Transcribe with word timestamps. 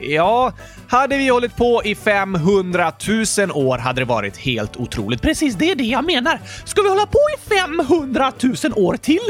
Ja, 0.01 0.53
hade 0.89 1.17
vi 1.17 1.29
hållit 1.29 1.57
på 1.57 1.83
i 1.85 1.95
500 1.95 2.93
000 3.39 3.51
år 3.51 3.79
hade 3.79 4.01
det 4.01 4.05
varit 4.05 4.37
helt 4.37 4.77
otroligt. 4.77 5.23
Precis, 5.23 5.55
det 5.55 5.71
är 5.71 5.75
det 5.75 5.85
jag 5.85 6.05
menar. 6.05 6.41
Ska 6.65 6.83
vi 6.83 6.89
hålla 6.89 7.07
på 7.07 7.19
i 7.37 7.49
500 7.49 8.33
000 8.43 8.55
år 8.77 8.97
till? 8.97 9.21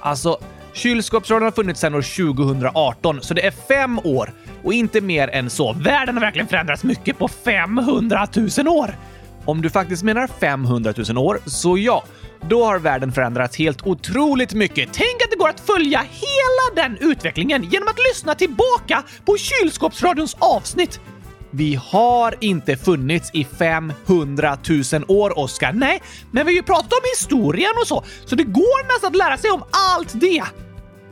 Alltså, 0.00 0.38
kylskåpsradion 0.72 1.42
har 1.42 1.50
funnits 1.50 1.80
sedan 1.80 1.94
år 1.94 2.34
2018, 2.34 3.22
så 3.22 3.34
det 3.34 3.46
är 3.46 3.50
fem 3.50 3.98
år 3.98 4.32
och 4.64 4.72
inte 4.72 5.00
mer 5.00 5.28
än 5.28 5.50
så. 5.50 5.72
Världen 5.72 6.14
har 6.14 6.20
verkligen 6.20 6.48
förändrats 6.48 6.84
mycket 6.84 7.18
på 7.18 7.28
500 7.28 8.28
000 8.58 8.68
år. 8.68 8.96
Om 9.44 9.62
du 9.62 9.70
faktiskt 9.70 10.02
menar 10.02 10.26
500 10.40 10.94
000 11.08 11.18
år, 11.18 11.38
så 11.46 11.78
ja, 11.78 12.04
då 12.48 12.64
har 12.64 12.78
världen 12.78 13.12
förändrats 13.12 13.56
helt 13.56 13.86
otroligt 13.86 14.54
mycket. 14.54 14.88
Tänk 14.92 15.22
att 15.24 15.30
det 15.30 15.36
går 15.36 15.48
att 15.48 15.60
följa 15.60 15.98
hela 15.98 16.82
den 16.88 17.10
utvecklingen 17.10 17.62
genom 17.62 17.88
att 17.88 17.98
lyssna 18.10 18.34
tillbaka 18.34 19.02
på 19.24 19.36
kylskåpsradions 19.36 20.36
avsnitt. 20.38 21.00
Vi 21.50 21.74
har 21.74 22.34
inte 22.40 22.76
funnits 22.76 23.30
i 23.32 23.44
500 23.44 24.58
000 24.92 25.04
år, 25.08 25.38
Oskar. 25.38 25.72
Nej, 25.72 26.02
men 26.30 26.46
vi 26.46 26.52
har 26.52 26.56
ju 26.56 26.62
pratat 26.62 26.92
om 26.92 27.00
historien 27.18 27.72
och 27.80 27.86
så, 27.86 28.04
så 28.24 28.36
det 28.36 28.44
går 28.44 28.94
nästan 28.94 29.08
att 29.08 29.16
lära 29.16 29.36
sig 29.36 29.50
om 29.50 29.62
allt 29.70 30.20
det. 30.20 30.42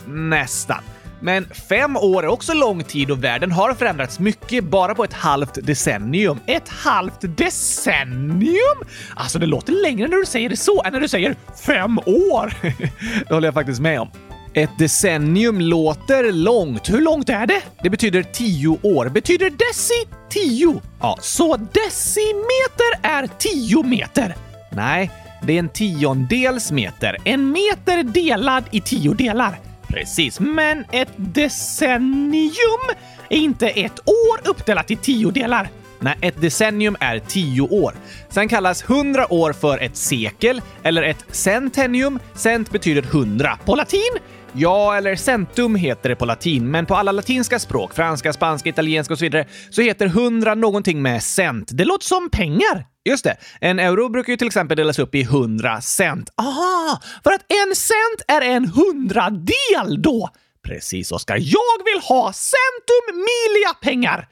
Nästan. 0.07 0.83
Men 1.21 1.47
fem 1.69 1.97
år 1.97 2.23
är 2.23 2.29
också 2.29 2.55
lång 2.55 2.85
tid 2.85 3.11
och 3.11 3.25
världen 3.25 3.53
har 3.53 3.75
förändrats 3.75 4.19
mycket 4.19 4.65
bara 4.65 4.95
på 4.95 5.05
ett 5.05 5.13
halvt 5.13 5.67
decennium. 5.67 6.39
Ett 6.47 6.69
halvt 6.69 7.21
decennium? 7.21 8.79
Alltså, 9.15 9.39
det 9.39 9.47
låter 9.47 9.73
längre 9.73 10.09
när 10.09 10.17
du 10.17 10.27
säger 10.27 10.49
det 10.49 10.57
så 10.57 10.83
än 10.83 10.93
när 10.93 11.01
du 11.01 11.09
säger 11.09 11.37
fem 11.67 11.99
år. 11.99 12.55
det 13.29 13.35
håller 13.35 13.49
jag 13.49 13.55
faktiskt 13.55 13.81
med 13.81 14.01
om. 14.01 14.11
Ett 14.55 14.79
decennium 14.79 15.61
låter 15.61 16.33
långt. 16.33 16.91
Hur 16.91 17.01
långt 17.01 17.29
är 17.29 17.47
det? 17.47 17.63
Det 17.83 17.91
betyder 17.91 18.23
tio 18.23 18.79
år. 18.83 19.09
Betyder 19.09 19.51
deci 19.51 20.17
tio? 20.29 20.81
Ja, 21.01 21.19
så 21.21 21.57
decimeter 21.57 22.93
är 23.03 23.29
tio 23.39 23.83
meter. 23.83 24.35
Nej, 24.71 25.11
det 25.43 25.53
är 25.53 25.59
en 25.59 25.69
tiondels 25.69 26.73
meter. 26.73 27.17
En 27.25 27.53
meter 27.53 28.03
delad 28.03 28.65
i 28.71 28.81
tio 28.81 29.15
delar. 29.15 29.59
Precis, 29.91 30.41
men 30.41 30.85
ett 30.93 31.13
decennium 31.17 32.81
är 33.29 33.37
inte 33.37 33.69
ett 33.69 34.01
år 34.09 34.49
uppdelat 34.51 34.91
i 34.91 34.97
tio 34.97 35.31
delar. 35.31 35.69
Nej, 36.01 36.19
ett 36.21 36.41
decennium 36.41 36.97
är 37.01 37.19
tio 37.19 37.63
år. 37.63 37.95
Sen 38.29 38.49
kallas 38.49 38.91
hundra 38.91 39.33
år 39.33 39.53
för 39.53 39.79
ett 39.79 39.97
sekel 39.97 40.63
eller 40.83 41.03
ett 41.03 41.25
centennium. 41.29 42.19
Cent 42.35 42.71
betyder 42.71 43.03
hundra. 43.03 43.59
På 43.65 43.75
latin? 43.75 44.19
Ja, 44.53 44.97
eller 44.97 45.17
centum 45.17 45.75
heter 45.75 46.09
det 46.09 46.17
på 46.17 46.25
latin, 46.25 46.71
men 46.71 46.87
på 46.87 46.95
alla 46.95 47.13
latinska 47.13 47.59
språk, 47.59 47.95
franska, 47.95 48.33
spanska, 48.33 48.69
italienska 48.69 49.15
och 49.15 49.19
så 49.19 49.25
vidare, 49.25 49.47
så 49.71 49.83
heter 49.83 50.07
hundra 50.07 50.55
någonting 50.55 51.03
med 51.03 51.23
cent. 51.23 51.69
Det 51.73 51.85
låter 51.85 52.07
som 52.07 52.31
pengar. 52.31 52.90
Just 53.05 53.25
det, 53.25 53.37
en 53.61 53.79
euro 53.79 54.09
brukar 54.09 54.33
ju 54.33 54.37
till 54.37 54.47
exempel 54.47 54.77
delas 54.77 54.99
upp 54.99 55.15
i 55.15 55.23
hundra 55.23 55.81
cent. 55.81 56.31
Aha, 56.37 57.01
för 57.25 57.31
att 57.31 57.45
en 57.49 57.75
cent 57.75 58.23
är 58.29 58.41
en 58.41 58.67
hundradel 58.67 60.03
då! 60.03 60.31
Precis, 60.63 61.13
Oskar. 61.13 61.37
Jag 61.37 61.85
vill 61.85 62.03
ha 62.03 62.33
centum 62.33 63.17
milia 63.17 63.75
pengar! 63.83 64.29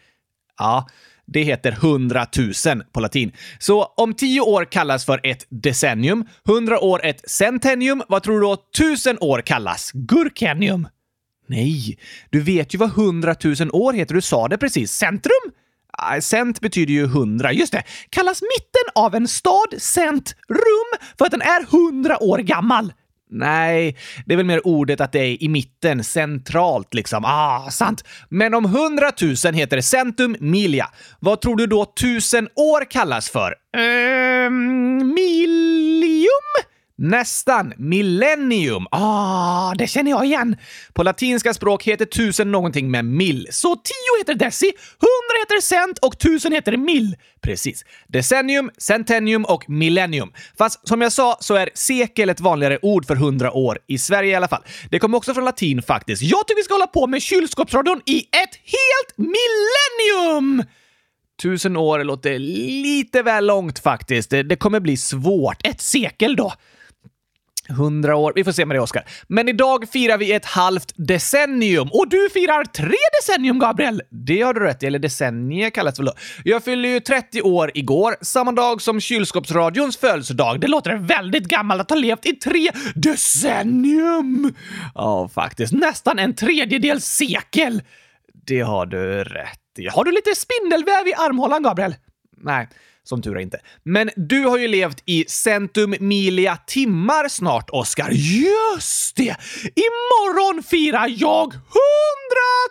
Ja, 0.59 0.89
det 1.27 1.43
heter 1.43 1.73
hundratusen 1.73 2.83
på 2.93 3.01
latin. 3.01 3.33
Så 3.59 3.85
om 3.85 4.15
tio 4.15 4.41
år 4.41 4.65
kallas 4.65 5.05
för 5.05 5.21
ett 5.23 5.47
decennium, 5.49 6.27
hundra 6.45 6.81
år 6.81 7.05
ett 7.05 7.31
centennium, 7.31 8.03
vad 8.09 8.23
tror 8.23 8.35
du 8.35 8.41
då 8.41 8.57
tusen 8.79 9.19
år 9.21 9.41
kallas? 9.41 9.91
Gurkennium? 9.95 10.89
Nej, 11.47 11.99
du 12.31 12.41
vet 12.41 12.75
ju 12.75 12.79
vad 12.79 12.91
hundratusen 12.91 13.71
år 13.73 13.93
heter. 13.93 14.15
Du 14.15 14.21
sa 14.21 14.49
det 14.49 14.59
precis. 14.59 14.93
Centrum? 14.93 15.53
Eh, 16.15 16.21
cent 16.21 16.61
betyder 16.61 16.93
ju 16.93 17.07
hundra. 17.07 17.53
Just 17.53 17.73
det. 17.73 17.83
Kallas 18.11 18.43
mitten 18.43 19.03
av 19.05 19.15
en 19.15 19.29
stad 19.29 19.75
centrum 19.79 20.99
för 21.19 21.25
att 21.25 21.31
den 21.31 21.43
är 21.43 21.67
hundra 21.67 22.23
år 22.23 22.39
gammal? 22.39 22.93
Nej, 23.31 23.97
det 24.27 24.33
är 24.33 24.37
väl 24.37 24.47
mer 24.47 24.67
ordet 24.67 25.01
att 25.01 25.13
det 25.13 25.19
är 25.19 25.43
i 25.43 25.49
mitten, 25.49 26.05
centralt 26.05 26.95
liksom. 26.95 27.25
Ah, 27.25 27.71
sant. 27.71 28.05
Men 28.29 28.55
om 28.55 28.65
hundratusen 28.65 29.55
heter 29.55 29.77
det 29.77 29.83
centum 29.83 30.37
milia, 30.41 30.89
vad 31.21 31.41
tror 31.41 31.57
du 31.57 31.67
då 31.67 31.85
tusen 31.85 32.49
år 32.57 32.91
kallas 32.91 33.31
för? 33.31 33.55
Ehm, 33.77 35.15
millium? 35.15 36.29
Nästan. 36.99 37.73
Millennium. 37.77 38.87
Ah, 38.91 39.75
det 39.75 39.87
känner 39.87 40.11
jag 40.11 40.25
igen. 40.25 40.57
På 40.93 41.03
latinska 41.03 41.55
språk 41.55 41.85
heter 41.85 42.05
tusen 42.05 42.53
någonting 42.53 42.91
med 42.91 43.05
mill. 43.05 43.49
Så 43.51 43.77
tio 43.77 44.19
heter 44.19 44.35
deci, 44.35 44.73
hundra 45.01 45.39
heter 45.41 45.61
cent 45.61 45.99
och 45.99 46.19
tusen 46.19 46.53
heter 46.53 46.77
mill. 46.77 47.17
Precis. 47.41 47.85
Decennium, 48.09 48.71
centennium 48.79 49.45
och 49.45 49.71
millennium. 49.71 50.33
Fast 50.59 50.89
som 50.89 51.01
jag 51.01 51.13
sa 51.13 51.37
så 51.41 51.55
är 51.55 51.71
sekel 51.75 52.29
ett 52.29 52.41
vanligare 52.41 52.79
ord 52.83 53.07
för 53.07 53.15
hundra 53.15 53.53
år, 53.53 53.79
i 53.87 53.99
Sverige 53.99 54.31
i 54.31 54.35
alla 54.35 54.49
fall. 54.49 54.63
Det 54.91 54.99
kommer 54.99 55.19
också 55.19 55.35
från 55.35 55.45
latin 55.45 55.83
faktiskt. 55.83 56.23
Jag 56.23 56.47
tycker 56.47 56.61
vi 56.61 56.65
ska 56.65 56.75
hålla 56.75 56.87
på 56.87 57.07
med 57.07 57.23
kylskåpsradion 57.23 58.01
i 58.07 58.19
ett 58.19 58.55
helt 58.65 59.29
millennium! 59.29 60.65
Tusen 61.43 61.77
år 61.77 62.05
låter 62.05 62.39
lite 62.39 63.23
väl 63.23 63.47
långt 63.47 63.79
faktiskt. 63.79 64.31
Det, 64.31 64.43
det 64.43 64.57
kommer 64.57 64.81
bli 64.81 64.97
svårt. 64.97 65.67
Ett 65.67 65.81
sekel 65.81 66.37
då. 66.37 66.53
Hundra 67.69 68.17
år. 68.17 68.33
Vi 68.35 68.45
får 68.45 68.53
se 68.53 68.67
med 68.67 68.77
det, 68.77 68.81
Oskar. 68.81 69.05
Men 69.27 69.49
idag 69.49 69.89
firar 69.89 70.19
vi 70.19 70.33
ett 70.33 70.45
halvt 70.45 70.93
decennium 70.97 71.89
och 71.93 72.09
du 72.09 72.29
firar 72.33 72.65
tre 72.65 72.97
decennium, 73.21 73.59
Gabriel! 73.59 74.03
Det 74.11 74.43
har 74.43 74.55
du 74.55 74.61
rätt 74.61 74.83
i, 74.83 74.87
eller 74.87 74.99
decennier 74.99 75.71
kallas 75.71 75.95
det 75.95 76.03
väl 76.03 76.07
då. 76.07 76.13
Jag 76.45 76.65
fyllde 76.65 76.89
ju 76.89 77.01
30 77.01 77.43
år 77.43 77.71
igår, 77.75 78.17
samma 78.21 78.53
dag 78.53 78.83
som 78.83 79.01
kylskåpsradions 79.01 79.97
födelsedag. 79.97 80.61
Det 80.61 80.67
låter 80.67 80.97
väldigt 80.97 81.45
gammalt 81.45 81.81
att 81.81 81.91
ha 81.91 81.97
levt 81.97 82.27
i 82.27 82.33
tre 82.33 82.71
decennium! 82.95 84.55
Ja, 84.95 85.29
faktiskt. 85.35 85.73
Nästan 85.73 86.19
en 86.19 86.35
tredjedel 86.35 87.01
sekel! 87.01 87.83
Det 88.47 88.61
har 88.61 88.87
du 88.87 89.25
rätt 89.25 89.79
i. 89.79 89.89
Har 89.89 90.05
du 90.05 90.13
lite 90.13 90.35
spindelväv 90.35 91.09
i 91.09 91.15
armhålan, 91.15 91.63
Gabriel? 91.63 91.95
Nej, 92.37 92.69
som 93.09 93.23
tur 93.23 93.37
är 93.37 93.41
inte. 93.41 93.61
Men 93.83 94.11
du 94.17 94.45
har 94.45 94.59
ju 94.59 94.69
levt 94.69 95.03
i 95.07 95.25
centum 95.29 95.95
milia 96.01 96.57
timmar 96.57 97.29
snart, 97.29 97.71
Oskar. 97.71 98.11
Just 98.11 99.17
det! 99.17 99.37
Imorgon 99.75 100.63
firar 100.63 101.15
jag 101.17 101.53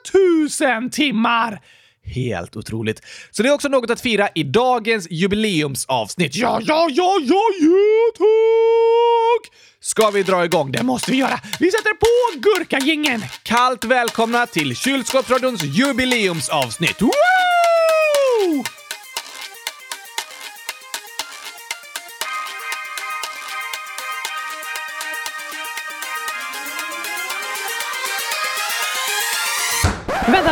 hundratusen 0.03 0.89
timmar! 0.89 1.61
Helt 2.03 2.55
otroligt. 2.55 3.01
Så 3.31 3.43
det 3.43 3.49
är 3.49 3.53
också 3.53 3.67
något 3.67 3.89
att 3.89 4.01
fira 4.01 4.29
i 4.35 4.43
dagens 4.43 5.07
jubileumsavsnitt. 5.09 6.35
Ja, 6.35 6.59
ja, 6.63 6.87
ja, 6.91 7.17
ja, 7.21 7.43
YouTube! 7.61 8.27
Ska 9.81 10.09
vi 10.09 10.23
dra 10.23 10.45
igång? 10.45 10.71
Det 10.71 10.83
måste 10.83 11.11
vi 11.11 11.17
göra. 11.17 11.39
Vi 11.59 11.71
sätter 11.71 11.93
på 11.93 12.39
gurkagingen. 12.39 13.23
Kallt 13.43 13.85
välkomna 13.85 14.45
till 14.45 14.75
Kylskåpsradions 14.75 15.63
jubileumsavsnitt. 15.63 17.01
Woo! 17.01 17.66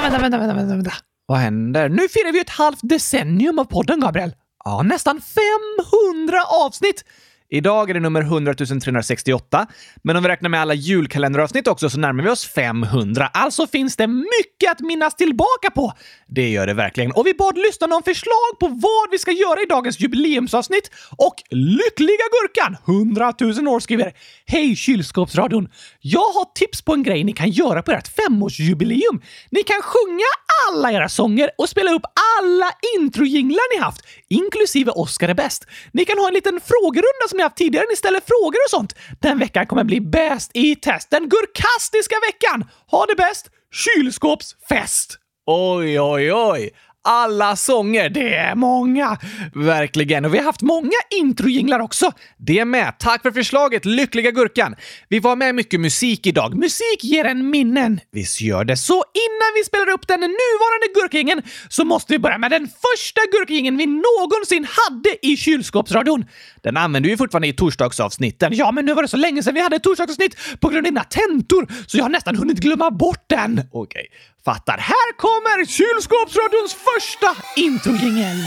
Vänta, 0.06 0.22
vänta, 0.22 0.38
vänta, 0.38 0.56
vänta, 0.56 0.76
vänta. 0.76 0.92
Vad 1.26 1.38
händer? 1.38 1.90
Nu 1.90 2.10
firar 2.10 2.32
vi 2.32 2.40
ett 2.40 2.50
halvt 2.50 2.80
decennium 2.82 3.60
av 3.60 3.66
podden, 3.66 4.00
Gabriel. 4.00 4.34
Ja, 4.66 4.82
nästan 4.84 5.22
500 5.22 6.38
avsnitt! 6.66 7.06
Idag 7.50 7.90
är 7.90 7.94
det 7.94 8.00
nummer 8.00 8.22
100 8.22 8.54
368, 8.54 9.68
men 10.04 10.16
om 10.16 10.24
vi 10.24 10.30
räknar 10.30 10.50
med 10.50 10.62
alla 10.62 10.74
julkalenderavsnitt 10.74 11.68
också 11.68 11.90
så 11.90 12.00
närmar 12.00 12.24
vi 12.24 12.30
oss 12.30 12.46
500. 12.46 13.30
Alltså 13.34 13.68
finns 13.68 13.96
det 13.96 14.08
mycket 14.08 14.72
att 14.72 14.80
minnas 14.80 15.16
tillbaka 15.16 15.72
på. 15.76 15.94
Det 16.28 16.50
gör 16.50 16.68
det 16.68 16.74
verkligen. 16.74 17.12
Och 17.12 17.28
vi 17.28 17.34
bad 17.34 17.58
lyssnarna 17.58 17.96
om 17.96 18.04
förslag 18.04 18.60
på 18.60 18.68
vad 18.68 19.12
vi 19.12 19.18
ska 19.18 19.32
göra 19.32 19.62
i 19.62 19.66
dagens 19.66 20.00
jubileumsavsnitt 20.00 20.92
och 21.18 21.36
Lyckliga 21.50 22.26
Gurkan, 22.32 22.78
100 22.86 23.34
000 23.40 23.68
år, 23.68 23.80
skriver 23.80 24.14
Hej 24.46 24.76
kylskåpsradion! 24.76 25.70
Jag 26.02 26.20
har 26.20 26.54
tips 26.54 26.82
på 26.82 26.94
en 26.94 27.04
grej 27.04 27.24
ni 27.24 27.34
kan 27.34 27.50
göra 27.50 27.82
på 27.82 27.92
ert 27.92 28.08
femårsjubileum. 28.08 29.22
Ni 29.50 29.64
kan 29.64 29.82
sjunga 29.82 30.32
alla 30.70 30.92
era 30.92 31.10
sånger 31.10 31.50
och 31.58 31.70
spela 31.70 31.92
upp 31.92 32.06
alla 32.42 32.72
introjinglar 33.00 33.76
ni 33.78 33.84
haft, 33.84 34.02
inklusive 34.30 34.92
Oscar 34.92 35.30
är 35.30 35.34
bäst. 35.34 35.68
Ni 35.92 36.06
kan 36.06 36.18
ha 36.18 36.28
en 36.28 36.34
liten 36.34 36.60
frågerunda 36.66 37.26
som 37.36 37.38
ni 37.38 37.44
haft 37.44 37.58
tidigare. 37.58 37.86
Ni 37.90 37.96
ställer 37.96 38.20
frågor 38.20 38.60
och 38.66 38.70
sånt. 38.70 38.96
Den 39.22 39.40
veckan 39.40 39.66
kommer 39.68 39.84
bli 39.84 40.02
bäst 40.02 40.52
i 40.54 40.76
test. 40.76 41.10
Den 41.10 41.30
gurkastiska 41.30 42.16
veckan! 42.28 42.66
Ha 42.92 43.06
det 43.06 43.16
bäst! 43.16 43.50
Kylskåpsfest! 43.72 45.18
Oj, 45.46 46.00
oj, 46.00 46.34
oj! 46.34 46.72
alla 47.06 47.56
sånger. 47.56 48.10
Det 48.10 48.36
är 48.36 48.56
många! 48.56 49.18
Verkligen. 49.54 50.26
Och 50.26 50.34
vi 50.34 50.38
har 50.38 50.46
haft 50.46 50.62
många 50.62 51.00
introjinglar 51.20 51.80
också. 51.80 52.12
Det 52.38 52.66
med. 52.66 53.00
Tack 53.00 53.22
för 53.22 53.32
förslaget, 53.32 53.86
Lyckliga 53.86 54.32
Gurkan. 54.32 54.76
Vi 55.10 55.20
var 55.20 55.36
med 55.36 55.56
mycket 55.56 55.80
musik 55.80 56.28
idag. 56.28 56.58
Musik 56.58 57.04
ger 57.04 57.26
en 57.26 57.50
minnen. 57.50 58.00
Visst 58.12 58.42
gör 58.42 58.64
det. 58.64 58.78
Så 58.78 58.94
innan 58.94 59.52
vi 59.56 59.64
spelar 59.64 59.90
upp 59.90 60.08
den 60.08 60.20
nuvarande 60.20 60.88
gurkingen 60.94 61.42
så 61.70 61.86
måste 61.86 62.14
vi 62.14 62.20
börja 62.20 62.38
med 62.38 62.52
den 62.52 62.68
första 62.68 63.22
gurkingen 63.32 63.78
vi 63.78 63.86
någonsin 63.86 64.68
hade 64.70 65.28
i 65.28 65.38
kylskåpsradion. 65.38 66.26
Den 66.66 66.78
använder 66.78 67.10
vi 67.10 67.18
fortfarande 67.18 67.48
i 67.48 67.54
torsdagsavsnitten. 67.54 68.54
Ja, 68.56 68.72
men 68.72 68.86
nu 68.86 68.94
var 68.94 69.02
det 69.02 69.08
så 69.08 69.18
länge 69.18 69.44
sedan 69.44 69.54
vi 69.54 69.62
hade 69.62 69.76
ett 69.76 69.84
torsdagsavsnitt 69.84 70.38
på 70.60 70.68
grund 70.68 70.78
av 70.78 70.92
dina 70.92 71.04
tentor, 71.04 71.68
så 71.88 71.98
jag 71.98 72.04
har 72.04 72.10
nästan 72.10 72.36
hunnit 72.36 72.60
glömma 72.60 72.92
bort 72.92 73.26
den. 73.28 73.62
Okej, 73.72 73.72
okay. 73.72 74.06
fattar. 74.46 74.78
Här 74.78 75.18
kommer 75.18 75.66
kylskåpsradions 75.66 76.74
första 76.74 77.60
introjingel. 77.62 78.38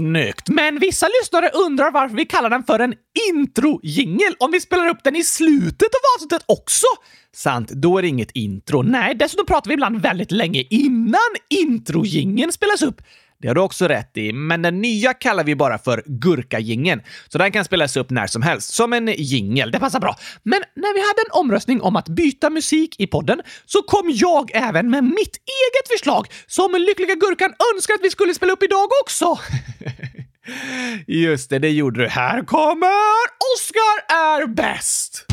Snyggt! 0.00 0.48
Men 0.48 0.78
vissa 0.78 1.06
lyssnare 1.20 1.50
undrar 1.66 1.90
varför 1.90 2.16
vi 2.16 2.24
kallar 2.24 2.50
den 2.50 2.64
för 2.64 2.78
en 2.78 2.94
introjingel 3.30 4.34
om 4.38 4.50
vi 4.50 4.60
spelar 4.60 4.88
upp 4.88 5.04
den 5.04 5.16
i 5.16 5.24
slutet 5.24 5.88
av 5.94 6.00
avsnittet 6.16 6.44
också. 6.46 6.86
Sant, 7.34 7.68
då 7.68 7.98
är 7.98 8.02
det 8.02 8.08
inget 8.08 8.30
intro. 8.30 8.82
Nej, 8.82 9.14
dessutom 9.14 9.46
pratar 9.46 9.68
vi 9.68 9.74
ibland 9.74 10.02
väldigt 10.02 10.32
länge 10.32 10.64
innan 10.70 11.30
intro-jingeln 11.48 12.52
spelas 12.52 12.82
upp. 12.82 13.02
Det 13.40 13.48
har 13.48 13.54
du 13.54 13.60
också 13.60 13.88
rätt 13.88 14.16
i, 14.16 14.32
men 14.32 14.62
den 14.62 14.80
nya 14.80 15.14
kallar 15.14 15.44
vi 15.44 15.56
bara 15.56 15.78
för 15.78 16.02
gurkagingen, 16.06 17.02
så 17.28 17.38
den 17.38 17.52
kan 17.52 17.64
spelas 17.64 17.96
upp 17.96 18.10
när 18.10 18.26
som 18.26 18.42
helst, 18.42 18.74
som 18.74 18.92
en 18.92 19.08
jingel. 19.08 19.70
Det 19.70 19.78
passar 19.78 20.00
bra. 20.00 20.16
Men 20.42 20.62
när 20.76 20.94
vi 20.94 21.00
hade 21.00 21.20
en 21.28 21.40
omröstning 21.40 21.80
om 21.80 21.96
att 21.96 22.08
byta 22.08 22.50
musik 22.50 23.00
i 23.00 23.06
podden 23.06 23.40
så 23.66 23.82
kom 23.82 24.10
jag 24.14 24.50
även 24.54 24.90
med 24.90 25.04
mitt 25.04 25.36
eget 25.36 25.88
förslag 25.98 26.26
som 26.46 26.72
Lyckliga 26.72 27.14
Gurkan 27.14 27.54
önskar 27.74 27.94
att 27.94 28.00
vi 28.02 28.10
skulle 28.10 28.34
spela 28.34 28.52
upp 28.52 28.62
idag 28.62 28.88
också. 29.02 29.38
Just 31.06 31.50
det, 31.50 31.58
det 31.58 31.70
gjorde 31.70 32.00
du. 32.00 32.08
Här 32.08 32.42
kommer 32.44 33.20
Oscar 33.54 34.14
är 34.16 34.46
bäst! 34.46 35.29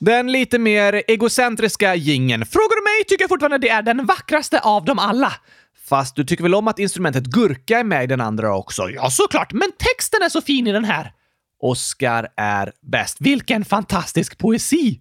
Den 0.00 0.32
lite 0.32 0.58
mer 0.58 1.02
egocentriska 1.08 1.94
gingen. 1.94 2.46
Frågar 2.46 2.76
du 2.76 2.82
mig 2.82 3.04
tycker 3.08 3.22
jag 3.22 3.28
fortfarande 3.28 3.58
det 3.58 3.68
är 3.68 3.82
den 3.82 4.06
vackraste 4.06 4.60
av 4.60 4.84
dem 4.84 4.98
alla. 4.98 5.32
Fast 5.88 6.16
du 6.16 6.24
tycker 6.24 6.42
väl 6.42 6.54
om 6.54 6.68
att 6.68 6.78
instrumentet 6.78 7.24
gurka 7.24 7.78
är 7.78 7.84
med 7.84 8.04
i 8.04 8.06
den 8.06 8.20
andra 8.20 8.56
också? 8.56 8.90
Ja, 8.90 9.10
såklart, 9.10 9.52
men 9.52 9.72
texten 9.78 10.22
är 10.22 10.28
så 10.28 10.40
fin 10.40 10.66
i 10.66 10.72
den 10.72 10.84
här. 10.84 11.12
Oscar 11.60 12.28
är 12.36 12.72
bäst. 12.82 13.16
Vilken 13.20 13.64
fantastisk 13.64 14.38
poesi! 14.38 15.00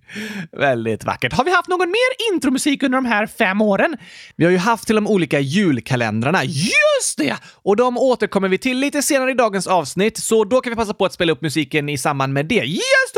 Väldigt 0.52 1.04
vackert. 1.04 1.32
Har 1.32 1.44
vi 1.44 1.50
haft 1.50 1.68
någon 1.68 1.88
mer 1.88 2.32
intromusik 2.34 2.82
under 2.82 2.98
de 2.98 3.06
här 3.06 3.26
fem 3.26 3.60
åren? 3.60 3.96
Vi 4.36 4.44
har 4.44 4.52
ju 4.52 4.58
haft 4.58 4.86
till 4.86 4.94
de 4.94 5.06
olika 5.06 5.40
julkalendrarna. 5.40 6.44
Just 6.44 7.18
det! 7.18 7.36
Och 7.62 7.76
de 7.76 7.98
återkommer 7.98 8.48
vi 8.48 8.58
till 8.58 8.78
lite 8.78 9.02
senare 9.02 9.30
i 9.30 9.34
dagens 9.34 9.66
avsnitt, 9.66 10.16
så 10.16 10.44
då 10.44 10.60
kan 10.60 10.70
vi 10.70 10.76
passa 10.76 10.94
på 10.94 11.04
att 11.04 11.12
spela 11.12 11.32
upp 11.32 11.42
musiken 11.42 11.88
i 11.88 11.98
samband 11.98 12.32
med 12.32 12.46
det. 12.46 12.64
Just! 12.64 13.17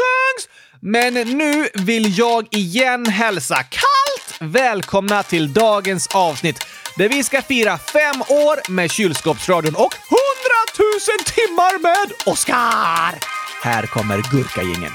Men 0.83 1.15
nu 1.15 1.69
vill 1.75 2.19
jag 2.19 2.47
igen 2.51 3.07
hälsa 3.07 3.57
kallt 3.57 4.53
välkomna 4.53 5.23
till 5.23 5.53
dagens 5.53 6.07
avsnitt 6.07 6.67
där 6.97 7.09
vi 7.09 7.25
ska 7.25 7.43
fira 7.43 7.79
fem 7.79 8.23
år 8.23 8.71
med 8.71 8.91
kylskåpsradion 8.91 9.75
och 9.75 9.95
hundratusen 10.11 11.35
timmar 11.35 11.83
med 11.83 12.13
Oscar! 12.27 13.19
Här 13.63 13.87
kommer 13.87 14.17
Gurkagängen. 14.31 14.93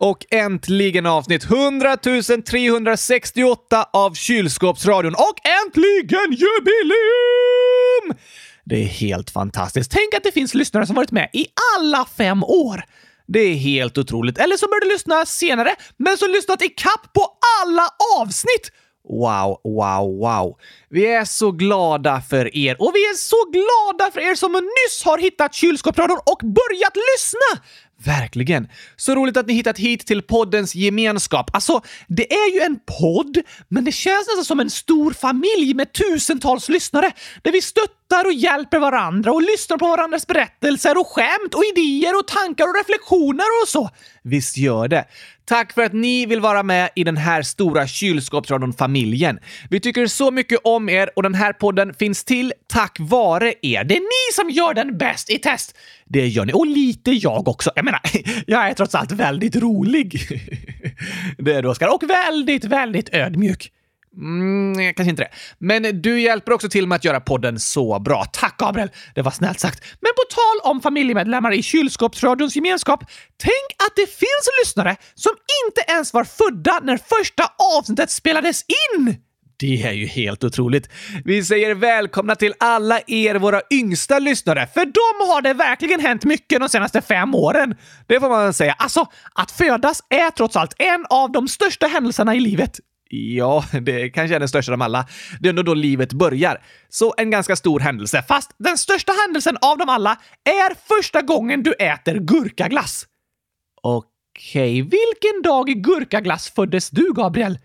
Och 0.00 0.26
äntligen 0.30 1.06
avsnitt 1.06 1.44
100 1.44 1.96
368 2.46 3.86
av 3.92 4.14
Kylskåpsradion 4.14 5.14
och 5.14 5.34
äntligen 5.64 6.32
jubileum! 6.32 8.18
Det 8.64 8.82
är 8.82 8.86
helt 8.86 9.30
fantastiskt. 9.30 9.90
Tänk 9.90 10.14
att 10.14 10.22
det 10.22 10.32
finns 10.32 10.54
lyssnare 10.54 10.86
som 10.86 10.96
varit 10.96 11.10
med 11.10 11.30
i 11.32 11.46
alla 11.78 12.06
fem 12.16 12.44
år. 12.44 12.84
Det 13.26 13.40
är 13.40 13.54
helt 13.54 13.98
otroligt. 13.98 14.38
Eller 14.38 14.56
så 14.56 14.66
började 14.68 14.86
lyssna 14.86 15.26
senare, 15.26 15.74
men 15.96 16.16
som 16.16 16.30
lyssnat 16.30 16.62
i 16.62 16.68
kapp 16.68 17.12
på 17.12 17.26
alla 17.62 17.88
avsnitt. 18.20 18.72
Wow, 19.08 19.60
wow, 19.64 20.18
wow. 20.18 20.58
Vi 20.88 21.06
är 21.06 21.24
så 21.24 21.50
glada 21.50 22.22
för 22.30 22.56
er 22.56 22.82
och 22.82 22.92
vi 22.94 23.00
är 23.00 23.14
så 23.14 23.50
glada 23.50 24.10
för 24.12 24.20
er 24.20 24.34
som 24.34 24.52
nyss 24.52 25.04
har 25.04 25.18
hittat 25.18 25.54
kylskåpsradion 25.54 26.18
och 26.26 26.38
börjat 26.38 26.96
lyssna! 27.14 27.62
Verkligen. 28.04 28.68
Så 28.96 29.14
roligt 29.14 29.36
att 29.36 29.46
ni 29.46 29.52
hittat 29.54 29.78
hit 29.78 30.06
till 30.06 30.22
poddens 30.22 30.74
gemenskap. 30.74 31.50
Alltså, 31.54 31.80
det 32.08 32.32
är 32.32 32.54
ju 32.54 32.60
en 32.60 32.78
podd, 33.00 33.38
men 33.68 33.84
det 33.84 33.92
känns 33.92 34.26
nästan 34.26 34.44
som 34.44 34.60
en 34.60 34.70
stor 34.70 35.12
familj 35.12 35.74
med 35.74 35.92
tusentals 35.92 36.68
lyssnare 36.68 37.12
där 37.42 37.52
vi 37.52 37.62
stöttar 37.62 38.24
och 38.26 38.32
hjälper 38.32 38.78
varandra 38.78 39.32
och 39.32 39.42
lyssnar 39.42 39.78
på 39.78 39.86
varandras 39.88 40.26
berättelser 40.26 40.98
och 40.98 41.06
skämt 41.06 41.54
och 41.54 41.64
idéer 41.76 42.18
och 42.18 42.26
tankar 42.26 42.64
och 42.64 42.74
reflektioner 42.74 43.46
och 43.62 43.68
så. 43.68 43.90
Visst 44.22 44.56
gör 44.56 44.88
det. 44.88 45.04
Tack 45.50 45.72
för 45.72 45.82
att 45.82 45.92
ni 45.92 46.26
vill 46.26 46.40
vara 46.40 46.62
med 46.62 46.90
i 46.96 47.04
den 47.04 47.16
här 47.16 47.42
stora 47.42 47.86
kylskåpsradion-familjen. 47.86 49.38
Vi 49.70 49.80
tycker 49.80 50.06
så 50.06 50.30
mycket 50.30 50.58
om 50.64 50.88
er 50.88 51.10
och 51.16 51.22
den 51.22 51.34
här 51.34 51.52
podden 51.52 51.94
finns 51.94 52.24
till 52.24 52.52
tack 52.72 52.96
vare 53.00 53.54
er. 53.62 53.84
Det 53.84 53.96
är 53.96 54.00
ni 54.00 54.34
som 54.34 54.50
gör 54.50 54.74
den 54.74 54.98
bäst 54.98 55.30
i 55.30 55.38
test. 55.38 55.76
Det 56.04 56.28
gör 56.28 56.44
ni. 56.44 56.52
Och 56.52 56.66
lite 56.66 57.10
jag 57.10 57.48
också. 57.48 57.70
Jag 57.74 57.84
menar, 57.84 58.00
jag 58.46 58.68
är 58.68 58.74
trots 58.74 58.94
allt 58.94 59.12
väldigt 59.12 59.56
rolig. 59.56 60.20
Det 61.38 61.54
är 61.54 61.62
du, 61.62 61.68
Oskar. 61.68 61.94
Och 61.94 62.10
väldigt, 62.10 62.64
väldigt 62.64 63.14
ödmjuk. 63.14 63.72
Mm, 64.16 64.94
kanske 64.94 65.10
inte 65.10 65.22
det. 65.22 65.30
Men 65.58 66.02
du 66.02 66.20
hjälper 66.20 66.52
också 66.52 66.68
till 66.68 66.86
med 66.86 66.96
att 66.96 67.04
göra 67.04 67.20
podden 67.20 67.60
så 67.60 67.98
bra. 67.98 68.24
Tack 68.32 68.56
Gabriel! 68.58 68.90
Det 69.14 69.22
var 69.22 69.30
snällt 69.30 69.60
sagt. 69.60 69.84
Men 70.00 70.10
på 70.16 70.34
tal 70.34 70.70
om 70.72 70.80
familjemedlemmar 70.80 71.52
i 71.52 71.62
kylskåpsradions 71.62 72.56
gemenskap, 72.56 73.04
tänk 73.36 73.86
att 73.86 73.96
det 73.96 74.06
finns 74.06 74.48
lyssnare 74.64 74.96
som 75.14 75.32
inte 75.66 75.92
ens 75.92 76.12
var 76.12 76.24
födda 76.24 76.80
när 76.82 76.96
första 76.96 77.52
avsnittet 77.78 78.10
spelades 78.10 78.64
in! 78.96 79.16
Det 79.60 79.82
är 79.82 79.92
ju 79.92 80.06
helt 80.06 80.44
otroligt. 80.44 80.88
Vi 81.24 81.44
säger 81.44 81.74
välkomna 81.74 82.34
till 82.34 82.54
alla 82.58 83.00
er, 83.06 83.34
våra 83.34 83.60
yngsta 83.70 84.18
lyssnare, 84.18 84.66
för 84.74 84.84
de 84.84 85.30
har 85.30 85.42
det 85.42 85.54
verkligen 85.54 86.00
hänt 86.00 86.24
mycket 86.24 86.60
de 86.60 86.68
senaste 86.68 87.00
fem 87.00 87.34
åren. 87.34 87.74
Det 88.06 88.20
får 88.20 88.28
man 88.28 88.54
säga. 88.54 88.72
Alltså, 88.72 89.06
att 89.34 89.50
födas 89.50 90.02
är 90.08 90.30
trots 90.30 90.56
allt 90.56 90.74
en 90.78 91.06
av 91.10 91.32
de 91.32 91.48
största 91.48 91.86
händelserna 91.86 92.34
i 92.34 92.40
livet. 92.40 92.80
Ja, 93.12 93.64
det 93.80 94.10
kanske 94.10 94.34
är 94.34 94.38
den 94.40 94.48
största 94.48 94.72
av 94.72 94.82
alla. 94.82 95.06
Det 95.40 95.48
är 95.48 95.50
ändå 95.50 95.62
då 95.62 95.74
livet 95.74 96.12
börjar. 96.12 96.62
Så 96.88 97.14
en 97.16 97.30
ganska 97.30 97.56
stor 97.56 97.80
händelse. 97.80 98.24
Fast 98.28 98.50
den 98.58 98.78
största 98.78 99.12
händelsen 99.12 99.56
av 99.60 99.78
dem 99.78 99.88
alla 99.88 100.18
är 100.44 100.96
första 100.96 101.22
gången 101.22 101.62
du 101.62 101.72
äter 101.72 102.14
gurkaglass. 102.14 103.06
Okej, 103.82 104.82
vilken 104.82 105.42
dag 105.42 105.70
i 105.70 105.74
gurkaglass 105.74 106.50
föddes 106.50 106.90
du, 106.90 107.12
Gabriel? 107.12 107.58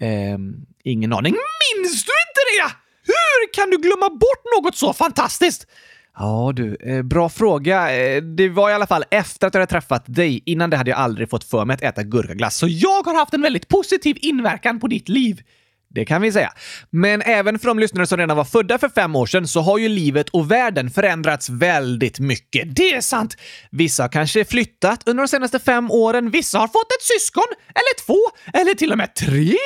Ehm, 0.00 0.54
ingen 0.84 1.12
aning. 1.12 1.32
Minns 1.32 2.04
du 2.04 2.12
inte 2.28 2.42
det? 2.56 2.72
Hur 3.02 3.52
kan 3.52 3.70
du 3.70 3.76
glömma 3.76 4.08
bort 4.10 4.44
något 4.56 4.76
så 4.76 4.92
fantastiskt? 4.92 5.66
Ja 6.18 6.52
du, 6.56 6.76
eh, 6.80 7.02
bra 7.02 7.28
fråga. 7.28 7.96
Eh, 7.96 8.22
det 8.22 8.48
var 8.48 8.70
i 8.70 8.72
alla 8.72 8.86
fall 8.86 9.04
efter 9.10 9.46
att 9.46 9.54
jag 9.54 9.60
hade 9.60 9.70
träffat 9.70 10.04
dig. 10.06 10.42
Innan 10.46 10.70
det 10.70 10.76
hade 10.76 10.90
jag 10.90 10.98
aldrig 10.98 11.30
fått 11.30 11.44
för 11.44 11.64
mig 11.64 11.74
att 11.74 11.82
äta 11.82 12.02
gurkaglass, 12.02 12.56
så 12.56 12.66
jag 12.68 13.02
har 13.06 13.14
haft 13.14 13.34
en 13.34 13.42
väldigt 13.42 13.68
positiv 13.68 14.18
inverkan 14.20 14.80
på 14.80 14.86
ditt 14.86 15.08
liv. 15.08 15.42
Det 15.90 16.04
kan 16.04 16.22
vi 16.22 16.32
säga. 16.32 16.52
Men 16.90 17.22
även 17.22 17.58
för 17.58 17.66
de 17.68 17.78
lyssnare 17.78 18.06
som 18.06 18.18
redan 18.18 18.36
var 18.36 18.44
födda 18.44 18.78
för 18.78 18.88
fem 18.88 19.16
år 19.16 19.26
sedan 19.26 19.48
så 19.48 19.60
har 19.60 19.78
ju 19.78 19.88
livet 19.88 20.28
och 20.28 20.50
världen 20.50 20.90
förändrats 20.90 21.48
väldigt 21.50 22.18
mycket. 22.18 22.76
Det 22.76 22.94
är 22.94 23.00
sant! 23.00 23.36
Vissa 23.70 24.02
har 24.02 24.08
kanske 24.08 24.44
flyttat 24.44 25.08
under 25.08 25.22
de 25.22 25.28
senaste 25.28 25.58
fem 25.58 25.90
åren, 25.90 26.30
vissa 26.30 26.58
har 26.58 26.68
fått 26.68 26.92
ett 26.92 27.20
syskon, 27.20 27.46
eller 27.68 28.06
två, 28.06 28.18
eller 28.58 28.74
till 28.74 28.92
och 28.92 28.98
med 28.98 29.14
tre. 29.14 29.56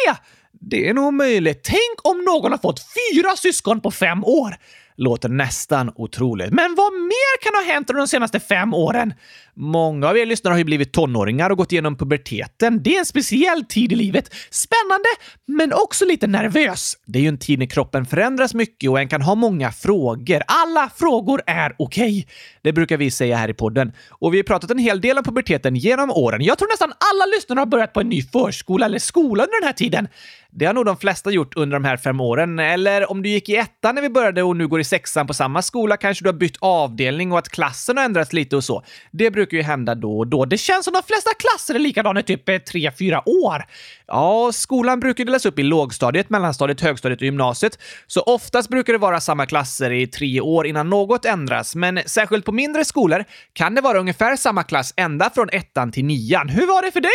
Det 0.52 0.88
är 0.88 0.94
nog 0.94 1.14
möjligt. 1.14 1.62
Tänk 1.64 2.08
om 2.08 2.24
någon 2.24 2.50
har 2.52 2.58
fått 2.58 2.80
fyra 2.80 3.36
syskon 3.36 3.80
på 3.80 3.90
fem 3.90 4.24
år! 4.24 4.56
Låter 4.96 5.28
nästan 5.28 5.92
otroligt. 5.96 6.50
Men 6.52 6.74
vad 6.74 6.92
mer 6.92 7.42
kan 7.42 7.54
ha 7.54 7.72
hänt 7.72 7.90
under 7.90 7.98
de 7.98 8.08
senaste 8.08 8.40
fem 8.40 8.74
åren? 8.74 9.14
Många 9.56 10.08
av 10.08 10.18
er 10.18 10.26
lyssnare 10.26 10.52
har 10.52 10.58
ju 10.58 10.64
blivit 10.64 10.92
tonåringar 10.92 11.50
och 11.50 11.58
gått 11.58 11.72
igenom 11.72 11.96
puberteten. 11.96 12.82
Det 12.82 12.94
är 12.94 12.98
en 12.98 13.06
speciell 13.06 13.64
tid 13.64 13.92
i 13.92 13.96
livet. 13.96 14.34
Spännande, 14.50 15.08
men 15.46 15.72
också 15.72 16.04
lite 16.04 16.26
nervös. 16.26 16.96
Det 17.06 17.18
är 17.18 17.22
ju 17.22 17.28
en 17.28 17.38
tid 17.38 17.58
när 17.58 17.66
kroppen 17.66 18.06
förändras 18.06 18.54
mycket 18.54 18.90
och 18.90 19.00
en 19.00 19.08
kan 19.08 19.22
ha 19.22 19.34
många 19.34 19.72
frågor. 19.72 20.42
Alla 20.46 20.90
frågor 20.96 21.42
är 21.46 21.74
okej. 21.78 22.18
Okay. 22.18 22.24
Det 22.62 22.72
brukar 22.72 22.96
vi 22.96 23.10
säga 23.10 23.36
här 23.36 23.48
i 23.48 23.54
podden. 23.54 23.92
Och 24.10 24.34
vi 24.34 24.38
har 24.38 24.44
pratat 24.44 24.70
en 24.70 24.78
hel 24.78 25.00
del 25.00 25.18
om 25.18 25.24
puberteten 25.24 25.76
genom 25.76 26.10
åren. 26.10 26.42
Jag 26.42 26.58
tror 26.58 26.68
nästan 26.68 26.92
alla 26.92 27.26
lyssnare 27.36 27.58
har 27.58 27.66
börjat 27.66 27.92
på 27.92 28.00
en 28.00 28.08
ny 28.08 28.22
förskola 28.22 28.86
eller 28.86 28.98
skola 28.98 29.44
under 29.44 29.60
den 29.60 29.66
här 29.66 29.72
tiden. 29.72 30.08
Det 30.54 30.66
har 30.66 30.74
nog 30.74 30.84
de 30.84 30.96
flesta 30.96 31.30
gjort 31.30 31.56
under 31.56 31.76
de 31.76 31.84
här 31.84 31.96
fem 31.96 32.20
åren. 32.20 32.58
Eller 32.58 33.10
om 33.10 33.22
du 33.22 33.28
gick 33.28 33.48
i 33.48 33.56
ettan 33.56 33.94
när 33.94 34.02
vi 34.02 34.08
började 34.08 34.42
och 34.42 34.56
nu 34.56 34.68
går 34.68 34.80
i 34.80 34.84
sexan 34.84 35.26
på 35.26 35.34
samma 35.34 35.62
skola 35.62 35.96
kanske 35.96 36.24
du 36.24 36.28
har 36.28 36.34
bytt 36.34 36.56
avdelning 36.60 37.32
och 37.32 37.38
att 37.38 37.48
klassen 37.48 37.96
har 37.96 38.04
ändrats 38.04 38.32
lite 38.32 38.56
och 38.56 38.64
så. 38.64 38.84
Det 39.10 39.30
brukar 39.30 39.56
ju 39.56 39.62
hända 39.62 39.94
då 39.94 40.18
och 40.18 40.26
då. 40.26 40.44
Det 40.44 40.58
känns 40.58 40.84
som 40.84 40.94
de 40.94 41.02
flesta 41.02 41.30
klasser 41.38 41.74
är 41.74 41.78
likadana 41.78 42.20
i 42.20 42.22
typ 42.22 42.48
eh, 42.48 42.58
tre, 42.58 42.90
fyra 42.98 43.28
år. 43.28 43.64
Ja, 44.06 44.50
skolan 44.52 45.00
brukar 45.00 45.24
delas 45.24 45.46
upp 45.46 45.58
i 45.58 45.62
lågstadiet, 45.62 46.30
mellanstadiet, 46.30 46.80
högstadiet 46.80 47.20
och 47.20 47.24
gymnasiet. 47.24 47.78
Så 48.06 48.20
oftast 48.20 48.68
brukar 48.68 48.92
det 48.92 48.98
vara 48.98 49.20
samma 49.20 49.46
klasser 49.46 49.90
i 49.90 50.06
tre 50.06 50.40
år 50.40 50.66
innan 50.66 50.90
något 50.90 51.24
ändras. 51.24 51.74
Men 51.74 52.00
särskilt 52.06 52.44
på 52.44 52.52
mindre 52.52 52.84
skolor 52.84 53.24
kan 53.52 53.74
det 53.74 53.80
vara 53.80 53.98
ungefär 53.98 54.36
samma 54.36 54.62
klass 54.62 54.94
ända 54.96 55.30
från 55.30 55.48
ettan 55.52 55.92
till 55.92 56.04
nian. 56.04 56.48
Hur 56.48 56.66
var 56.66 56.82
det 56.82 56.92
för 56.92 57.00
dig? 57.00 57.10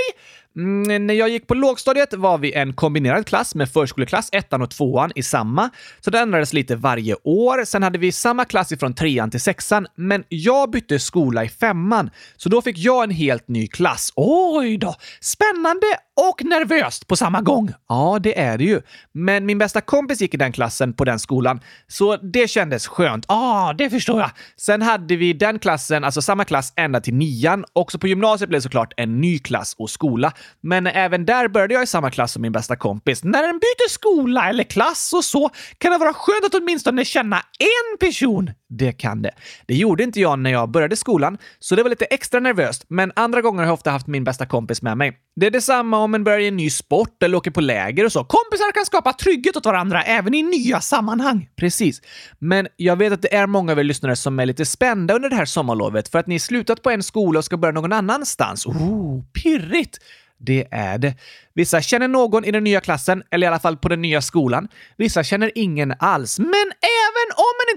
Mm, 0.58 1.08
när 1.08 1.14
jag 1.14 1.30
gick 1.30 1.48
på 1.48 1.54
lågstadiet 1.54 2.14
var 2.14 2.38
vi 2.38 2.54
en 2.54 2.74
kombinerad 2.74 3.26
klass 3.26 3.56
med 3.56 3.70
förskoleklass, 3.70 4.30
ettan 4.32 4.62
och 4.62 4.70
tvåan 4.70 5.12
i 5.16 5.24
samma. 5.24 5.70
Så 6.00 6.12
det 6.12 6.20
ändrades 6.20 6.54
lite 6.54 6.76
varje 6.76 7.16
år. 7.24 7.66
Sen 7.66 7.84
hade 7.84 7.98
vi 7.98 8.12
samma 8.12 8.46
klass 8.46 8.72
ifrån 8.72 8.94
trean 8.94 9.32
till 9.32 9.42
sexan, 9.42 9.88
men 9.96 10.24
jag 10.30 10.72
bytte 10.72 11.00
skola 11.00 11.44
i 11.44 11.50
femman. 11.50 12.10
Så 12.38 12.50
då 12.50 12.62
fick 12.62 12.78
jag 12.78 13.04
en 13.04 13.12
helt 13.12 13.48
ny 13.48 13.68
klass. 13.68 14.14
Oj 14.16 14.78
då! 14.78 14.96
Spännande 15.22 15.88
och 16.18 16.44
nervöst 16.46 17.08
på 17.08 17.16
samma 17.16 17.42
gång. 17.42 17.74
Ja, 17.90 18.20
det 18.22 18.40
är 18.40 18.58
det 18.58 18.64
ju. 18.64 18.82
Men 19.12 19.46
min 19.46 19.58
bästa 19.58 19.82
kompis 19.82 20.22
gick 20.22 20.34
i 20.34 20.38
den 20.38 20.52
klassen 20.52 20.94
på 20.94 21.06
den 21.06 21.20
skolan, 21.20 21.60
så 21.88 22.18
det 22.18 22.48
kändes 22.48 22.88
skönt. 22.88 23.26
Ja, 23.28 23.36
ah, 23.36 23.74
det 23.74 23.90
förstår 23.90 24.20
jag. 24.20 24.32
Sen 24.58 24.82
hade 24.82 25.16
vi 25.16 25.34
den 25.34 25.60
klassen, 25.60 26.04
alltså 26.04 26.22
samma 26.22 26.46
klass 26.46 26.74
ända 26.76 27.02
till 27.02 27.14
nian. 27.14 27.66
Också 27.74 28.00
på 28.00 28.08
gymnasiet 28.08 28.50
blev 28.50 28.58
det 28.58 28.64
såklart 28.64 28.94
en 28.98 29.22
ny 29.22 29.40
klass 29.40 29.76
och 29.78 29.90
skola. 29.90 30.34
Men 30.62 30.88
även 30.88 31.26
där 31.26 31.48
började 31.48 31.74
jag 31.74 31.84
i 31.84 31.88
samma 31.88 32.12
klass 32.12 32.32
som 32.32 32.42
min 32.42 32.52
bästa 32.52 32.76
kompis. 32.76 33.24
När 33.24 33.44
en 33.44 33.60
byter 33.60 33.90
skola 33.90 34.50
eller 34.50 34.64
klass 34.64 35.14
och 35.14 35.24
så 35.24 35.50
kan 35.78 35.92
det 35.92 35.98
vara 35.98 36.14
skönt 36.14 36.46
att 36.46 36.62
åtminstone 36.62 37.06
känna 37.06 37.36
en 37.60 37.98
person. 38.00 38.52
Det 38.70 38.92
kan 38.92 39.22
det. 39.22 39.32
Det 39.66 39.76
gjorde 39.76 40.04
inte 40.04 40.20
jag 40.20 40.40
när 40.40 40.52
jag 40.52 40.72
började 40.72 40.96
skolan, 40.96 41.38
så 41.60 41.76
det 41.76 41.84
var 41.84 41.90
lite 41.90 42.06
extra 42.06 42.40
nervöst. 42.40 42.86
Men 42.88 43.12
andra 43.16 43.42
gånger 43.42 43.60
har 43.60 43.66
jag 43.66 43.74
ofta 43.74 43.92
haft 43.92 44.08
min 44.08 44.24
bästa 44.24 44.46
kompis 44.46 44.82
med 44.82 44.98
mig. 44.98 45.18
Det 45.36 45.48
är 45.48 45.52
detsamma 45.52 45.98
om 45.98 46.16
en 46.16 46.24
börjar 46.24 46.40
i 46.40 46.48
en 46.48 46.58
ny 46.58 46.70
sport 46.70 47.24
eller 47.24 47.38
åker 47.38 47.52
på 47.52 47.62
läger 47.62 48.06
och 48.06 48.12
så. 48.12 48.24
Kompisar 48.24 48.72
kan 48.72 48.86
skapa 48.86 49.14
trygghet 49.14 49.58
åt 49.58 49.66
varandra 49.66 50.04
även 50.04 50.34
i 50.34 50.44
nya 50.44 50.82
sammanhang. 50.82 51.50
Precis. 51.56 52.02
Men 52.40 52.68
jag 52.76 52.96
vet 52.96 53.14
att 53.14 53.22
det 53.22 53.36
är 53.36 53.48
många 53.48 53.72
av 53.72 53.80
er 53.80 53.84
lyssnare 53.84 54.16
som 54.16 54.40
är 54.40 54.46
lite 54.46 54.66
spända 54.66 55.14
under 55.14 55.30
det 55.30 55.36
här 55.36 55.46
sommarlovet 55.46 56.10
för 56.10 56.20
att 56.20 56.28
ni 56.28 56.40
slutat 56.40 56.82
på 56.82 56.90
en 56.90 57.04
skola 57.04 57.40
och 57.40 57.46
ska 57.46 57.58
börja 57.58 57.74
någon 57.74 57.94
annanstans. 57.94 58.66
Oh, 58.66 59.24
pirrigt! 59.44 59.98
Det 60.40 60.68
är 60.72 60.98
det. 60.98 61.16
Vissa 61.54 61.82
känner 61.82 62.08
någon 62.08 62.46
i 62.46 62.52
den 62.52 62.64
nya 62.64 62.82
klassen, 62.82 63.24
eller 63.32 63.48
i 63.48 63.50
alla 63.50 63.60
fall 63.60 63.78
på 63.78 63.90
den 63.90 64.02
nya 64.02 64.22
skolan. 64.22 64.68
Vissa 64.98 65.24
känner 65.24 65.52
ingen 65.56 65.94
alls. 66.00 66.40
Men 66.40 66.72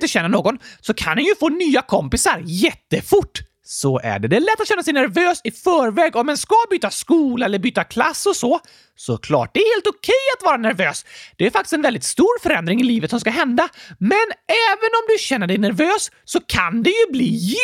inte 0.00 0.08
känner 0.08 0.28
någon 0.28 0.58
så 0.80 0.94
kan 0.94 1.18
en 1.18 1.24
ju 1.24 1.34
få 1.34 1.48
nya 1.48 1.82
kompisar 1.82 2.42
jättefort. 2.44 3.40
Så 3.72 4.00
är 4.00 4.18
det. 4.18 4.28
Det 4.28 4.36
är 4.36 4.40
lätt 4.40 4.60
att 4.60 4.68
känna 4.68 4.82
sig 4.82 4.92
nervös 4.92 5.40
i 5.44 5.50
förväg 5.50 6.16
om 6.16 6.28
en 6.28 6.36
ska 6.36 6.56
byta 6.70 6.90
skola 6.90 7.46
eller 7.46 7.58
byta 7.58 7.84
klass 7.84 8.26
och 8.26 8.36
så. 8.36 8.60
Såklart, 8.96 9.50
det 9.54 9.60
är 9.60 9.74
helt 9.74 9.86
okej 9.86 9.98
okay 9.98 10.38
att 10.38 10.44
vara 10.44 10.56
nervös. 10.56 11.04
Det 11.36 11.46
är 11.46 11.50
faktiskt 11.50 11.72
en 11.72 11.82
väldigt 11.82 12.04
stor 12.04 12.42
förändring 12.42 12.80
i 12.80 12.84
livet 12.84 13.10
som 13.10 13.20
ska 13.20 13.30
hända. 13.30 13.68
Men 13.98 14.26
även 14.46 14.90
om 14.98 15.04
du 15.08 15.18
känner 15.18 15.46
dig 15.46 15.58
nervös 15.58 16.10
så 16.24 16.40
kan 16.40 16.82
det 16.82 16.90
ju 16.90 17.12
bli 17.12 17.54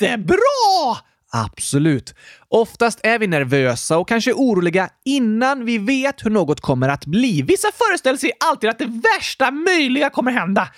jättebra! 0.00 0.96
Absolut. 1.32 2.14
Oftast 2.48 3.00
är 3.02 3.18
vi 3.18 3.26
nervösa 3.26 3.98
och 3.98 4.08
kanske 4.08 4.32
oroliga 4.32 4.88
innan 5.04 5.64
vi 5.64 5.78
vet 5.78 6.24
hur 6.24 6.30
något 6.30 6.60
kommer 6.60 6.88
att 6.88 7.06
bli. 7.06 7.42
Vissa 7.42 7.68
föreställer 7.72 8.18
sig 8.18 8.32
alltid 8.40 8.70
att 8.70 8.78
det 8.78 9.02
värsta 9.16 9.50
möjliga 9.50 10.10
kommer 10.10 10.32
hända. 10.32 10.68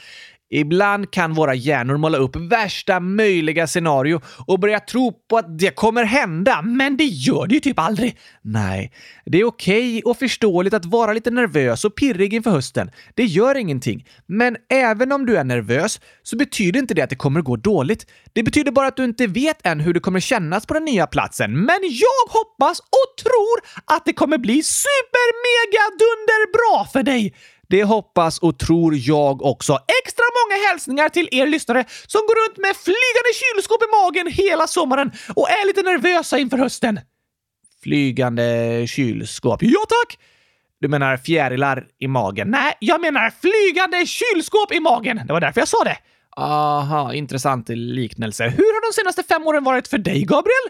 Ibland 0.51 1.11
kan 1.11 1.35
våra 1.35 1.55
hjärnor 1.55 1.97
måla 1.97 2.19
upp 2.19 2.37
värsta 2.37 3.01
möjliga 3.01 3.67
scenario 3.67 4.21
och 4.47 4.61
börja 4.61 4.81
tro 4.81 5.13
på 5.31 5.39
att 5.39 5.59
det 5.59 5.77
kommer 5.77 6.05
hända, 6.05 6.63
men 6.63 6.97
det 6.97 7.05
gör 7.05 7.47
det 7.47 7.55
ju 7.55 7.61
typ 7.61 7.79
aldrig. 7.79 8.19
Nej, 8.43 8.93
det 9.27 9.39
är 9.41 9.45
okej 9.45 9.99
okay 9.99 10.11
och 10.11 10.19
förståeligt 10.19 10.75
att 10.75 10.85
vara 10.85 11.13
lite 11.13 11.31
nervös 11.31 11.85
och 11.85 11.95
pirrig 11.95 12.35
inför 12.35 12.51
hösten. 12.51 12.91
Det 13.15 13.25
gör 13.25 13.55
ingenting. 13.55 14.07
Men 14.27 14.57
även 14.71 15.13
om 15.13 15.27
du 15.27 15.37
är 15.37 15.45
nervös 15.45 16.01
så 16.23 16.37
betyder 16.37 16.81
inte 16.81 16.95
det 16.95 17.03
att 17.03 17.11
det 17.11 17.17
kommer 17.17 17.43
gå 17.43 17.57
dåligt. 17.57 18.07
Det 18.33 18.43
betyder 18.43 18.73
bara 18.73 18.87
att 18.87 18.97
du 18.97 19.05
inte 19.05 19.27
vet 19.27 19.67
än 19.67 19.81
hur 19.81 19.95
det 19.95 20.01
kommer 20.01 20.21
kännas 20.21 20.67
på 20.67 20.75
den 20.75 20.85
nya 20.85 21.07
platsen. 21.07 21.53
Men 21.53 21.79
jag 21.83 22.33
hoppas 22.33 22.81
och 22.81 23.25
tror 23.25 23.85
att 23.97 24.05
det 24.05 24.13
kommer 24.13 24.39
bli 24.39 24.63
super 24.63 25.29
mega 25.47 25.85
dunder 25.99 26.53
bra 26.53 26.89
för 26.93 27.03
dig! 27.03 27.35
Det 27.69 27.85
hoppas 27.85 28.39
och 28.39 28.59
tror 28.59 28.95
jag 28.97 29.43
också. 29.43 29.79
Extra 30.05 30.25
många 30.39 30.69
hälsningar 30.69 31.09
till 31.09 31.29
er 31.33 31.47
lyssnare 31.47 31.85
som 32.07 32.21
går 32.21 32.49
runt 32.49 32.57
med 32.57 32.77
flygande 32.77 33.33
kylskåp 33.41 33.83
i 33.83 33.87
magen 34.03 34.27
hela 34.33 34.67
sommaren 34.67 35.11
och 35.35 35.51
är 35.51 35.67
lite 35.67 35.83
nervösa 35.83 36.39
inför 36.39 36.59
hösten. 36.59 37.01
Flygande 37.83 38.85
kylskåp. 38.89 39.63
Ja 39.63 39.81
tack! 39.89 40.19
Du 40.81 40.89
menar 40.89 41.17
fjärilar 41.17 41.87
i 41.99 42.09
magen? 42.09 42.51
Nej, 42.51 42.77
jag 42.81 43.01
menar 43.01 43.33
flygande 43.41 44.07
kylskåp 44.07 44.73
i 44.73 44.81
magen. 44.81 45.21
Det 45.27 45.33
var 45.33 45.41
därför 45.41 45.61
jag 45.61 45.69
sa 45.69 45.85
det. 45.85 45.99
Aha, 46.37 47.15
intressant 47.15 47.69
liknelse. 47.69 48.45
Hur 48.45 48.75
har 48.75 48.91
de 48.91 48.95
senaste 48.95 49.23
fem 49.23 49.47
åren 49.47 49.65
varit 49.65 49.89
för 49.89 49.99
dig, 49.99 50.25
Gabriel? 50.25 50.69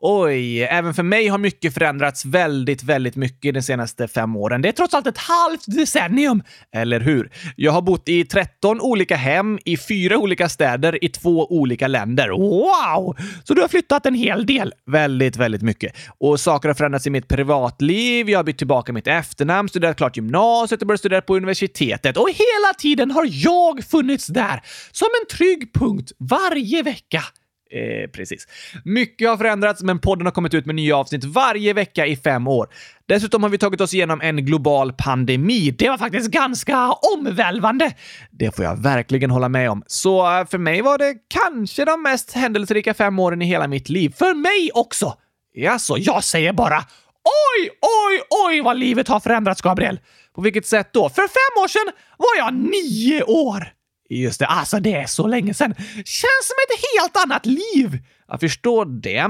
Oj, 0.00 0.62
även 0.62 0.94
för 0.94 1.02
mig 1.02 1.28
har 1.28 1.38
mycket 1.38 1.74
förändrats 1.74 2.24
väldigt, 2.24 2.82
väldigt 2.82 3.16
mycket 3.16 3.54
de 3.54 3.62
senaste 3.62 4.08
fem 4.08 4.36
åren. 4.36 4.62
Det 4.62 4.68
är 4.68 4.72
trots 4.72 4.94
allt 4.94 5.06
ett 5.06 5.18
halvt 5.18 5.64
decennium, 5.66 6.42
eller 6.72 7.00
hur? 7.00 7.30
Jag 7.56 7.72
har 7.72 7.82
bott 7.82 8.08
i 8.08 8.24
13 8.24 8.80
olika 8.80 9.16
hem, 9.16 9.58
i 9.64 9.76
fyra 9.76 10.18
olika 10.18 10.48
städer, 10.48 11.04
i 11.04 11.08
två 11.08 11.46
olika 11.46 11.88
länder. 11.88 12.28
Wow! 12.28 13.16
Så 13.44 13.54
du 13.54 13.60
har 13.60 13.68
flyttat 13.68 14.06
en 14.06 14.14
hel 14.14 14.46
del? 14.46 14.72
Väldigt, 14.86 15.36
väldigt 15.36 15.62
mycket. 15.62 15.96
Och 16.18 16.40
saker 16.40 16.68
har 16.68 16.74
förändrats 16.74 17.06
i 17.06 17.10
mitt 17.10 17.28
privatliv, 17.28 18.30
jag 18.30 18.38
har 18.38 18.44
bytt 18.44 18.58
tillbaka 18.58 18.92
mitt 18.92 19.06
efternamn, 19.06 19.68
studerat 19.68 19.96
klart 19.96 20.16
gymnasiet 20.16 20.80
och 20.80 20.86
börjat 20.86 21.00
studera 21.00 21.20
på 21.20 21.36
universitetet. 21.36 22.16
Och 22.16 22.28
hela 22.28 22.74
tiden 22.78 23.10
har 23.10 23.28
jag 23.30 23.84
funnits 23.84 24.26
där, 24.26 24.62
som 24.92 25.08
en 25.22 25.36
trygg 25.36 25.72
punkt 25.72 26.12
varje 26.18 26.82
vecka. 26.82 27.24
Eh, 27.70 28.10
precis. 28.10 28.46
Mycket 28.84 29.28
har 29.28 29.36
förändrats, 29.36 29.82
men 29.82 29.98
podden 29.98 30.26
har 30.26 30.32
kommit 30.32 30.54
ut 30.54 30.66
med 30.66 30.74
nya 30.74 30.96
avsnitt 30.96 31.24
varje 31.24 31.72
vecka 31.72 32.06
i 32.06 32.16
fem 32.16 32.48
år. 32.48 32.68
Dessutom 33.06 33.42
har 33.42 33.50
vi 33.50 33.58
tagit 33.58 33.80
oss 33.80 33.94
igenom 33.94 34.20
en 34.20 34.36
global 34.46 34.92
pandemi. 34.92 35.70
Det 35.70 35.88
var 35.88 35.98
faktiskt 35.98 36.30
ganska 36.30 36.92
omvälvande. 37.16 37.92
Det 38.30 38.56
får 38.56 38.64
jag 38.64 38.82
verkligen 38.82 39.30
hålla 39.30 39.48
med 39.48 39.70
om. 39.70 39.82
Så 39.86 40.38
eh, 40.38 40.46
för 40.46 40.58
mig 40.58 40.82
var 40.82 40.98
det 40.98 41.14
kanske 41.28 41.84
de 41.84 42.02
mest 42.02 42.32
händelserika 42.32 42.94
fem 42.94 43.18
åren 43.18 43.42
i 43.42 43.44
hela 43.44 43.68
mitt 43.68 43.88
liv. 43.88 44.14
För 44.18 44.34
mig 44.34 44.70
också! 44.74 45.14
Jaså, 45.54 45.96
jag 45.98 46.24
säger 46.24 46.52
bara 46.52 46.76
Oj, 47.24 47.70
oj, 47.80 48.22
oj 48.46 48.60
vad 48.60 48.76
livet 48.76 49.08
har 49.08 49.20
förändrats, 49.20 49.62
Gabriel! 49.62 50.00
På 50.34 50.42
vilket 50.42 50.66
sätt 50.66 50.92
då? 50.92 51.08
För 51.08 51.22
fem 51.22 51.62
år 51.64 51.68
sedan 51.68 51.92
var 52.16 52.36
jag 52.36 52.54
nio 52.54 53.22
år! 53.22 53.77
Just 54.08 54.40
det, 54.40 54.46
alltså 54.46 54.80
det 54.80 54.94
är 54.94 55.06
så 55.06 55.26
länge 55.26 55.54
sedan. 55.54 55.74
Känns 55.94 56.42
som 56.42 56.56
ett 56.68 56.84
helt 56.96 57.16
annat 57.24 57.46
liv. 57.46 57.98
Jag 58.28 58.40
förstår 58.40 58.84
det. 58.84 59.28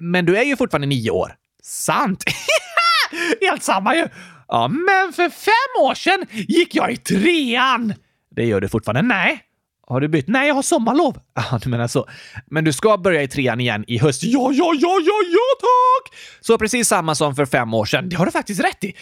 Men 0.00 0.26
du 0.26 0.36
är 0.36 0.44
ju 0.44 0.56
fortfarande 0.56 0.86
nio 0.86 1.10
år. 1.10 1.34
Sant! 1.62 2.24
helt 3.40 3.62
samma 3.62 3.94
ju. 3.94 4.08
Ja, 4.48 4.68
men 4.68 5.12
för 5.12 5.28
fem 5.30 5.82
år 5.84 5.94
sedan 5.94 6.26
gick 6.30 6.74
jag 6.74 6.92
i 6.92 6.96
trean. 6.96 7.94
Det 8.36 8.44
gör 8.44 8.60
du 8.60 8.68
fortfarande? 8.68 9.02
Nej. 9.02 9.40
Har 9.86 10.00
du 10.00 10.08
bytt? 10.08 10.28
Nej, 10.28 10.48
jag 10.48 10.54
har 10.54 10.62
sommarlov. 10.62 11.18
Ja, 11.34 11.58
du 11.62 11.70
menar 11.70 11.86
så. 11.86 12.08
Men 12.46 12.64
du 12.64 12.72
ska 12.72 12.96
börja 12.98 13.22
i 13.22 13.28
trean 13.28 13.60
igen 13.60 13.84
i 13.86 13.98
höst? 13.98 14.22
Ja, 14.22 14.50
ja, 14.52 14.74
ja, 14.80 14.98
ja, 15.06 15.20
ja, 15.32 15.60
tack! 15.60 16.18
Så 16.40 16.58
precis 16.58 16.88
samma 16.88 17.14
som 17.14 17.36
för 17.36 17.46
fem 17.46 17.74
år 17.74 17.84
sedan. 17.84 18.08
Det 18.08 18.16
har 18.16 18.26
du 18.26 18.32
faktiskt 18.32 18.60
rätt 18.60 18.84
i. 18.84 18.96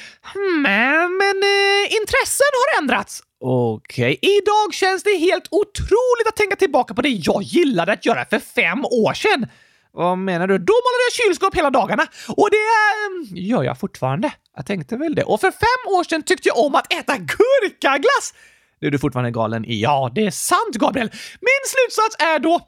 Men, 0.62 1.16
men 1.16 1.42
eh, 1.42 1.94
intressen 2.00 2.46
har 2.52 2.82
ändrats. 2.82 3.22
Okej, 3.44 4.12
okay. 4.12 4.30
idag 4.38 4.75
känns 4.75 5.02
det 5.02 5.16
helt 5.18 5.49
otroligt 5.50 6.28
att 6.28 6.37
tänka 6.37 6.56
tillbaka 6.56 6.94
på 6.94 7.02
det 7.02 7.08
jag 7.08 7.42
gillade 7.42 7.92
att 7.92 8.06
göra 8.06 8.25
för 8.25 8.38
fem 8.38 8.84
år 8.84 9.14
sedan. 9.14 9.46
Vad 9.92 10.18
menar 10.18 10.46
du? 10.46 10.58
Då 10.58 10.72
målade 10.72 11.04
jag 11.08 11.26
kylskåp 11.26 11.56
hela 11.56 11.70
dagarna 11.70 12.06
och 12.28 12.49
det 12.50 12.56
äh, 12.56 13.49
gör 13.49 13.62
jag 13.62 13.80
fortfarande. 13.80 14.32
Jag 14.56 14.66
tänkte 14.66 14.96
väl 14.96 15.14
det. 15.14 15.25
Och 15.25 15.40
för 15.40 15.50
fem 15.50 15.94
år 15.96 16.04
sedan 16.04 16.22
tyckte 16.22 16.49
jag 16.49 16.58
om 16.58 16.75
att 16.75 16.92
äta 16.92 17.16
gurkaglass. 17.16 18.34
Det 18.80 18.87
är 18.87 18.90
du 18.90 18.99
fortfarande 18.99 19.30
galen 19.30 19.64
i. 19.64 19.82
Ja, 19.82 20.12
det 20.14 20.26
är 20.26 20.30
sant, 20.30 20.75
Gabriel. 20.75 21.11
Min 21.40 21.62
slutsats 21.66 22.16
är 22.18 22.38
då 22.38 22.61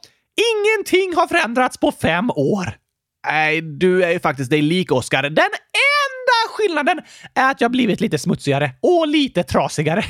ingenting 0.51 1.15
har 1.15 1.27
förändrats 1.27 1.77
på 1.77 1.91
fem 1.91 2.31
år. 2.31 2.77
Nej, 3.27 3.61
du 3.61 4.03
är 4.03 4.11
ju 4.11 4.19
faktiskt 4.19 4.49
dig 4.49 4.61
lik, 4.61 4.91
Oscar. 4.91 5.23
Den 5.23 5.49
enda 6.25 6.53
skillnaden 6.53 7.01
är 7.33 7.51
att 7.51 7.61
jag 7.61 7.71
blivit 7.71 8.01
lite 8.01 8.17
smutsigare 8.17 8.71
och 8.81 9.07
lite 9.07 9.43
trasigare. 9.43 10.05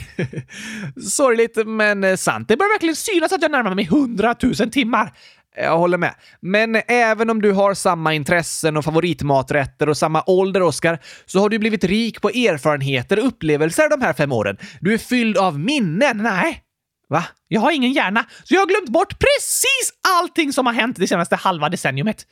Sorgligt, 1.10 1.68
men 1.68 2.18
sant. 2.18 2.48
Det 2.48 2.58
börjar 2.58 2.74
verkligen 2.74 2.96
synas 2.96 3.32
att 3.32 3.42
jag 3.42 3.52
närmar 3.52 3.76
mig 3.76 3.86
100 3.86 4.36
000 4.42 4.54
timmar. 4.54 5.14
Jag 5.58 5.78
håller 5.78 5.98
med. 5.98 6.16
Men 6.40 6.82
även 6.88 7.30
om 7.30 7.42
du 7.42 7.52
har 7.52 7.74
samma 7.74 8.14
intressen 8.14 8.78
och 8.78 8.86
favoritmaträtter 8.86 9.90
och 9.90 9.98
samma 9.98 10.24
ålder, 10.28 10.62
Oskar, 10.62 11.00
så 11.26 11.40
har 11.40 11.50
du 11.50 11.60
blivit 11.60 11.84
rik 11.84 12.22
på 12.22 12.30
erfarenheter 12.30 13.20
och 13.20 13.28
upplevelser 13.28 13.90
de 13.90 14.02
här 14.02 14.14
fem 14.14 14.32
åren. 14.32 14.58
Du 14.82 14.94
är 14.94 14.98
fylld 14.98 15.38
av 15.38 15.60
minnen. 15.60 16.18
Nej. 16.18 16.62
Va? 17.10 17.24
Jag 17.48 17.62
har 17.62 17.72
ingen 17.72 17.92
hjärna, 17.92 18.26
så 18.44 18.54
jag 18.54 18.62
har 18.62 18.68
glömt 18.68 18.90
bort 18.90 19.20
precis 19.20 19.94
allting 20.08 20.54
som 20.54 20.66
har 20.66 20.74
hänt 20.74 20.98
det 21.00 21.08
senaste 21.08 21.36
halva 21.36 21.70
decenniumet. 21.70 22.26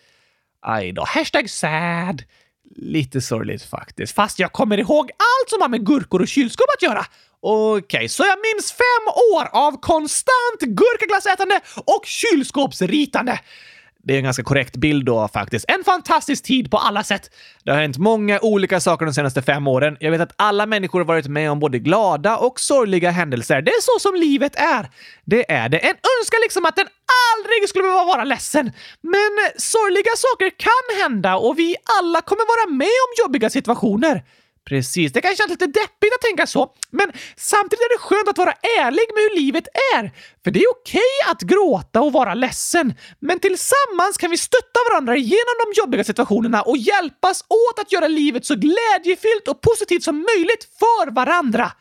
Aj 0.62 0.92
då. 0.92 1.04
Hashtag 1.08 1.50
sad. 1.50 2.24
Lite 2.76 3.22
sorgligt 3.22 3.64
faktiskt. 3.64 4.16
Fast 4.16 4.40
jag 4.40 4.52
kommer 4.52 4.78
ihåg 4.78 5.12
allt 5.12 5.50
som 5.50 5.62
har 5.62 5.70
med 5.70 5.86
gurkor 5.86 6.22
och 6.22 6.28
kylskåp 6.28 6.68
att 6.78 6.82
göra. 6.84 7.06
Okej, 7.40 7.98
okay, 7.98 8.10
så 8.10 8.24
jag 8.24 8.38
minns 8.38 8.72
fem 8.72 9.08
år 9.34 9.48
av 9.52 9.82
konstant 9.82 10.60
gurkaglassätande 10.60 11.60
och 11.86 12.06
kylskåpsritande. 12.06 13.40
Det 14.04 14.14
är 14.14 14.18
en 14.18 14.24
ganska 14.24 14.44
korrekt 14.44 14.76
bild 14.76 15.06
då 15.06 15.28
faktiskt. 15.28 15.66
En 15.68 15.84
fantastisk 15.84 16.44
tid 16.44 16.72
på 16.72 16.78
alla 16.78 17.04
sätt. 17.04 17.30
Det 17.64 17.72
har 17.72 17.82
hänt 17.82 17.98
många 17.98 18.40
olika 18.40 18.80
saker 18.80 19.06
de 19.06 19.14
senaste 19.14 19.42
fem 19.42 19.68
åren. 19.68 19.98
Jag 20.00 20.12
vet 20.12 20.22
att 20.22 20.34
alla 20.36 20.66
människor 20.66 21.00
har 21.00 21.06
varit 21.06 21.28
med 21.28 21.52
om 21.52 21.60
både 21.60 21.80
glada 21.80 22.38
och 22.38 22.60
sorgliga 22.60 23.12
händelser. 23.12 23.62
Det 23.62 23.72
är 23.72 23.82
så 23.82 24.00
som 24.00 24.16
livet 24.16 24.56
är. 24.56 24.90
Det 25.26 25.52
är 25.52 25.70
det. 25.70 25.78
En 25.78 25.96
önskan 26.20 26.40
liksom 26.44 26.66
att 26.66 26.76
den 26.76 26.88
aldrig 27.38 27.70
skulle 27.70 27.84
behöva 27.84 28.06
vara 28.06 28.24
ledsen. 28.24 28.72
Men 29.02 29.32
sorgliga 29.58 30.14
saker 30.18 30.50
kan 30.58 31.02
hända 31.02 31.36
och 31.36 31.60
vi 31.60 31.76
alla 32.00 32.22
kommer 32.22 32.44
vara 32.56 32.76
med 32.78 32.86
om 33.06 33.24
jobbiga 33.26 33.50
situationer. 33.50 34.24
Precis, 34.70 35.14
det 35.14 35.22
kan 35.22 35.36
kännas 35.36 35.50
lite 35.50 35.68
deppigt 35.68 36.14
att 36.16 36.22
tänka 36.22 36.48
så, 36.48 36.74
men 36.92 37.12
samtidigt 37.38 37.82
är 37.82 37.94
det 37.98 38.02
skönt 38.02 38.28
att 38.30 38.38
vara 38.38 38.54
ärlig 38.80 39.08
med 39.14 39.24
hur 39.24 39.36
livet 39.42 39.68
är. 39.96 40.12
För 40.44 40.52
det 40.52 40.60
är 40.60 40.72
okej 40.72 41.16
att 41.32 41.42
gråta 41.42 42.02
och 42.02 42.14
vara 42.14 42.34
ledsen, 42.34 42.94
men 43.20 43.40
tillsammans 43.40 44.18
kan 44.18 44.32
vi 44.32 44.38
stötta 44.38 44.80
varandra 44.92 45.16
genom 45.16 45.56
de 45.64 45.82
jobbiga 45.82 46.04
situationerna 46.04 46.62
och 46.62 46.78
hjälpas 46.78 47.42
åt 47.42 47.80
att 47.80 47.92
göra 47.92 48.08
livet 48.08 48.46
så 48.46 48.56
glädjefyllt 48.56 49.48
och 49.48 49.62
positivt 49.62 50.04
som 50.04 50.16
möjligt 50.16 50.68
för 50.80 51.12
varandra. 51.12 51.72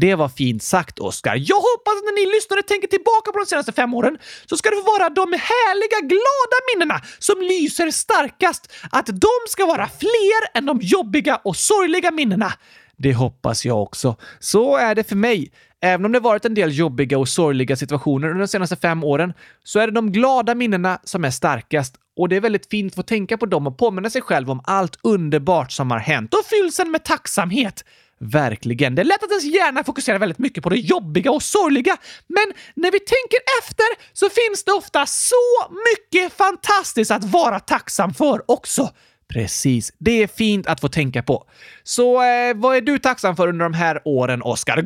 Det 0.00 0.14
var 0.14 0.28
fint 0.28 0.62
sagt, 0.62 0.98
Oskar. 0.98 1.36
Jag 1.36 1.56
hoppas 1.56 1.94
att 1.98 2.04
när 2.04 2.26
ni 2.26 2.34
lyssnare 2.36 2.62
tänker 2.62 2.88
tillbaka 2.88 3.32
på 3.32 3.38
de 3.38 3.46
senaste 3.46 3.72
fem 3.72 3.94
åren 3.94 4.18
så 4.46 4.56
ska 4.56 4.70
det 4.70 4.76
få 4.76 4.82
vara 4.82 5.08
de 5.08 5.32
härliga, 5.32 6.00
glada 6.00 6.58
minnena 6.74 7.00
som 7.18 7.40
lyser 7.40 7.90
starkast. 7.90 8.72
Att 8.90 9.06
de 9.06 9.36
ska 9.48 9.66
vara 9.66 9.88
fler 9.88 10.58
än 10.58 10.66
de 10.66 10.78
jobbiga 10.82 11.36
och 11.44 11.56
sorgliga 11.56 12.10
minnena. 12.10 12.52
Det 12.96 13.14
hoppas 13.14 13.64
jag 13.64 13.82
också. 13.82 14.16
Så 14.38 14.76
är 14.76 14.94
det 14.94 15.04
för 15.04 15.16
mig. 15.16 15.50
Även 15.80 16.06
om 16.06 16.12
det 16.12 16.20
varit 16.20 16.44
en 16.44 16.54
del 16.54 16.78
jobbiga 16.78 17.18
och 17.18 17.28
sorgliga 17.28 17.76
situationer 17.76 18.28
under 18.28 18.40
de 18.40 18.48
senaste 18.48 18.76
fem 18.76 19.04
åren 19.04 19.32
så 19.64 19.78
är 19.78 19.86
det 19.86 19.92
de 19.92 20.12
glada 20.12 20.54
minnena 20.54 21.00
som 21.04 21.24
är 21.24 21.30
starkast 21.30 21.94
och 22.16 22.28
det 22.28 22.36
är 22.36 22.40
väldigt 22.40 22.70
fint 22.70 22.92
att 22.92 22.96
få 22.96 23.02
tänka 23.02 23.38
på 23.38 23.46
dem 23.46 23.66
och 23.66 23.78
påminna 23.78 24.10
sig 24.10 24.22
själv 24.22 24.50
om 24.50 24.60
allt 24.64 24.98
underbart 25.02 25.72
som 25.72 25.90
har 25.90 25.98
hänt 25.98 26.34
och 26.34 26.44
fylls 26.44 26.80
en 26.80 26.90
med 26.90 27.04
tacksamhet. 27.04 27.84
Verkligen. 28.20 28.94
Det 28.94 29.02
är 29.02 29.04
lätt 29.04 29.22
att 29.22 29.30
ens 29.30 29.44
hjärna 29.44 29.84
fokuserar 29.84 30.18
väldigt 30.18 30.38
mycket 30.38 30.62
på 30.62 30.68
det 30.68 30.76
jobbiga 30.76 31.30
och 31.30 31.42
sorgliga, 31.42 31.96
men 32.26 32.52
när 32.74 32.90
vi 32.90 33.00
tänker 33.00 33.38
efter 33.60 33.86
så 34.12 34.28
finns 34.28 34.64
det 34.64 34.72
ofta 34.72 35.06
så 35.06 35.70
mycket 35.70 36.32
fantastiskt 36.32 37.10
att 37.10 37.24
vara 37.24 37.60
tacksam 37.60 38.14
för 38.14 38.50
också. 38.50 38.90
Precis. 39.28 39.92
Det 39.98 40.22
är 40.22 40.26
fint 40.26 40.66
att 40.66 40.80
få 40.80 40.88
tänka 40.88 41.22
på. 41.22 41.44
Så 41.82 42.22
eh, 42.22 42.54
vad 42.54 42.76
är 42.76 42.80
du 42.80 42.98
tacksam 42.98 43.36
för 43.36 43.48
under 43.48 43.64
de 43.64 43.74
här 43.74 44.02
åren, 44.04 44.42
Oskar? 44.42 44.76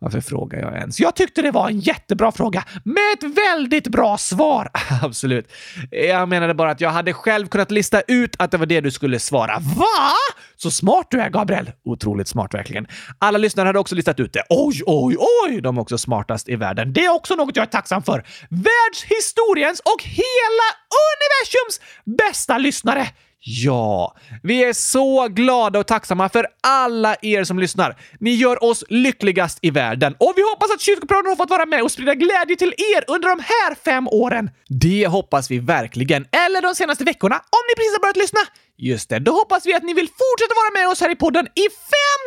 Varför 0.00 0.20
frågar 0.20 0.58
jag 0.58 0.76
ens? 0.76 1.00
Jag 1.00 1.14
tyckte 1.14 1.42
det 1.42 1.50
var 1.50 1.68
en 1.68 1.80
jättebra 1.80 2.32
fråga 2.32 2.64
med 2.84 3.12
ett 3.14 3.36
väldigt 3.36 3.88
bra 3.88 4.18
svar. 4.18 4.70
Absolut. 5.02 5.52
Jag 5.90 6.28
menade 6.28 6.54
bara 6.54 6.70
att 6.70 6.80
jag 6.80 6.90
hade 6.90 7.12
själv 7.12 7.46
kunnat 7.46 7.70
lista 7.70 8.00
ut 8.00 8.36
att 8.38 8.50
det 8.50 8.56
var 8.56 8.66
det 8.66 8.80
du 8.80 8.90
skulle 8.90 9.18
svara. 9.18 9.58
Va? 9.58 10.10
Så 10.56 10.70
smart 10.70 11.06
du 11.10 11.20
är, 11.20 11.30
Gabriel! 11.30 11.70
Otroligt 11.84 12.28
smart, 12.28 12.54
verkligen. 12.54 12.86
Alla 13.18 13.38
lyssnare 13.38 13.66
hade 13.66 13.78
också 13.78 13.94
listat 13.94 14.20
ut 14.20 14.32
det. 14.32 14.42
Oj, 14.48 14.82
oj, 14.86 15.16
oj! 15.44 15.60
De 15.60 15.76
är 15.76 15.80
också 15.80 15.98
smartast 15.98 16.48
i 16.48 16.56
världen. 16.56 16.92
Det 16.92 17.04
är 17.04 17.14
också 17.14 17.34
något 17.34 17.56
jag 17.56 17.62
är 17.62 17.70
tacksam 17.70 18.02
för. 18.02 18.24
Världshistoriens 18.50 19.80
och 19.80 20.02
hela 20.02 20.66
universums 21.08 21.80
bästa 22.04 22.58
lyssnare! 22.58 23.06
Ja, 23.40 24.16
vi 24.42 24.64
är 24.64 24.72
så 24.72 25.28
glada 25.28 25.78
och 25.78 25.86
tacksamma 25.86 26.28
för 26.28 26.46
alla 26.62 27.16
er 27.22 27.44
som 27.44 27.58
lyssnar. 27.58 27.96
Ni 28.20 28.30
gör 28.30 28.64
oss 28.64 28.84
lyckligast 28.88 29.58
i 29.62 29.70
världen 29.70 30.14
och 30.18 30.32
vi 30.36 30.42
hoppas 30.42 30.70
att 30.74 30.80
kyrkopraden 30.80 31.26
har 31.26 31.36
fått 31.36 31.50
vara 31.50 31.66
med 31.66 31.82
och 31.82 31.92
sprida 31.92 32.14
glädje 32.14 32.56
till 32.56 32.74
er 32.96 33.04
under 33.08 33.28
de 33.28 33.40
här 33.40 33.74
fem 33.84 34.08
åren. 34.08 34.50
Det 34.68 35.06
hoppas 35.06 35.50
vi 35.50 35.58
verkligen. 35.58 36.26
Eller 36.46 36.62
de 36.62 36.74
senaste 36.74 37.04
veckorna, 37.04 37.34
om 37.36 37.62
ni 37.68 37.74
precis 37.76 37.92
har 37.92 38.00
börjat 38.00 38.16
lyssna. 38.16 38.40
Just 38.80 39.08
det, 39.08 39.18
då 39.18 39.32
hoppas 39.32 39.66
vi 39.66 39.74
att 39.74 39.82
ni 39.82 39.94
vill 39.94 40.08
fortsätta 40.08 40.54
vara 40.54 40.82
med 40.82 40.92
oss 40.92 41.00
här 41.00 41.12
i 41.12 41.16
podden 41.16 41.46
i 41.46 41.66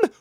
500 0.04 0.18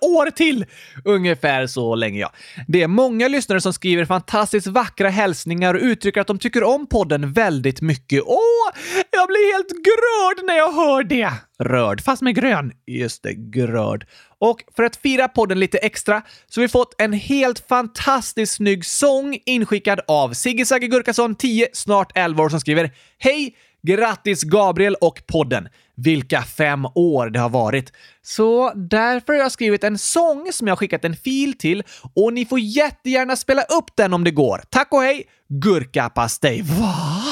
000 0.00 0.16
år 0.16 0.30
till! 0.30 0.66
Ungefär 1.04 1.66
så 1.66 1.94
länge, 1.94 2.20
ja. 2.20 2.32
Det 2.68 2.82
är 2.82 2.88
många 2.88 3.28
lyssnare 3.28 3.60
som 3.60 3.72
skriver 3.72 4.04
fantastiskt 4.04 4.66
vackra 4.66 5.08
hälsningar 5.08 5.74
och 5.74 5.80
uttrycker 5.80 6.20
att 6.20 6.26
de 6.26 6.38
tycker 6.38 6.62
om 6.62 6.86
podden 6.86 7.32
väldigt 7.32 7.80
mycket. 7.80 8.22
Åh, 8.26 8.70
jag 9.10 9.28
blir 9.28 9.52
helt 9.52 9.68
grörd 9.68 10.46
när 10.46 10.56
jag 10.56 10.72
hör 10.72 11.02
det! 11.02 11.32
Rörd, 11.58 12.00
fast 12.00 12.22
med 12.22 12.34
grön. 12.34 12.72
Just 12.86 13.22
det, 13.22 13.34
grörd. 13.34 14.06
Och 14.38 14.60
för 14.76 14.82
att 14.82 14.96
fira 14.96 15.28
podden 15.28 15.60
lite 15.60 15.78
extra 15.78 16.22
så 16.48 16.60
har 16.60 16.62
vi 16.62 16.68
fått 16.68 16.94
en 16.98 17.12
helt 17.12 17.68
fantastiskt 17.68 18.54
snygg 18.54 18.84
sång 18.84 19.38
inskickad 19.46 20.00
av 20.08 20.32
Sigge 20.32 20.66
Sagge 20.66 20.86
Gurkason, 20.86 21.34
10, 21.34 21.68
snart 21.72 22.12
11 22.14 22.42
år, 22.42 22.48
som 22.48 22.60
skriver 22.60 22.90
Hej! 23.18 23.54
Grattis 23.86 24.42
Gabriel 24.42 24.94
och 25.00 25.22
podden! 25.26 25.68
Vilka 25.94 26.42
fem 26.42 26.86
år 26.94 27.30
det 27.30 27.38
har 27.38 27.48
varit! 27.48 27.92
Så 28.22 28.72
därför 28.74 29.32
har 29.32 29.40
jag 29.40 29.52
skrivit 29.52 29.84
en 29.84 29.98
sång 29.98 30.52
som 30.52 30.66
jag 30.66 30.72
har 30.72 30.76
skickat 30.76 31.04
en 31.04 31.16
fil 31.16 31.58
till 31.58 31.82
och 32.14 32.32
ni 32.32 32.46
får 32.46 32.58
jättegärna 32.58 33.36
spela 33.36 33.62
upp 33.62 33.96
den 33.96 34.14
om 34.14 34.24
det 34.24 34.30
går. 34.30 34.62
Tack 34.70 34.92
och 34.92 35.02
hej! 35.02 35.24
Gurkapastej. 35.48 36.62
Va? 36.62 37.22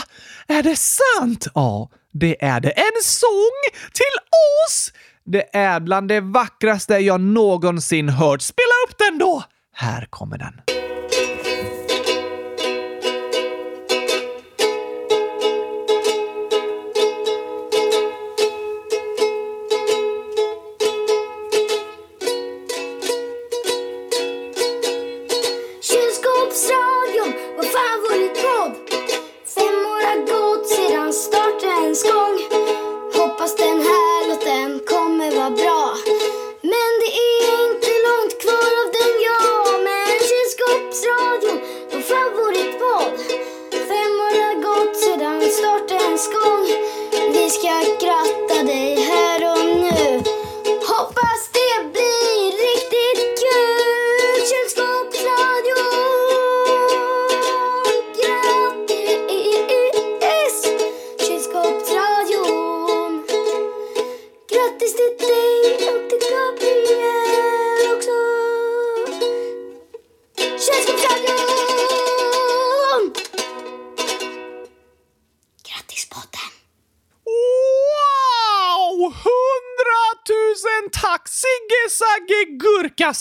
Är 0.47 0.63
det 0.63 0.77
sant? 0.77 1.47
Ja, 1.55 1.91
det 2.13 2.45
är 2.45 2.61
det. 2.61 2.71
En 2.71 3.03
sång 3.03 3.81
till 3.93 4.19
oss! 4.67 4.93
Det 5.25 5.57
är 5.57 5.81
bland 5.81 6.09
det 6.09 6.21
vackraste 6.21 6.95
jag 6.95 7.21
någonsin 7.21 8.09
hört. 8.09 8.43
Spela 8.43 8.75
upp 8.89 8.99
den 8.99 9.19
då! 9.19 9.43
Här 9.75 10.07
kommer 10.11 10.39
den. 10.39 10.82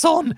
Gurkason! 0.02 0.36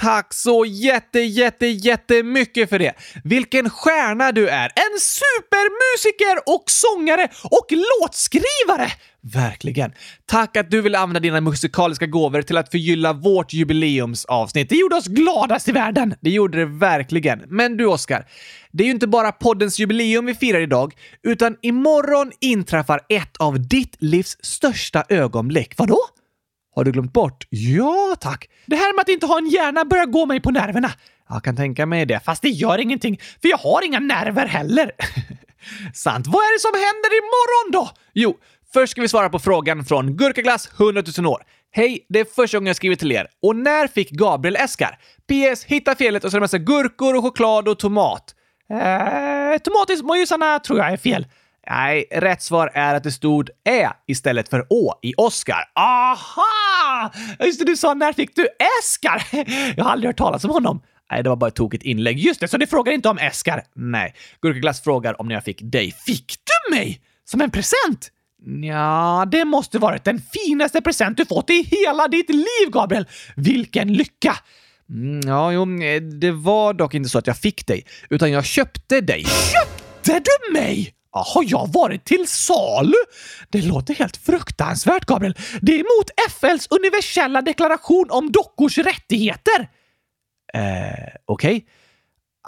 Tack 0.00 0.34
så 0.34 0.64
jätte, 0.64 1.20
jätte, 1.20 1.66
jättemycket 1.66 2.68
för 2.68 2.78
det! 2.78 2.92
Vilken 3.24 3.70
stjärna 3.70 4.32
du 4.32 4.48
är! 4.48 4.64
En 4.64 4.98
supermusiker 5.00 6.54
och 6.54 6.64
sångare 6.66 7.28
och 7.44 7.66
låtskrivare! 7.70 8.92
Verkligen. 9.34 9.92
Tack 10.26 10.56
att 10.56 10.70
du 10.70 10.80
vill 10.80 10.94
använda 10.94 11.20
dina 11.20 11.40
musikaliska 11.40 12.06
gåvor 12.06 12.42
till 12.42 12.56
att 12.56 12.70
förgylla 12.70 13.12
vårt 13.12 13.52
jubileumsavsnitt. 13.52 14.68
Det 14.68 14.76
gjorde 14.76 14.96
oss 14.96 15.06
gladast 15.06 15.68
i 15.68 15.72
världen. 15.72 16.14
Det 16.20 16.30
gjorde 16.30 16.58
det 16.58 16.66
verkligen. 16.66 17.42
Men 17.46 17.76
du, 17.76 17.86
Oskar, 17.86 18.26
det 18.72 18.82
är 18.82 18.86
ju 18.86 18.92
inte 18.92 19.06
bara 19.06 19.32
poddens 19.32 19.78
jubileum 19.78 20.26
vi 20.26 20.34
firar 20.34 20.60
idag, 20.60 20.94
utan 21.22 21.56
imorgon 21.62 22.32
inträffar 22.40 23.00
ett 23.08 23.36
av 23.36 23.68
ditt 23.68 23.96
livs 23.98 24.36
största 24.40 25.04
ögonblick. 25.08 25.74
Vadå? 25.76 25.98
Har 26.74 26.84
du 26.84 26.92
glömt 26.92 27.12
bort? 27.12 27.46
Ja, 27.50 28.16
tack. 28.20 28.48
Det 28.66 28.76
här 28.76 28.94
med 28.94 29.02
att 29.02 29.08
inte 29.08 29.26
ha 29.26 29.38
en 29.38 29.46
hjärna 29.46 29.84
börjar 29.84 30.06
gå 30.06 30.26
mig 30.26 30.40
på 30.40 30.50
nerverna. 30.50 30.90
Jag 31.28 31.44
kan 31.44 31.56
tänka 31.56 31.86
mig 31.86 32.06
det, 32.06 32.20
fast 32.20 32.42
det 32.42 32.48
gör 32.48 32.78
ingenting, 32.78 33.20
för 33.42 33.48
jag 33.48 33.58
har 33.58 33.86
inga 33.86 34.00
nerver 34.00 34.46
heller. 34.46 34.90
Sant. 35.94 36.26
Vad 36.26 36.42
är 36.42 36.56
det 36.56 36.60
som 36.60 36.74
händer 36.74 37.10
imorgon 37.20 37.72
då? 37.72 37.90
Jo, 38.12 38.38
först 38.72 38.90
ska 38.90 39.00
vi 39.00 39.08
svara 39.08 39.28
på 39.30 39.38
frågan 39.38 39.84
från 39.84 40.16
Gurkaglass 40.16 40.70
100 40.78 41.02
000 41.18 41.26
år. 41.26 41.42
Hej, 41.70 42.06
det 42.08 42.20
är 42.20 42.24
första 42.24 42.58
gången 42.58 42.66
jag 42.66 42.76
skriver 42.76 42.96
till 42.96 43.12
er. 43.12 43.26
Och 43.42 43.56
när 43.56 43.86
fick 43.86 44.10
Gabriel 44.10 44.56
Eskar? 44.56 44.98
PS, 45.28 45.64
hitta 45.64 45.94
felet 45.94 46.24
och 46.24 46.30
så 46.30 46.36
är 46.36 46.40
det 46.40 46.44
massa 46.44 46.58
gurkor 46.58 47.16
och 47.16 47.22
choklad 47.24 47.68
och 47.68 47.78
tomat. 47.78 48.34
Eh, 48.70 49.58
tomatismojisarna 49.58 50.58
tror 50.58 50.78
jag 50.78 50.92
är 50.92 50.96
fel. 50.96 51.26
Nej, 51.70 52.04
rätt 52.10 52.42
svar 52.42 52.70
är 52.74 52.94
att 52.94 53.04
det 53.04 53.12
stod 53.12 53.50
Ä 53.68 53.92
istället 54.06 54.48
för 54.48 54.66
Å 54.70 54.98
i 55.02 55.14
Oscar. 55.16 55.64
Aha! 55.74 57.12
Just 57.40 57.58
det, 57.58 57.64
du 57.64 57.76
sa 57.76 57.94
när 57.94 58.12
fick 58.12 58.36
du 58.36 58.48
Eskar? 58.80 59.22
Jag 59.76 59.84
har 59.84 59.90
aldrig 59.90 60.08
hört 60.08 60.16
talas 60.16 60.44
om 60.44 60.50
honom. 60.50 60.82
Nej, 61.10 61.22
det 61.22 61.28
var 61.28 61.36
bara 61.36 61.48
ett 61.48 61.54
tokigt 61.54 61.84
inlägg. 61.84 62.18
Just 62.18 62.40
det, 62.40 62.48
så 62.48 62.58
ni 62.58 62.66
frågar 62.66 62.92
inte 62.92 63.08
om 63.08 63.18
Eskar? 63.18 63.62
Nej. 63.74 64.14
Gurkaglass 64.42 64.82
frågar 64.82 65.20
om 65.20 65.28
när 65.28 65.34
jag 65.34 65.44
fick 65.44 65.60
dig. 65.62 65.92
Fick 66.06 66.34
du 66.44 66.76
mig? 66.76 67.00
Som 67.24 67.40
en 67.40 67.50
present? 67.50 68.10
Ja, 68.62 69.28
det 69.30 69.44
måste 69.44 69.78
varit 69.78 70.04
den 70.04 70.20
finaste 70.32 70.80
present 70.80 71.16
du 71.16 71.26
fått 71.26 71.50
i 71.50 71.62
hela 71.62 72.08
ditt 72.08 72.28
liv, 72.28 72.70
Gabriel! 72.72 73.06
Vilken 73.36 73.92
lycka! 73.92 74.36
Mm, 74.90 75.20
ja, 75.26 75.52
jo, 75.52 75.62
mm, 75.62 76.20
det 76.20 76.30
var 76.30 76.74
dock 76.74 76.94
inte 76.94 77.08
så 77.08 77.18
att 77.18 77.26
jag 77.26 77.36
fick 77.36 77.66
dig, 77.66 77.86
utan 78.10 78.32
jag 78.32 78.44
köpte 78.44 79.00
dig. 79.00 79.24
Köpte 79.24 80.22
du 80.24 80.52
mig? 80.52 80.94
Har 81.12 81.44
jag 81.46 81.72
varit 81.72 82.04
till 82.04 82.28
salu? 82.28 82.94
Det 83.50 83.62
låter 83.62 83.94
helt 83.94 84.16
fruktansvärt, 84.16 85.04
Gabriel. 85.04 85.34
Det 85.60 85.72
är 85.72 85.78
emot 85.78 86.10
FLs 86.30 86.68
universella 86.70 87.42
deklaration 87.42 88.06
om 88.10 88.32
dockors 88.32 88.78
rättigheter. 88.78 89.68
Eh, 90.54 91.14
okej. 91.26 91.66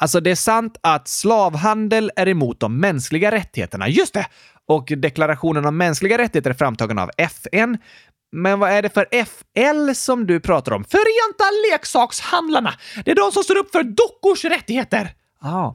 Alltså, 0.00 0.20
det 0.20 0.31
är 0.31 0.35
sant 0.35 0.77
att 0.81 1.09
slavhandel 1.09 2.11
är 2.16 2.29
emot 2.29 2.61
de 2.61 2.81
mänskliga 2.81 3.31
rättigheterna. 3.31 3.88
Just 3.88 4.14
det! 4.14 4.27
Och 4.66 4.92
deklarationen 4.96 5.66
om 5.66 5.77
mänskliga 5.77 6.18
rättigheter 6.18 6.50
är 6.50 6.55
framtagen 6.55 6.98
av 6.98 7.11
FN. 7.16 7.79
Men 8.33 8.59
vad 8.59 8.70
är 8.70 8.83
det 8.83 8.88
för 8.88 9.07
FL 9.24 9.92
som 9.94 10.27
du 10.27 10.40
pratar 10.40 10.72
om? 10.72 10.85
Förenta 10.85 11.44
leksakshandlarna! 11.70 12.74
Det 13.05 13.11
är 13.11 13.14
de 13.14 13.33
som 13.33 13.42
står 13.42 13.57
upp 13.57 13.72
för 13.72 13.83
dockors 13.83 14.44
rättigheter! 14.44 15.14
Ah, 15.40 15.72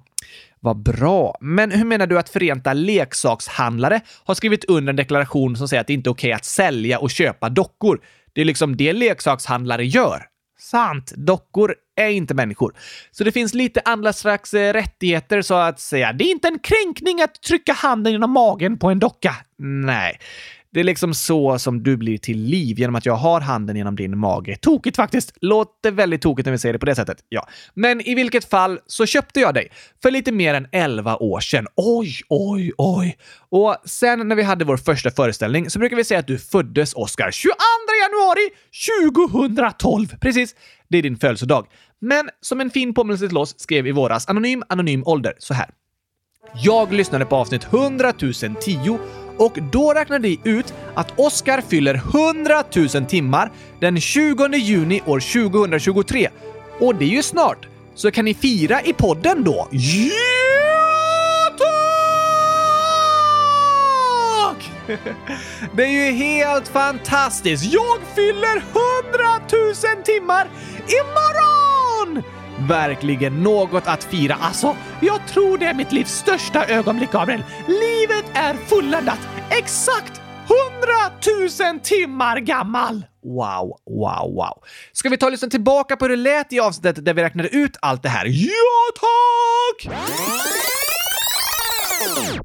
vad 0.59 0.77
bra. 0.77 1.37
Men 1.41 1.71
hur 1.71 1.85
menar 1.85 2.07
du 2.07 2.19
att 2.19 2.29
Förenta 2.29 2.73
leksakshandlare 2.73 4.01
har 4.23 4.35
skrivit 4.35 4.65
under 4.65 4.89
en 4.89 4.95
deklaration 4.95 5.55
som 5.55 5.67
säger 5.67 5.81
att 5.81 5.87
det 5.87 5.93
inte 5.93 6.09
är 6.09 6.11
okej 6.11 6.31
att 6.31 6.45
sälja 6.45 6.99
och 6.99 7.11
köpa 7.11 7.49
dockor? 7.49 8.01
Det 8.33 8.41
är 8.41 8.45
liksom 8.45 8.77
det 8.77 8.93
leksakshandlare 8.93 9.85
gör. 9.85 10.25
Sant. 10.59 11.13
Dockor 11.15 11.75
är 11.95 12.09
inte 12.09 12.33
människor. 12.33 12.73
Så 13.11 13.23
det 13.23 13.31
finns 13.31 13.53
lite 13.53 13.81
andra 13.85 14.13
slags 14.13 14.53
eh, 14.53 14.73
rättigheter 14.73 15.41
så 15.41 15.53
att 15.53 15.79
säga. 15.79 16.13
Det 16.13 16.23
är 16.23 16.31
inte 16.31 16.47
en 16.47 16.59
kränkning 16.59 17.21
att 17.21 17.41
trycka 17.41 17.73
handen 17.73 18.13
genom 18.13 18.31
magen 18.31 18.77
på 18.77 18.89
en 18.89 18.99
docka. 18.99 19.35
Nej. 19.57 20.19
Det 20.71 20.79
är 20.79 20.83
liksom 20.83 21.13
så 21.13 21.59
som 21.59 21.83
du 21.83 21.97
blir 21.97 22.17
till 22.17 22.39
liv 22.39 22.79
genom 22.79 22.95
att 22.95 23.05
jag 23.05 23.13
har 23.13 23.41
handen 23.41 23.75
genom 23.75 23.95
din 23.95 24.17
mage. 24.17 24.57
Tokigt 24.61 24.95
faktiskt. 24.95 25.37
Låter 25.41 25.91
väldigt 25.91 26.21
tokigt 26.21 26.45
när 26.45 26.51
vi 26.51 26.57
säger 26.57 26.73
det 26.73 26.79
på 26.79 26.85
det 26.85 26.95
sättet. 26.95 27.17
Ja. 27.29 27.47
Men 27.73 28.01
i 28.01 28.15
vilket 28.15 28.49
fall 28.49 28.79
så 28.87 29.05
köpte 29.05 29.39
jag 29.39 29.53
dig 29.53 29.71
för 30.01 30.11
lite 30.11 30.31
mer 30.31 30.53
än 30.53 30.67
11 30.71 31.17
år 31.17 31.39
sedan. 31.39 31.67
Oj, 31.75 32.13
oj, 32.29 32.71
oj. 32.77 33.17
Och 33.49 33.75
sen 33.85 34.27
när 34.27 34.35
vi 34.35 34.43
hade 34.43 34.65
vår 34.65 34.77
första 34.77 35.11
föreställning 35.11 35.69
så 35.69 35.79
brukar 35.79 35.95
vi 35.95 36.03
säga 36.03 36.19
att 36.19 36.27
du 36.27 36.37
föddes, 36.37 36.93
Oscar, 36.93 37.31
22 37.31 37.53
januari 38.03 38.49
2012. 39.57 40.07
Precis. 40.21 40.55
Det 40.89 40.97
är 40.97 41.01
din 41.01 41.17
födelsedag. 41.17 41.67
Men 42.01 42.29
som 42.41 42.61
en 42.61 42.69
fin 42.69 42.93
påminnelse 42.93 43.27
till 43.27 43.37
oss 43.37 43.59
skrev 43.59 43.87
i 43.87 43.91
våras 43.91 44.29
Anonym 44.29 44.63
Anonym 44.69 45.03
Ålder 45.05 45.33
så 45.37 45.53
här. 45.53 45.69
Jag 46.63 46.93
lyssnade 46.93 47.25
på 47.25 47.35
avsnitt 47.35 47.63
100 47.73 48.13
010 48.13 48.99
och 49.39 49.57
då 49.71 49.93
räknade 49.93 50.27
vi 50.27 50.39
ut 50.43 50.73
att 50.93 51.13
Oscar 51.15 51.61
fyller 51.61 51.95
100 51.95 52.63
000 52.75 53.05
timmar 53.05 53.51
den 53.79 54.01
20 54.01 54.47
juni 54.55 55.01
år 55.05 55.19
2023. 55.49 56.29
Och 56.79 56.95
det 56.95 57.05
är 57.05 57.09
ju 57.09 57.23
snart. 57.23 57.67
Så 57.95 58.11
kan 58.11 58.25
ni 58.25 58.33
fira 58.33 58.81
i 58.81 58.93
podden 58.93 59.43
då? 59.43 59.67
Ja, 59.71 60.09
tack! 64.47 64.71
Det 65.75 65.83
är 65.83 66.05
ju 66.05 66.11
helt 66.11 66.67
fantastiskt! 66.67 67.73
Jag 67.73 67.99
fyller 68.15 68.57
100 68.57 68.63
000 69.95 70.03
timmar 70.03 70.47
imorgon! 70.87 72.23
Verkligen 72.67 73.43
något 73.43 73.87
att 73.87 74.03
fira. 74.03 74.35
Alltså, 74.41 74.75
jag 75.01 75.27
tror 75.27 75.57
det 75.57 75.65
är 75.65 75.73
mitt 75.73 75.91
livs 75.91 76.11
största 76.11 76.65
ögonblick, 76.65 77.11
Gabriel. 77.11 77.43
Livet 77.67 78.25
är 78.33 78.53
fulländat. 78.53 79.19
Exakt 79.49 80.21
100 80.49 81.71
000 81.71 81.79
timmar 81.79 82.39
gammal! 82.39 83.05
Wow, 83.23 83.77
wow, 83.85 84.33
wow. 84.35 84.63
Ska 84.93 85.09
vi 85.09 85.17
ta 85.17 85.25
och 85.25 85.31
lyssna 85.31 85.47
tillbaka 85.47 85.97
på 85.97 86.05
hur 86.05 86.09
det 86.09 86.15
lät 86.15 86.53
i 86.53 86.59
avsnittet 86.59 87.05
där 87.05 87.13
vi 87.13 87.23
räknade 87.23 87.49
ut 87.49 87.77
allt 87.81 88.03
det 88.03 88.09
här? 88.09 88.25
Ja, 88.25 88.91
tack! 88.99 89.93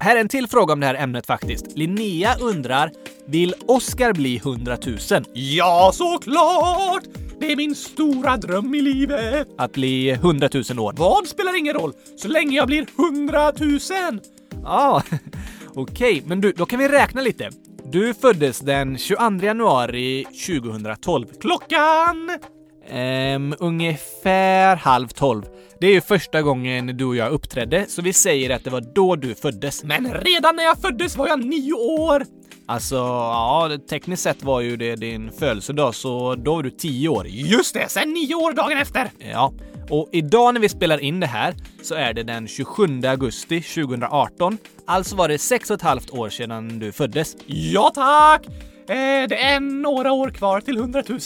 Här 0.00 0.16
är 0.16 0.20
en 0.20 0.28
till 0.28 0.48
fråga 0.48 0.72
om 0.72 0.80
det 0.80 0.86
här 0.86 0.94
ämnet 0.94 1.26
faktiskt. 1.26 1.66
Linnea 1.76 2.34
undrar, 2.40 2.90
vill 3.26 3.54
Oscar 3.66 4.12
bli 4.12 4.36
100 4.36 4.76
000? 4.86 5.24
Ja, 5.32 5.90
såklart! 5.94 7.23
Det 7.46 7.52
är 7.52 7.56
min 7.56 7.74
stora 7.74 8.36
dröm 8.36 8.74
i 8.74 8.82
livet. 8.82 9.48
Att 9.58 9.72
bli 9.72 10.10
100 10.10 10.48
000 10.70 10.78
år? 10.78 10.94
Vad 10.96 11.28
spelar 11.28 11.58
ingen 11.58 11.74
roll, 11.74 11.92
så 12.16 12.28
länge 12.28 12.56
jag 12.56 12.66
blir 12.66 12.86
100 12.98 13.52
000. 13.60 14.20
Ja, 14.62 15.02
okej, 15.74 16.22
men 16.26 16.40
du, 16.40 16.52
då 16.52 16.66
kan 16.66 16.78
vi 16.78 16.88
räkna 16.88 17.20
lite. 17.20 17.50
Du 17.92 18.14
föddes 18.14 18.60
den 18.60 18.98
22 18.98 19.46
januari 19.46 20.24
2012. 20.24 21.26
Klockan? 21.40 22.30
Ehm, 22.88 23.54
ungefär 23.58 24.76
halv 24.76 25.08
tolv. 25.08 25.42
Det 25.84 25.88
är 25.88 25.92
ju 25.92 26.00
första 26.00 26.42
gången 26.42 26.86
du 26.96 27.04
och 27.04 27.16
jag 27.16 27.32
uppträdde, 27.32 27.86
så 27.88 28.02
vi 28.02 28.12
säger 28.12 28.50
att 28.50 28.64
det 28.64 28.70
var 28.70 28.80
då 28.94 29.16
du 29.16 29.34
föddes. 29.34 29.84
Men 29.84 30.14
redan 30.14 30.56
när 30.56 30.64
jag 30.64 30.78
föddes 30.78 31.16
var 31.16 31.28
jag 31.28 31.44
nio 31.44 31.72
år. 31.72 32.24
Alltså, 32.66 32.94
ja, 32.96 33.70
tekniskt 33.90 34.22
sett 34.22 34.42
var 34.42 34.60
ju 34.60 34.76
det 34.76 34.96
din 34.96 35.32
födelsedag, 35.32 35.94
så 35.94 36.34
då 36.34 36.54
var 36.54 36.62
du 36.62 36.70
tio 36.70 37.08
år. 37.08 37.26
Just 37.26 37.74
det, 37.74 37.88
sen 37.88 38.12
nio 38.12 38.34
år 38.34 38.52
dagen 38.52 38.78
efter. 38.78 39.10
Ja, 39.18 39.52
och 39.90 40.08
idag 40.12 40.54
när 40.54 40.60
vi 40.60 40.68
spelar 40.68 40.98
in 40.98 41.20
det 41.20 41.26
här 41.26 41.54
så 41.82 41.94
är 41.94 42.12
det 42.12 42.22
den 42.22 42.48
27 42.48 43.02
augusti 43.06 43.60
2018. 43.60 44.58
Alltså 44.86 45.16
var 45.16 45.28
det 45.28 45.38
sex 45.38 45.70
och 45.70 45.74
ett 45.74 45.82
halvt 45.82 46.10
år 46.10 46.28
sedan 46.28 46.78
du 46.78 46.92
föddes. 46.92 47.36
Ja 47.46 47.92
tack! 47.94 48.46
Eh, 48.88 49.28
det 49.28 49.42
är 49.42 49.60
några 49.60 50.12
år 50.12 50.30
kvar 50.30 50.60
till 50.60 50.76
100 50.76 51.02
000. 51.08 51.20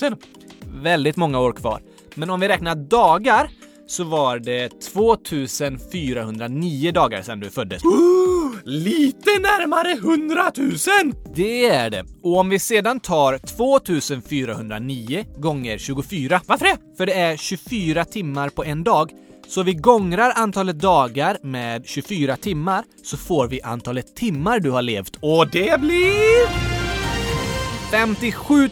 Väldigt 0.82 1.16
många 1.16 1.40
år 1.40 1.52
kvar. 1.52 1.82
Men 2.14 2.30
om 2.30 2.40
vi 2.40 2.48
räknar 2.48 2.74
dagar 2.74 3.50
så 3.88 4.04
var 4.04 4.38
det 4.38 4.68
2409 4.68 6.92
dagar 6.92 7.22
sedan 7.22 7.40
du 7.40 7.50
föddes. 7.50 7.82
Lite 8.64 9.30
närmare 9.30 9.92
100 9.92 10.52
000! 10.56 10.72
Det 11.34 11.68
är 11.68 11.90
det. 11.90 12.04
Och 12.22 12.36
om 12.36 12.48
vi 12.48 12.58
sedan 12.58 13.00
tar 13.00 13.38
2409 13.38 15.24
gånger 15.36 15.78
24. 15.78 16.40
Varför 16.46 16.64
det? 16.64 16.76
För 16.96 17.06
det 17.06 17.12
är 17.12 17.36
24 17.36 18.04
timmar 18.04 18.48
på 18.48 18.64
en 18.64 18.84
dag. 18.84 19.10
Så 19.48 19.62
vi 19.62 19.74
gångrar 19.74 20.32
antalet 20.36 20.80
dagar 20.80 21.36
med 21.42 21.86
24 21.86 22.36
timmar 22.36 22.84
så 23.04 23.16
får 23.16 23.48
vi 23.48 23.62
antalet 23.62 24.16
timmar 24.16 24.60
du 24.60 24.70
har 24.70 24.82
levt. 24.82 25.16
Och 25.20 25.50
det 25.50 25.80
blir... 25.80 26.77
57 27.90 28.70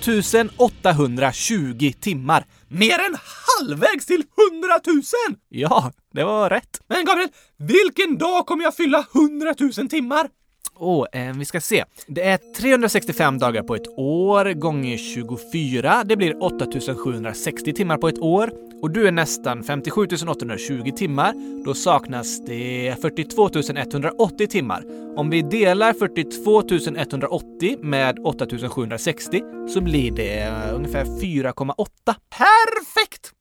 820 0.56 1.92
timmar. 2.00 2.44
Mer 2.68 2.98
än 2.98 3.16
halvvägs 3.46 4.06
till 4.06 4.22
100 4.52 4.80
000! 4.86 5.02
Ja, 5.48 5.92
det 6.14 6.24
var 6.24 6.50
rätt. 6.50 6.80
Men 6.88 7.04
Gabriel, 7.04 7.28
vilken 7.58 8.18
dag 8.18 8.46
kommer 8.46 8.64
jag 8.64 8.76
fylla 8.76 9.06
100 9.14 9.54
000 9.78 9.88
timmar? 9.88 10.28
Åh, 10.78 11.02
oh, 11.02 11.20
eh, 11.20 11.36
vi 11.36 11.44
ska 11.44 11.60
se. 11.60 11.84
Det 12.06 12.22
är 12.22 12.38
365 12.56 13.38
dagar 13.38 13.62
på 13.62 13.74
ett 13.74 13.88
år 13.96 14.52
gånger 14.52 14.96
24. 14.96 16.04
Det 16.04 16.16
blir 16.16 16.42
8760 16.42 17.72
timmar 17.72 17.96
på 17.98 18.08
ett 18.08 18.18
år. 18.18 18.50
Och 18.82 18.90
du 18.90 19.06
är 19.06 19.12
nästan 19.12 19.64
57 19.64 20.06
820 20.28 20.90
timmar. 20.96 21.62
Då 21.64 21.74
saknas 21.74 22.44
det 22.44 22.96
42 23.02 23.50
180 23.76 24.46
timmar. 24.46 24.84
Om 25.16 25.30
vi 25.30 25.42
delar 25.42 25.92
42 25.92 26.62
180 27.00 27.78
med 27.82 28.18
8760 28.24 29.42
så 29.68 29.80
blir 29.80 30.10
det 30.10 30.42
eh, 30.42 30.74
ungefär 30.74 31.04
4,8. 31.04 31.86
Perfekt! 32.28 33.32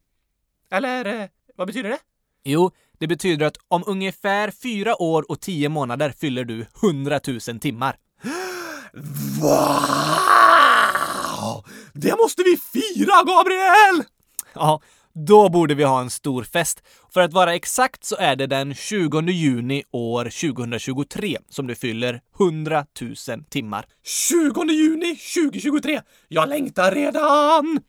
Eller, 0.71 1.21
eh, 1.21 1.27
vad 1.55 1.67
betyder 1.67 1.89
det? 1.89 1.99
Jo, 2.43 2.71
det 2.99 3.07
betyder 3.07 3.45
att 3.45 3.57
om 3.67 3.83
ungefär 3.87 4.51
fyra 4.51 5.01
år 5.01 5.31
och 5.31 5.41
tio 5.41 5.69
månader 5.69 6.13
fyller 6.19 6.45
du 6.45 6.65
100 6.83 7.19
000 7.27 7.39
timmar. 7.59 7.95
Wow! 9.41 10.15
Det 11.93 12.15
måste 12.17 12.43
vi 12.43 12.57
fira, 12.57 13.23
Gabriel! 13.25 14.03
Ja, 14.53 14.81
då 15.13 15.49
borde 15.49 15.75
vi 15.75 15.83
ha 15.83 16.01
en 16.01 16.09
stor 16.09 16.43
fest. 16.43 16.83
För 17.13 17.21
att 17.21 17.33
vara 17.33 17.55
exakt 17.55 18.03
så 18.03 18.15
är 18.15 18.35
det 18.35 18.47
den 18.47 18.75
20 18.75 19.21
juni 19.21 19.83
år 19.91 20.23
2023 20.23 21.37
som 21.49 21.67
du 21.67 21.75
fyller 21.75 22.21
100 22.39 22.85
000 23.01 23.15
timmar. 23.49 23.85
20 24.29 24.63
juni 24.63 25.15
2023! 25.15 26.01
Jag 26.27 26.49
längtar 26.49 26.91
redan! 26.91 27.79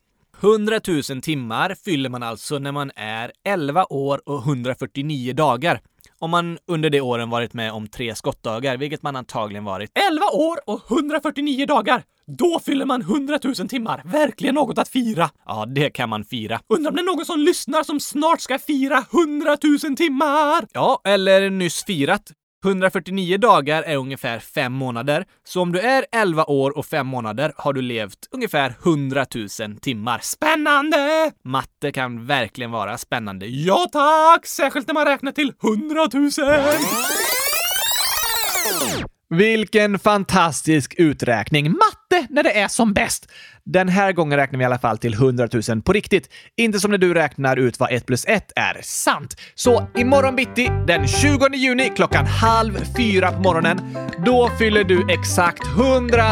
100 0.41 0.81
000 0.89 1.23
timmar 1.23 1.77
fyller 1.85 2.09
man 2.09 2.23
alltså 2.23 2.59
när 2.59 2.73
man 2.73 2.91
är 2.97 3.33
11 3.45 3.85
år 3.85 4.21
och 4.27 4.39
149 4.47 5.33
dagar. 5.33 5.81
Om 6.19 6.31
man 6.31 6.59
under 6.67 6.91
de 6.91 7.01
åren 7.01 7.31
varit 7.31 7.55
med 7.55 7.73
om 7.73 7.89
tre 7.89 8.15
skottdagar, 8.15 8.77
vilket 8.77 9.03
man 9.03 9.17
antagligen 9.17 9.65
varit. 9.65 9.91
11 10.11 10.25
år 10.33 10.59
och 10.67 10.91
149 10.91 11.67
dagar! 11.67 12.03
Då 12.27 12.61
fyller 12.65 12.85
man 12.85 13.01
100 13.01 13.39
000 13.45 13.55
timmar. 13.55 14.03
Verkligen 14.05 14.55
något 14.55 14.79
att 14.79 14.89
fira. 14.89 15.31
Ja, 15.47 15.67
det 15.67 15.91
kan 15.91 16.09
man 16.09 16.25
fira. 16.25 16.61
Undrar 16.69 16.91
om 16.91 16.97
det 16.97 17.03
är 17.03 17.17
någon 17.17 17.25
som 17.25 17.41
lyssnar 17.41 17.83
som 17.83 18.01
snart 18.01 18.41
ska 18.41 18.59
fira 18.59 19.05
100 19.13 19.57
000 19.85 19.97
timmar? 19.97 20.67
Ja, 20.73 21.01
eller 21.05 21.51
nyss 21.51 21.85
firat. 21.85 22.33
149 22.65 23.39
dagar 23.39 23.83
är 23.83 23.97
ungefär 23.97 24.39
5 24.39 24.73
månader, 24.73 25.25
så 25.45 25.63
om 25.63 25.73
du 25.73 25.81
är 25.81 26.07
11 26.13 26.45
år 26.45 26.79
och 26.79 26.87
5 26.87 27.07
månader 27.07 27.53
har 27.57 27.73
du 27.73 27.83
levt 27.83 28.19
ungefär 28.31 28.75
100 28.83 29.27
000 29.61 29.77
timmar. 29.77 30.19
Spännande! 30.23 31.33
Matte 31.45 31.93
kan 31.93 32.27
verkligen 32.27 32.71
vara 32.71 32.99
spännande. 32.99 33.47
Ja 33.47 33.87
tack! 33.93 34.47
Särskilt 34.47 34.87
när 34.87 34.95
man 34.95 35.07
räknar 35.07 35.33
till 35.33 35.53
100 35.63 36.09
000! 36.13 36.31
Vilken 39.29 39.99
fantastisk 39.99 40.95
uträkning! 40.99 41.71
Matte 41.71 42.06
när 42.29 42.43
det 42.43 42.59
är 42.59 42.69
som 42.69 42.93
bäst! 42.93 43.29
Den 43.65 43.89
här 43.89 44.13
gången 44.13 44.39
räknar 44.39 44.59
vi 44.59 44.63
i 44.63 44.67
alla 44.67 44.79
fall 44.79 44.99
till 44.99 45.15
100 45.15 45.49
000 45.69 45.83
på 45.83 45.93
riktigt. 45.93 46.31
Inte 46.57 46.81
som 46.81 46.91
när 46.91 46.99
du 46.99 47.15
räknar 47.15 47.57
ut 47.57 47.81
vad 47.81 47.93
1 47.93 48.07
plus 48.07 48.25
1 48.29 48.53
är. 48.57 48.81
Sant! 48.83 49.37
Så 49.55 49.89
imorgon 49.97 50.37
bitti, 50.37 50.71
den 50.87 51.09
20 51.09 51.49
juni 51.55 51.93
klockan 51.97 52.27
halv 52.27 52.79
fyra 52.97 53.33
på 53.33 53.41
morgonen, 53.41 53.79
då 54.27 54.51
fyller 54.59 54.85
du 54.85 55.13
exakt 55.13 55.67
100 55.67 56.23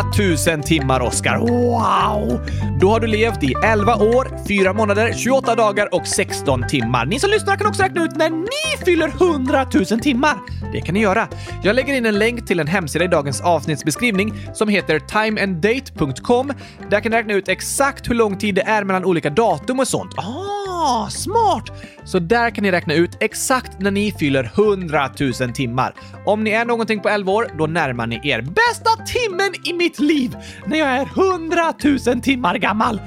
000 0.54 0.62
timmar, 0.62 1.00
Oscar. 1.00 1.38
Wow! 1.38 2.46
Då 2.80 2.90
har 2.90 3.00
du 3.00 3.06
levt 3.06 3.42
i 3.42 3.54
11 3.64 3.94
år, 3.94 4.46
4 4.48 4.72
månader, 4.72 5.12
28 5.12 5.54
dagar 5.54 5.94
och 5.94 6.06
16 6.06 6.64
timmar. 6.68 7.06
Ni 7.06 7.20
som 7.20 7.30
lyssnar 7.30 7.56
kan 7.56 7.66
också 7.66 7.82
räkna 7.82 8.04
ut 8.04 8.16
när 8.16 8.30
ni 8.30 8.84
fyller 8.84 9.08
100 9.08 9.66
000 9.74 10.00
timmar. 10.00 10.34
Det 10.72 10.80
kan 10.80 10.94
ni 10.94 11.00
göra. 11.00 11.28
Jag 11.62 11.76
lägger 11.76 11.94
in 11.94 12.06
en 12.06 12.18
länk 12.18 12.46
till 12.46 12.60
en 12.60 12.66
hemsida 12.66 13.04
i 13.04 13.08
dagens 13.08 13.40
avsnittsbeskrivning 13.40 14.34
som 14.54 14.68
heter 14.68 14.98
Time 14.98 15.42
and 15.42 15.63
date.com. 15.64 16.53
Där 16.90 17.00
kan 17.00 17.12
ni 17.12 17.18
räkna 17.18 17.35
ut 17.35 17.48
exakt 17.48 18.11
hur 18.11 18.14
lång 18.14 18.38
tid 18.38 18.55
det 18.55 18.62
är 18.62 18.85
mellan 18.85 19.05
olika 19.05 19.31
datum 19.31 19.81
och 19.81 19.88
sånt. 19.88 20.12
Ah, 20.16 21.09
smart! 21.11 21.70
Så 22.05 22.18
där 22.18 22.50
kan 22.50 22.62
ni 22.62 22.72
räkna 22.72 22.94
ut 22.94 23.16
exakt 23.20 23.81
när 23.81 23.90
ni 23.90 24.12
fyller 24.12 24.44
100 24.44 25.11
000 25.40 25.53
timmar. 25.53 25.94
Om 26.27 26.44
ni 26.44 26.50
är 26.50 26.64
någonting 26.64 27.00
på 27.00 27.09
11 27.09 27.33
år, 27.33 27.50
då 27.59 27.66
närmar 27.66 28.07
ni 28.07 28.20
er 28.31 28.40
bästa 28.42 28.90
timmen 29.07 29.53
i 29.64 29.72
mitt 29.72 30.00
liv 30.00 30.37
när 30.66 30.79
jag 30.79 30.88
är 30.88 31.09
100 31.33 31.74
000 32.07 32.20
timmar 32.20 32.59
gammal. 32.59 33.00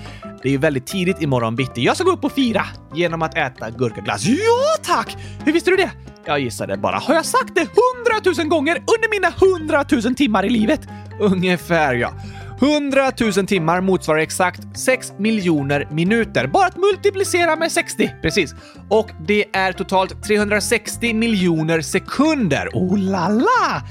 Det 0.43 0.49
är 0.49 0.51
ju 0.51 0.57
väldigt 0.57 0.87
tidigt 0.87 1.21
imorgon 1.21 1.55
bitti. 1.55 1.83
Jag 1.83 1.95
ska 1.95 2.03
gå 2.03 2.11
upp 2.11 2.25
och 2.25 2.31
fira 2.31 2.65
genom 2.93 3.21
att 3.21 3.37
äta 3.37 3.69
gurkaglass. 3.69 4.25
Ja, 4.25 4.83
tack! 4.83 5.17
Hur 5.45 5.53
visste 5.53 5.69
du 5.69 5.75
det? 5.75 5.91
Jag 6.25 6.39
gissade 6.39 6.77
bara. 6.77 6.97
Har 6.97 7.13
jag 7.13 7.25
sagt 7.25 7.55
det 7.55 7.67
hundratusen 7.75 8.49
gånger 8.49 8.75
under 8.75 9.09
mina 9.09 9.29
hundratusen 9.29 10.15
timmar 10.15 10.45
i 10.45 10.49
livet? 10.49 10.81
Ungefär 11.19 11.95
ja. 11.95 12.13
100 12.61 13.11
000 13.37 13.47
timmar 13.47 13.81
motsvarar 13.81 14.19
exakt 14.19 14.61
6 14.73 15.13
miljoner 15.17 15.87
minuter. 15.91 16.47
Bara 16.47 16.67
att 16.67 16.77
multiplicera 16.77 17.55
med 17.55 17.71
60, 17.71 18.15
precis. 18.21 18.55
Och 18.89 19.09
det 19.27 19.45
är 19.53 19.73
totalt 19.73 20.23
360 20.23 21.13
miljoner 21.13 21.81
sekunder. 21.81 22.69
Oh 22.73 22.97
la 22.97 23.27
la! 23.27 23.81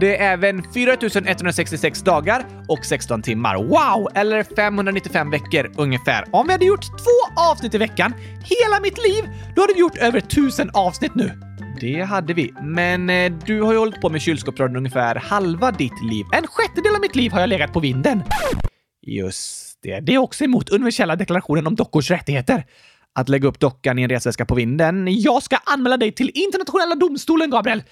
Det 0.00 0.16
är 0.16 0.32
även 0.32 0.62
4166 0.74 2.02
dagar 2.02 2.46
och 2.68 2.84
16 2.84 3.22
timmar. 3.22 3.56
Wow! 3.56 4.08
Eller 4.14 4.42
595 4.56 5.30
veckor 5.30 5.72
ungefär. 5.76 6.24
Om 6.30 6.46
vi 6.46 6.52
hade 6.52 6.64
gjort 6.64 6.84
två 6.84 7.40
avsnitt 7.50 7.74
i 7.74 7.78
veckan 7.78 8.14
hela 8.42 8.80
mitt 8.80 8.98
liv, 8.98 9.24
då 9.54 9.62
hade 9.62 9.74
vi 9.74 9.80
gjort 9.80 9.96
över 9.96 10.18
1000 10.18 10.70
avsnitt 10.74 11.14
nu. 11.14 11.32
Det 11.80 12.02
hade 12.02 12.34
vi. 12.34 12.52
Men 12.62 13.10
eh, 13.10 13.32
du 13.46 13.62
har 13.62 13.72
ju 13.72 13.78
hållit 13.78 14.00
på 14.00 14.08
med 14.08 14.22
kylskåpsradion 14.22 14.76
ungefär 14.76 15.14
halva 15.14 15.72
ditt 15.72 16.04
liv. 16.10 16.26
En 16.32 16.46
sjättedel 16.46 16.94
av 16.94 17.00
mitt 17.00 17.16
liv 17.16 17.32
har 17.32 17.40
jag 17.40 17.48
legat 17.48 17.72
på 17.72 17.80
vinden. 17.80 18.22
Just 19.02 19.78
det. 19.82 20.00
Det 20.00 20.14
är 20.14 20.18
också 20.18 20.44
emot 20.44 20.68
universella 20.68 21.16
deklarationen 21.16 21.66
om 21.66 21.74
dockors 21.74 22.10
rättigheter. 22.10 22.66
Att 23.12 23.28
lägga 23.28 23.48
upp 23.48 23.58
dockan 23.58 23.98
i 23.98 24.02
en 24.02 24.08
resväska 24.08 24.44
på 24.44 24.54
vinden. 24.54 25.08
Jag 25.10 25.42
ska 25.42 25.56
anmäla 25.56 25.96
dig 25.96 26.12
till 26.12 26.30
internationella 26.34 26.94
domstolen, 26.94 27.50
Gabriel! 27.50 27.82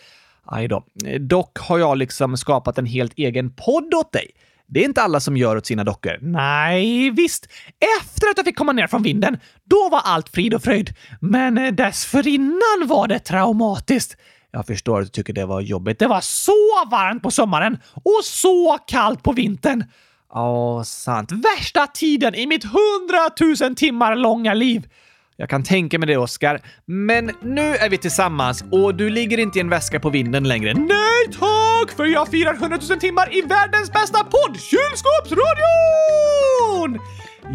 Aj 0.47 0.69
då. 0.69 0.85
Dock 1.21 1.59
har 1.59 1.79
jag 1.79 1.99
liksom 1.99 2.37
skapat 2.37 2.79
en 2.79 2.87
helt 2.87 3.13
egen 3.17 3.51
podd 3.51 3.95
åt 3.95 4.13
dig. 4.13 4.31
Det 4.75 4.81
är 4.81 4.85
inte 4.85 5.03
alla 5.03 5.21
som 5.21 5.37
gör 5.37 5.57
åt 5.57 5.67
sina 5.67 5.85
dockor. 5.85 6.19
Nej, 6.21 7.11
visst. 7.11 7.49
Efter 8.01 8.31
att 8.31 8.37
jag 8.37 8.47
fick 8.47 8.57
komma 8.57 8.73
ner 8.73 8.87
från 8.87 9.03
vinden, 9.03 9.39
då 9.65 9.89
var 9.89 10.01
allt 10.05 10.29
frid 10.29 10.55
och 10.55 10.63
fröjd. 10.63 10.95
Men 11.21 11.59
eh, 11.59 11.73
dessförinnan 11.73 12.87
var 12.87 13.09
det 13.09 13.19
traumatiskt. 13.19 14.17
Jag 14.51 14.67
förstår 14.67 15.01
att 15.01 15.07
du 15.07 15.11
tycker 15.11 15.33
det 15.33 15.47
var 15.47 15.61
jobbigt. 15.61 15.99
Det 15.99 16.07
var 16.07 16.21
så 16.21 16.89
varmt 16.91 17.23
på 17.23 17.31
sommaren 17.31 17.79
och 17.93 18.25
så 18.25 18.79
kallt 18.87 19.23
på 19.23 19.33
vintern. 19.33 19.85
Ja, 20.33 20.85
sant. 20.85 21.33
Värsta 21.33 21.87
tiden 21.87 22.35
i 22.35 22.47
mitt 22.47 22.65
hundratusen 22.65 23.75
timmar 23.75 24.17
långa 24.17 24.55
liv. 24.55 24.89
Jag 25.37 25.49
kan 25.49 25.63
tänka 25.63 25.99
mig 25.99 26.07
det, 26.07 26.17
Oscar. 26.17 26.61
Men 26.87 27.31
nu 27.43 27.77
är 27.77 27.91
vi 27.91 27.99
tillsammans 27.99 28.65
och 28.71 28.95
du 28.95 29.11
ligger 29.11 29.39
inte 29.39 29.59
i 29.59 29.61
en 29.61 29.69
väska 29.69 30.01
på 30.01 30.11
vinden 30.11 30.49
längre. 30.49 30.75
Nej 30.75 31.25
tack! 31.33 31.97
För 31.97 32.07
jag 32.07 32.29
firar 32.29 32.55
100 32.55 32.79
000 32.91 33.01
timmar 33.01 33.37
i 33.37 33.43
världens 33.43 33.93
bästa 33.93 34.25
podd, 34.25 34.57
Kylskåpsradion! 34.61 37.01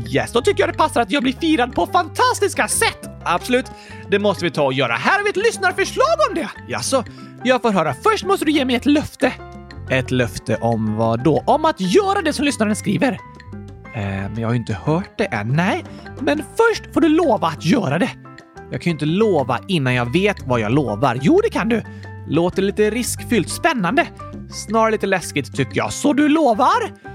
Yes, 0.08 0.32
då 0.32 0.42
tycker 0.42 0.63
jag 0.63 0.70
det 0.70 0.78
passar 0.78 1.02
att 1.02 1.12
jag 1.12 1.24
blir 1.24 1.34
firad 1.34 1.76
på 1.76 1.86
fantastiska 1.86 2.68
sätt. 2.68 3.10
Absolut, 3.24 3.65
det 4.12 4.20
måste 4.20 4.46
vi 4.46 4.52
ta 4.52 4.63
och 4.63 4.74
göra. 4.74 4.94
Här 4.94 5.18
har 5.18 5.24
vi 5.24 5.30
ett 5.30 5.38
lyssnarförslag 5.38 6.15
om 6.30 6.36
det. 6.36 6.50
Jaså? 6.68 7.04
Jag 7.44 7.62
får 7.62 7.72
höra. 7.72 7.94
Först 8.04 8.26
måste 8.26 8.46
du 8.46 8.52
ge 8.52 8.65
mig 8.65 8.76
ett 8.76 8.86
löfte. 8.86 9.34
Ett 9.89 10.12
löfte 10.12 10.58
om 10.62 10.96
vad 10.96 11.24
då? 11.24 11.44
Om 11.48 11.65
att 11.65 11.82
göra 11.82 12.22
det 12.22 12.34
som 12.34 12.46
lyssnaren 12.46 12.76
skriver. 12.76 13.20
Eh, 13.95 14.02
men 14.02 14.38
jag 14.38 14.47
har 14.47 14.54
ju 14.54 14.60
inte 14.60 14.73
hört 14.73 15.17
det 15.17 15.25
än. 15.25 15.47
Nej, 15.47 15.84
men 16.21 16.38
först 16.38 16.93
får 16.93 17.02
du 17.02 17.10
lova 17.10 17.47
att 17.47 17.65
göra 17.65 17.99
det. 17.99 18.10
Jag 18.71 18.82
kan 18.82 18.91
ju 18.91 18.91
inte 18.91 19.06
lova 19.06 19.60
innan 19.67 19.93
jag 19.93 20.13
vet 20.13 20.47
vad 20.47 20.60
jag 20.60 20.71
lovar. 20.71 21.19
Jo, 21.21 21.39
det 21.43 21.49
kan 21.49 21.69
du. 21.69 21.84
Låter 22.28 22.62
lite 22.62 22.89
riskfyllt. 22.89 23.49
Spännande. 23.49 24.08
Snarare 24.49 24.91
lite 24.91 25.08
läskigt 25.08 25.56
tycker 25.56 25.78
jag. 25.78 25.93
Så 25.93 26.13
du 26.13 26.30
lovar? 26.30 27.10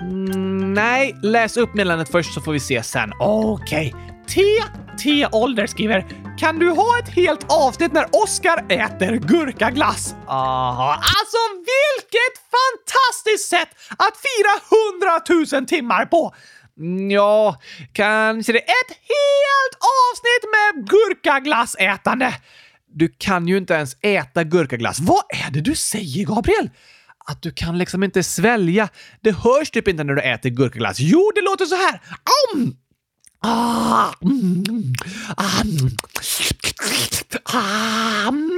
Mm, 0.00 0.74
nej, 0.74 1.14
läs 1.22 1.56
upp 1.56 1.74
meddelandet 1.74 2.08
först 2.08 2.34
så 2.34 2.40
får 2.40 2.52
vi 2.52 2.60
se 2.60 2.82
sen. 2.82 3.12
Okej. 3.20 3.94
Okay. 3.94 4.07
TT 4.28 5.26
Ålder 5.32 5.66
skriver 5.66 6.06
“Kan 6.38 6.58
du 6.58 6.70
ha 6.70 6.98
ett 6.98 7.08
helt 7.08 7.46
avsnitt 7.48 7.92
när 7.92 8.06
Oscar 8.22 8.64
äter 8.68 9.16
gurkaglass?” 9.16 10.14
Aha, 10.26 10.92
alltså 10.92 11.38
vilket 11.58 12.34
fantastiskt 12.56 13.48
sätt 13.48 13.68
att 13.90 14.14
fira 14.16 14.54
hundratusen 14.70 15.66
timmar 15.66 16.06
på! 16.06 16.34
Ja, 17.10 17.60
kanske 17.92 18.52
det 18.52 18.58
är 18.58 18.80
ett 18.84 18.96
helt 19.14 19.74
avsnitt 20.02 20.44
med 20.54 20.88
gurkaglassätande. 20.88 22.34
Du 22.94 23.14
kan 23.18 23.48
ju 23.48 23.56
inte 23.56 23.74
ens 23.74 23.96
äta 24.02 24.44
gurkaglass. 24.44 25.00
Vad 25.00 25.22
är 25.28 25.50
det 25.50 25.60
du 25.60 25.74
säger, 25.74 26.24
Gabriel? 26.24 26.70
Att 27.26 27.42
du 27.42 27.52
kan 27.52 27.78
liksom 27.78 28.02
inte 28.02 28.22
svälja. 28.22 28.88
Det 29.20 29.32
hörs 29.36 29.70
typ 29.70 29.88
inte 29.88 30.04
när 30.04 30.14
du 30.14 30.22
äter 30.22 30.50
gurkaglass. 30.50 30.96
Jo, 31.00 31.32
det 31.34 31.40
låter 31.40 31.64
så 31.64 31.76
här. 31.76 32.00
Om! 32.54 32.76
Ah, 33.40 34.12
mm, 34.22 34.64
ah, 35.36 35.62
mm. 35.62 35.90
ah, 37.44 38.28
mm. 38.28 38.50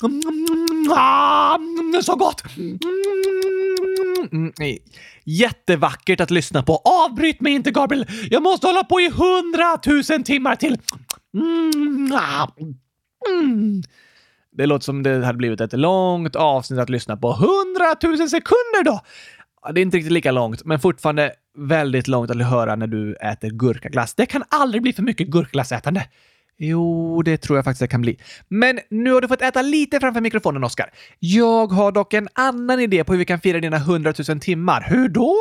ah, 0.00 0.06
mm. 0.06 0.90
ah, 0.90 1.58
ah 1.96 2.02
så 2.02 2.16
gott! 2.16 2.42
Mm, 4.32 4.52
jättevackert 5.24 6.20
att 6.20 6.30
lyssna 6.30 6.62
på. 6.62 6.76
Avbryt 6.84 7.40
mig 7.40 7.52
inte, 7.52 7.70
Gabriel! 7.70 8.06
Jag 8.30 8.42
måste 8.42 8.66
hålla 8.66 8.84
på 8.84 9.00
i 9.00 9.10
hundratusen 9.10 10.24
timmar 10.24 10.56
till. 10.56 10.78
Ah, 12.12 12.48
det 14.52 14.66
låter 14.66 14.84
som 14.84 15.02
det 15.02 15.26
hade 15.26 15.38
blivit 15.38 15.60
ett 15.60 15.72
långt 15.72 16.36
avsnitt 16.36 16.80
att 16.80 16.90
lyssna 16.90 17.16
på. 17.16 17.32
Hundratusen 17.32 18.30
sekunder 18.30 18.84
då! 18.84 19.00
Det 19.72 19.80
är 19.80 19.82
inte 19.82 19.96
riktigt 19.96 20.12
lika 20.12 20.32
långt, 20.32 20.64
men 20.64 20.80
fortfarande 20.80 21.32
väldigt 21.56 22.08
långt 22.08 22.30
att 22.30 22.46
höra 22.46 22.76
när 22.76 22.86
du 22.86 23.14
äter 23.14 23.50
gurkaglass. 23.50 24.14
Det 24.14 24.26
kan 24.26 24.44
aldrig 24.48 24.82
bli 24.82 24.92
för 24.92 25.02
mycket 25.02 25.28
gurkaglassätande. 25.28 26.06
Jo, 26.58 27.22
det 27.22 27.36
tror 27.36 27.58
jag 27.58 27.64
faktiskt 27.64 27.80
det 27.80 27.88
kan 27.88 28.00
bli. 28.00 28.18
Men 28.48 28.80
nu 28.90 29.12
har 29.12 29.20
du 29.20 29.28
fått 29.28 29.42
äta 29.42 29.62
lite 29.62 30.00
framför 30.00 30.20
mikrofonen, 30.20 30.64
Oskar. 30.64 30.90
Jag 31.18 31.72
har 31.72 31.92
dock 31.92 32.14
en 32.14 32.28
annan 32.32 32.80
idé 32.80 33.04
på 33.04 33.12
hur 33.12 33.18
vi 33.18 33.24
kan 33.24 33.40
fira 33.40 33.60
dina 33.60 33.76
100 33.76 34.14
000 34.28 34.40
timmar. 34.40 34.86
Hur 34.88 35.08
då? 35.08 35.36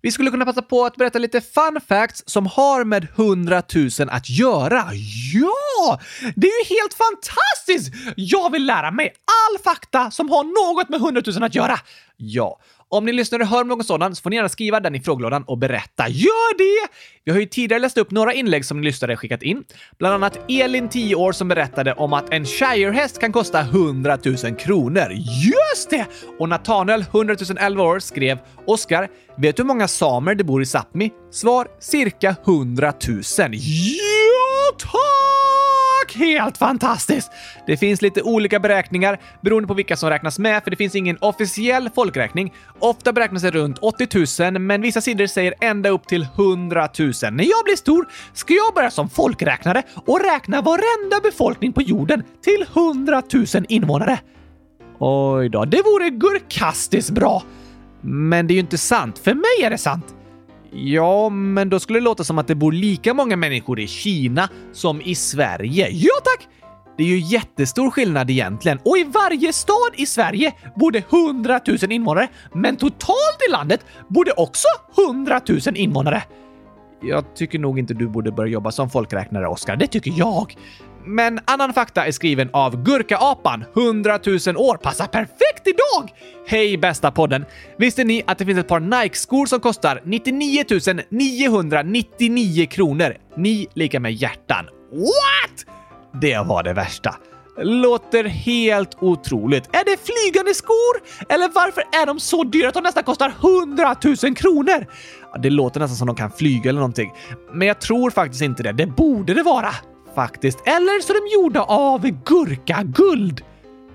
Vi 0.00 0.10
skulle 0.10 0.30
kunna 0.30 0.44
passa 0.44 0.62
på 0.62 0.84
att 0.84 0.96
berätta 0.96 1.18
lite 1.18 1.40
fun 1.40 1.80
facts 1.88 2.22
som 2.26 2.46
har 2.46 2.84
med 2.84 3.06
100 3.16 3.62
000 3.74 3.90
att 4.10 4.30
göra. 4.30 4.84
Ja! 5.34 6.00
Det 6.36 6.46
är 6.46 6.70
ju 6.70 6.76
helt 6.76 6.94
fantastiskt! 6.94 8.14
Jag 8.16 8.52
vill 8.52 8.66
lära 8.66 8.90
mig 8.90 9.06
all 9.06 9.62
fakta 9.62 10.10
som 10.10 10.28
har 10.28 10.44
något 10.44 10.88
med 10.88 11.00
100 11.00 11.22
000 11.26 11.42
att 11.42 11.54
göra. 11.54 11.78
Ja, 12.16 12.58
om 12.94 13.04
ni 13.04 13.12
lyssnar 13.12 13.40
och 13.40 13.46
hör 13.46 13.64
någon 13.64 13.84
sådan 13.84 14.16
så 14.16 14.22
får 14.22 14.30
ni 14.30 14.36
gärna 14.36 14.48
skriva 14.48 14.80
den 14.80 14.94
i 14.94 15.00
frågelådan 15.00 15.44
och 15.46 15.58
berätta. 15.58 16.08
Gör 16.08 16.58
det! 16.58 16.92
Vi 17.24 17.32
har 17.32 17.38
ju 17.38 17.46
tidigare 17.46 17.80
läst 17.80 17.98
upp 17.98 18.10
några 18.10 18.32
inlägg 18.32 18.64
som 18.64 18.80
ni 18.80 18.84
lyssnare 18.86 19.16
skickat 19.16 19.42
in. 19.42 19.64
Bland 19.98 20.14
annat 20.14 20.38
Elin, 20.48 20.88
10 20.88 21.14
år, 21.14 21.32
som 21.32 21.48
berättade 21.48 21.92
om 21.92 22.12
att 22.12 22.32
en 22.32 22.46
shirehäst 22.46 23.18
kan 23.18 23.32
kosta 23.32 23.60
100 23.60 24.18
000 24.24 24.36
kronor. 24.36 25.12
Just 25.12 25.90
det! 25.90 26.06
Och 26.38 26.48
Nathaniel, 26.48 27.00
100 27.00 27.36
011 27.60 27.82
år, 27.82 27.98
skrev 27.98 28.38
“Oskar, 28.66 29.08
vet 29.36 29.56
du 29.56 29.62
hur 29.62 29.68
många 29.68 29.88
samer 29.88 30.34
det 30.34 30.44
bor 30.44 30.62
i 30.62 30.64
Sápmi?” 30.64 31.10
Svar 31.30 31.66
cirka 31.80 32.36
100 32.46 32.92
000. 33.08 33.22
Ja, 33.38 34.76
tack! 34.78 35.63
Helt 36.14 36.58
fantastiskt! 36.58 37.30
Det 37.66 37.76
finns 37.76 38.02
lite 38.02 38.22
olika 38.22 38.60
beräkningar 38.60 39.20
beroende 39.40 39.66
på 39.66 39.74
vilka 39.74 39.96
som 39.96 40.10
räknas 40.10 40.38
med, 40.38 40.64
för 40.64 40.70
det 40.70 40.76
finns 40.76 40.94
ingen 40.94 41.16
officiell 41.20 41.90
folkräkning. 41.94 42.52
Ofta 42.78 43.12
beräknas 43.12 43.42
det 43.42 43.50
runt 43.50 43.78
80 43.78 44.50
000, 44.50 44.58
men 44.58 44.82
vissa 44.82 45.00
sidor 45.00 45.26
säger 45.26 45.54
ända 45.60 45.88
upp 45.88 46.06
till 46.06 46.26
100 46.36 46.88
000. 46.98 47.12
När 47.32 47.44
jag 47.44 47.64
blir 47.64 47.76
stor 47.76 48.08
ska 48.32 48.54
jag 48.54 48.74
börja 48.74 48.90
som 48.90 49.10
folkräknare 49.10 49.82
och 50.06 50.20
räkna 50.20 50.62
varenda 50.62 51.20
befolkning 51.22 51.72
på 51.72 51.82
jorden 51.82 52.22
till 52.42 52.66
100 52.74 53.22
000 53.32 53.46
invånare. 53.68 54.18
Oj 54.98 55.48
då, 55.48 55.64
det 55.64 55.82
vore 55.82 56.10
gurkastiskt 56.10 57.10
bra! 57.10 57.42
Men 58.00 58.46
det 58.46 58.52
är 58.52 58.54
ju 58.54 58.60
inte 58.60 58.78
sant. 58.78 59.18
För 59.18 59.34
mig 59.34 59.66
är 59.66 59.70
det 59.70 59.78
sant. 59.78 60.14
Ja, 60.76 61.28
men 61.28 61.70
då 61.70 61.80
skulle 61.80 61.98
det 61.98 62.04
låta 62.04 62.24
som 62.24 62.38
att 62.38 62.48
det 62.48 62.54
bor 62.54 62.72
lika 62.72 63.14
många 63.14 63.36
människor 63.36 63.80
i 63.80 63.86
Kina 63.86 64.48
som 64.72 65.00
i 65.00 65.14
Sverige. 65.14 65.88
Ja 65.90 66.12
tack! 66.24 66.48
Det 66.96 67.02
är 67.02 67.08
ju 67.08 67.18
jättestor 67.18 67.90
skillnad 67.90 68.30
egentligen 68.30 68.78
och 68.84 68.98
i 68.98 69.04
varje 69.04 69.52
stad 69.52 69.92
i 69.96 70.06
Sverige 70.06 70.52
bor 70.76 70.90
det 70.90 71.12
100 71.12 71.60
000 71.66 71.92
invånare, 71.92 72.28
men 72.52 72.76
totalt 72.76 73.38
i 73.48 73.52
landet 73.52 73.86
bor 74.08 74.24
det 74.24 74.32
också 74.32 74.68
100 75.08 75.40
000 75.48 75.60
invånare. 75.74 76.22
Jag 77.02 77.34
tycker 77.34 77.58
nog 77.58 77.78
inte 77.78 77.94
du 77.94 78.08
borde 78.08 78.32
börja 78.32 78.52
jobba 78.52 78.70
som 78.70 78.90
folkräknare, 78.90 79.48
Oskar. 79.48 79.76
Det 79.76 79.86
tycker 79.86 80.12
jag. 80.16 80.56
Men 81.06 81.40
annan 81.44 81.72
fakta 81.72 82.06
är 82.06 82.12
skriven 82.12 82.50
av 82.52 82.82
Gurkaapan, 82.82 83.64
100 83.76 84.18
000 84.26 84.56
år, 84.56 84.76
passar 84.76 85.06
perfekt 85.06 85.66
idag! 85.66 86.10
Hej 86.46 86.78
bästa 86.78 87.10
podden! 87.10 87.44
Visste 87.78 88.04
ni 88.04 88.22
att 88.26 88.38
det 88.38 88.46
finns 88.46 88.58
ett 88.58 88.68
par 88.68 88.80
Nike-skor 88.80 89.46
som 89.46 89.60
kostar 89.60 90.00
99 90.04 90.64
999 91.08 92.66
kronor? 92.66 93.16
Ni 93.36 93.66
lika 93.74 94.00
med 94.00 94.12
hjärtan. 94.12 94.64
What? 94.92 95.66
Det 96.22 96.38
var 96.38 96.62
det 96.62 96.72
värsta. 96.72 97.14
Låter 97.58 98.24
helt 98.24 98.96
otroligt. 99.00 99.64
Är 99.66 99.84
det 99.84 99.96
flygande 100.04 100.54
skor? 100.54 101.02
Eller 101.28 101.50
varför 101.54 101.82
är 102.02 102.06
de 102.06 102.20
så 102.20 102.44
dyra 102.44 102.68
att 102.68 102.74
de 102.74 102.82
nästan 102.82 103.04
kostar 103.04 103.32
100 103.42 103.96
000 104.24 104.36
kronor? 104.36 104.86
Det 105.42 105.50
låter 105.50 105.80
nästan 105.80 105.96
som 105.96 106.06
de 106.06 106.16
kan 106.16 106.30
flyga 106.30 106.70
eller 106.70 106.80
någonting. 106.80 107.12
Men 107.52 107.68
jag 107.68 107.80
tror 107.80 108.10
faktiskt 108.10 108.42
inte 108.42 108.62
det. 108.62 108.72
Det 108.72 108.86
borde 108.86 109.34
det 109.34 109.42
vara 109.42 109.70
faktiskt. 110.14 110.58
Eller 110.66 111.02
så 111.02 111.12
är 111.12 111.20
de 111.20 111.42
gjorda 111.42 111.62
av 111.62 112.00
gurkaguld. 112.24 113.40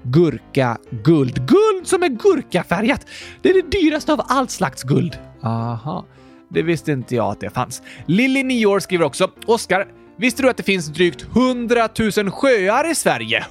Gurka-guld. 0.03 1.47
Guld 1.47 1.87
som 1.87 2.03
är 2.03 2.07
gurkafärgat. 2.07 3.05
Det 3.41 3.49
är 3.49 3.53
det 3.53 3.71
dyraste 3.71 4.13
av 4.13 4.21
allt 4.27 4.51
slags 4.51 4.83
guld. 4.83 5.17
Aha. 5.43 6.05
Det 6.49 6.61
visste 6.61 6.91
inte 6.91 7.15
jag 7.15 7.31
att 7.31 7.39
det 7.39 7.49
fanns. 7.49 7.81
Lilly, 8.05 8.43
9 8.43 8.65
år, 8.65 8.79
skriver 8.79 9.05
också 9.05 9.31
“Oskar, 9.45 9.87
visste 10.17 10.41
du 10.41 10.49
att 10.49 10.57
det 10.57 10.63
finns 10.63 10.87
drygt 10.87 11.25
100 11.35 11.89
000 12.17 12.31
sjöar 12.31 12.91
i 12.91 12.95
Sverige?” 12.95 13.45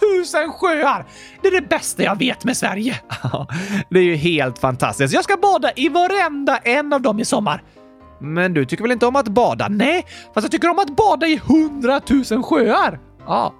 100 0.00 0.44
000 0.44 0.52
sjöar! 0.52 1.06
Det 1.42 1.48
är 1.48 1.60
det 1.60 1.68
bästa 1.68 2.02
jag 2.02 2.18
vet 2.18 2.44
med 2.44 2.56
Sverige. 2.56 3.00
det 3.90 3.98
är 3.98 4.04
ju 4.04 4.14
helt 4.14 4.58
fantastiskt. 4.58 5.14
Jag 5.14 5.24
ska 5.24 5.36
bada 5.36 5.72
i 5.76 5.88
varenda 5.88 6.56
en 6.56 6.92
av 6.92 7.02
dem 7.02 7.20
i 7.20 7.24
sommar. 7.24 7.62
Men 8.20 8.54
du 8.54 8.64
tycker 8.64 8.84
väl 8.84 8.92
inte 8.92 9.06
om 9.06 9.16
att 9.16 9.28
bada? 9.28 9.68
Nej, 9.68 10.06
fast 10.34 10.44
jag 10.44 10.50
tycker 10.50 10.70
om 10.70 10.78
att 10.78 10.96
bada 10.96 11.26
i 11.26 11.36
hundratusen 11.36 12.42
sjöar. 12.42 13.00
Ja, 13.26 13.54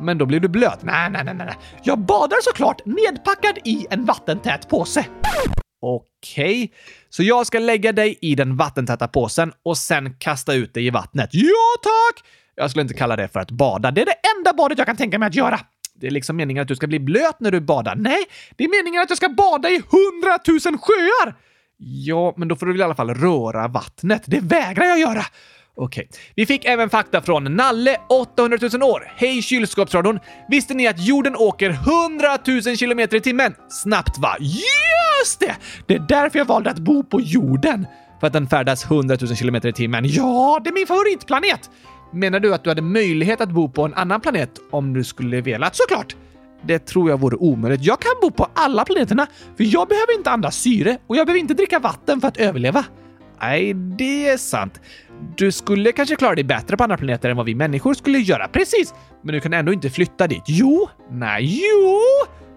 men 0.00 0.18
då 0.18 0.26
blir 0.26 0.40
du 0.40 0.48
blöt. 0.48 0.82
Nej, 0.82 1.10
nej, 1.10 1.24
nej, 1.24 1.34
nej. 1.34 1.56
Jag 1.82 1.98
badar 1.98 2.36
såklart 2.42 2.86
nedpackad 2.86 3.58
i 3.64 3.86
en 3.90 4.04
vattentät 4.04 4.68
påse. 4.68 5.06
Okej, 5.80 6.72
så 7.08 7.22
jag 7.22 7.46
ska 7.46 7.58
lägga 7.58 7.92
dig 7.92 8.18
i 8.20 8.34
den 8.34 8.56
vattentäta 8.56 9.08
påsen 9.08 9.52
och 9.62 9.78
sen 9.78 10.14
kasta 10.18 10.54
ut 10.54 10.74
dig 10.74 10.86
i 10.86 10.90
vattnet. 10.90 11.30
Ja, 11.32 11.74
tack! 11.82 12.24
Jag 12.54 12.70
skulle 12.70 12.82
inte 12.82 12.94
kalla 12.94 13.16
det 13.16 13.28
för 13.28 13.40
att 13.40 13.50
bada. 13.50 13.90
Det 13.90 14.00
är 14.00 14.06
det 14.06 14.16
enda 14.38 14.52
badet 14.52 14.78
jag 14.78 14.86
kan 14.86 14.96
tänka 14.96 15.18
mig 15.18 15.26
att 15.26 15.34
göra. 15.34 15.60
Det 15.94 16.06
är 16.06 16.10
liksom 16.10 16.36
meningen 16.36 16.62
att 16.62 16.68
du 16.68 16.76
ska 16.76 16.86
bli 16.86 17.00
blöt 17.00 17.40
när 17.40 17.50
du 17.50 17.60
badar. 17.60 17.96
Nej, 17.96 18.24
det 18.56 18.64
är 18.64 18.68
meningen 18.68 19.02
att 19.02 19.10
jag 19.10 19.16
ska 19.16 19.28
bada 19.28 19.68
i 19.70 19.82
hundratusen 19.90 20.78
sjöar! 20.78 21.34
Ja, 21.86 22.34
men 22.36 22.48
då 22.48 22.56
får 22.56 22.66
du 22.66 22.72
väl 22.72 22.80
i 22.80 22.84
alla 22.84 22.94
fall 22.94 23.14
röra 23.14 23.68
vattnet. 23.68 24.22
Det 24.26 24.40
vägrar 24.40 24.84
jag 24.84 24.98
göra. 24.98 25.22
Okej. 25.76 26.08
Vi 26.34 26.46
fick 26.46 26.64
även 26.64 26.90
fakta 26.90 27.22
från 27.22 27.44
Nalle, 27.44 27.96
800 28.08 28.58
000 28.72 28.82
år. 28.82 29.12
Hej 29.16 29.42
kylskåpsradion! 29.42 30.18
Visste 30.48 30.74
ni 30.74 30.88
att 30.88 31.06
jorden 31.06 31.36
åker 31.36 31.70
100 31.70 32.38
000 32.66 32.76
kilometer 32.76 33.16
i 33.16 33.20
timmen? 33.20 33.54
Snabbt 33.68 34.18
va? 34.18 34.36
Just 34.40 35.40
det! 35.40 35.56
Det 35.86 35.94
är 35.94 36.04
därför 36.08 36.38
jag 36.38 36.46
valde 36.46 36.70
att 36.70 36.78
bo 36.78 37.04
på 37.04 37.20
jorden. 37.20 37.86
För 38.20 38.26
att 38.26 38.32
den 38.32 38.46
färdas 38.46 38.84
100 38.84 39.16
000 39.20 39.36
kilometer 39.36 39.68
i 39.68 39.72
timmen. 39.72 40.04
Ja, 40.06 40.60
det 40.64 40.70
är 40.70 40.74
min 40.74 40.86
favoritplanet! 40.86 41.70
Menar 42.12 42.40
du 42.40 42.54
att 42.54 42.64
du 42.64 42.70
hade 42.70 42.82
möjlighet 42.82 43.40
att 43.40 43.50
bo 43.50 43.68
på 43.68 43.84
en 43.84 43.94
annan 43.94 44.20
planet 44.20 44.50
om 44.70 44.92
du 44.92 45.04
skulle 45.04 45.40
velat? 45.40 45.76
Såklart! 45.76 46.16
Det 46.66 46.78
tror 46.78 47.10
jag 47.10 47.20
vore 47.20 47.36
omöjligt. 47.36 47.84
Jag 47.84 48.00
kan 48.00 48.12
bo 48.22 48.30
på 48.30 48.46
alla 48.54 48.84
planeterna, 48.84 49.26
för 49.56 49.64
jag 49.64 49.88
behöver 49.88 50.16
inte 50.16 50.30
andas 50.30 50.56
syre 50.56 50.98
och 51.06 51.16
jag 51.16 51.26
behöver 51.26 51.40
inte 51.40 51.54
dricka 51.54 51.78
vatten 51.78 52.20
för 52.20 52.28
att 52.28 52.36
överleva. 52.36 52.84
Nej, 53.40 53.74
det 53.74 54.28
är 54.28 54.36
sant. 54.36 54.80
Du 55.36 55.52
skulle 55.52 55.92
kanske 55.92 56.16
klara 56.16 56.34
dig 56.34 56.44
bättre 56.44 56.76
på 56.76 56.84
andra 56.84 56.96
planeter 56.96 57.30
än 57.30 57.36
vad 57.36 57.46
vi 57.46 57.54
människor 57.54 57.94
skulle 57.94 58.18
göra. 58.18 58.48
Precis! 58.48 58.94
Men 59.22 59.34
du 59.34 59.40
kan 59.40 59.52
ändå 59.52 59.72
inte 59.72 59.90
flytta 59.90 60.26
dit. 60.26 60.42
Jo! 60.46 60.88
Nej, 61.10 61.62
jo! 61.62 62.00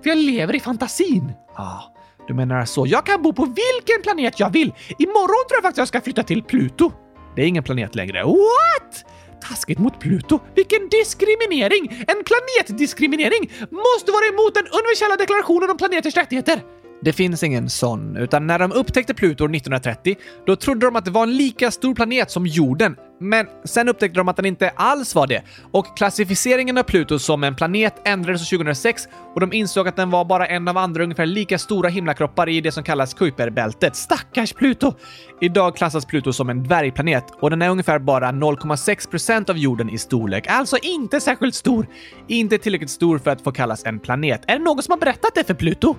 För 0.04 0.10
jag 0.10 0.18
lever 0.18 0.56
i 0.56 0.60
fantasin. 0.60 1.32
Ja, 1.56 1.64
ah, 1.64 1.94
du 2.28 2.34
menar 2.34 2.66
så. 2.66 2.88
Jag 2.88 3.06
kan 3.06 3.22
bo 3.22 3.34
på 3.34 3.46
vilken 3.46 4.02
planet 4.04 4.40
jag 4.40 4.50
vill. 4.50 4.74
Imorgon 4.98 5.48
tror 5.48 5.58
jag 5.58 5.64
faktiskt 5.64 5.78
jag 5.78 5.88
ska 5.88 6.02
flytta 6.02 6.24
till 6.24 6.44
Pluto. 6.44 6.92
Det 7.36 7.42
är 7.42 7.46
ingen 7.46 7.64
planet 7.64 7.96
längre. 7.96 8.24
What? 8.24 9.06
Taskigt 9.50 9.80
mot 9.80 10.00
Pluto. 10.00 10.40
Vilken 10.56 10.90
diskriminering! 10.90 12.06
En 12.08 12.24
planetdiskriminering 12.30 13.52
måste 13.60 14.12
vara 14.12 14.26
emot 14.26 14.54
den 14.54 14.68
universella 14.68 15.16
deklarationen 15.16 15.70
om 15.70 15.78
planeters 15.78 16.16
rättigheter. 16.16 16.62
Det 17.02 17.14
finns 17.14 17.44
ingen 17.44 17.70
sån, 17.70 18.18
utan 18.18 18.48
när 18.48 18.60
de 18.60 18.72
upptäckte 18.72 19.14
Pluto 19.14 19.44
1930, 19.46 20.16
då 20.46 20.56
trodde 20.56 20.86
de 20.86 20.96
att 20.96 21.06
det 21.06 21.12
var 21.12 21.24
en 21.24 21.38
lika 21.38 21.72
stor 21.72 21.96
planet 21.96 22.32
som 22.32 22.48
jorden. 22.48 22.96
Men 23.20 23.48
sen 23.64 23.90
upptäckte 23.90 24.20
de 24.20 24.28
att 24.28 24.36
den 24.36 24.46
inte 24.46 24.70
alls 24.70 25.16
var 25.16 25.28
det 25.28 25.44
och 25.72 25.98
klassificeringen 25.98 26.78
av 26.78 26.84
Pluto 26.84 27.20
som 27.20 27.44
en 27.44 27.56
planet 27.56 28.02
ändrades 28.06 28.50
2006 28.50 29.08
och 29.34 29.40
de 29.40 29.54
insåg 29.54 29.88
att 29.88 29.96
den 29.96 30.10
var 30.10 30.26
bara 30.26 30.48
en 30.48 30.68
av 30.68 30.78
andra 30.78 31.04
ungefär 31.04 31.26
lika 31.26 31.58
stora 31.58 31.90
himlakroppar 31.90 32.50
i 32.50 32.62
det 32.62 32.72
som 32.72 32.84
kallas 32.84 33.14
Kuiperbältet. 33.14 33.96
Stackars 33.96 34.54
Pluto! 34.54 34.94
Idag 35.42 35.76
klassas 35.76 36.06
Pluto 36.06 36.34
som 36.34 36.50
en 36.50 36.64
dvärgplanet 36.64 37.24
och 37.42 37.50
den 37.50 37.62
är 37.62 37.70
ungefär 37.70 38.00
bara 38.00 38.32
0,6% 38.32 39.50
av 39.50 39.58
jorden 39.58 39.90
i 39.90 39.98
storlek, 39.98 40.46
alltså 40.48 40.78
inte 40.82 41.22
särskilt 41.22 41.56
stor. 41.56 41.88
Inte 42.28 42.58
tillräckligt 42.58 42.90
stor 42.90 43.20
för 43.20 43.32
att 43.32 43.42
få 43.42 43.52
kallas 43.52 43.86
en 43.86 44.00
planet. 44.00 44.42
Är 44.48 44.58
det 44.58 44.64
någon 44.64 44.84
som 44.84 44.92
har 44.92 45.00
berättat 45.00 45.36
det 45.36 45.44
för 45.44 45.54
Pluto? 45.54 45.96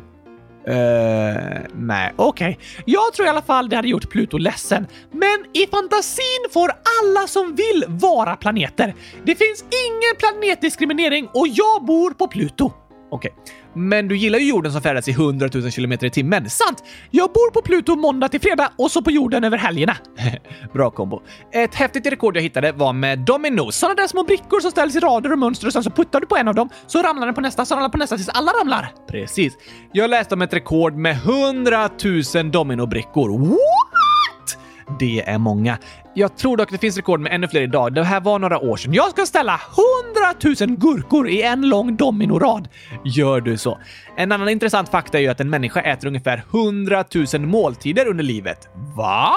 Uh, 0.68 0.74
nej, 1.74 2.12
okej. 2.16 2.50
Okay. 2.50 2.56
Jag 2.84 3.12
tror 3.12 3.26
i 3.26 3.30
alla 3.30 3.42
fall 3.42 3.68
det 3.68 3.76
hade 3.76 3.88
gjort 3.88 4.10
Pluto 4.10 4.38
ledsen. 4.38 4.86
Men 5.12 5.44
i 5.52 5.66
fantasin 5.66 6.44
får 6.52 6.70
alla 7.02 7.26
som 7.26 7.54
vill 7.54 7.84
vara 7.88 8.36
planeter. 8.36 8.94
Det 9.24 9.34
finns 9.34 9.64
ingen 9.86 10.16
planetdiskriminering 10.18 11.28
och 11.34 11.48
jag 11.48 11.84
bor 11.84 12.10
på 12.10 12.28
Pluto. 12.28 12.72
Okej. 13.10 13.30
Okay. 13.30 13.54
Men 13.74 14.08
du 14.08 14.16
gillar 14.16 14.38
ju 14.38 14.48
jorden 14.48 14.72
som 14.72 14.82
färdas 14.82 15.08
i 15.08 15.10
100 15.10 15.48
000 15.54 15.70
km 15.70 15.92
i 15.92 16.10
timmen. 16.10 16.50
Sant! 16.50 16.84
Jag 17.10 17.32
bor 17.32 17.50
på 17.50 17.62
Pluto 17.62 17.96
måndag 17.96 18.28
till 18.28 18.40
fredag 18.40 18.72
och 18.78 18.90
så 18.90 19.02
på 19.02 19.10
jorden 19.10 19.44
över 19.44 19.58
helgerna. 19.58 19.96
Bra 20.72 20.90
kombo. 20.90 21.22
Ett 21.52 21.74
häftigt 21.74 22.06
rekord 22.06 22.36
jag 22.36 22.42
hittade 22.42 22.72
var 22.72 22.92
med 22.92 23.18
dominos. 23.18 23.76
Sådana 23.76 23.94
där 23.94 24.06
små 24.06 24.24
brickor 24.24 24.60
som 24.60 24.70
ställs 24.70 24.96
i 24.96 25.00
rader 25.00 25.32
och 25.32 25.38
mönster 25.38 25.66
och 25.66 25.72
sen 25.72 25.84
så 25.84 25.90
puttar 25.90 26.20
du 26.20 26.26
på 26.26 26.36
en 26.36 26.48
av 26.48 26.54
dem 26.54 26.68
så 26.86 27.02
ramlar 27.02 27.26
den 27.26 27.34
på 27.34 27.40
nästa, 27.40 27.64
så 27.64 27.74
ramlar 27.74 27.88
på 27.88 27.98
nästa 27.98 28.16
tills 28.16 28.28
alla 28.28 28.52
ramlar. 28.52 28.92
Precis. 29.10 29.52
Jag 29.92 30.10
läste 30.10 30.34
om 30.34 30.42
ett 30.42 30.54
rekord 30.54 30.94
med 30.94 31.16
100 31.16 31.90
000 32.34 32.50
dominobrickor. 32.50 33.38
What? 33.38 33.97
Det 34.98 35.22
är 35.26 35.38
många. 35.38 35.78
Jag 36.14 36.36
tror 36.36 36.56
dock 36.56 36.70
det 36.70 36.78
finns 36.78 36.96
rekord 36.96 37.20
med 37.20 37.32
ännu 37.32 37.48
fler 37.48 37.60
idag. 37.60 37.94
Det 37.94 38.04
här 38.04 38.20
var 38.20 38.38
några 38.38 38.58
år 38.58 38.76
sedan. 38.76 38.94
Jag 38.94 39.10
ska 39.10 39.26
ställa 39.26 39.60
100 40.56 40.66
000 40.68 40.78
gurkor 40.78 41.28
i 41.28 41.42
en 41.42 41.68
lång 41.68 41.96
dominorad. 41.96 42.68
Gör 43.04 43.40
du 43.40 43.56
så. 43.56 43.78
En 44.16 44.32
annan 44.32 44.48
intressant 44.48 44.88
fakta 44.88 45.18
är 45.18 45.22
ju 45.22 45.28
att 45.28 45.40
en 45.40 45.50
människa 45.50 45.80
äter 45.80 46.08
ungefär 46.08 46.42
100 46.52 47.04
000 47.34 47.40
måltider 47.46 48.08
under 48.08 48.24
livet. 48.24 48.68
Va? 48.96 49.32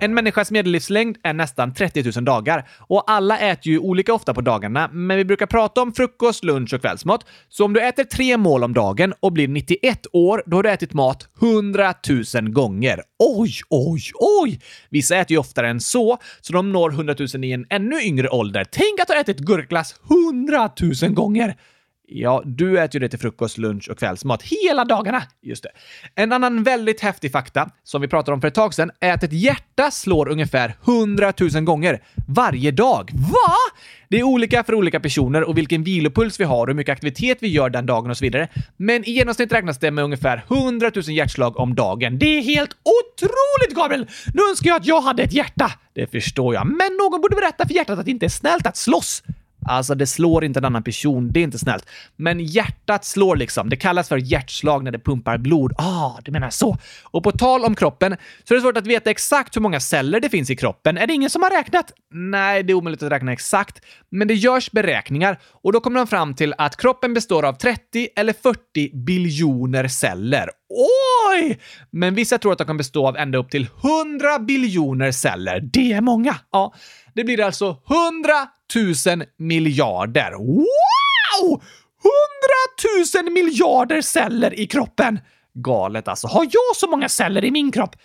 En 0.00 0.14
människas 0.14 0.50
medellivslängd 0.50 1.16
är 1.22 1.32
nästan 1.32 1.74
30 1.74 2.12
000 2.16 2.24
dagar 2.24 2.68
och 2.78 3.10
alla 3.10 3.38
äter 3.38 3.72
ju 3.72 3.78
olika 3.78 4.14
ofta 4.14 4.34
på 4.34 4.40
dagarna, 4.40 4.90
men 4.92 5.16
vi 5.16 5.24
brukar 5.24 5.46
prata 5.46 5.82
om 5.82 5.92
frukost, 5.92 6.44
lunch 6.44 6.74
och 6.74 6.80
kvällsmat. 6.80 7.26
Så 7.48 7.64
om 7.64 7.72
du 7.72 7.80
äter 7.80 8.04
tre 8.04 8.36
mål 8.36 8.64
om 8.64 8.74
dagen 8.74 9.14
och 9.20 9.32
blir 9.32 9.48
91 9.48 10.06
år, 10.12 10.42
då 10.46 10.56
har 10.56 10.62
du 10.62 10.70
ätit 10.70 10.92
mat 10.92 11.28
100 11.42 11.94
000 12.34 12.48
gånger. 12.52 13.02
Oj, 13.18 13.52
oj, 13.70 14.02
oj! 14.42 14.60
Vissa 14.90 15.16
äter 15.16 15.32
ju 15.32 15.38
oftare 15.38 15.68
än 15.68 15.80
så, 15.80 16.18
så 16.40 16.52
de 16.52 16.72
når 16.72 16.90
100 16.90 17.14
000 17.34 17.44
i 17.44 17.52
en 17.52 17.66
ännu 17.70 18.02
yngre 18.02 18.28
ålder. 18.28 18.64
Tänk 18.70 19.00
att 19.00 19.08
ha 19.08 19.20
ätit 19.20 19.38
gurkglass 19.38 19.94
100 20.32 20.70
000 21.02 21.12
gånger! 21.12 21.56
Ja, 22.08 22.42
du 22.44 22.80
äter 22.80 22.94
ju 22.94 23.00
det 23.00 23.08
till 23.08 23.18
frukost, 23.18 23.58
lunch 23.58 23.88
och 23.90 23.98
kvällsmat 23.98 24.42
hela 24.42 24.84
dagarna. 24.84 25.22
Just 25.42 25.62
det. 25.62 25.70
En 26.14 26.32
annan 26.32 26.62
väldigt 26.62 27.00
häftig 27.00 27.32
fakta 27.32 27.70
som 27.84 28.00
vi 28.00 28.08
pratade 28.08 28.34
om 28.34 28.40
för 28.40 28.48
ett 28.48 28.54
tag 28.54 28.74
sedan 28.74 28.90
är 29.00 29.12
att 29.12 29.22
ett 29.22 29.32
hjärta 29.32 29.90
slår 29.90 30.28
ungefär 30.28 30.76
100 30.84 31.32
000 31.40 31.64
gånger 31.64 32.02
varje 32.28 32.70
dag. 32.70 33.10
Va? 33.12 33.54
Det 34.08 34.18
är 34.18 34.22
olika 34.22 34.64
för 34.64 34.74
olika 34.74 35.00
personer 35.00 35.44
och 35.44 35.58
vilken 35.58 35.84
vilopuls 35.84 36.40
vi 36.40 36.44
har 36.44 36.60
och 36.60 36.66
hur 36.66 36.74
mycket 36.74 36.92
aktivitet 36.92 37.38
vi 37.40 37.48
gör 37.48 37.70
den 37.70 37.86
dagen 37.86 38.10
och 38.10 38.16
så 38.16 38.24
vidare. 38.24 38.48
Men 38.76 39.04
i 39.08 39.10
genomsnitt 39.10 39.52
räknas 39.52 39.78
det 39.78 39.90
med 39.90 40.04
ungefär 40.04 40.44
100 40.48 40.90
000 40.94 41.04
hjärtslag 41.08 41.56
om 41.60 41.74
dagen. 41.74 42.18
Det 42.18 42.26
är 42.26 42.42
helt 42.42 42.70
otroligt, 42.72 43.76
Gabriel! 43.76 44.06
Nu 44.34 44.42
önskar 44.50 44.70
jag 44.70 44.76
att 44.76 44.86
jag 44.86 45.00
hade 45.00 45.22
ett 45.22 45.32
hjärta. 45.32 45.72
Det 45.92 46.06
förstår 46.06 46.54
jag, 46.54 46.66
men 46.66 46.96
någon 46.96 47.20
borde 47.20 47.36
berätta 47.36 47.66
för 47.66 47.74
hjärtat 47.74 47.98
att 47.98 48.04
det 48.04 48.10
inte 48.10 48.26
är 48.26 48.30
snällt 48.30 48.66
att 48.66 48.76
slåss. 48.76 49.22
Alltså, 49.68 49.94
det 49.94 50.06
slår 50.06 50.44
inte 50.44 50.60
en 50.60 50.64
annan 50.64 50.82
person. 50.82 51.32
Det 51.32 51.40
är 51.40 51.44
inte 51.44 51.58
snällt. 51.58 51.86
Men 52.16 52.40
hjärtat 52.40 53.04
slår 53.04 53.36
liksom. 53.36 53.68
Det 53.68 53.76
kallas 53.76 54.08
för 54.08 54.16
hjärtslag 54.16 54.84
när 54.84 54.90
det 54.90 54.98
pumpar 54.98 55.38
blod. 55.38 55.72
Ah, 55.78 56.12
du 56.22 56.32
menar 56.32 56.50
så. 56.50 56.78
Och 57.04 57.22
på 57.22 57.32
tal 57.32 57.64
om 57.64 57.74
kroppen 57.74 58.16
så 58.44 58.54
är 58.54 58.56
det 58.56 58.62
svårt 58.62 58.76
att 58.76 58.86
veta 58.86 59.10
exakt 59.10 59.56
hur 59.56 59.60
många 59.60 59.80
celler 59.80 60.20
det 60.20 60.28
finns 60.28 60.50
i 60.50 60.56
kroppen. 60.56 60.98
Är 60.98 61.06
det 61.06 61.12
ingen 61.12 61.30
som 61.30 61.42
har 61.42 61.50
räknat? 61.50 61.92
Nej, 62.14 62.62
det 62.62 62.72
är 62.72 62.74
omöjligt 62.74 63.02
att 63.02 63.12
räkna 63.12 63.32
exakt. 63.32 63.84
Men 64.10 64.28
det 64.28 64.34
görs 64.34 64.70
beräkningar 64.70 65.38
och 65.62 65.72
då 65.72 65.80
kommer 65.80 66.00
de 66.00 66.06
fram 66.06 66.34
till 66.34 66.54
att 66.58 66.76
kroppen 66.76 67.14
består 67.14 67.42
av 67.44 67.52
30 67.52 68.08
eller 68.16 68.32
40 68.32 69.04
biljoner 69.04 69.88
celler. 69.88 70.50
Oj! 70.68 71.60
Men 71.90 72.14
vissa 72.14 72.38
tror 72.38 72.52
att 72.52 72.58
de 72.58 72.66
kan 72.66 72.76
bestå 72.76 73.08
av 73.08 73.16
ända 73.16 73.38
upp 73.38 73.50
till 73.50 73.68
100 73.82 74.38
biljoner 74.38 75.12
celler. 75.12 75.60
Det 75.60 75.92
är 75.92 76.00
många. 76.00 76.36
Ja, 76.52 76.74
det 77.16 77.24
blir 77.24 77.40
alltså 77.40 77.66
100 77.66 78.32
000 79.16 79.26
miljarder. 79.38 80.32
Wow! 80.32 81.62
100 83.12 83.22
000 83.22 83.32
miljarder 83.32 84.00
celler 84.00 84.60
i 84.60 84.66
kroppen! 84.66 85.18
Galet 85.54 86.08
alltså. 86.08 86.26
Har 86.26 86.44
jag 86.44 86.76
så 86.76 86.86
många 86.86 87.08
celler 87.08 87.44
i 87.44 87.50
min 87.50 87.72
kropp? 87.72 87.96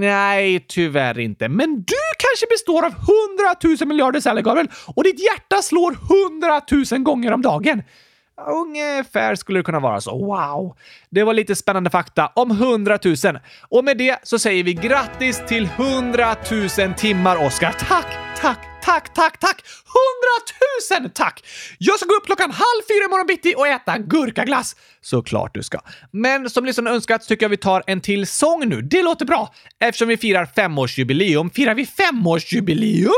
Nej, 0.00 0.64
tyvärr 0.68 1.18
inte. 1.18 1.48
Men 1.48 1.76
du 1.76 1.94
kanske 2.18 2.46
består 2.50 2.84
av 2.84 2.92
100 2.92 3.76
000 3.80 3.88
miljarder 3.88 4.20
celler, 4.20 4.42
Gabriel, 4.42 4.68
och 4.96 5.04
ditt 5.04 5.24
hjärta 5.24 5.62
slår 5.62 5.96
100 6.30 6.60
000 6.92 7.02
gånger 7.02 7.32
om 7.32 7.42
dagen. 7.42 7.82
Ungefär 8.46 9.34
skulle 9.34 9.58
det 9.58 9.62
kunna 9.62 9.80
vara 9.80 10.00
så. 10.00 10.18
Wow! 10.18 10.76
Det 11.10 11.24
var 11.24 11.34
lite 11.34 11.54
spännande 11.54 11.90
fakta 11.90 12.26
om 12.34 12.50
100 12.50 12.98
000. 13.04 13.16
Och 13.68 13.84
med 13.84 13.98
det 13.98 14.18
så 14.22 14.38
säger 14.38 14.64
vi 14.64 14.74
grattis 14.74 15.42
till 15.48 15.68
100 15.76 16.36
000 16.78 16.94
timmar, 16.94 17.46
Oskar. 17.46 17.72
Tack, 17.88 18.27
tack, 18.40 18.82
tack, 18.82 19.14
tack, 19.14 19.40
tack! 19.40 19.64
Hundratusen 19.94 21.10
tack! 21.14 21.44
Jag 21.78 21.98
ska 21.98 22.08
gå 22.08 22.14
upp 22.14 22.26
klockan 22.26 22.50
halv 22.50 22.82
fyra 22.88 23.04
imorgon 23.04 23.26
bitti 23.26 23.54
och 23.56 23.66
äta 23.66 23.98
gurkaglass. 23.98 24.76
Såklart 25.00 25.54
du 25.54 25.62
ska. 25.62 25.80
Men 26.12 26.50
som 26.50 26.64
lyssnarna 26.64 26.90
önskat 26.90 27.28
tycker 27.28 27.44
jag 27.44 27.50
vi 27.50 27.56
tar 27.56 27.82
en 27.86 28.00
till 28.00 28.26
sång 28.26 28.68
nu. 28.68 28.82
Det 28.82 29.02
låter 29.02 29.26
bra. 29.26 29.54
Eftersom 29.80 30.08
vi 30.08 30.16
firar 30.16 30.46
femårsjubileum. 30.46 31.50
Firar 31.50 31.74
vi 31.74 31.86
femårsjubileum? 31.86 33.12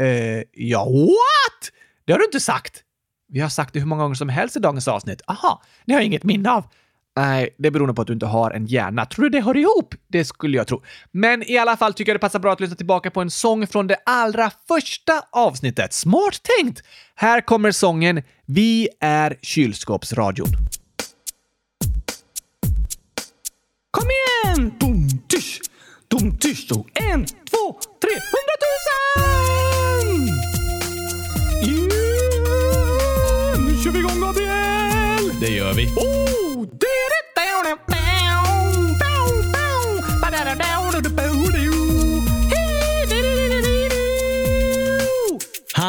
Eh, 0.00 0.42
ja, 0.52 0.84
what? 0.84 1.70
Det 2.06 2.12
har 2.12 2.18
du 2.18 2.24
inte 2.24 2.40
sagt. 2.40 2.82
Vi 3.28 3.40
har 3.40 3.48
sagt 3.48 3.72
det 3.72 3.80
hur 3.80 3.86
många 3.86 4.02
gånger 4.02 4.14
som 4.14 4.28
helst 4.28 4.56
i 4.56 4.60
dagens 4.60 4.88
avsnitt. 4.88 5.22
Aha, 5.26 5.62
det 5.86 5.92
har 5.92 6.00
jag 6.00 6.06
inget 6.06 6.24
minne 6.24 6.50
av. 6.50 6.64
Nej, 7.16 7.54
det 7.58 7.70
beror 7.70 7.86
nog 7.86 7.96
på 7.96 8.02
att 8.02 8.08
du 8.08 8.12
inte 8.12 8.26
har 8.26 8.50
en 8.50 8.66
hjärna. 8.66 9.06
Tror 9.06 9.22
du 9.22 9.28
det 9.28 9.40
hör 9.40 9.56
ihop? 9.56 9.94
Det 10.08 10.24
skulle 10.24 10.56
jag 10.56 10.66
tro. 10.66 10.82
Men 11.12 11.42
i 11.50 11.58
alla 11.58 11.76
fall 11.76 11.94
tycker 11.94 12.12
jag 12.12 12.16
det 12.16 12.20
passar 12.20 12.38
bra 12.38 12.52
att 12.52 12.60
lyssna 12.60 12.76
tillbaka 12.76 13.10
på 13.10 13.20
en 13.20 13.30
sång 13.30 13.66
från 13.66 13.86
det 13.86 13.96
allra 14.06 14.50
första 14.68 15.12
avsnittet. 15.32 15.92
Smart 15.92 16.40
tänkt! 16.58 16.82
Här 17.14 17.40
kommer 17.40 17.70
sången 17.70 18.22
Vi 18.46 18.88
är 19.00 19.36
kylskåpsradion. 19.42 20.48
Kom 23.90 24.08
igen! 24.10 24.72
Dum, 24.80 25.08
tysch, 25.28 25.60
dum, 26.08 26.38
tysch, 26.38 26.68
en, 26.94 27.24
två, 27.24 27.78
tre, 28.00 28.10
hundratusen! 28.10 29.75
Det 35.40 35.48
gör 35.48 35.72
vi. 35.72 35.86
Oh! 35.86 36.36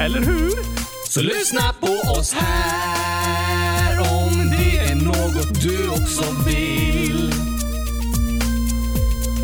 Eller 0.00 0.20
hur? 0.20 0.50
Så 1.08 1.20
lyssna 1.20 1.74
på 1.80 2.10
oss 2.10 2.32
här 2.32 4.00
om 4.00 4.50
det 4.50 4.78
är 4.78 4.94
något 4.94 5.62
du 5.62 5.88
också 5.88 6.24
vill. 6.46 7.19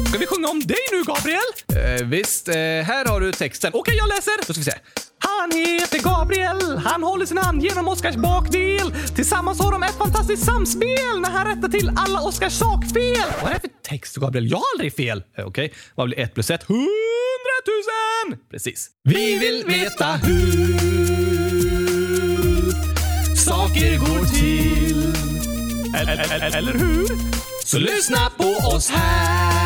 Ska 0.08 0.18
vi 0.18 0.26
sjunga 0.26 0.48
om 0.48 0.60
dig 0.60 0.76
nu, 0.92 1.02
Gabriel? 1.02 1.40
Eh, 2.00 2.06
visst, 2.06 2.48
eh, 2.48 2.54
här 2.54 3.04
har 3.04 3.20
du 3.20 3.32
texten. 3.32 3.70
Okej, 3.74 3.96
jag 3.96 4.08
läser. 4.08 4.32
Då 4.46 4.52
ska 4.52 4.60
vi 4.60 4.64
se. 4.64 4.72
Han 5.18 5.50
heter 5.52 5.98
Gabriel, 5.98 6.78
han 6.78 7.02
håller 7.02 7.26
sin 7.26 7.38
hand 7.38 7.62
genom 7.62 7.88
Oskars 7.88 8.14
bakdel. 8.14 8.94
Tillsammans 9.16 9.60
har 9.60 9.72
de 9.72 9.82
ett 9.82 9.98
fantastiskt 9.98 10.44
samspel 10.44 11.20
när 11.20 11.30
han 11.30 11.46
rättar 11.46 11.68
till 11.68 11.92
alla 11.96 12.20
Oskars 12.20 12.52
sakfel. 12.52 13.24
Vad 13.42 13.50
är 13.50 13.54
det 13.54 13.60
för 13.60 13.70
text, 13.82 14.16
Gabriel? 14.16 14.50
Jag 14.50 14.56
har 14.56 14.64
aldrig 14.74 14.96
fel. 14.96 15.22
Eh, 15.38 15.46
Okej, 15.46 15.72
vad 15.94 16.06
blir 16.06 16.18
ett 16.18 16.34
plus 16.34 16.50
ett? 16.50 16.62
Hundratusen! 16.62 18.48
Precis. 18.50 18.90
Vi 19.04 19.38
vill 19.38 19.64
veta 19.66 20.12
hur 20.12 20.76
saker 23.36 23.98
går 23.98 24.24
till. 24.24 25.14
Eller, 25.96 26.34
eller, 26.34 26.56
eller 26.56 26.72
hur? 26.72 27.06
Så 27.64 27.78
lyssna 27.78 28.30
på 28.36 28.44
oss 28.76 28.90
här 28.90 29.65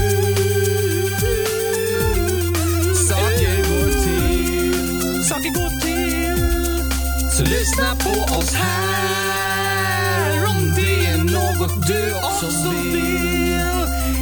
lyssna 7.61 7.95
på 7.95 8.09
oss 8.37 8.53
här 8.53 10.45
om 10.49 10.73
det 10.75 11.05
är 11.05 11.17
något 11.17 11.87
du 11.87 12.13
också 12.13 12.69
vill. 12.69 12.95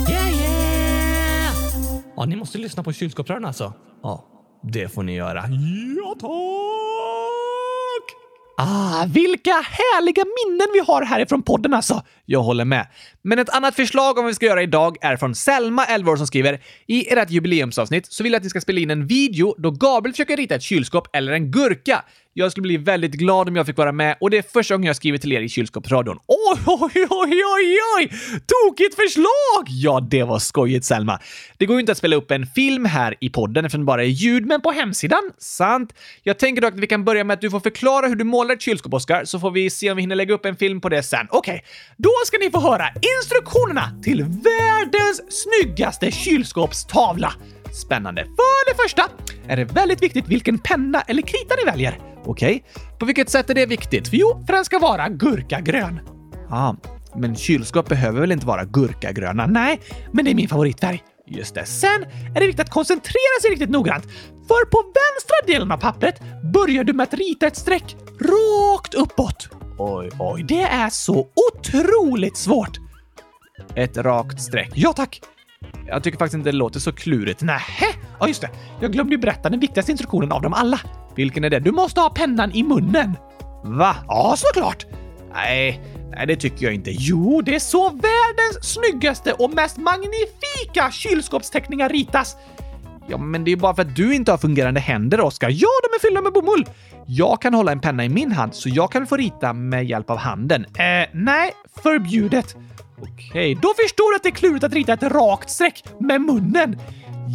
Yeah, 0.09 0.31
yeah! 0.41 1.53
Ja, 2.15 2.25
ni 2.25 2.35
måste 2.35 2.57
lyssna 2.57 2.83
på 2.83 2.93
kylskåpsrören 2.93 3.45
alltså. 3.45 3.73
Ja, 4.03 4.25
det 4.63 4.93
får 4.93 5.03
ni 5.03 5.15
göra. 5.15 5.43
Ja, 5.97 6.15
tack! 6.19 6.29
Ah, 8.61 9.05
vilka 9.05 9.51
härliga 9.51 10.23
minnen 10.25 10.67
vi 10.73 10.79
har 10.79 11.01
härifrån 11.01 11.41
podden 11.41 11.73
alltså! 11.73 12.03
Jag 12.25 12.43
håller 12.43 12.65
med. 12.65 12.87
Men 13.21 13.39
ett 13.39 13.49
annat 13.49 13.75
förslag 13.75 14.17
om 14.17 14.23
vad 14.23 14.31
vi 14.31 14.35
ska 14.35 14.45
göra 14.45 14.63
idag 14.63 14.97
är 15.01 15.17
från 15.17 15.35
Selma, 15.35 15.85
11 15.85 16.11
år, 16.11 16.15
som 16.15 16.27
skriver 16.27 16.59
“I 16.87 17.13
ert 17.13 17.29
jubileumsavsnitt 17.29 18.13
så 18.13 18.23
vill 18.23 18.31
jag 18.31 18.37
att 18.37 18.43
ni 18.43 18.49
ska 18.49 18.61
spela 18.61 18.79
in 18.79 18.89
en 18.91 19.07
video 19.07 19.55
då 19.57 19.71
Gabriel 19.71 20.13
försöker 20.13 20.37
rita 20.37 20.55
ett 20.55 20.61
kylskåp 20.61 21.07
eller 21.13 21.31
en 21.31 21.51
gurka. 21.51 22.03
Jag 22.33 22.51
skulle 22.51 22.61
bli 22.61 22.77
väldigt 22.77 23.13
glad 23.13 23.49
om 23.49 23.55
jag 23.55 23.65
fick 23.65 23.77
vara 23.77 23.91
med 23.91 24.17
och 24.21 24.29
det 24.29 24.37
är 24.37 24.41
första 24.41 24.73
gången 24.73 24.87
jag 24.87 24.95
skriver 24.95 25.17
till 25.17 25.31
er 25.31 25.41
i 25.41 25.49
kylskåpsradion. 25.49 26.17
Oj, 26.27 26.59
oj, 26.65 27.07
oj, 27.09 27.43
oj, 27.55 27.77
oj! 27.97 28.09
Tokigt 28.47 28.95
förslag! 28.95 29.65
Ja, 29.67 30.07
det 30.11 30.23
var 30.23 30.39
skojigt 30.39 30.85
Selma. 30.85 31.19
Det 31.57 31.65
går 31.65 31.75
ju 31.75 31.79
inte 31.79 31.91
att 31.91 31.97
spela 31.97 32.15
upp 32.15 32.31
en 32.31 32.45
film 32.45 32.85
här 32.85 33.15
i 33.21 33.29
podden 33.29 33.65
eftersom 33.65 33.81
det 33.81 33.85
bara 33.85 34.03
är 34.03 34.07
ljud, 34.07 34.45
men 34.45 34.61
på 34.61 34.71
hemsidan? 34.71 35.31
Sant. 35.37 35.93
Jag 36.23 36.39
tänker 36.39 36.61
dock 36.61 36.73
att 36.73 36.79
vi 36.79 36.87
kan 36.87 37.05
börja 37.05 37.23
med 37.23 37.33
att 37.33 37.41
du 37.41 37.49
får 37.49 37.59
förklara 37.59 38.07
hur 38.07 38.15
du 38.15 38.23
målar 38.23 38.55
ett 38.55 38.61
kylskåp, 38.61 38.93
Oskar, 38.93 39.25
så 39.25 39.39
får 39.39 39.51
vi 39.51 39.69
se 39.69 39.91
om 39.91 39.97
vi 39.97 40.03
hinner 40.03 40.15
lägga 40.15 40.33
upp 40.33 40.45
en 40.45 40.55
film 40.55 40.81
på 40.81 40.89
det 40.89 41.03
sen. 41.03 41.27
Okej, 41.29 41.63
då 41.97 42.11
ska 42.25 42.37
ni 42.37 42.51
få 42.51 42.59
höra 42.59 42.85
instruktionerna 43.17 43.99
till 44.03 44.23
världens 44.23 45.21
snyggaste 45.29 46.11
kylskåpstavla. 46.11 47.33
Spännande. 47.73 48.23
För 48.23 48.73
det 48.73 48.83
första 48.83 49.03
är 49.47 49.57
det 49.57 49.65
väldigt 49.65 50.01
viktigt 50.01 50.27
vilken 50.27 50.57
penna 50.57 51.01
eller 51.01 51.21
krita 51.21 51.55
ni 51.55 51.71
väljer. 51.71 51.99
Okej, 52.25 52.63
på 52.99 53.05
vilket 53.05 53.29
sätt 53.29 53.49
är 53.49 53.53
det 53.53 53.65
viktigt? 53.65 54.07
För 54.07 54.17
jo, 54.17 54.43
för 54.47 54.53
den 54.53 54.65
ska 54.65 54.79
vara 54.79 55.09
gurkagrön. 55.09 55.99
Ah, 56.49 56.73
men 57.15 57.35
kylskåp 57.35 57.89
behöver 57.89 58.21
väl 58.21 58.31
inte 58.31 58.45
vara 58.45 58.65
gurkagröna? 58.65 59.45
Nej, 59.45 59.79
men 60.11 60.25
det 60.25 60.31
är 60.31 60.35
min 60.35 60.49
favoritfärg. 60.49 61.03
Just 61.27 61.55
det. 61.55 61.65
Sen 61.65 62.03
är 62.35 62.39
det 62.39 62.47
viktigt 62.47 62.59
att 62.59 62.69
koncentrera 62.69 63.41
sig 63.41 63.51
riktigt 63.51 63.69
noggrant. 63.69 64.03
För 64.47 64.65
på 64.65 64.83
vänstra 64.83 65.53
delen 65.53 65.71
av 65.71 65.77
pappret 65.77 66.21
börjar 66.53 66.83
du 66.83 66.93
med 66.93 67.03
att 67.03 67.13
rita 67.13 67.47
ett 67.47 67.55
streck 67.55 67.95
rakt 68.21 68.93
uppåt. 68.93 69.49
Oj, 69.77 70.09
oj, 70.19 70.43
det 70.47 70.61
är 70.61 70.89
så 70.89 71.27
otroligt 71.53 72.37
svårt. 72.37 72.77
Ett 73.75 73.97
rakt 73.97 74.41
streck. 74.41 74.71
Ja, 74.75 74.93
tack. 74.93 75.21
Jag 75.87 76.03
tycker 76.03 76.17
faktiskt 76.17 76.35
inte 76.35 76.51
det 76.51 76.57
låter 76.57 76.79
så 76.79 76.91
klurigt. 76.91 77.41
Nähä? 77.41 77.85
Ja, 78.19 78.27
just 78.27 78.41
det. 78.41 78.49
Jag 78.81 78.91
glömde 78.91 79.15
ju 79.15 79.21
berätta 79.21 79.49
den 79.49 79.59
viktigaste 79.59 79.91
instruktionen 79.91 80.31
av 80.31 80.41
dem 80.41 80.53
alla. 80.53 80.79
Vilken 81.15 81.43
är 81.43 81.49
det? 81.49 81.59
Du 81.59 81.71
måste 81.71 82.01
ha 82.01 82.09
pennan 82.09 82.51
i 82.51 82.63
munnen. 82.63 83.17
Va? 83.63 83.95
Ja, 84.07 84.35
såklart. 84.37 84.85
Nej, 85.33 85.81
nej, 86.11 86.27
det 86.27 86.35
tycker 86.35 86.65
jag 86.65 86.73
inte. 86.75 86.91
Jo, 86.91 87.41
det 87.41 87.55
är 87.55 87.59
så 87.59 87.89
världens 87.89 88.73
snyggaste 88.73 89.33
och 89.33 89.53
mest 89.53 89.77
magnifika 89.77 90.91
kylskåpsteckningar 90.91 91.89
ritas. 91.89 92.37
Ja, 93.09 93.17
men 93.17 93.43
det 93.43 93.51
är 93.51 93.55
bara 93.55 93.75
för 93.75 93.81
att 93.81 93.95
du 93.95 94.15
inte 94.15 94.31
har 94.31 94.37
fungerande 94.37 94.79
händer, 94.79 95.21
Oskar. 95.21 95.49
Ja, 95.49 95.67
de 95.83 95.95
är 95.95 95.99
fyllda 95.99 96.21
med 96.21 96.33
bomull. 96.33 96.65
Jag 97.07 97.41
kan 97.41 97.53
hålla 97.53 97.71
en 97.71 97.79
penna 97.79 98.05
i 98.05 98.09
min 98.09 98.31
hand, 98.31 98.55
så 98.55 98.69
jag 98.69 98.91
kan 98.91 99.07
få 99.07 99.17
rita 99.17 99.53
med 99.53 99.85
hjälp 99.85 100.09
av 100.09 100.17
handen. 100.17 100.65
Eh, 100.65 101.09
nej, 101.13 101.51
förbjudet. 101.83 102.55
Okej, 103.01 103.55
då 103.61 103.73
förstår 103.83 104.11
du 104.11 104.15
att 104.15 104.23
det 104.23 104.29
är 104.29 104.35
klurigt 104.35 104.63
att 104.63 104.73
rita 104.73 104.93
ett 104.93 105.03
rakt 105.03 105.49
streck 105.49 105.83
med 105.99 106.21
munnen. 106.21 106.79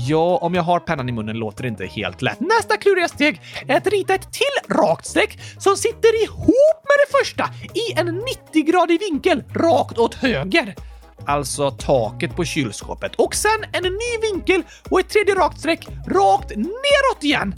Ja, 0.08 0.38
om 0.42 0.54
jag 0.54 0.62
har 0.62 0.80
pennan 0.80 1.08
i 1.08 1.12
munnen 1.12 1.36
låter 1.36 1.62
det 1.62 1.68
inte 1.68 1.86
helt 1.86 2.22
lätt. 2.22 2.40
Nästa 2.40 2.76
kluriga 2.76 3.08
steg 3.08 3.40
är 3.68 3.76
att 3.76 3.86
rita 3.86 4.14
ett 4.14 4.32
till 4.32 4.76
rakt 4.76 5.06
streck 5.06 5.38
som 5.58 5.76
sitter 5.76 6.24
ihop 6.24 6.80
med 6.82 6.96
det 7.06 7.18
första 7.18 7.50
i 7.74 8.00
en 8.00 8.22
90-gradig 8.54 8.98
vinkel 8.98 9.44
rakt 9.54 9.98
åt 9.98 10.14
höger 10.14 10.74
alltså 11.26 11.70
taket 11.70 12.36
på 12.36 12.44
kylskåpet. 12.44 13.14
Och 13.16 13.34
sen 13.34 13.64
en 13.72 13.82
ny 13.82 14.30
vinkel 14.32 14.62
och 14.90 15.00
ett 15.00 15.08
tredje 15.08 15.34
rakt 15.34 15.58
streck 15.58 15.88
rakt 16.06 16.56
neråt 16.56 17.24
igen. 17.24 17.54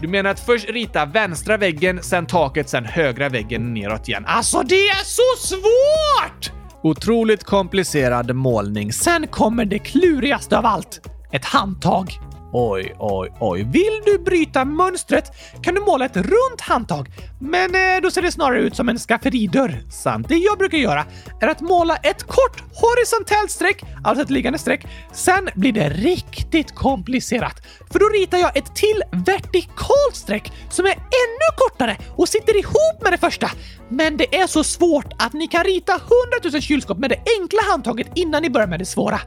Du 0.00 0.08
menar 0.08 0.30
att 0.30 0.40
först 0.40 0.68
rita 0.68 1.06
vänstra 1.06 1.56
väggen, 1.56 2.02
sen 2.02 2.26
taket, 2.26 2.68
sen 2.68 2.84
högra 2.84 3.28
väggen 3.28 3.74
neråt 3.74 4.08
igen. 4.08 4.24
Alltså 4.26 4.62
det 4.62 4.88
är 4.88 5.04
så 5.04 5.46
svårt! 5.46 6.52
Otroligt 6.82 7.44
komplicerad 7.44 8.34
målning. 8.34 8.92
Sen 8.92 9.26
kommer 9.26 9.64
det 9.64 9.78
klurigaste 9.78 10.58
av 10.58 10.66
allt. 10.66 11.00
Ett 11.32 11.44
handtag. 11.44 12.18
Oj, 12.56 12.94
oj, 12.98 13.32
oj. 13.40 13.62
Vill 13.62 14.00
du 14.04 14.18
bryta 14.18 14.64
mönstret 14.64 15.32
kan 15.62 15.74
du 15.74 15.80
måla 15.80 16.04
ett 16.04 16.16
runt 16.16 16.60
handtag, 16.60 17.08
men 17.40 17.74
eh, 17.74 18.02
då 18.02 18.10
ser 18.10 18.22
det 18.22 18.32
snarare 18.32 18.60
ut 18.60 18.76
som 18.76 18.88
en 18.88 18.98
skafferidörr. 18.98 19.82
Sant. 19.90 20.28
Det 20.28 20.34
jag 20.34 20.58
brukar 20.58 20.78
göra 20.78 21.04
är 21.40 21.48
att 21.48 21.60
måla 21.60 21.96
ett 21.96 22.22
kort 22.22 22.62
horisontellt 22.74 23.50
streck, 23.50 23.82
alltså 24.04 24.24
ett 24.24 24.30
liggande 24.30 24.58
streck. 24.58 24.86
Sen 25.12 25.48
blir 25.54 25.72
det 25.72 25.88
riktigt 25.88 26.74
komplicerat, 26.74 27.62
för 27.92 27.98
då 27.98 28.08
ritar 28.08 28.38
jag 28.38 28.56
ett 28.56 28.76
till 28.76 29.02
vertikalt 29.12 30.14
streck 30.14 30.52
som 30.70 30.86
är 30.86 30.92
ännu 30.92 31.48
kortare 31.56 31.96
och 32.16 32.28
sitter 32.28 32.58
ihop 32.58 33.02
med 33.02 33.12
det 33.12 33.18
första. 33.18 33.50
Men 33.88 34.16
det 34.16 34.36
är 34.36 34.46
så 34.46 34.64
svårt 34.64 35.12
att 35.18 35.32
ni 35.32 35.46
kan 35.46 35.64
rita 35.64 35.92
100 35.92 36.08
000 36.52 36.62
kylskåp 36.62 36.98
med 36.98 37.10
det 37.10 37.22
enkla 37.40 37.60
handtaget 37.70 38.06
innan 38.14 38.42
ni 38.42 38.50
börjar 38.50 38.68
med 38.68 38.78
det 38.78 38.86
svåra. 38.86 39.20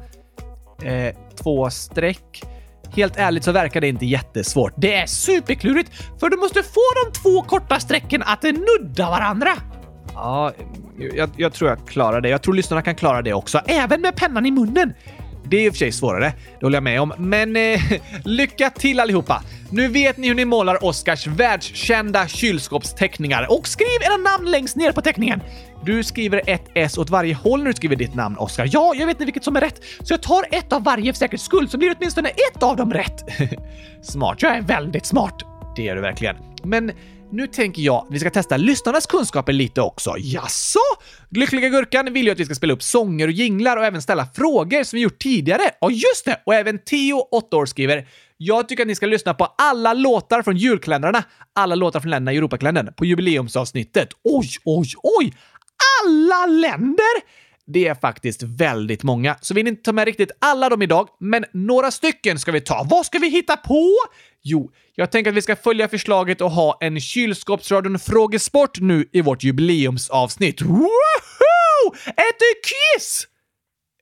Eh, 0.84 1.16
två 1.44 1.70
streck. 1.70 2.44
Helt 2.98 3.18
ärligt 3.18 3.44
så 3.44 3.52
verkar 3.52 3.82
det 3.82 3.88
inte 3.88 4.06
jättesvårt. 4.06 4.74
Det 4.78 4.96
är 4.96 5.06
superklurigt, 5.06 5.92
för 6.20 6.30
du 6.30 6.38
måste 6.38 6.64
få 6.64 6.82
de 7.06 7.20
två 7.20 7.42
korta 7.42 7.80
strecken 7.80 8.24
att 8.26 8.44
nudda 8.44 9.10
varandra. 9.10 9.50
Ja, 10.14 10.52
jag, 11.16 11.30
jag, 11.38 11.54
tror 11.54 11.70
jag 11.70 11.88
klarar 11.88 12.22
det. 12.22 12.30
Jag 12.30 12.42
tror 12.42 12.54
lyssnarna 12.54 12.82
kan 12.82 12.96
klara 12.96 13.22
det 13.22 13.34
också, 13.34 13.62
även 13.68 14.02
med 14.02 14.16
pennan 14.16 14.46
i 14.46 14.52
munnen. 14.52 14.94
Det 15.44 15.58
är 15.58 15.66
i 15.66 15.70
och 15.70 15.74
för 15.74 15.78
sig 15.78 15.92
svårare, 15.92 16.34
det 16.60 16.66
håller 16.66 16.76
jag 16.76 16.84
med 16.84 17.02
om. 17.02 17.14
Men 17.18 17.56
eh, 17.56 17.82
lycka 18.24 18.70
till 18.70 19.00
allihopa! 19.00 19.44
Nu 19.70 19.88
vet 19.88 20.18
ni 20.18 20.28
hur 20.28 20.36
ni 20.36 20.46
målar 20.46 20.86
Oscars 20.86 21.28
världskända 21.28 22.28
kylskåpsteckningar 22.28 23.52
och 23.52 23.68
skriv 23.68 24.02
era 24.02 24.18
namn 24.18 24.52
längst 24.52 24.76
ner 24.76 24.92
på 24.92 25.02
teckningen. 25.02 25.42
Du 25.88 26.04
skriver 26.04 26.42
ett 26.48 26.66
S 26.74 26.98
åt 26.98 27.10
varje 27.10 27.34
håll 27.34 27.60
när 27.60 27.68
du 27.68 27.74
skriver 27.74 27.96
ditt 27.96 28.16
namn, 28.16 28.38
Oskar. 28.38 28.70
Ja, 28.72 28.94
jag 28.96 29.06
vet 29.06 29.16
inte 29.16 29.26
vilket 29.26 29.44
som 29.44 29.56
är 29.56 29.62
rätt, 29.62 29.84
så 30.04 30.14
jag 30.14 30.22
tar 30.22 30.46
ett 30.52 30.74
av 30.74 30.84
varje 30.84 31.14
för 31.14 31.18
säkerhets 31.18 31.44
skull 31.44 31.70
så 31.70 31.78
blir 31.78 31.90
det 31.90 31.96
åtminstone 32.00 32.30
ett 32.30 32.64
av 32.64 32.76
dem 32.76 32.94
rätt. 32.94 33.24
smart. 34.02 34.42
Jag 34.42 34.58
är 34.58 34.62
väldigt 34.62 35.06
smart. 35.06 35.44
Det 35.76 35.88
är 35.88 35.96
du 35.96 36.02
verkligen. 36.02 36.36
Men 36.64 36.92
nu 37.32 37.48
tänker 37.48 37.82
jag 37.82 37.96
att 37.96 38.08
vi 38.10 38.20
ska 38.20 38.30
testa 38.30 38.58
lyssnarnas 38.58 39.06
kunskaper 39.06 39.54
lite 39.54 39.82
också. 39.82 40.16
Jaså? 40.18 40.80
Lyckliga 41.30 41.70
Gurkan 41.70 42.14
vill 42.14 42.26
ju 42.26 42.32
att 42.32 42.40
vi 42.40 42.46
ska 42.46 42.56
spela 42.56 42.74
upp 42.74 42.84
sånger 42.84 43.28
och 43.28 43.34
jinglar 43.34 43.78
och 43.78 43.86
även 43.86 44.02
ställa 44.02 44.26
frågor 44.26 44.84
som 44.84 44.98
vi 44.98 45.04
gjort 45.04 45.20
tidigare. 45.20 45.64
Ja, 45.82 45.92
just 45.92 46.26
det! 46.26 46.42
Och 46.46 46.56
även 46.56 46.80
Theo, 46.80 47.18
8 47.32 47.58
år, 47.58 47.66
skriver 47.66 48.08
“Jag 48.38 48.70
tycker 48.70 48.84
att 48.84 48.88
ni 48.88 48.96
ska 48.96 49.06
lyssna 49.06 49.34
på 49.34 49.46
alla 49.58 49.94
låtar 49.94 50.42
från 50.42 50.58
julkalendrarna, 50.58 51.24
alla 51.56 51.76
låtar 51.76 52.00
från 52.00 52.10
länderna 52.10 52.34
i 52.34 52.38
Europakalendern, 52.38 52.94
på 52.94 53.06
jubileumsavsnittet. 53.06 54.10
Oj, 54.24 54.50
oj, 54.66 54.88
oj! 55.04 55.34
Alla 56.04 56.46
länder! 56.46 57.38
Det 57.66 57.88
är 57.88 57.96
faktiskt 57.96 58.44
väldigt 58.44 59.04
många, 59.04 59.36
så 59.42 59.54
vi 59.54 59.60
hinner 59.60 59.72
inte 59.72 59.84
ta 59.84 59.92
med 59.92 60.06
riktigt 60.06 60.32
alla 60.40 60.70
dem 60.70 60.82
idag, 60.82 61.08
men 61.20 61.46
några 61.54 61.92
stycken 61.92 62.40
ska 62.40 62.52
vi 62.52 62.62
ta. 62.62 62.88
Vad 62.90 63.06
ska 63.06 63.20
vi 63.20 63.30
hitta 63.30 63.58
på? 63.58 63.94
Jo, 64.44 64.72
jag 64.96 65.12
tänker 65.12 65.32
att 65.32 65.38
vi 65.38 65.42
ska 65.42 65.56
följa 65.56 65.88
förslaget 65.88 66.42
och 66.42 66.52
ha 66.52 66.78
en 66.82 67.00
kylskåpsradion 67.00 68.00
frågesport 68.00 68.80
nu 68.80 69.10
i 69.14 69.22
vårt 69.22 69.44
jubileumsavsnitt. 69.44 70.62
Woho! 70.62 71.96
Ett 72.06 72.42
quiz! 72.64 73.28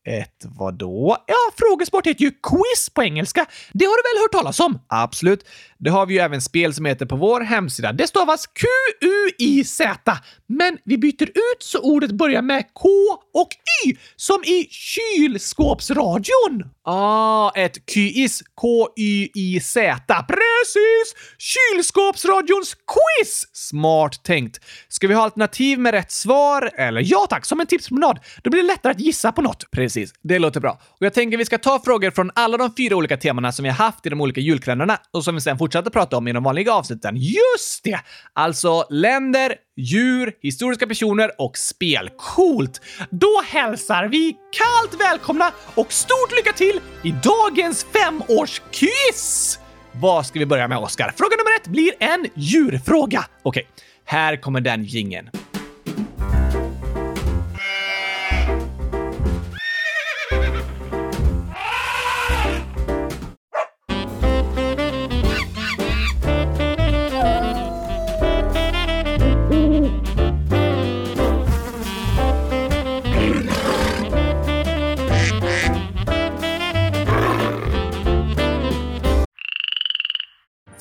Ett 0.08 0.46
vadå? 0.46 1.18
Ja, 1.28 1.36
frågesport 1.58 2.08
heter 2.08 2.22
ju 2.22 2.32
quiz 2.32 2.90
på 2.94 3.04
engelska. 3.04 3.46
Det 3.74 3.86
har 3.86 3.98
du 3.98 4.16
väl 4.16 4.22
hört 4.24 4.32
talas 4.32 4.60
om? 4.60 4.80
Absolut. 4.88 5.46
Det 5.78 5.90
har 5.90 6.06
vi 6.06 6.14
ju 6.14 6.20
även 6.20 6.42
spel 6.42 6.74
som 6.74 6.86
heter 6.86 7.06
på 7.06 7.16
vår 7.16 7.42
hemsida. 7.42 7.94
Det 7.94 8.08
stavas 8.08 8.48
Q-U-I-Z. 8.48 10.18
Men 10.48 10.78
vi 10.86 10.98
byter 10.98 11.30
ut 11.30 11.58
så 11.60 11.80
ordet 11.80 12.12
börjar 12.12 12.42
med 12.42 12.64
K 12.74 12.90
och 13.34 13.50
Y, 13.86 13.96
som 14.16 14.44
i 14.44 14.68
kylskåpsradion. 14.70 16.75
Ah, 16.88 17.52
ett 17.56 17.86
QIS. 17.86 18.44
K-Y-I-Z. 18.56 20.04
Precis! 20.28 21.16
Kylskåpsradions 21.38 22.76
quiz! 22.76 23.48
Smart 23.54 24.24
tänkt. 24.24 24.60
Ska 24.88 25.08
vi 25.08 25.14
ha 25.14 25.24
alternativ 25.24 25.80
med 25.80 25.94
rätt 25.94 26.12
svar? 26.12 26.72
Eller 26.78 27.02
ja 27.06 27.28
tack, 27.30 27.46
som 27.46 27.60
en 27.60 27.68
tipspromenad. 27.68 28.20
Då 28.44 28.50
blir 28.50 28.62
det 28.62 28.68
lättare 28.68 28.92
att 28.92 29.00
gissa 29.00 29.32
på 29.32 29.42
något. 29.42 29.72
Precis, 29.72 30.14
det 30.24 30.40
låter 30.40 30.60
bra. 30.60 30.72
Och 30.72 31.06
jag 31.06 31.14
tänker 31.14 31.38
vi 31.38 31.46
ska 31.46 31.58
ta 31.58 31.80
frågor 31.86 32.12
från 32.12 32.32
alla 32.36 32.58
de 32.58 32.76
fyra 32.76 32.96
olika 32.96 33.18
temana 33.18 33.52
som 33.52 33.64
vi 33.64 33.70
har 33.70 33.78
haft 33.78 34.06
i 34.06 34.10
de 34.10 34.22
olika 34.22 34.42
julkalendrarna 34.42 34.98
och 35.14 35.24
som 35.24 35.36
vi 35.36 35.42
sen 35.42 35.58
fortsätter 35.58 35.90
prata 35.90 36.18
om 36.18 36.28
i 36.28 36.34
de 36.34 36.44
vanliga 36.44 36.74
avsnitten. 36.74 37.16
Just 37.18 37.84
det! 37.84 38.00
Alltså 38.34 38.86
länder, 38.90 39.56
djur, 39.78 40.34
historiska 40.42 40.88
personer 40.88 41.32
och 41.38 41.58
spel. 41.58 42.10
Coolt! 42.18 42.82
Då 43.10 43.42
hälsar 43.46 44.08
vi 44.08 44.38
kallt 44.52 45.02
välkomna 45.02 45.52
och 45.76 45.94
stort 45.94 46.32
lycka 46.38 46.54
till 46.54 46.80
i 47.04 47.12
dagens 47.12 47.84
femårsquiz! 47.84 49.60
Vad 49.92 50.26
ska 50.26 50.40
vi 50.40 50.46
börja 50.46 50.68
med, 50.68 50.78
Oskar? 50.78 51.14
Fråga 51.18 51.36
nummer 51.38 51.56
ett 51.62 51.68
blir 51.68 51.92
en 52.00 52.26
djurfråga. 52.36 53.26
Okej, 53.44 53.68
här 54.06 54.36
kommer 54.42 54.62
den 54.62 54.84
gingen. 54.84 55.30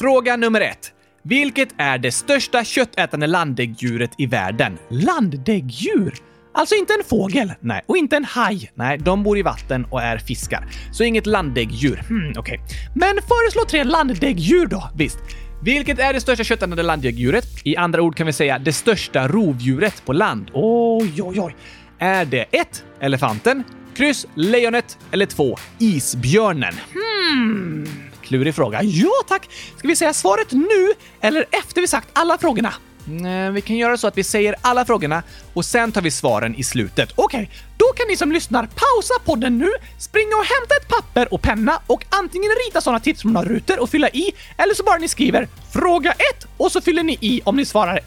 Fråga 0.05 0.37
nummer 0.37 0.61
ett. 0.61 0.93
Vilket 1.23 1.69
är 1.79 1.99
det 1.99 2.13
största 2.13 2.65
köttätande 2.65 3.27
landdäggdjuret 3.27 4.11
i 4.19 4.27
världen? 4.27 4.79
Landdäggdjur? 4.89 6.15
Alltså 6.55 6.75
inte 6.75 6.93
en 6.93 7.05
fågel, 7.05 7.53
nej, 7.61 7.83
och 7.87 7.97
inte 7.97 8.17
en 8.17 8.25
haj. 8.25 8.71
Nej, 8.75 8.99
de 8.99 9.23
bor 9.23 9.39
i 9.39 9.43
vatten 9.43 9.85
och 9.91 10.03
är 10.03 10.19
fiskar. 10.19 10.67
Så 10.93 11.05
inget 11.05 11.27
landdäggdjur. 11.27 11.97
Hmm, 12.09 12.33
okej. 12.37 12.41
Okay. 12.41 12.59
Men 12.95 13.15
föreslå 13.15 13.65
tre 13.69 13.85
landdäggdjur 13.85 14.67
då, 14.67 14.91
visst. 14.97 15.19
Vilket 15.63 15.99
är 15.99 16.13
det 16.13 16.21
största 16.21 16.45
köttätande 16.45 16.83
landdäggdjuret? 16.83 17.47
I 17.65 17.77
andra 17.77 18.03
ord 18.03 18.17
kan 18.17 18.27
vi 18.27 18.33
säga 18.33 18.59
det 18.59 18.73
största 18.73 19.29
rovdjuret 19.29 20.05
på 20.05 20.13
land. 20.13 20.51
Oj, 20.55 21.23
oj, 21.23 21.41
oj. 21.41 21.57
Är 21.99 22.25
det 22.25 22.45
1. 22.51 22.85
Elefanten, 23.01 23.65
kryss 23.97 24.27
lejonet 24.35 24.99
eller 25.11 25.27
2. 25.27 25.57
Isbjörnen? 25.79 26.75
Hmm. 26.93 27.87
Klurig 28.25 28.55
fråga. 28.55 28.83
Ja 28.83 29.13
tack! 29.29 29.49
Ska 29.79 29.89
vi 29.89 29.97
säga 29.97 30.13
svaret 30.13 30.53
nu 30.53 30.93
eller 31.21 31.47
efter 31.51 31.81
vi 31.81 31.89
sagt 31.89 32.09
alla 32.13 32.39
frågorna? 32.39 32.75
Nej, 33.07 33.51
vi 33.51 33.61
kan 33.61 33.77
göra 33.77 33.97
så 33.97 34.07
att 34.07 34.19
vi 34.19 34.25
säger 34.25 34.55
alla 34.61 34.85
frågorna 34.85 35.23
och 35.55 35.65
sen 35.65 35.93
tar 35.93 36.03
vi 36.03 36.11
svaren 36.11 36.55
i 36.55 36.65
slutet. 36.65 37.13
Okej, 37.15 37.43
okay, 37.43 37.57
då 37.77 37.87
kan 37.87 38.07
ni 38.09 38.17
som 38.17 38.33
lyssnar 38.33 38.63
pausa 38.63 39.15
podden 39.25 39.59
nu, 39.59 39.71
springa 39.99 40.37
och 40.37 40.45
hämta 40.45 40.75
ett 40.81 40.89
papper 40.89 41.35
och 41.35 41.43
penna 41.43 41.81
och 41.87 42.05
antingen 42.09 42.51
rita 42.67 42.81
sådana 42.81 43.01
tipsrutor 43.01 43.81
och 43.81 43.91
fylla 43.91 44.09
i, 44.09 44.33
eller 44.57 44.75
så 44.75 44.83
bara 44.83 44.99
ni 44.99 45.09
skriver 45.09 45.49
“fråga 45.73 46.13
1” 46.13 46.47
och 46.57 46.73
så 46.73 46.81
fyller 46.81 47.03
ni 47.03 47.19
i 47.21 47.41
om 47.45 47.57
ni 47.57 47.65
svarar 47.65 47.97
1, 47.97 48.05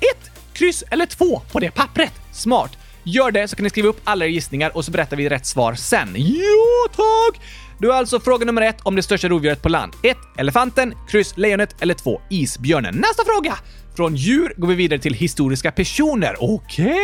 kryss 0.54 0.84
eller 0.92 1.06
2 1.06 1.42
på 1.52 1.60
det 1.60 1.72
pappret. 1.72 2.14
Smart! 2.34 2.78
Gör 3.04 3.32
det 3.32 3.48
så 3.48 3.56
kan 3.56 3.64
ni 3.64 3.70
skriva 3.70 3.88
upp 3.88 4.02
alla 4.04 4.26
era 4.26 4.32
gissningar 4.32 4.78
och 4.78 4.86
så 4.86 4.92
berättar 4.92 5.18
vi 5.18 5.30
rätt 5.30 5.46
svar 5.46 5.74
sen. 5.74 6.16
Jo 6.18 6.88
tack! 6.96 7.42
Du 7.80 7.88
har 7.88 7.96
alltså 7.96 8.20
fråga 8.20 8.46
nummer 8.46 8.62
ett 8.62 8.82
om 8.84 8.96
det 8.96 9.04
största 9.04 9.28
rovdjuret 9.28 9.62
på 9.62 9.70
land. 9.70 9.94
1. 10.04 10.18
Elefanten, 10.38 10.94
kryss 11.10 11.38
lejonet 11.38 11.76
eller 11.80 11.94
2. 11.94 12.22
Isbjörnen. 12.30 12.96
Nästa 12.96 13.24
fråga! 13.26 13.54
Från 13.96 14.16
djur 14.16 14.54
går 14.58 14.68
vi 14.68 14.76
vidare 14.76 15.00
till 15.00 15.14
historiska 15.14 15.72
personer. 15.72 16.36
Okej? 16.40 16.86
Okay? 16.86 16.98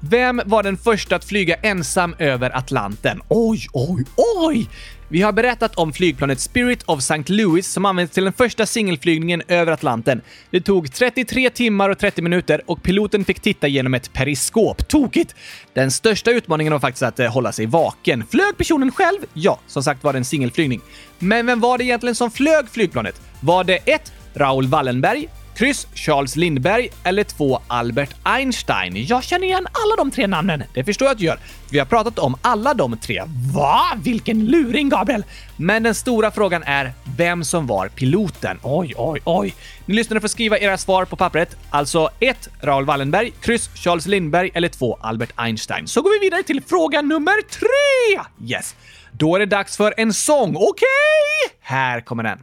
Vem 0.00 0.42
var 0.46 0.62
den 0.62 0.76
första 0.76 1.16
att 1.16 1.24
flyga 1.24 1.54
ensam 1.54 2.14
över 2.18 2.56
Atlanten? 2.56 3.20
Oj, 3.28 3.66
oj, 3.72 4.04
oj! 4.16 4.68
Vi 5.08 5.22
har 5.22 5.32
berättat 5.32 5.74
om 5.74 5.92
flygplanet 5.92 6.40
Spirit 6.40 6.82
of 6.82 6.98
St. 6.98 7.22
Louis 7.26 7.72
som 7.72 7.84
användes 7.84 8.14
till 8.14 8.24
den 8.24 8.32
första 8.32 8.66
singelflygningen 8.66 9.42
över 9.48 9.72
Atlanten. 9.72 10.20
Det 10.50 10.60
tog 10.60 10.92
33 10.92 11.50
timmar 11.50 11.90
och 11.90 11.98
30 11.98 12.22
minuter 12.22 12.62
och 12.66 12.82
piloten 12.82 13.24
fick 13.24 13.40
titta 13.40 13.68
genom 13.68 13.94
ett 13.94 14.12
periskop. 14.12 14.88
Tokigt! 14.88 15.34
Den 15.74 15.90
största 15.90 16.30
utmaningen 16.30 16.72
var 16.72 16.80
faktiskt 16.80 17.02
att 17.02 17.20
eh, 17.20 17.32
hålla 17.32 17.52
sig 17.52 17.66
vaken. 17.66 18.24
Flög 18.30 18.56
personen 18.56 18.92
själv? 18.92 19.18
Ja, 19.32 19.58
som 19.66 19.82
sagt 19.82 20.04
var 20.04 20.12
det 20.12 20.18
en 20.18 20.24
singelflygning. 20.24 20.80
Men 21.18 21.46
vem 21.46 21.60
var 21.60 21.78
det 21.78 21.84
egentligen 21.84 22.14
som 22.14 22.30
flög 22.30 22.68
flygplanet? 22.68 23.20
Var 23.40 23.64
det 23.64 23.76
1. 23.76 24.12
Raoul 24.34 24.66
Wallenberg, 24.66 25.28
kryss 25.56 25.86
Charles 25.94 26.36
Lindbergh 26.36 26.94
eller 27.04 27.24
2 27.24 27.60
Albert 27.66 28.10
Einstein. 28.22 29.06
Jag 29.06 29.24
känner 29.24 29.46
igen 29.46 29.66
alla 29.72 29.96
de 29.96 30.10
tre 30.10 30.26
namnen. 30.26 30.62
Det 30.74 30.84
förstår 30.84 31.06
jag 31.06 31.12
att 31.12 31.18
du 31.18 31.24
gör. 31.24 31.38
Vi 31.70 31.78
har 31.78 31.86
pratat 31.86 32.18
om 32.18 32.36
alla 32.42 32.74
de 32.74 32.96
tre. 32.96 33.22
Va? 33.54 33.80
Vilken 34.02 34.44
luring, 34.44 34.88
Gabriel! 34.88 35.24
Men 35.56 35.82
den 35.82 35.94
stora 35.94 36.30
frågan 36.30 36.62
är 36.62 36.92
vem 37.16 37.44
som 37.44 37.66
var 37.66 37.88
piloten. 37.88 38.58
Oj, 38.62 38.94
oj, 38.96 39.20
oj. 39.24 39.54
Ni 39.86 39.94
lyssnare 39.94 40.20
får 40.20 40.28
skriva 40.28 40.58
era 40.58 40.78
svar 40.78 41.04
på 41.04 41.16
pappret. 41.16 41.56
Alltså 41.70 42.10
1. 42.20 42.48
Raoul 42.60 42.84
Wallenberg, 42.84 43.32
kryss 43.40 43.70
Charles 43.74 44.06
Lindbergh 44.06 44.56
eller 44.56 44.68
2 44.68 44.98
Albert 45.00 45.32
Einstein. 45.36 45.86
Så 45.88 46.02
går 46.02 46.20
vi 46.20 46.26
vidare 46.26 46.42
till 46.42 46.62
fråga 46.62 47.02
nummer 47.02 47.42
3! 47.42 48.48
Yes. 48.48 48.74
Då 49.12 49.34
är 49.34 49.38
det 49.38 49.46
dags 49.46 49.76
för 49.76 49.94
en 49.96 50.12
sång. 50.12 50.56
Okej? 50.56 50.66
Okay? 50.68 51.56
Här 51.60 52.00
kommer 52.00 52.22
den. 52.22 52.38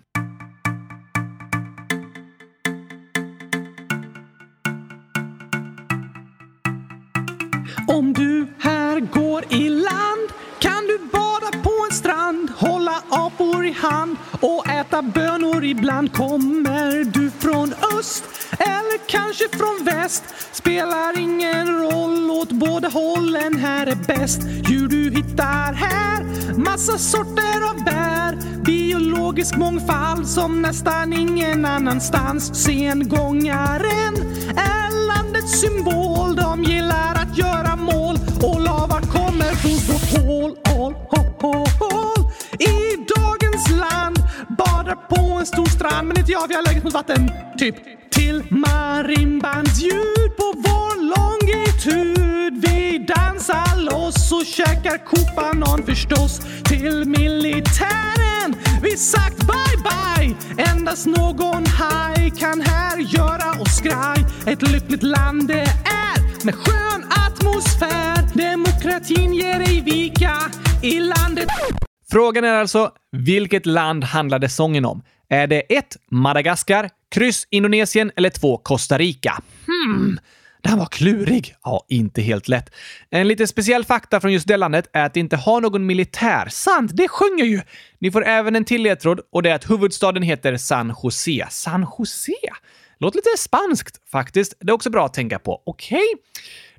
Om 7.93 8.13
du 8.13 8.47
här 8.59 8.99
går 8.99 9.43
i 9.49 9.69
land 9.69 10.29
kan 10.59 10.87
du 10.87 10.97
bada 11.11 11.63
på 11.63 11.85
en 11.89 11.95
strand, 11.95 12.49
hålla 12.49 13.03
apor 13.09 13.65
i 13.65 13.71
hand 13.71 14.17
och 14.41 14.69
äta 14.69 15.01
bönor 15.01 15.63
ibland. 15.63 16.13
Kommer 16.13 17.03
du 17.03 17.31
från 17.31 17.73
öst 17.99 18.23
eller 18.65 19.07
kanske 19.07 19.49
från 19.49 19.85
väst 19.85 20.23
spelar 20.51 21.19
ingen 21.19 21.67
roll, 21.67 22.31
åt 22.31 22.51
båda 22.51 22.87
hållen 22.87 23.57
här 23.59 23.87
är 23.87 23.95
bäst. 23.95 24.41
Djur 24.69 24.87
du 24.87 25.11
hittar 25.11 25.73
här, 25.73 26.23
massa 26.57 26.97
sorter 26.97 27.69
av 27.69 27.83
bär, 27.85 28.63
biologisk 28.65 29.55
mångfald 29.55 30.27
som 30.27 30.61
nästan 30.61 31.13
ingen 31.13 31.65
annanstans. 31.65 32.63
Sengångaren 32.63 34.15
är 34.57 35.07
landets 35.07 35.61
symbol, 35.61 36.35
de 36.35 36.63
gillar 36.63 37.15
att 37.15 37.37
göra 37.37 37.75
mål 37.75 38.15
och 38.41 38.61
lava 38.61 39.01
kommer 39.01 39.55
från 39.55 39.93
vårt 39.93 40.25
hål. 40.25 40.57
hål, 40.69 40.95
hål, 41.41 41.67
hål. 41.79 42.31
I 42.59 43.05
dagens 43.15 43.69
land 43.69 44.12
badar 44.93 45.07
på 45.07 45.39
en 45.39 45.45
stor 45.45 45.65
strand 45.65 46.07
men 46.07 46.17
inte 46.17 46.31
jag 46.31 46.41
för 46.41 46.51
jag 46.51 46.57
har 46.57 46.65
läget 46.65 46.83
mot 46.83 46.93
vatten. 46.93 47.31
Typ 47.57 47.75
till 48.11 48.43
marimbandsljud 48.49 50.37
på 50.37 50.53
vår 50.55 50.95
longitud. 51.15 52.53
Vi 52.67 53.05
dansar 53.07 53.81
loss 53.81 54.31
och 54.31 54.45
käkar 54.45 55.05
kopanon 55.05 55.83
förstås. 55.85 56.41
Till 56.63 57.05
militären 57.05 58.55
vi 58.81 58.97
sagt 58.97 59.37
bye 59.37 59.77
bye. 59.83 60.35
Endast 60.71 61.05
någon 61.05 61.65
haj 61.65 62.31
kan 62.39 62.61
här 62.61 62.97
göra 62.97 63.61
oss 63.61 63.77
skraj. 63.77 64.25
Ett 64.45 64.61
lyckligt 64.61 65.03
land 65.03 65.47
det 65.47 65.67
är 65.85 66.45
med 66.45 66.55
skön 66.55 67.05
atmosfär. 67.27 68.27
Demokratin 68.33 69.33
ger 69.33 69.59
ej 69.59 69.81
vika 69.81 70.37
i 70.81 70.99
landet. 70.99 71.47
Frågan 72.13 72.43
är 72.43 72.53
alltså, 72.53 72.91
vilket 73.11 73.65
land 73.65 74.03
handlade 74.03 74.49
sången 74.49 74.85
om? 74.85 75.03
Är 75.29 75.47
det 75.47 75.59
1. 75.59 75.97
Madagaskar, 76.11 76.89
kryss 77.11 77.47
Indonesien 77.49 78.11
eller 78.15 78.29
2. 78.29 78.57
Costa 78.57 78.97
Rica? 78.97 79.41
Hmm, 79.67 80.19
den 80.63 80.77
var 80.79 80.85
klurig. 80.85 81.55
Ja, 81.63 81.85
inte 81.89 82.21
helt 82.21 82.47
lätt. 82.47 82.69
En 83.09 83.27
lite 83.27 83.47
speciell 83.47 83.85
fakta 83.85 84.21
från 84.21 84.33
just 84.33 84.47
det 84.47 84.57
landet 84.57 84.89
är 84.93 85.05
att 85.05 85.13
det 85.13 85.19
inte 85.19 85.35
har 85.35 85.61
någon 85.61 85.85
militär. 85.85 86.47
Sant, 86.49 86.91
det 86.93 87.07
sjunger 87.07 87.45
ju! 87.45 87.61
Ni 87.99 88.11
får 88.11 88.25
även 88.25 88.55
en 88.55 88.65
till 88.65 88.81
ledtråd 88.83 89.19
och 89.31 89.43
det 89.43 89.49
är 89.49 89.55
att 89.55 89.69
huvudstaden 89.69 90.23
heter 90.23 90.57
San 90.57 90.95
Jose. 91.03 91.47
San 91.49 91.87
Jose? 91.97 92.31
Låter 92.99 93.17
lite 93.17 93.37
spanskt 93.37 94.09
faktiskt. 94.11 94.53
Det 94.59 94.71
är 94.71 94.73
också 94.73 94.89
bra 94.89 95.05
att 95.05 95.13
tänka 95.13 95.39
på. 95.39 95.61
Okej? 95.65 95.97
Okay. 95.97 96.33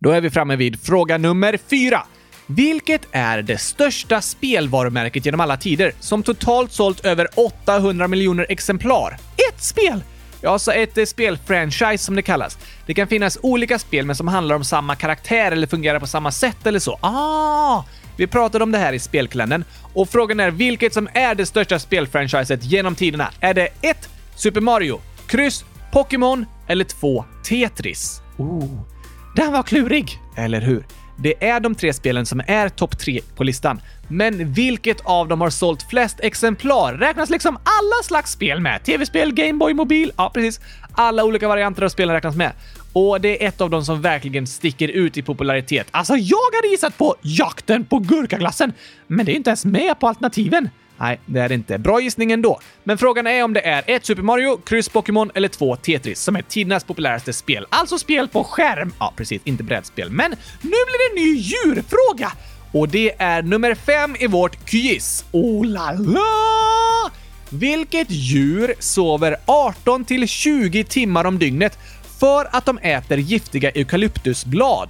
Då 0.03 0.11
är 0.11 0.21
vi 0.21 0.29
framme 0.29 0.55
vid 0.55 0.81
fråga 0.81 1.17
nummer 1.17 1.59
fyra. 1.69 2.03
Vilket 2.47 3.01
är 3.11 3.41
det 3.41 3.57
största 3.57 4.21
spelvarumärket 4.21 5.25
genom 5.25 5.39
alla 5.39 5.57
tider 5.57 5.93
som 5.99 6.23
totalt 6.23 6.71
sålt 6.71 7.05
över 7.05 7.27
800 7.35 8.07
miljoner 8.07 8.45
exemplar? 8.49 9.17
Ett 9.49 9.63
spel! 9.63 10.03
Ja, 10.41 10.49
alltså 10.49 10.73
ett 10.73 10.97
eh, 10.97 11.05
spelfranchise 11.05 12.03
som 12.03 12.15
det 12.15 12.21
kallas. 12.21 12.57
Det 12.85 12.93
kan 12.93 13.07
finnas 13.07 13.37
olika 13.41 13.79
spel 13.79 14.05
men 14.05 14.15
som 14.15 14.27
handlar 14.27 14.55
om 14.55 14.63
samma 14.63 14.95
karaktär 14.95 15.51
eller 15.51 15.67
fungerar 15.67 15.99
på 15.99 16.07
samma 16.07 16.31
sätt 16.31 16.67
eller 16.67 16.79
så. 16.79 16.99
Ah! 17.01 17.83
Vi 18.17 18.27
pratade 18.27 18.63
om 18.63 18.71
det 18.71 18.77
här 18.77 18.93
i 18.93 18.99
spelkalendern 18.99 19.63
och 19.93 20.09
frågan 20.09 20.39
är 20.39 20.51
vilket 20.51 20.93
som 20.93 21.09
är 21.13 21.35
det 21.35 21.45
största 21.45 21.79
spelfranchiset 21.79 22.63
genom 22.63 22.95
tiderna. 22.95 23.31
Är 23.39 23.53
det 23.53 23.67
1. 23.81 24.09
Super 24.35 24.61
Mario, 24.61 25.01
kryss, 25.27 25.65
Pokémon 25.91 26.45
eller 26.67 26.85
2. 26.85 27.25
Tetris? 27.43 28.21
Oh. 28.37 28.90
Den 29.35 29.51
var 29.51 29.63
klurig, 29.63 30.19
eller 30.37 30.61
hur? 30.61 30.85
Det 31.17 31.47
är 31.47 31.59
de 31.59 31.75
tre 31.75 31.93
spelen 31.93 32.25
som 32.25 32.41
är 32.47 32.69
topp 32.69 32.99
tre 32.99 33.21
på 33.35 33.43
listan. 33.43 33.81
Men 34.07 34.53
vilket 34.53 35.01
av 35.01 35.27
dem 35.27 35.41
har 35.41 35.49
sålt 35.49 35.89
flest 35.89 36.19
exemplar? 36.19 36.93
Räknas 36.93 37.29
liksom 37.29 37.55
alla 37.55 38.03
slags 38.03 38.31
spel 38.31 38.59
med? 38.59 38.83
Tv-spel, 38.83 39.33
Gameboy, 39.33 39.73
mobil? 39.73 40.11
Ja, 40.17 40.31
precis. 40.33 40.59
Alla 40.93 41.23
olika 41.23 41.47
varianter 41.47 41.83
av 41.83 41.89
spelen 41.89 42.15
räknas 42.15 42.35
med. 42.35 42.51
Och 42.93 43.21
det 43.21 43.43
är 43.43 43.47
ett 43.47 43.61
av 43.61 43.69
dem 43.69 43.85
som 43.85 44.01
verkligen 44.01 44.47
sticker 44.47 44.87
ut 44.87 45.17
i 45.17 45.21
popularitet. 45.21 45.87
Alltså, 45.91 46.15
jag 46.15 46.55
hade 46.55 46.67
gissat 46.67 46.97
på 46.97 47.15
Jakten 47.21 47.85
på 47.85 47.99
gurkaglassen, 47.99 48.73
men 49.07 49.25
det 49.25 49.31
är 49.31 49.35
inte 49.35 49.49
ens 49.49 49.65
med 49.65 49.99
på 49.99 50.07
alternativen. 50.07 50.69
Nej, 51.01 51.19
det 51.25 51.39
är 51.39 51.49
det 51.49 51.55
inte. 51.55 51.77
Bra 51.77 51.99
gissning 51.99 52.31
ändå. 52.31 52.59
Men 52.83 52.97
frågan 52.97 53.27
är 53.27 53.43
om 53.43 53.53
det 53.53 53.67
är 53.67 53.83
ett 53.87 54.05
Super 54.05 54.21
Mario, 54.21 54.57
kryss 54.57 54.89
Pokémon 54.89 55.31
eller 55.35 55.47
två 55.47 55.75
Tetris 55.75 56.21
som 56.21 56.35
är 56.35 56.41
tidernas 56.41 56.83
populäraste 56.83 57.33
spel. 57.33 57.65
Alltså 57.69 57.97
spel 57.97 58.27
på 58.27 58.43
skärm. 58.43 58.93
Ja, 58.99 59.13
precis. 59.15 59.41
Inte 59.43 59.63
brädspel. 59.63 60.09
Men 60.09 60.31
nu 60.61 60.69
blir 60.69 61.15
det 61.15 61.21
en 61.21 61.25
ny 61.25 61.39
djurfråga! 61.39 62.31
Och 62.71 62.89
det 62.89 63.13
är 63.17 63.41
nummer 63.41 63.75
fem 63.75 64.15
i 64.19 64.27
vårt 64.27 64.65
quiz. 64.65 65.25
Oh 65.31 65.65
la 65.65 65.91
la! 65.91 67.11
Vilket 67.49 68.11
djur 68.11 68.73
sover 68.79 69.35
18 69.45 70.05
till 70.05 70.27
20 70.27 70.83
timmar 70.83 71.25
om 71.25 71.39
dygnet 71.39 71.77
för 72.19 72.47
att 72.51 72.65
de 72.65 72.77
äter 72.77 73.17
giftiga 73.17 73.69
eukalyptusblad? 73.69 74.89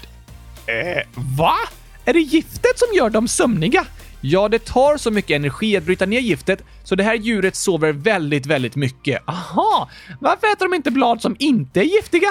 Eh, 0.66 1.08
va? 1.38 1.56
Är 2.06 2.14
det 2.14 2.20
giftet 2.20 2.80
som 2.80 2.98
gör 2.98 3.10
dem 3.10 3.28
sömniga? 3.28 3.86
Ja, 4.22 4.48
det 4.48 4.66
tar 4.66 4.98
så 4.98 5.12
mycket 5.12 5.36
energi 5.36 5.78
att 5.78 5.84
bryta 5.84 6.06
ner 6.06 6.20
giftet, 6.20 6.64
så 6.84 6.96
det 6.96 7.04
här 7.04 7.16
djuret 7.16 7.56
sover 7.56 7.92
väldigt, 7.92 8.46
väldigt 8.46 8.76
mycket. 8.76 9.30
Aha! 9.30 9.90
Varför 10.20 10.48
äter 10.48 10.66
de 10.66 10.74
inte 10.74 10.92
blad 10.92 11.22
som 11.22 11.36
inte 11.40 11.80
är 11.80 11.84
giftiga? 11.84 12.30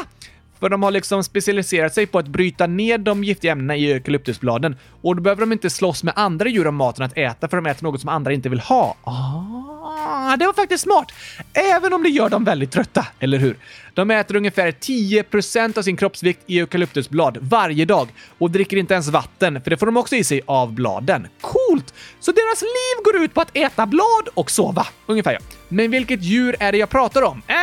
För 0.60 0.68
de 0.68 0.82
har 0.82 0.90
liksom 0.90 1.24
specialiserat 1.24 1.94
sig 1.94 2.06
på 2.06 2.18
att 2.18 2.28
bryta 2.28 2.66
ner 2.66 2.98
de 2.98 3.24
giftiga 3.24 3.52
ämnena 3.52 3.76
i 3.76 3.92
eukalyptusbladen 3.92 4.76
och 5.02 5.16
då 5.16 5.22
behöver 5.22 5.40
de 5.40 5.52
inte 5.52 5.70
slåss 5.70 6.02
med 6.02 6.14
andra 6.16 6.48
djur 6.48 6.66
om 6.66 6.76
maten 6.76 7.04
att 7.04 7.18
äta 7.18 7.48
för 7.48 7.56
de 7.56 7.66
äter 7.66 7.84
något 7.84 8.00
som 8.00 8.08
andra 8.08 8.32
inte 8.32 8.48
vill 8.48 8.60
ha. 8.60 8.96
Ah, 9.04 9.79
Ah, 10.06 10.36
det 10.36 10.46
var 10.46 10.52
faktiskt 10.52 10.84
smart! 10.84 11.12
Även 11.52 11.92
om 11.92 12.02
det 12.02 12.08
gör 12.08 12.28
dem 12.28 12.44
väldigt 12.44 12.70
trötta, 12.70 13.06
eller 13.18 13.38
hur? 13.38 13.56
De 13.94 14.10
äter 14.10 14.36
ungefär 14.36 14.70
10% 14.72 15.78
av 15.78 15.82
sin 15.82 15.96
kroppsvikt 15.96 16.40
i 16.46 16.58
eukalyptusblad 16.58 17.38
varje 17.40 17.84
dag 17.84 18.08
och 18.38 18.50
dricker 18.50 18.76
inte 18.76 18.94
ens 18.94 19.08
vatten, 19.08 19.62
för 19.62 19.70
det 19.70 19.76
får 19.76 19.86
de 19.86 19.96
också 19.96 20.16
i 20.16 20.24
sig 20.24 20.40
av 20.46 20.72
bladen. 20.72 21.26
Coolt! 21.40 21.94
Så 22.20 22.32
deras 22.32 22.62
liv 22.62 23.04
går 23.04 23.16
ut 23.24 23.34
på 23.34 23.40
att 23.40 23.56
äta 23.56 23.86
blad 23.86 24.28
och 24.34 24.50
sova, 24.50 24.86
ungefär 25.06 25.32
ja. 25.32 25.38
Men 25.68 25.90
vilket 25.90 26.22
djur 26.22 26.56
är 26.60 26.72
det 26.72 26.78
jag 26.78 26.90
pratar 26.90 27.22
om? 27.22 27.42
Eh, 27.46 27.54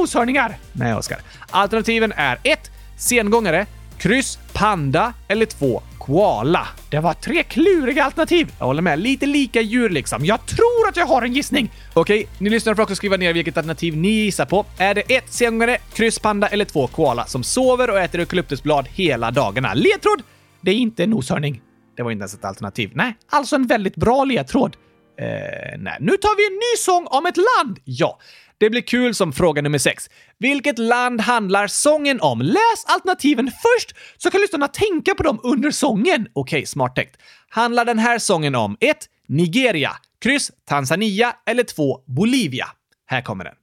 noshörningar! 0.00 0.58
Nej, 0.72 0.94
Oskar. 0.94 1.18
Alternativen 1.50 2.12
är 2.16 2.38
1. 2.42 2.70
Sengångare, 2.98 3.66
kryss 3.98 4.38
panda 4.52 5.12
eller 5.28 5.46
2 5.46 5.82
koala. 6.06 6.68
Det 6.90 7.00
var 7.00 7.14
tre 7.14 7.42
kluriga 7.42 8.04
alternativ. 8.04 8.52
Jag 8.58 8.66
håller 8.66 8.82
med. 8.82 8.98
Lite 8.98 9.26
lika 9.26 9.60
djur 9.60 9.88
liksom. 9.88 10.24
Jag 10.24 10.46
tror 10.46 10.88
att 10.88 10.96
jag 10.96 11.06
har 11.06 11.22
en 11.22 11.32
gissning. 11.32 11.70
Okej, 11.94 12.28
ni 12.38 12.50
lyssnare 12.50 12.76
får 12.76 12.82
också 12.82 12.94
skriva 12.94 13.16
ner 13.16 13.32
vilket 13.32 13.56
alternativ 13.56 13.96
ni 13.96 14.08
gissar 14.08 14.44
på. 14.44 14.66
Är 14.78 14.94
det 14.94 15.00
ett 15.00 15.32
sengångare, 15.32 15.78
krysspanda 15.94 16.48
eller 16.48 16.64
två 16.64 16.86
koala 16.86 17.26
som 17.26 17.42
sover 17.44 17.90
och 17.90 18.00
äter 18.00 18.20
eukalyptusblad 18.20 18.88
hela 18.88 19.30
dagarna? 19.30 19.74
Ledtråd! 19.74 20.22
Det 20.60 20.70
är 20.70 20.74
inte 20.74 21.04
en 21.04 21.10
noshörning. 21.10 21.60
Det 21.96 22.02
var 22.02 22.10
inte 22.10 22.22
ens 22.22 22.34
ett 22.34 22.44
alternativ. 22.44 22.90
Nej, 22.94 23.16
alltså 23.30 23.56
en 23.56 23.66
väldigt 23.66 23.96
bra 23.96 24.24
ledtråd. 24.24 24.76
Eh, 25.20 25.78
nej. 25.78 25.96
Nu 26.00 26.16
tar 26.16 26.36
vi 26.36 26.46
en 26.46 26.54
ny 26.54 26.76
sång 26.78 27.06
om 27.06 27.26
ett 27.26 27.36
land! 27.36 27.78
Ja, 27.84 28.18
det 28.58 28.70
blir 28.70 28.80
kul 28.80 29.14
som 29.14 29.32
fråga 29.32 29.62
nummer 29.62 29.78
sex. 29.78 30.10
Vilket 30.38 30.78
land 30.78 31.20
handlar 31.20 31.66
sången 31.66 32.20
om? 32.20 32.40
Läs 32.40 32.84
alternativen 32.86 33.50
först 33.50 33.96
så 34.16 34.30
kan 34.30 34.40
lyssnarna 34.40 34.68
tänka 34.68 35.14
på 35.14 35.22
dem 35.22 35.40
under 35.42 35.70
sången. 35.70 36.26
Okej, 36.32 36.66
smart 36.66 36.96
tänkt. 36.96 37.16
Handlar 37.48 37.84
den 37.84 37.98
här 37.98 38.18
sången 38.18 38.54
om 38.54 38.76
1. 38.80 38.96
Nigeria, 39.28 39.90
kryss 40.20 40.50
Tanzania 40.68 41.36
eller 41.46 41.62
2. 41.62 41.98
Bolivia? 42.06 42.66
Här 43.06 43.22
kommer 43.22 43.44
den. 43.44 43.54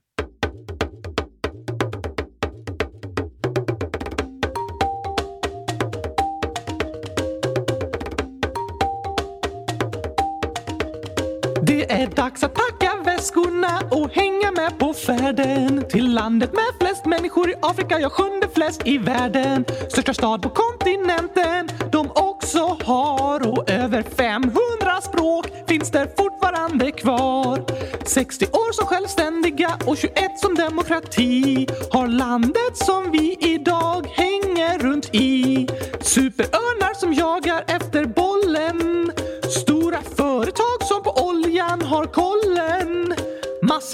Det 11.66 11.92
är 11.92 12.06
dags 12.06 12.44
att 12.44 12.54
tacka 12.54 12.83
skorna 13.24 13.80
och 13.90 14.10
hänga 14.10 14.50
med 14.50 14.78
på 14.78 14.92
färden 14.92 15.84
till 15.88 16.14
landet 16.14 16.52
med 16.52 16.64
flest 16.80 17.04
människor 17.06 17.50
i 17.50 17.54
Afrika, 17.62 18.00
ja 18.00 18.10
sjunde 18.10 18.48
flest 18.54 18.82
i 18.84 18.98
världen. 18.98 19.64
Största 19.88 20.14
stad 20.14 20.42
på 20.42 20.48
kontinenten 20.48 21.68
de 21.92 22.10
också 22.10 22.78
har 22.84 23.48
och 23.48 23.70
över 23.70 24.02
500 24.02 25.00
språk 25.02 25.46
finns 25.68 25.90
där 25.90 26.08
fortfarande 26.16 26.90
kvar. 26.90 27.64
60 28.04 28.46
år 28.46 28.72
som 28.72 28.86
självständiga 28.86 29.78
och 29.86 29.96
21 29.96 30.14
som 30.38 30.54
demokrati 30.54 31.66
har 31.90 32.08
landet 32.08 32.76
som 32.76 33.10
vi 33.10 33.36
idag 33.40 34.06
hänger 34.14 34.78
runt 34.78 35.14
i. 35.14 35.66
Superörnar 36.00 36.94
som 36.94 37.12
jagar 37.12 37.64
efter 37.66 38.04
bollen. 38.04 38.23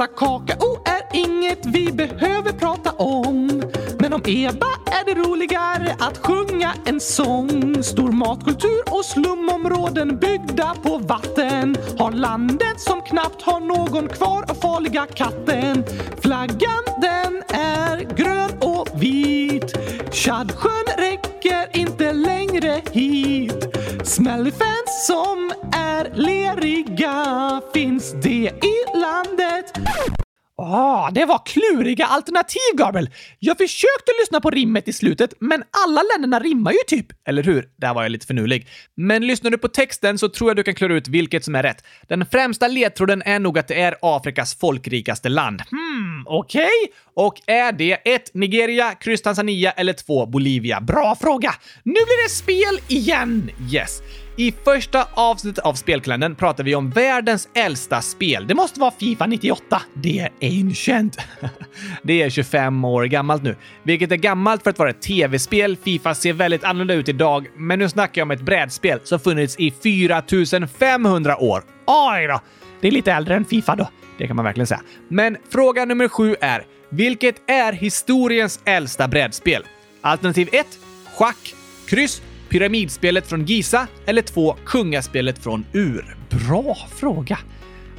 Massa 0.01 0.13
kakao 0.13 0.83
är 0.85 1.17
inget 1.19 1.67
vi 1.67 1.93
behöver 1.93 2.53
prata 2.53 2.91
om. 2.91 3.63
Men 3.99 4.13
om 4.13 4.23
Eba 4.27 4.67
är 4.87 5.05
det 5.05 5.21
roligare 5.21 5.97
att 5.99 6.19
sjunga 6.19 6.75
en 6.85 7.01
sång. 7.01 7.83
Stor 7.83 8.13
matkultur 8.13 8.83
och 8.87 9.05
slumområden 9.05 10.19
byggda 10.19 10.75
på 10.83 10.99
vatten. 10.99 11.77
Har 11.99 12.13
landet 12.13 12.81
som 12.81 13.01
knappt 13.03 13.43
har 13.43 13.61
någon 13.61 14.09
kvar 14.09 14.45
av 14.51 14.55
farliga 14.55 15.07
katten. 15.07 15.85
Flaggan 16.23 16.85
den 17.03 17.43
är 17.61 18.17
grön 18.17 18.51
och 18.61 19.03
vit. 19.03 19.77
Tjadsjön 20.13 20.87
räcker 20.99 21.30
inte 21.73 22.13
längre 22.13 22.83
hit. 22.93 23.77
Smellyfans 24.05 25.07
som 25.07 25.53
är 25.73 26.11
leriga 26.15 27.61
finns 27.75 28.13
det 28.13 28.53
i 28.63 28.99
landet. 29.01 29.73
Ah, 30.63 31.11
det 31.11 31.25
var 31.25 31.43
kluriga 31.47 32.07
alternativ, 32.07 32.61
Gabriel. 32.75 33.11
Jag 33.39 33.59
försökte 33.59 34.13
lyssna 34.21 34.41
på 34.41 34.51
rimmet 34.51 34.89
i 34.89 34.93
slutet, 34.93 35.35
men 35.41 35.63
alla 35.87 36.03
länderna 36.03 36.41
rimmar 36.41 36.73
ju 36.73 36.79
typ. 36.87 37.07
Eller 37.29 37.43
hur? 37.43 37.69
Där 37.77 37.95
var 37.95 38.03
jag 38.03 38.13
lite 38.13 38.27
finurlig. 38.27 38.67
Men 38.95 39.27
lyssnar 39.27 39.51
du 39.51 39.59
på 39.59 39.69
texten 39.69 40.19
så 40.19 40.29
tror 40.29 40.51
jag 40.51 40.57
du 40.57 40.63
kan 40.63 40.75
klura 40.75 40.95
ut 40.95 41.09
vilket 41.09 41.45
som 41.45 41.55
är 41.55 41.63
rätt. 41.63 41.85
Den 42.09 42.27
främsta 42.27 42.69
ledtråden 42.69 43.23
är 43.23 43.39
nog 43.39 43.59
att 43.59 43.69
det 43.69 43.81
är 43.81 43.97
Afrikas 44.03 44.55
folkrikaste 44.55 45.29
land. 45.29 45.63
Hmm, 45.71 46.25
okej. 46.27 46.93
Och 47.15 47.35
är 47.47 47.73
det 47.73 47.93
1. 47.93 48.35
Nigeria, 48.35 48.95
kryss 48.95 49.23
Tanzania 49.23 49.71
eller 49.71 49.93
2. 49.93 50.27
Bolivia? 50.27 50.81
Bra 50.81 51.17
fråga. 51.21 51.55
Nu 51.83 51.93
blir 51.93 52.25
det 52.25 52.31
spel 52.31 52.99
igen. 52.99 53.51
Yes. 53.73 54.03
I 54.41 54.53
första 54.65 55.09
avsnittet 55.15 55.65
av 55.65 55.75
Spelkalendern 55.75 56.35
pratar 56.35 56.65
vi 56.65 56.75
om 56.75 56.91
världens 56.91 57.49
äldsta 57.55 58.03
spel. 58.03 58.47
Det 58.47 58.55
måste 58.55 58.81
vara 58.81 58.91
Fifa 58.91 59.27
98. 59.27 59.83
Det 59.95 60.19
är 60.19 60.31
ancient. 60.61 61.19
det 62.03 62.23
är 62.23 62.31
25 62.31 62.85
år 62.85 63.05
gammalt 63.05 63.43
nu, 63.43 63.57
vilket 63.83 64.13
är 64.13 64.17
gammalt 64.17 64.63
för 64.63 64.71
att 64.71 64.79
vara 64.79 64.91
ett 64.91 65.03
tv-spel. 65.03 65.77
Fifa 65.77 66.15
ser 66.15 66.33
väldigt 66.33 66.65
annorlunda 66.65 66.95
ut 66.95 67.09
idag, 67.09 67.51
men 67.57 67.79
nu 67.79 67.89
snackar 67.89 68.21
jag 68.21 68.27
om 68.27 68.31
ett 68.31 68.41
brädspel 68.41 69.01
som 69.05 69.21
funnits 69.21 69.57
i 69.59 69.71
4500 69.83 71.37
år. 71.37 71.63
Oj 71.87 72.27
då! 72.27 72.41
Det 72.81 72.89
är 72.89 72.93
lite 72.93 73.13
äldre 73.13 73.37
än 73.37 73.45
Fifa 73.45 73.77
då. 73.77 73.89
Det 74.19 74.27
kan 74.27 74.37
man 74.37 74.45
verkligen 74.45 74.67
säga. 74.67 74.83
Men 75.09 75.37
fråga 75.51 75.85
nummer 75.85 76.09
sju 76.09 76.37
är, 76.41 76.65
vilket 76.89 77.51
är 77.51 77.73
historiens 77.73 78.61
äldsta 78.65 79.09
brädspel? 79.09 79.65
Alternativ 80.01 80.49
1. 80.53 80.67
Schack. 81.17 81.55
Kryss. 81.89 82.23
Pyramidspelet 82.51 83.27
från 83.27 83.45
Giza 83.45 83.87
eller 84.07 84.23
2. 84.23 84.57
Kungaspelet 84.65 85.39
från 85.39 85.67
Ur? 85.73 86.17
Bra 86.31 86.77
fråga. 86.97 87.39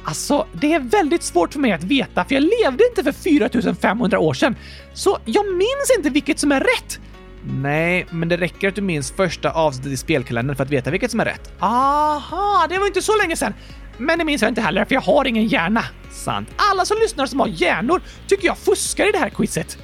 Alltså, 0.04 0.46
det 0.52 0.72
är 0.72 0.80
väldigt 0.80 1.22
svårt 1.22 1.52
för 1.52 1.60
mig 1.60 1.72
att 1.72 1.84
veta 1.84 2.24
för 2.24 2.34
jag 2.34 2.42
levde 2.42 2.84
inte 2.88 3.04
för 3.04 3.12
4500 3.12 4.18
år 4.18 4.34
sedan. 4.34 4.56
Så 4.92 5.18
jag 5.24 5.52
minns 5.52 5.96
inte 5.96 6.10
vilket 6.10 6.38
som 6.38 6.52
är 6.52 6.60
rätt. 6.60 7.00
Nej, 7.44 8.06
men 8.10 8.28
det 8.28 8.36
räcker 8.36 8.68
att 8.68 8.74
du 8.74 8.82
minns 8.82 9.12
första 9.12 9.50
avsnittet 9.50 9.92
i 9.92 9.96
spelkalendern 9.96 10.56
för 10.56 10.64
att 10.64 10.70
veta 10.70 10.90
vilket 10.90 11.10
som 11.10 11.20
är 11.20 11.24
rätt. 11.24 11.52
Aha, 11.60 12.66
det 12.68 12.78
var 12.78 12.86
inte 12.86 13.02
så 13.02 13.16
länge 13.16 13.36
sedan. 13.36 13.54
Men 13.98 14.18
det 14.18 14.24
minns 14.24 14.42
jag 14.42 14.48
inte 14.48 14.60
heller 14.60 14.84
för 14.84 14.94
jag 14.94 15.00
har 15.00 15.24
ingen 15.26 15.46
hjärna. 15.46 15.84
Sant. 16.10 16.48
Alla 16.56 16.84
som 16.84 16.96
lyssnar 17.02 17.26
som 17.26 17.40
har 17.40 17.46
hjärnor 17.48 18.02
tycker 18.26 18.46
jag 18.46 18.58
fuskar 18.58 19.08
i 19.08 19.12
det 19.12 19.18
här 19.18 19.30
quizet. 19.30 19.78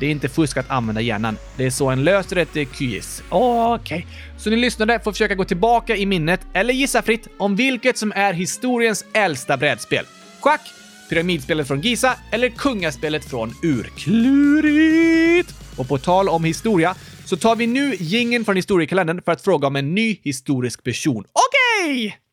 Det 0.00 0.06
är 0.06 0.10
inte 0.10 0.28
fusk 0.28 0.56
att 0.56 0.70
använda 0.70 1.00
hjärnan. 1.00 1.38
Det 1.56 1.66
är 1.66 1.70
så 1.70 1.90
en 1.90 2.04
löser 2.04 2.36
ett 2.36 2.72
quiz. 2.72 3.22
Okej. 3.28 3.98
Okay. 3.98 4.12
Så 4.38 4.50
ni 4.50 4.56
lyssnade 4.56 5.00
får 5.00 5.12
försöka 5.12 5.34
gå 5.34 5.44
tillbaka 5.44 5.96
i 5.96 6.06
minnet, 6.06 6.40
eller 6.52 6.74
gissa 6.74 7.02
fritt, 7.02 7.28
om 7.38 7.56
vilket 7.56 7.98
som 7.98 8.12
är 8.16 8.32
historiens 8.32 9.04
äldsta 9.12 9.56
brädspel. 9.56 10.04
Schack, 10.40 10.60
Pyramidspelet 11.08 11.68
från 11.68 11.80
Giza 11.80 12.16
eller 12.30 12.48
Kungaspelet 12.48 13.24
från 13.24 13.54
Ur. 13.62 13.92
Klurigt! 13.96 15.54
Och 15.76 15.88
på 15.88 15.98
tal 15.98 16.28
om 16.28 16.44
historia 16.44 16.94
så 17.24 17.36
tar 17.36 17.56
vi 17.56 17.66
nu 17.66 17.94
gingen 17.98 18.44
från 18.44 18.56
historiekalendern 18.56 19.22
för 19.22 19.32
att 19.32 19.42
fråga 19.42 19.66
om 19.66 19.76
en 19.76 19.94
ny 19.94 20.20
historisk 20.22 20.84
person. 20.84 21.24
Okej! 21.32 22.06
Okay! 22.06 22.25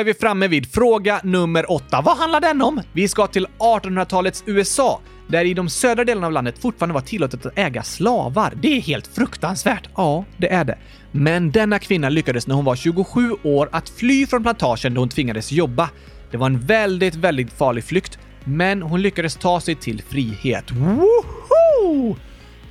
Är 0.00 0.04
vi 0.04 0.14
framme 0.14 0.48
vid 0.48 0.72
fråga 0.72 1.20
nummer 1.24 1.70
åtta. 1.72 2.00
Vad 2.00 2.16
handlar 2.16 2.40
den 2.40 2.62
om? 2.62 2.80
Vi 2.92 3.08
ska 3.08 3.26
till 3.26 3.46
1800-talets 3.58 4.42
USA, 4.46 5.00
där 5.28 5.44
i 5.44 5.54
de 5.54 5.68
södra 5.68 6.04
delarna 6.04 6.26
av 6.26 6.32
landet 6.32 6.58
fortfarande 6.58 6.94
var 6.94 7.00
tillåtet 7.00 7.46
att 7.46 7.58
äga 7.58 7.82
slavar. 7.82 8.52
Det 8.62 8.76
är 8.76 8.80
helt 8.80 9.06
fruktansvärt. 9.06 9.88
Ja, 9.96 10.24
det 10.36 10.52
är 10.52 10.64
det. 10.64 10.78
Men 11.12 11.50
denna 11.50 11.78
kvinna 11.78 12.08
lyckades 12.08 12.46
när 12.46 12.54
hon 12.54 12.64
var 12.64 12.76
27 12.76 13.32
år 13.42 13.68
att 13.72 13.88
fly 13.88 14.26
från 14.26 14.42
plantagen 14.42 14.94
då 14.94 15.00
hon 15.00 15.08
tvingades 15.08 15.52
jobba. 15.52 15.90
Det 16.30 16.36
var 16.36 16.46
en 16.46 16.60
väldigt, 16.60 17.14
väldigt 17.14 17.52
farlig 17.52 17.84
flykt, 17.84 18.18
men 18.44 18.82
hon 18.82 19.02
lyckades 19.02 19.36
ta 19.36 19.60
sig 19.60 19.74
till 19.74 20.02
frihet. 20.02 20.70
Woho! 20.70 22.16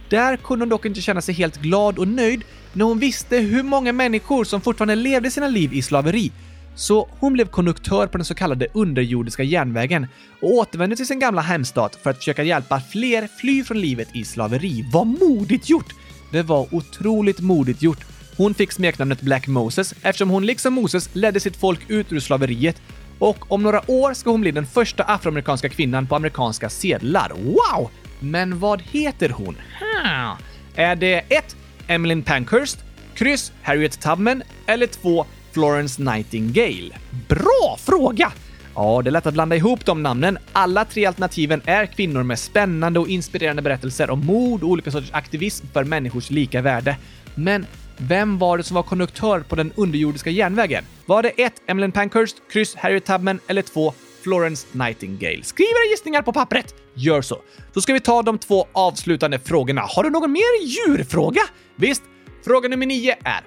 Där 0.10 0.38
kunde 0.38 0.64
hon 0.64 0.70
dock 0.70 0.86
inte 0.86 1.02
känna 1.02 1.22
sig 1.22 1.36
helt 1.36 1.58
glad 1.58 2.00
och 2.00 2.08
nöjd 2.08 2.44
när 2.74 2.86
hon 2.86 3.00
visste 3.00 3.38
hur 3.38 3.64
många 3.64 3.94
människor 3.94 4.44
som 4.44 4.62
fortfarande 4.62 4.96
levde 4.96 5.32
sina 5.32 5.48
liv 5.48 5.74
i 5.74 5.82
slaveri. 5.82 6.32
Så 6.80 7.10
hon 7.20 7.34
blev 7.34 7.46
konduktör 7.46 8.08
på 8.08 8.18
den 8.18 8.26
så 8.26 8.36
kallade 8.36 8.68
underjordiska 8.74 9.44
järnvägen 9.44 10.08
och 10.42 10.54
återvände 10.54 10.96
till 10.96 11.08
sin 11.08 11.20
gamla 11.20 11.42
hemstad 11.42 11.90
för 12.04 12.10
att 12.10 12.18
försöka 12.18 12.44
hjälpa 12.44 12.82
fler 12.82 13.28
fly 13.40 13.64
från 13.64 13.82
livet 13.82 14.16
i 14.16 14.26
slaveri. 14.26 14.86
Vad 14.94 15.08
modigt 15.08 15.70
gjort! 15.70 15.94
Det 16.32 16.42
var 16.42 16.68
otroligt 16.76 17.40
modigt 17.40 17.82
gjort. 17.82 18.06
Hon 18.38 18.54
fick 18.54 18.72
smeknamnet 18.72 19.22
Black 19.22 19.48
Moses 19.48 19.94
eftersom 20.02 20.30
hon 20.30 20.46
liksom 20.46 20.74
Moses 20.74 21.10
ledde 21.14 21.40
sitt 21.40 21.58
folk 21.58 21.90
ut 21.90 22.12
ur 22.12 22.20
slaveriet 22.20 22.82
och 23.20 23.52
om 23.52 23.64
några 23.64 23.92
år 23.92 24.14
ska 24.14 24.30
hon 24.30 24.42
bli 24.42 24.52
den 24.52 24.66
första 24.66 25.04
afroamerikanska 25.04 25.70
kvinnan 25.70 26.08
på 26.08 26.16
amerikanska 26.16 26.70
sedlar. 26.70 27.32
Wow! 27.36 27.90
Men 28.20 28.60
vad 28.60 28.82
heter 28.82 29.30
hon? 29.30 29.56
Är 30.76 30.96
det 30.96 31.24
1. 31.30 31.56
Emmeline 31.88 32.24
Pankhurst, 32.24 32.78
kryss 33.16 33.52
Harriet 33.62 34.00
Tubman 34.02 34.44
eller 34.66 34.88
2. 34.88 35.26
Florence 35.52 36.02
Nightingale? 36.02 36.96
Bra 37.28 37.78
fråga! 37.80 38.32
Ja, 38.76 39.02
det 39.02 39.10
är 39.10 39.12
lätt 39.12 39.28
att 39.28 39.34
blanda 39.34 39.56
ihop 39.56 39.86
de 39.86 40.04
namnen. 40.04 40.38
Alla 40.52 40.86
tre 40.86 41.06
alternativen 41.06 41.62
är 41.66 41.86
kvinnor 41.86 42.24
med 42.24 42.40
spännande 42.40 43.00
och 43.00 43.08
inspirerande 43.08 43.62
berättelser 43.62 44.10
om 44.10 44.26
mod 44.26 44.64
och 44.64 44.70
olika 44.70 44.92
sorters 44.92 45.12
aktivism 45.14 45.68
för 45.74 45.84
människors 45.84 46.30
lika 46.30 46.62
värde. 46.62 46.98
Men 47.36 47.66
vem 47.98 48.38
var 48.38 48.58
det 48.58 48.64
som 48.64 48.76
var 48.76 48.84
konduktör 48.84 49.40
på 49.40 49.56
den 49.56 49.72
underjordiska 49.76 50.30
järnvägen? 50.30 50.84
Var 51.06 51.24
det 51.24 51.30
1. 51.30 51.54
Emmeline 51.68 51.92
Pankhurst, 51.92 52.38
kryss 52.52 52.76
Harriet 52.76 53.06
Tubman 53.06 53.40
eller 53.48 53.62
2. 53.62 53.94
Florence 54.24 54.68
Nightingale? 54.72 55.44
Skriv 55.44 55.68
era 55.68 55.92
gissningar 55.92 56.22
på 56.22 56.34
pappret! 56.34 56.76
Gör 56.94 57.22
så. 57.22 57.38
Så 57.74 57.82
ska 57.82 57.94
vi 57.94 58.00
ta 58.00 58.22
de 58.22 58.38
två 58.38 58.68
avslutande 58.72 59.40
frågorna. 59.40 59.82
Har 59.82 60.04
du 60.04 60.10
någon 60.10 60.32
mer 60.32 60.66
djurfråga? 60.66 61.42
Visst, 61.76 62.04
fråga 62.46 62.70
nummer 62.70 62.86
9 62.86 63.16
är 63.24 63.42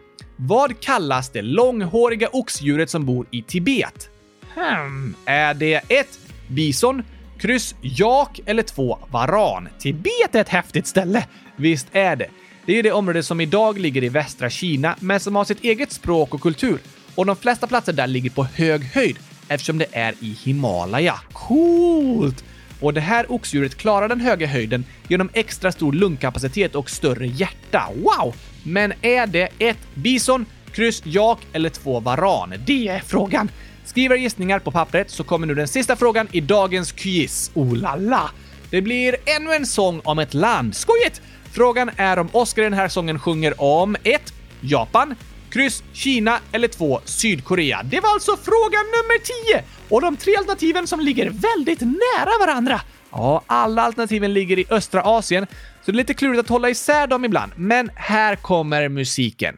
vad 0.44 0.80
kallas 0.80 1.30
det 1.30 1.42
långhåriga 1.42 2.28
oxdjuret 2.32 2.90
som 2.90 3.06
bor 3.06 3.26
i 3.30 3.42
Tibet? 3.42 4.10
Hmm, 4.54 5.14
är 5.24 5.54
det 5.54 5.80
1. 5.88 6.18
Bison, 6.48 7.02
kryss 7.38 7.74
jak 7.80 8.40
eller 8.46 8.62
2. 8.62 8.98
Varan? 9.10 9.68
Tibet 9.78 10.34
är 10.34 10.40
ett 10.40 10.48
häftigt 10.48 10.86
ställe. 10.86 11.26
Visst 11.56 11.86
är 11.92 12.16
det. 12.16 12.26
Det 12.66 12.78
är 12.78 12.82
det 12.82 12.92
område 12.92 13.22
som 13.22 13.40
idag 13.40 13.78
ligger 13.78 14.04
i 14.04 14.08
västra 14.08 14.50
Kina, 14.50 14.96
men 15.00 15.20
som 15.20 15.36
har 15.36 15.44
sitt 15.44 15.64
eget 15.64 15.92
språk 15.92 16.34
och 16.34 16.40
kultur. 16.40 16.78
Och 17.14 17.26
de 17.26 17.36
flesta 17.36 17.66
platser 17.66 17.92
där 17.92 18.06
ligger 18.06 18.30
på 18.30 18.44
hög 18.44 18.84
höjd 18.84 19.18
eftersom 19.48 19.78
det 19.78 19.86
är 19.92 20.14
i 20.20 20.38
Himalaya. 20.44 21.20
Coolt! 21.32 22.44
Och 22.80 22.94
det 22.94 23.00
här 23.00 23.32
oxdjuret 23.32 23.74
klarar 23.74 24.08
den 24.08 24.20
höga 24.20 24.46
höjden 24.46 24.84
genom 25.08 25.30
extra 25.32 25.72
stor 25.72 25.92
lungkapacitet 25.92 26.74
och 26.74 26.90
större 26.90 27.26
hjärta. 27.26 27.88
Wow! 27.96 28.34
Men 28.62 28.92
är 29.02 29.26
det 29.26 29.48
ett 29.58 29.78
bison, 29.94 30.46
kryss 30.72 31.02
jak 31.04 31.38
eller 31.52 31.68
två 31.68 32.00
varan? 32.00 32.54
Det 32.66 32.88
är 32.88 33.00
frågan. 33.00 33.50
Skriver 33.84 34.16
gissningar 34.16 34.58
på 34.58 34.70
pappret 34.70 35.10
så 35.10 35.24
kommer 35.24 35.46
nu 35.46 35.54
den 35.54 35.68
sista 35.68 35.96
frågan 35.96 36.28
i 36.32 36.40
dagens 36.40 36.92
quiz. 36.92 37.50
Oh 37.54 37.76
la 37.76 37.96
la! 37.96 38.30
Det 38.70 38.82
blir 38.82 39.16
ännu 39.26 39.52
en 39.54 39.66
sång 39.66 40.00
om 40.04 40.18
ett 40.18 40.34
land. 40.34 40.76
Skojigt! 40.76 41.22
Frågan 41.52 41.90
är 41.96 42.18
om 42.18 42.28
Oscar 42.32 42.62
i 42.62 42.64
den 42.64 42.72
här 42.72 42.88
sången 42.88 43.18
sjunger 43.18 43.62
om 43.62 43.96
1. 44.04 44.32
Japan, 44.60 45.14
kryss 45.50 45.82
Kina 45.92 46.38
eller 46.52 46.68
2. 46.68 47.00
Sydkorea. 47.04 47.82
Det 47.82 48.00
var 48.00 48.10
alltså 48.10 48.36
fråga 48.36 48.78
nummer 48.78 49.18
10! 49.54 49.64
Och 49.88 50.00
de 50.00 50.16
tre 50.16 50.36
alternativen 50.36 50.86
som 50.86 51.00
ligger 51.00 51.30
väldigt 51.30 51.80
nära 51.80 52.46
varandra. 52.46 52.80
Ja, 53.10 53.42
alla 53.46 53.82
alternativen 53.82 54.32
ligger 54.32 54.58
i 54.58 54.64
östra 54.70 55.02
Asien, 55.02 55.46
så 55.84 55.92
det 55.92 55.96
är 55.96 55.98
lite 55.98 56.14
klurigt 56.14 56.40
att 56.40 56.48
hålla 56.48 56.70
isär 56.70 57.06
dem 57.06 57.24
ibland. 57.24 57.52
Men 57.56 57.90
här 57.94 58.36
kommer 58.36 58.88
musiken. 58.88 59.56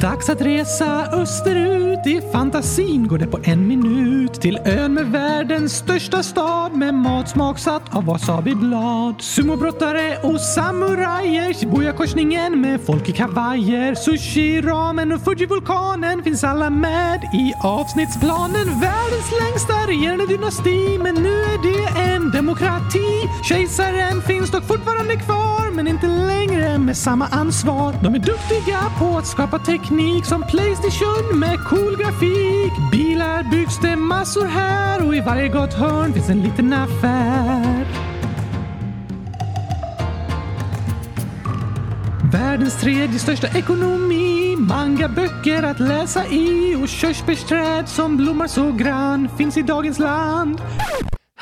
Dags 0.00 0.28
att 0.28 0.40
resa 0.40 1.06
österut 1.12 1.89
i 2.06 2.20
fantasin 2.32 3.08
går 3.08 3.18
det 3.18 3.26
på 3.26 3.38
en 3.42 3.68
minut 3.68 4.40
till 4.40 4.58
ön 4.64 4.94
med 4.94 5.06
världens 5.06 5.72
största 5.72 6.22
stad 6.22 6.72
med 6.72 6.94
mat 6.94 7.28
smaksatt 7.28 7.82
av 7.96 8.04
wasabiblad. 8.04 9.14
Sumobrottare 9.18 10.16
och 10.22 10.40
samurajer, 10.40 11.52
Shibuya-korsningen 11.52 12.60
med 12.60 12.80
folk 12.80 13.08
i 13.08 13.12
kavajer. 13.12 13.94
Sushi, 13.94 14.60
ramen 14.60 15.12
och 15.12 15.20
Fuji-vulkanen 15.20 16.22
finns 16.22 16.44
alla 16.44 16.70
med 16.70 17.20
i 17.34 17.52
avsnittsplanen. 17.64 18.66
Världens 18.66 19.30
längsta 19.40 19.74
regerande 19.86 20.26
dynasti, 20.26 20.98
men 20.98 21.14
nu 21.14 21.34
är 21.42 21.62
det 21.62 22.12
en 22.12 22.30
demokrati. 22.30 23.28
Kejsaren 23.44 24.22
finns 24.22 24.50
dock 24.50 24.64
fortfarande 24.64 25.16
kvar, 25.16 25.70
men 25.74 25.88
inte 25.88 26.06
längre 26.06 26.78
med 26.78 26.96
samma 26.96 27.26
ansvar. 27.26 27.94
De 28.02 28.14
är 28.14 28.18
duktiga 28.18 28.80
på 28.98 29.18
att 29.18 29.26
skapa 29.26 29.58
teknik 29.58 30.24
som 30.24 30.42
Playstation 30.42 31.38
med 31.38 31.58
cool 31.68 31.89
cool 31.90 32.04
grafik. 32.04 32.72
Bilar 32.92 33.42
byggs 33.42 33.78
det 33.78 33.96
massor 33.96 34.46
här 34.46 35.06
och 35.06 35.16
i 35.16 35.20
varje 35.20 35.48
gott 35.48 35.74
hörn 35.74 36.12
finns 36.12 36.28
en 36.28 36.42
liten 36.42 36.72
affär. 36.72 37.86
Världens 42.32 42.80
tredje 42.80 43.18
största 43.18 43.58
ekonomi, 43.58 44.56
manga 44.58 45.08
böcker 45.08 45.62
att 45.62 45.80
läsa 45.80 46.26
i 46.26 46.76
och 46.82 46.88
körsbärsträd 46.88 47.88
som 47.88 48.16
blommar 48.16 48.46
så 48.46 48.72
grann 48.72 49.28
finns 49.38 49.56
i 49.56 49.62
dagens 49.62 49.98
land. 49.98 50.60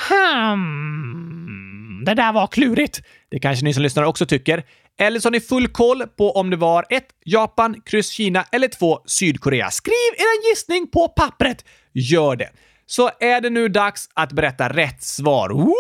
Hmm, 0.09 2.05
det 2.05 2.15
där 2.15 2.33
var 2.33 2.47
klurigt. 2.47 3.01
Det 3.31 3.39
kanske 3.39 3.65
ni 3.65 3.75
som 3.75 3.83
lyssnar 3.83 4.03
också 4.03 4.27
tycker. 4.27 4.65
Eller 5.01 5.21
så 5.21 5.27
har 5.27 5.33
ni 5.33 5.41
full 5.41 5.69
koll 5.69 6.07
på 6.07 6.33
om 6.33 6.51
det 6.51 6.57
var 6.57 6.85
1. 6.91 7.05
Japan, 7.25 7.81
kryss 7.85 8.11
Kina 8.11 8.45
eller 8.53 8.69
2. 8.69 8.99
Sydkorea. 9.07 9.71
Skriv 9.71 10.13
er 10.17 10.51
gissning 10.51 10.87
på 10.87 11.09
pappret! 11.09 11.65
Gör 11.93 12.37
det. 12.37 12.51
Så 12.87 13.11
är 13.21 13.41
det 13.41 13.51
nu 13.51 13.69
dags 13.69 14.09
att 14.15 14.33
berätta 14.33 14.69
rätt 14.69 15.03
svar. 15.03 15.49
Woho! 15.51 15.75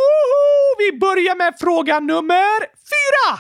Vi 0.79 0.99
börjar 0.99 1.37
med 1.37 1.55
fråga 1.61 2.01
nummer 2.01 2.61
fyra! 2.61 3.39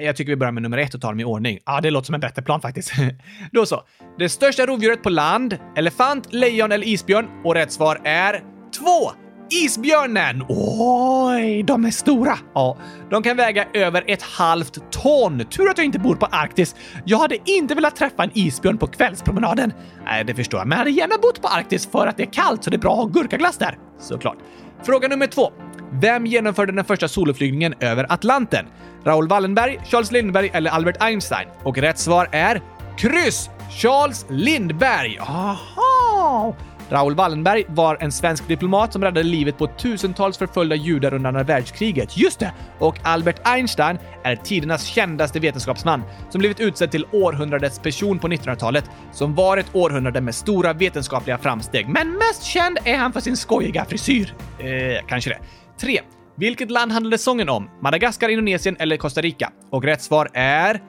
Jag 0.00 0.16
tycker 0.16 0.32
vi 0.32 0.36
börjar 0.36 0.52
med 0.52 0.62
nummer 0.62 0.78
ett 0.78 0.94
och 0.94 1.00
tar 1.00 1.08
dem 1.08 1.20
i 1.20 1.24
ordning. 1.24 1.58
Ja, 1.66 1.80
det 1.80 1.90
låter 1.90 2.06
som 2.06 2.14
en 2.14 2.20
bättre 2.20 2.42
plan 2.42 2.60
faktiskt. 2.60 2.92
Då 3.52 3.66
så. 3.66 3.82
Det 4.18 4.28
största 4.28 4.66
rovdjuret 4.66 5.02
på 5.02 5.10
land, 5.10 5.58
elefant, 5.76 6.32
lejon 6.32 6.72
eller 6.72 6.86
isbjörn? 6.86 7.28
Och 7.44 7.54
rätt 7.54 7.72
svar 7.72 8.00
är 8.04 8.42
två. 8.78 9.25
Isbjörnen! 9.50 10.44
Oj, 10.48 11.62
de 11.62 11.84
är 11.84 11.90
stora! 11.90 12.38
Ja, 12.54 12.76
de 13.10 13.22
kan 13.22 13.36
väga 13.36 13.66
över 13.74 14.04
ett 14.06 14.22
halvt 14.22 14.90
ton. 14.90 15.44
Tur 15.50 15.70
att 15.70 15.78
jag 15.78 15.84
inte 15.84 15.98
bor 15.98 16.14
på 16.14 16.26
Arktis. 16.26 16.74
Jag 17.04 17.18
hade 17.18 17.38
inte 17.44 17.74
velat 17.74 17.96
träffa 17.96 18.22
en 18.22 18.30
isbjörn 18.34 18.78
på 18.78 18.86
kvällspromenaden. 18.86 19.72
Nej, 20.04 20.24
det 20.24 20.34
förstår 20.34 20.60
jag, 20.60 20.68
men 20.68 20.76
jag 20.76 20.78
hade 20.78 20.90
gärna 20.90 21.18
bott 21.22 21.42
på 21.42 21.48
Arktis 21.48 21.88
för 21.92 22.06
att 22.06 22.16
det 22.16 22.22
är 22.22 22.32
kallt 22.32 22.64
så 22.64 22.70
det 22.70 22.76
är 22.76 22.78
bra 22.78 22.92
att 22.92 22.98
ha 22.98 23.04
gurkaglass 23.06 23.58
där. 23.58 23.78
Såklart. 24.00 24.38
Fråga 24.82 25.08
nummer 25.08 25.26
två. 25.26 25.52
Vem 25.92 26.26
genomförde 26.26 26.72
den 26.72 26.84
första 26.84 27.08
soloflygningen 27.08 27.74
över 27.80 28.12
Atlanten? 28.12 28.66
Raoul 29.04 29.28
Wallenberg, 29.28 29.80
Charles 29.84 30.12
Lindbergh 30.12 30.56
eller 30.56 30.70
Albert 30.70 30.96
Einstein? 31.02 31.48
Och 31.62 31.78
rätt 31.78 31.98
svar 31.98 32.28
är 32.32 32.62
kryss! 32.98 33.50
Charles 33.82 34.26
Lindbergh. 34.28 35.30
Aha! 35.30 36.54
Raoul 36.90 37.14
Wallenberg 37.14 37.64
var 37.68 37.98
en 38.00 38.12
svensk 38.12 38.48
diplomat 38.48 38.92
som 38.92 39.02
räddade 39.02 39.22
livet 39.22 39.58
på 39.58 39.66
tusentals 39.66 40.38
förföljda 40.38 40.74
judar 40.74 41.14
under 41.14 41.28
andra 41.28 41.42
världskriget. 41.42 42.16
Just 42.16 42.38
det! 42.38 42.52
Och 42.78 42.96
Albert 43.02 43.40
Einstein 43.44 43.98
är 44.22 44.36
tidernas 44.36 44.84
kändaste 44.84 45.40
vetenskapsman 45.40 46.02
som 46.30 46.38
blivit 46.38 46.60
utsedd 46.60 46.90
till 46.90 47.06
århundradets 47.12 47.78
person 47.78 48.18
på 48.18 48.28
1900-talet, 48.28 48.90
som 49.12 49.34
var 49.34 49.56
ett 49.56 49.70
århundrade 49.72 50.20
med 50.20 50.34
stora 50.34 50.72
vetenskapliga 50.72 51.38
framsteg. 51.38 51.88
Men 51.88 52.10
mest 52.10 52.42
känd 52.42 52.78
är 52.84 52.96
han 52.96 53.12
för 53.12 53.20
sin 53.20 53.36
skojiga 53.36 53.84
frisyr. 53.84 54.34
Eh, 54.58 55.06
kanske 55.06 55.30
det. 55.30 55.38
3. 55.80 56.00
Vilket 56.36 56.70
land 56.70 56.92
handlade 56.92 57.18
sången 57.18 57.48
om? 57.48 57.70
Madagaskar, 57.82 58.28
Indonesien 58.28 58.76
eller 58.78 58.96
Costa 58.96 59.20
Rica? 59.20 59.52
Och 59.70 59.84
rätt 59.84 60.02
svar 60.02 60.28
är 60.34 60.80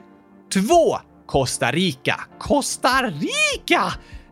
2. 0.52 0.98
Costa 1.26 1.70
Rica. 1.70 2.20
Costa 2.38 2.88
Rica! 3.02 3.82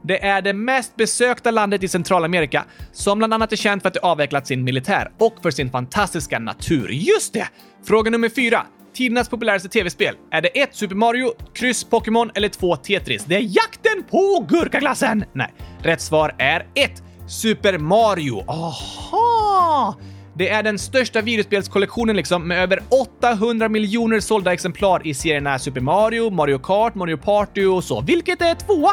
Det 0.09 0.25
är 0.25 0.43
det 0.43 0.53
mest 0.53 0.97
besökta 0.97 1.51
landet 1.51 1.83
i 1.83 1.89
Centralamerika 1.89 2.65
som 2.93 3.19
bland 3.19 3.35
annat 3.35 3.53
är 3.53 3.57
känt 3.57 3.83
för 3.83 3.89
att 3.89 3.95
det 3.95 4.01
avvecklat 4.01 4.47
sin 4.47 4.65
militär 4.65 5.11
och 5.19 5.35
för 5.43 5.51
sin 5.51 5.71
fantastiska 5.71 6.39
natur. 6.39 6.89
Just 6.89 7.33
det! 7.33 7.49
Fråga 7.85 8.11
nummer 8.11 8.29
fyra. 8.29 8.67
Tidernas 8.95 9.29
populäraste 9.29 9.69
tv-spel. 9.69 10.15
Är 10.31 10.43
det 10.43 10.49
1. 10.49 10.75
Super 10.75 10.95
Mario, 10.95 11.33
kryss 11.55 11.85
Pokémon 11.85 12.31
eller 12.35 12.49
2. 12.49 12.77
Tetris? 12.77 13.25
Det 13.25 13.37
är 13.37 13.41
jakten 13.41 14.05
på 14.11 14.47
gurkaglassen! 14.49 15.25
Nej, 15.33 15.55
rätt 15.83 16.01
svar 16.01 16.35
är 16.39 16.67
1. 16.75 17.03
Super 17.29 17.79
Mario. 17.79 18.45
Aha! 18.49 19.97
Det 20.39 20.49
är 20.49 20.63
den 20.63 20.79
största 20.79 21.21
videospelskollektionen 21.21 22.17
liksom 22.17 22.49
med 22.49 22.63
över 22.63 22.83
800 23.21 23.69
miljoner 23.69 24.21
sålda 24.21 24.53
exemplar 24.53 25.07
i 25.07 25.15
serierna 25.15 25.59
Super 25.59 25.81
Mario, 25.81 26.31
Mario 26.31 26.59
Kart, 26.59 26.95
Mario 26.95 27.17
Party 27.17 27.65
och 27.65 27.85
så, 27.85 28.01
vilket 28.01 28.43
är 28.43 28.55
tvåa. 28.55 28.93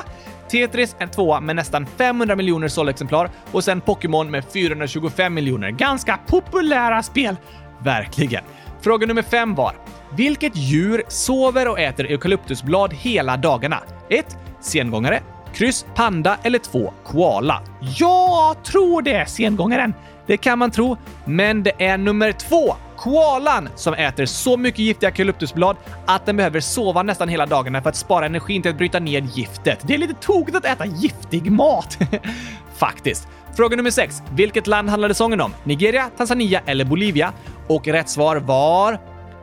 Tetris 0.54 0.96
är 1.00 1.08
tvåa 1.08 1.40
med 1.40 1.56
nästan 1.56 1.86
500 1.86 2.36
miljoner 2.36 2.68
sålda 2.68 2.90
exemplar 2.90 3.30
och 3.52 3.64
sen 3.64 3.82
Pokémon 3.82 4.32
med 4.32 4.46
425 4.54 5.34
miljoner. 5.34 5.70
Ganska 5.70 6.20
populära 6.28 7.04
spel. 7.04 7.36
Verkligen. 7.80 8.44
Fråga 8.82 9.08
nummer 9.08 9.22
fem 9.22 9.56
var 9.56 9.74
vilket 10.16 10.56
djur 10.56 11.04
sover 11.08 11.68
och 11.68 11.80
äter 11.80 12.06
eukalyptusblad 12.06 12.94
hela 12.94 13.38
dagarna? 13.38 13.80
1. 14.10 14.38
Sengångare, 14.62 15.20
kryss 15.54 15.86
panda 15.96 16.38
eller 16.44 16.60
2. 16.60 16.94
Koala. 17.04 17.62
Jag 17.98 18.64
tror 18.64 19.02
det 19.02 19.14
är 19.14 19.26
sengångaren. 19.26 19.94
Det 20.28 20.38
kan 20.38 20.60
man 20.60 20.72
tro, 20.72 20.98
men 21.26 21.64
det 21.64 21.72
är 21.86 21.98
nummer 21.98 22.32
två, 22.32 22.76
koalan, 22.98 23.70
som 23.76 23.94
äter 23.94 24.26
så 24.26 24.58
mycket 24.58 24.80
giftiga 24.80 25.10
eukalyptusblad 25.10 25.78
att 26.06 26.26
den 26.26 26.38
behöver 26.38 26.60
sova 26.60 27.04
nästan 27.04 27.30
hela 27.30 27.46
dagarna 27.46 27.82
för 27.82 27.90
att 27.90 27.96
spara 27.96 28.26
energin 28.26 28.62
till 28.62 28.72
att 28.72 28.78
bryta 28.78 29.00
ner 29.00 29.22
giftet. 29.22 29.80
Det 29.82 29.94
är 29.94 29.98
lite 29.98 30.14
tokigt 30.14 30.58
att 30.58 30.66
äta 30.66 30.86
giftig 30.86 31.52
mat. 31.52 31.98
Faktiskt. 32.76 33.28
Fråga 33.56 33.76
nummer 33.76 33.92
sex. 33.92 34.22
Vilket 34.36 34.68
land 34.68 34.90
handlade 34.90 35.14
sången 35.14 35.42
om? 35.42 35.54
Nigeria, 35.64 36.10
Tanzania 36.18 36.62
eller 36.66 36.86
Bolivia? 36.86 37.34
Och 37.68 37.88
rätt 37.88 38.10
svar 38.10 38.36
var... 38.36 39.00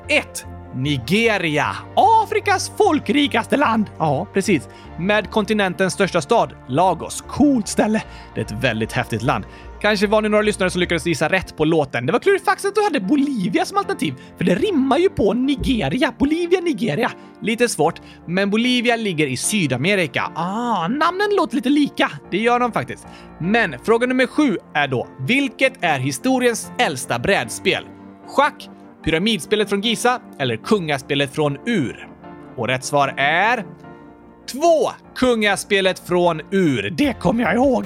1. 0.09 0.47
Nigeria. 0.75 1.77
Afrikas 1.97 2.73
folkrikaste 2.79 3.57
land. 3.57 3.91
Ja, 3.99 4.27
precis. 4.33 4.69
Med 4.99 5.31
kontinentens 5.31 5.93
största 5.93 6.21
stad, 6.21 6.53
Lagos. 6.69 7.25
Coolt 7.29 7.69
ställe. 7.69 8.03
Det 8.35 8.41
är 8.41 8.45
ett 8.45 8.65
väldigt 8.65 8.93
häftigt 8.93 9.23
land. 9.23 9.45
Kanske 9.81 10.07
var 10.07 10.23
ni 10.23 10.29
några 10.29 10.43
lyssnare 10.43 10.71
som 10.71 10.81
lyckades 10.81 11.07
gissa 11.07 11.29
rätt 11.29 11.57
på 11.57 11.65
låten. 11.65 12.07
Det 12.07 12.13
var 12.13 12.19
klurigt 12.19 12.45
faktiskt 12.45 12.69
att 12.69 12.75
du 12.75 12.83
hade 12.83 13.01
Bolivia 13.01 13.65
som 13.65 13.79
alternativ, 13.79 14.15
för 14.39 14.45
det 14.45 14.55
rimmar 14.55 14.99
ju 14.99 15.09
på 15.09 15.33
Nigeria. 15.33 16.15
Bolivia, 16.19 16.61
Nigeria. 16.61 17.11
Lite 17.43 17.69
svårt, 17.69 18.01
men 18.27 18.51
Bolivia 18.51 18.97
ligger 18.97 19.27
i 19.27 19.37
Sydamerika. 19.37 20.33
Ah, 20.35 20.89
namnen 20.89 21.29
låter 21.37 21.57
lite 21.57 21.69
lika. 21.69 22.11
Det 22.31 22.39
gör 22.39 22.61
de 22.61 22.73
faktiskt. 22.73 23.07
Men 23.41 23.79
fråga 23.85 24.07
nummer 24.07 24.27
sju 24.27 24.57
är 24.75 24.89
då, 24.89 25.09
vilket 25.19 25.73
är 25.85 25.99
historiens 25.99 26.73
äldsta 26.79 27.19
brädspel? 27.19 27.85
Schack, 28.29 28.69
Pyramidspelet 29.05 29.69
från 29.69 29.81
Giza 29.81 30.21
eller 30.39 30.57
Kungaspelet 30.57 31.35
från 31.35 31.59
Ur? 31.67 32.09
Och 32.57 32.69
rätt 32.69 32.85
svar 32.85 33.15
är... 33.17 33.65
Två! 34.53 34.91
Kungaspelet 35.17 35.99
från 35.99 36.41
Ur. 36.51 36.91
Det 36.91 37.13
kommer 37.13 37.43
jag 37.43 37.55
ihåg. 37.55 37.85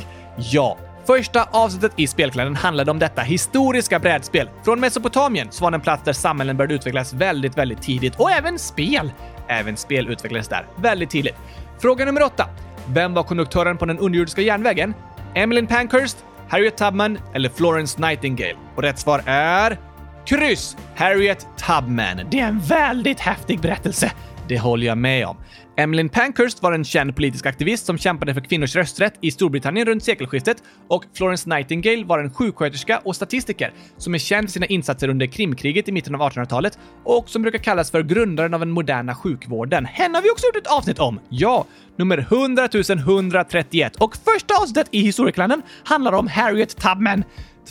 Ja, 0.53 0.79
Första 1.07 1.49
avsnittet 1.51 1.93
i 1.97 2.07
Spelkalendern 2.07 2.57
handlade 2.57 2.91
om 2.91 2.99
detta 2.99 3.23
historiska 3.23 3.99
brädspel. 3.99 4.51
Från 4.65 4.81
Mesopotamien 4.81 5.49
så 5.51 5.65
var 5.65 5.71
det 5.71 5.75
en 5.75 5.81
plats 5.81 6.03
där 6.05 6.13
samhällen 6.13 6.57
började 6.57 6.75
utvecklas 6.75 7.13
väldigt, 7.13 7.59
väldigt 7.59 7.83
tidigt 7.83 8.17
och 8.17 8.31
även 8.31 8.59
spel. 8.59 9.13
Även 9.49 9.77
spel 9.77 10.09
utvecklades 10.09 10.49
där 10.49 10.67
väldigt 10.77 11.11
tidigt. 11.11 11.35
Fråga 11.79 12.05
nummer 12.05 12.23
åtta. 12.23 12.49
Vem 12.87 13.15
var 13.15 13.23
konduktören 13.23 13.77
på 13.77 13.87
den 13.87 13.99
underjordiska 13.99 14.43
järnvägen? 14.43 14.95
Emmeline 15.35 15.67
Pankhurst, 15.67 16.17
Harriet 16.49 16.77
Tubman 16.77 17.19
eller 17.35 17.49
Florence 17.49 18.01
Nightingale? 18.01 18.57
Och 18.77 18.83
rätt 18.83 18.99
svar 18.99 19.23
är... 19.27 19.79
Kryss! 20.25 20.77
Harriet 20.97 21.47
Tubman. 21.57 22.21
Det 22.31 22.41
är 22.41 22.49
en 22.49 22.61
väldigt 22.61 23.21
häftig 23.21 23.61
berättelse. 23.61 24.13
Det 24.49 24.59
håller 24.59 24.87
jag 24.87 24.99
med 24.99 25.27
om. 25.27 25.37
Emmeline 25.77 26.09
Pankhurst 26.09 26.63
var 26.63 26.73
en 26.73 26.85
känd 26.85 27.17
politisk 27.17 27.47
aktivist 27.47 27.87
som 27.87 27.99
kämpade 27.99 28.35
för 28.35 28.41
kvinnors 28.41 28.77
rösträtt 28.77 29.15
i 29.21 29.31
Storbritannien 29.31 29.87
runt 29.87 30.05
sekelskiftet 30.05 30.63
och 30.89 31.05
Florence 31.15 31.49
Nightingale 31.49 32.05
var 32.05 32.19
en 32.19 32.31
sjuksköterska 32.31 33.01
och 33.05 33.17
statistiker 33.17 33.73
som 33.97 34.15
är 34.15 34.19
känd 34.19 34.49
för 34.49 34.53
sina 34.53 34.67
insatser 34.67 35.09
under 35.09 35.27
Krimkriget 35.27 35.89
i 35.89 35.93
mitten 35.93 36.15
av 36.15 36.21
1800-talet 36.21 36.79
och 37.05 37.29
som 37.29 37.43
brukar 37.43 37.59
kallas 37.59 37.91
för 37.91 38.03
grundaren 38.03 38.55
av 38.55 38.61
den 38.61 38.71
moderna 38.71 39.15
sjukvården. 39.15 39.87
Henne 39.87 40.19
har 40.19 40.23
vi 40.23 40.31
också 40.31 40.47
gjort 40.47 40.57
ett 40.57 40.73
avsnitt 40.73 40.99
om! 40.99 41.21
Ja, 41.29 41.67
nummer 41.97 42.19
100 42.19 42.69
131 42.89 43.97
och 43.97 44.17
första 44.17 44.55
avsnittet 44.63 44.89
i 44.91 45.01
historieklanen 45.01 45.63
handlar 45.85 46.13
om 46.13 46.29
Harriet 46.29 46.77
Tubman. 46.77 47.25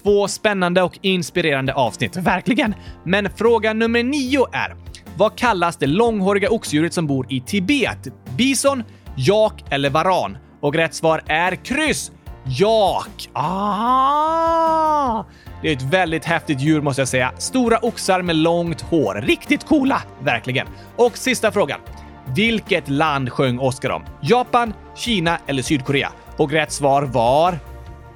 Två 0.03 0.28
spännande 0.28 0.82
och 0.82 0.99
inspirerande 1.01 1.74
avsnitt, 1.74 2.17
verkligen. 2.17 2.76
Men 3.05 3.30
fråga 3.30 3.74
nummer 3.74 4.03
nio 4.03 4.45
är 4.51 4.76
vad 5.18 5.36
kallas 5.36 5.78
det 5.78 5.88
långhåriga 5.88 6.49
oxdjuret 6.49 6.93
som 6.93 7.07
bor 7.07 7.26
i 7.30 7.41
Tibet? 7.41 8.07
Bison, 8.38 8.84
jak 9.16 9.64
eller 9.70 9.89
varan? 9.89 10.38
Och 10.61 10.76
rätt 10.76 10.93
svar 10.93 11.22
är 11.28 11.55
kryss. 11.55 12.11
Jak! 12.45 13.30
Ah! 13.34 15.24
Det 15.61 15.70
är 15.70 15.74
ett 15.74 15.82
väldigt 15.82 16.26
häftigt 16.26 16.61
djur 16.61 16.82
måste 16.82 17.01
jag 17.01 17.07
säga. 17.07 17.32
Stora 17.38 17.78
oxar 17.82 18.22
med 18.22 18.36
långt 18.36 18.82
hår. 18.82 19.22
Riktigt 19.24 19.68
coola, 19.68 20.01
verkligen. 20.22 20.68
Och 20.95 21.18
sista 21.18 21.51
frågan. 21.51 21.80
Vilket 22.36 22.89
land 22.89 23.32
sjöng 23.32 23.59
Oscar 23.59 23.89
om? 23.89 24.03
Japan, 24.22 24.74
Kina 24.95 25.38
eller 25.47 25.61
Sydkorea? 25.61 26.09
Och 26.38 26.51
rätt 26.51 26.72
svar 26.72 27.03
var 27.03 27.59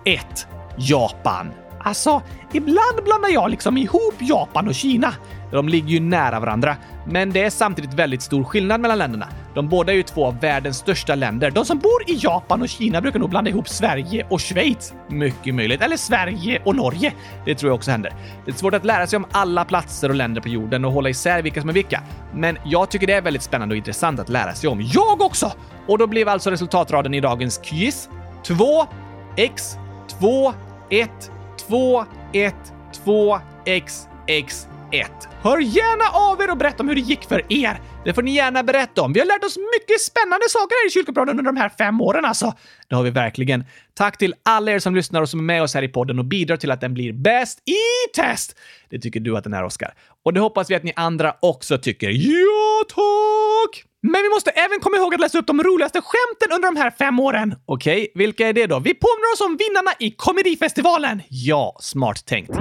1. 0.06 0.48
Japan. 0.78 1.52
Alltså, 1.80 2.22
ibland 2.54 3.04
blandar 3.04 3.30
jag 3.30 3.50
liksom 3.50 3.78
ihop 3.78 4.16
Japan 4.20 4.68
och 4.68 4.76
Kina. 4.76 5.14
De 5.52 5.70
ligger 5.70 5.88
ju 5.88 6.00
nära 6.00 6.39
varandra, 6.39 6.76
men 7.06 7.32
det 7.32 7.43
är 7.43 7.50
samtidigt 7.50 7.93
väldigt 7.93 8.22
stor 8.22 8.43
skillnad 8.43 8.82
mellan 8.82 8.98
länderna. 8.98 9.28
De 9.54 9.70
båda 9.70 9.91
är 9.91 9.95
ju 9.95 10.04
två 10.04 10.26
av 10.26 10.39
världens 10.39 10.78
största 10.78 11.16
länder. 11.16 11.52
De 11.52 11.66
som 11.66 11.78
bor 11.78 12.04
i 12.08 12.20
Japan 12.22 12.62
och 12.62 12.70
Kina 12.70 13.02
brukar 13.02 13.20
nog 13.20 13.30
blanda 13.30 13.50
ihop 13.50 13.70
Sverige 13.70 14.28
och 14.30 14.41
Schweiz. 14.41 14.93
Mycket 15.10 15.56
möjligt. 15.56 15.82
Eller 15.82 15.98
Sverige 15.98 16.62
och 16.66 16.76
Norge. 16.76 17.14
Det 17.45 17.56
tror 17.56 17.70
jag 17.70 17.76
också 17.76 17.91
händer. 17.91 18.14
Det 18.45 18.52
är 18.52 18.56
svårt 18.56 18.74
att 18.74 18.86
lära 18.86 19.08
sig 19.08 19.18
om 19.18 19.26
alla 19.32 19.66
platser 19.66 20.10
och 20.10 20.16
länder 20.16 20.41
på 20.41 20.50
jorden 20.50 20.86
och 20.86 20.91
hålla 20.91 21.10
isär 21.10 21.41
vilka 21.41 21.62
som 21.62 21.70
är 21.70 21.74
vilka. 21.74 22.02
Men 22.34 22.58
jag 22.66 22.89
tycker 22.89 23.08
det 23.08 23.14
är 23.14 23.22
väldigt 23.22 23.43
spännande 23.43 23.74
och 23.74 23.78
intressant 23.78 24.20
att 24.20 24.30
lära 24.30 24.54
sig 24.54 24.70
om. 24.70 24.82
Jag 24.82 25.22
också! 25.22 25.52
Och 25.88 25.98
då 25.98 26.08
blev 26.08 26.30
alltså 26.30 26.52
resultatraden 26.52 27.14
i 27.14 27.20
dagens 27.20 27.58
quiz 27.58 28.10
2, 28.43 28.86
x, 29.36 29.78
2, 30.20 30.54
1, 30.89 31.10
2, 31.68 32.06
1, 32.34 32.55
2, 33.05 33.39
x, 33.65 34.07
x, 34.28 34.67
1. 34.91 35.11
Hör 35.41 35.57
gärna 35.59 36.32
av 36.32 36.41
er 36.41 36.51
och 36.51 36.57
berätta 36.57 36.84
om 36.84 36.89
hur 36.89 36.95
det 36.95 37.01
gick 37.01 37.23
för 37.23 37.53
er. 37.53 37.82
Det 38.05 38.13
får 38.13 38.21
ni 38.21 38.36
gärna 38.36 38.63
berätta 38.63 39.01
om. 39.01 39.13
Vi 39.13 39.19
har 39.19 39.28
lärt 39.28 39.43
oss 39.43 39.57
mycket 39.57 40.01
spännande 40.01 40.45
saker 40.49 40.75
här 40.84 40.88
i 40.88 40.91
Kyrkopraden 40.91 41.39
under 41.39 41.51
de 41.51 41.57
här 41.57 41.69
fem 41.69 42.01
åren 42.01 42.25
alltså. 42.25 42.53
Det 42.88 42.95
har 42.95 43.03
vi 43.03 43.09
verkligen. 43.09 43.65
Tack 43.93 44.17
till 44.17 44.36
alla 44.43 44.71
er 44.71 44.80
som 44.80 44.95
lyssnar 44.95 45.21
och 45.21 45.30
som 45.30 45.39
är 45.39 45.43
med 45.43 45.63
oss 45.63 45.73
här 45.73 45.84
i 45.84 45.88
podden 45.88 46.19
och 46.19 46.25
bidrar 46.25 46.57
till 46.57 46.71
att 46.71 46.82
den 46.82 46.93
blir 46.93 47.13
bäst 47.13 47.59
i 47.69 48.15
test. 48.15 48.55
Det 48.89 48.99
tycker 48.99 49.19
du 49.19 49.38
att 49.38 49.43
den 49.43 49.53
är, 49.53 49.63
Oskar. 49.63 49.93
Och 50.23 50.34
det 50.34 50.39
hoppas 50.39 50.69
vi 50.69 50.75
att 50.75 50.84
ni 50.84 50.93
andra 50.95 51.36
också 51.39 51.78
tycker. 51.78 52.09
Ja, 52.09 52.84
tack! 52.89 53.47
Men 54.01 54.22
vi 54.22 54.30
måste 54.30 54.51
även 54.51 54.80
komma 54.80 54.97
ihåg 54.97 55.13
att 55.13 55.20
läsa 55.20 55.38
upp 55.38 55.47
de 55.47 55.63
roligaste 55.63 56.01
skämten 56.01 56.55
under 56.55 56.72
de 56.72 56.78
här 56.78 56.91
fem 56.91 57.20
åren. 57.20 57.55
Okej, 57.65 58.01
okay, 58.01 58.07
vilka 58.15 58.47
är 58.47 58.53
det 58.53 58.68
då? 58.68 58.80
Vi 58.80 58.93
påminner 58.93 59.34
oss 59.34 59.41
om 59.41 59.57
vinnarna 59.57 59.91
i 59.99 60.11
Komedifestivalen. 60.11 61.22
Ja, 61.30 61.78
smart 61.80 62.26
tänkt. 62.26 62.51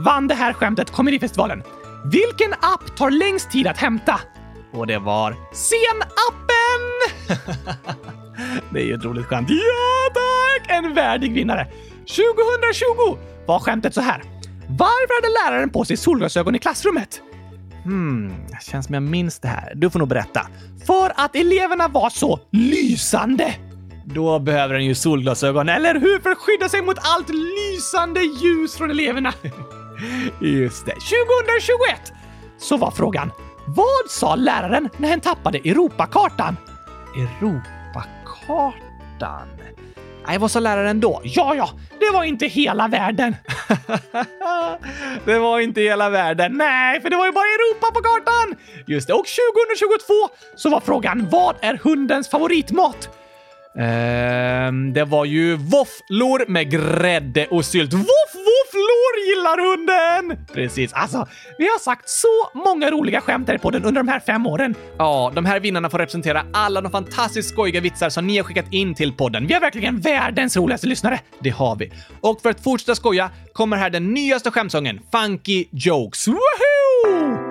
vann 0.00 0.28
det 0.28 0.34
här 0.34 0.52
skämtet 0.52 0.90
Komedifestivalen. 0.90 1.62
Vilken 2.04 2.52
app 2.52 2.96
tar 2.96 3.10
längst 3.10 3.50
tid 3.50 3.66
att 3.66 3.78
hämta? 3.78 4.20
Och 4.72 4.86
det 4.86 4.98
var 4.98 5.36
Sen-appen! 5.52 6.82
det 8.72 8.80
är 8.80 8.84
ju 8.84 8.94
ett 8.94 9.04
roligt 9.04 9.26
skämt. 9.26 9.48
Ja 9.50 10.14
tack! 10.14 10.70
En 10.70 10.94
värdig 10.94 11.32
vinnare. 11.34 11.66
2020 12.00 13.18
var 13.46 13.58
skämtet 13.58 13.94
så 13.94 14.00
här. 14.00 14.22
Varför 14.68 15.22
hade 15.22 15.50
läraren 15.50 15.70
på 15.70 15.84
sig 15.84 15.96
solglasögon 15.96 16.54
i 16.54 16.58
klassrummet? 16.58 17.20
Hmm, 17.84 18.34
känns 18.70 18.86
som 18.86 18.94
jag 18.94 19.02
minns 19.02 19.38
det 19.38 19.48
här. 19.48 19.72
Du 19.74 19.90
får 19.90 19.98
nog 19.98 20.08
berätta. 20.08 20.46
För 20.86 21.12
att 21.16 21.36
eleverna 21.36 21.88
var 21.88 22.10
så 22.10 22.40
lysande! 22.52 23.54
Då 24.04 24.38
behöver 24.38 24.74
den 24.74 24.84
ju 24.84 24.94
solglasögon, 24.94 25.68
eller 25.68 25.94
hur? 25.94 26.20
För 26.20 26.30
att 26.30 26.38
skydda 26.38 26.68
sig 26.68 26.82
mot 26.82 26.96
allt 27.00 27.28
lysande 27.28 28.20
ljus 28.20 28.76
från 28.76 28.90
eleverna. 28.90 29.32
Just 30.40 30.86
det. 30.86 30.92
2021 30.92 32.12
så 32.58 32.76
var 32.76 32.90
frågan 32.90 33.32
Vad 33.66 34.10
sa 34.10 34.34
läraren 34.34 34.88
när 34.96 35.08
hen 35.08 35.20
tappade 35.20 35.58
Europakartan? 35.58 36.56
Europakartan? 37.16 39.48
Nej, 40.26 40.38
vad 40.38 40.50
sa 40.50 40.60
läraren 40.60 41.00
då? 41.00 41.20
Ja, 41.24 41.54
ja, 41.54 41.70
det 42.00 42.10
var 42.12 42.24
inte 42.24 42.46
hela 42.46 42.88
världen. 42.88 43.36
det 45.24 45.38
var 45.38 45.60
inte 45.60 45.80
hela 45.80 46.10
världen. 46.10 46.52
Nej, 46.56 47.00
för 47.00 47.10
det 47.10 47.16
var 47.16 47.26
ju 47.26 47.32
bara 47.32 47.44
Europa 47.44 47.86
på 47.94 48.00
kartan! 48.00 48.56
Just 48.86 49.06
det, 49.06 49.12
och 49.12 49.26
2022 49.26 50.14
så 50.56 50.70
var 50.70 50.80
frågan 50.80 51.28
Vad 51.30 51.56
är 51.60 51.78
hundens 51.82 52.30
favoritmat? 52.30 53.08
Ehm, 53.78 54.92
det 54.92 55.04
var 55.04 55.24
ju 55.24 55.56
våfflor 55.56 56.44
med 56.48 56.70
grädde 56.70 57.46
och 57.46 57.64
sylt. 57.64 57.92
Voff, 57.92 58.34
gillar 59.30 59.58
hunden! 59.70 60.46
Precis. 60.52 60.92
Alltså, 60.92 61.28
vi 61.58 61.64
har 61.64 61.78
sagt 61.78 62.08
så 62.08 62.50
många 62.54 62.90
roliga 62.90 63.20
skämt 63.20 63.48
här 63.48 63.58
på 63.58 63.70
den 63.70 63.84
under 63.84 64.02
de 64.02 64.08
här 64.08 64.20
fem 64.20 64.46
åren. 64.46 64.74
Ja, 64.98 65.32
de 65.34 65.44
här 65.44 65.60
vinnarna 65.60 65.90
får 65.90 65.98
representera 65.98 66.44
alla 66.52 66.80
de 66.80 66.92
fantastiskt 66.92 67.48
skojiga 67.48 67.80
vitsar 67.80 68.08
som 68.08 68.26
ni 68.26 68.36
har 68.36 68.44
skickat 68.44 68.72
in 68.72 68.94
till 68.94 69.12
podden. 69.12 69.46
Vi 69.46 69.54
har 69.54 69.60
verkligen 69.60 70.00
världens 70.00 70.56
roligaste 70.56 70.86
lyssnare. 70.86 71.20
Det 71.40 71.50
har 71.50 71.76
vi. 71.76 71.92
Och 72.20 72.42
för 72.42 72.50
att 72.50 72.64
fortsätta 72.64 72.94
skoja 72.94 73.30
kommer 73.52 73.76
här 73.76 73.90
den 73.90 74.14
nyaste 74.14 74.50
skämtsången, 74.50 75.00
Funky 75.12 75.64
Jokes. 75.70 76.28
Woohoo! 76.28 77.49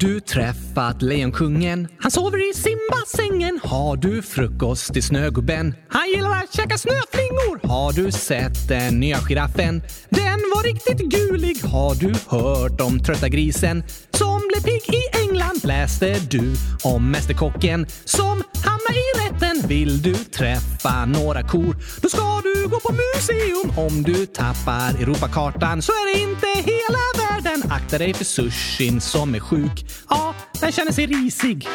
Du 0.00 0.20
träffat 0.20 1.02
Lejonkungen? 1.02 1.88
Han 1.98 2.10
sover 2.10 2.50
i 2.50 2.54
simbassängen. 2.54 3.60
Har 3.62 3.96
du 3.96 4.22
frukost 4.22 4.92
till 4.92 5.02
Snögubben? 5.02 5.74
Han 5.88 6.08
gillar 6.08 6.30
att 6.30 6.54
käka 6.54 6.78
snöflingor. 6.78 7.68
Har 7.68 7.92
du 7.92 8.12
sett 8.12 8.68
den 8.68 9.00
nya 9.00 9.16
giraffen? 9.16 9.82
Den 10.08 10.40
var 10.60 10.64
riktigt 10.64 10.98
gulig. 10.98 11.56
Har 11.64 11.94
du 11.94 12.12
hört 12.28 12.80
om 12.80 13.00
trötta 13.00 13.28
grisen 13.28 13.82
som 14.10 14.42
blev 14.48 14.62
pigg 14.62 14.94
i 14.94 15.02
England? 15.18 15.60
Läste 15.64 16.18
du 16.30 16.54
om 16.82 17.10
Mästerkocken 17.10 17.86
som 18.04 18.42
hamnar 18.64 18.94
i 19.04 19.06
rätten? 19.20 19.68
Vill 19.68 20.02
du 20.02 20.14
träffa 20.14 21.04
några 21.04 21.42
kor? 21.42 21.76
Då 22.02 22.08
ska 22.08 22.40
du 22.44 22.68
gå 22.68 22.80
på 22.80 22.92
museum. 22.92 23.78
Om 23.86 24.02
du 24.02 24.26
tappar 24.26 24.90
Europakartan 25.02 25.82
så 25.82 25.92
är 25.92 26.14
det 26.14 26.20
inte 26.20 26.46
hela 26.46 27.02
världen. 27.20 27.62
Akta 27.70 27.98
dig 27.98 28.14
för 28.14 28.24
sushin 28.24 29.00
som 29.00 29.34
är 29.34 29.40
sjuk. 29.40 29.86
Ja, 30.08 30.34
den 30.60 30.72
känner 30.72 30.92
sig 30.92 31.06
risig. 31.06 31.68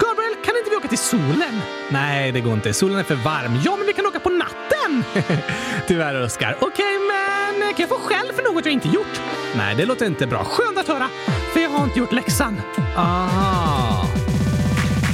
Gabriel, 0.00 0.34
kan 0.44 0.56
inte 0.56 0.70
vi 0.70 0.76
åka 0.76 0.88
till 0.88 0.98
solen? 0.98 1.60
Nej, 1.90 2.32
det 2.32 2.40
går 2.40 2.52
inte. 2.52 2.72
Solen 2.72 2.98
är 2.98 3.02
för 3.02 3.14
varm. 3.14 3.60
Ja, 3.64 3.76
men 3.76 3.86
vi 3.86 3.92
kan 3.92 4.06
åka 4.06 4.20
på 4.20 4.30
natten! 4.30 5.04
Tyvärr, 5.88 6.22
Oskar. 6.22 6.56
Okej, 6.60 6.68
okay, 6.68 7.03
kan 7.76 7.88
jag 7.88 7.88
få 7.88 7.98
skäll 7.98 8.32
för 8.36 8.42
något 8.42 8.64
jag 8.64 8.72
inte 8.72 8.88
gjort? 8.88 9.20
Nej, 9.56 9.74
det 9.74 9.84
låter 9.86 10.06
inte 10.06 10.26
bra. 10.26 10.44
Skönt 10.44 10.78
att 10.78 10.88
höra, 10.88 11.08
för 11.52 11.60
jag 11.60 11.70
har 11.70 11.84
inte 11.84 11.98
gjort 11.98 12.12
läxan. 12.12 12.60
Aha. 12.96 14.06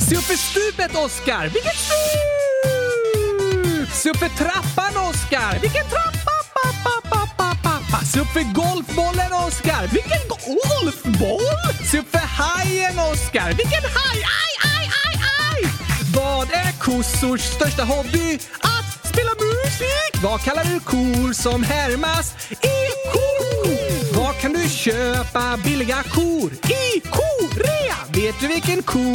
Se 0.08 0.16
upp 0.16 0.22
för 0.22 0.34
stupet, 0.36 0.96
Oskar! 0.96 1.42
Vilket 1.42 1.76
stup! 1.76 2.30
Se 3.92 4.10
upp 4.10 4.16
för 4.16 4.28
trappan, 4.28 4.96
Oskar! 5.10 5.58
Vilken 5.60 5.84
trappa? 5.84 6.30
Pa, 6.54 6.68
pa, 6.84 7.00
pa, 7.10 7.26
pa, 7.36 7.56
pa, 7.62 7.78
pa. 7.90 8.04
Se 8.04 8.20
upp 8.20 8.28
för 8.32 8.52
golfbollen, 8.54 9.32
Oskar! 9.32 9.86
Vilken 9.92 10.28
golfboll? 10.28 11.72
Se 11.90 11.98
upp 11.98 12.10
för 12.10 12.26
hajen, 12.42 12.98
Oskar! 12.98 13.48
Vilken 13.48 13.84
haj? 13.94 14.18
Aj, 14.40 14.52
aj, 14.74 14.90
aj, 15.04 15.20
aj! 15.52 15.70
Vad 16.14 16.48
är 16.52 16.72
kossors 16.78 17.40
största 17.40 17.84
hobby? 17.84 18.38
Aj! 18.60 18.79
Spela 19.12 19.30
musik! 19.30 20.12
Vad 20.22 20.40
kallar 20.40 20.64
du 20.64 20.80
kor 20.80 21.32
som 21.32 21.62
härmas 21.62 22.34
i 22.50 22.78
kor? 23.12 24.20
Var 24.20 24.32
kan 24.40 24.52
du 24.52 24.68
köpa 24.68 25.56
billiga 25.64 26.02
kor? 26.02 26.50
I 26.52 27.00
korea! 27.00 27.96
Vet 28.14 28.40
du 28.40 28.46
vilken 28.48 28.82
ko 28.82 29.14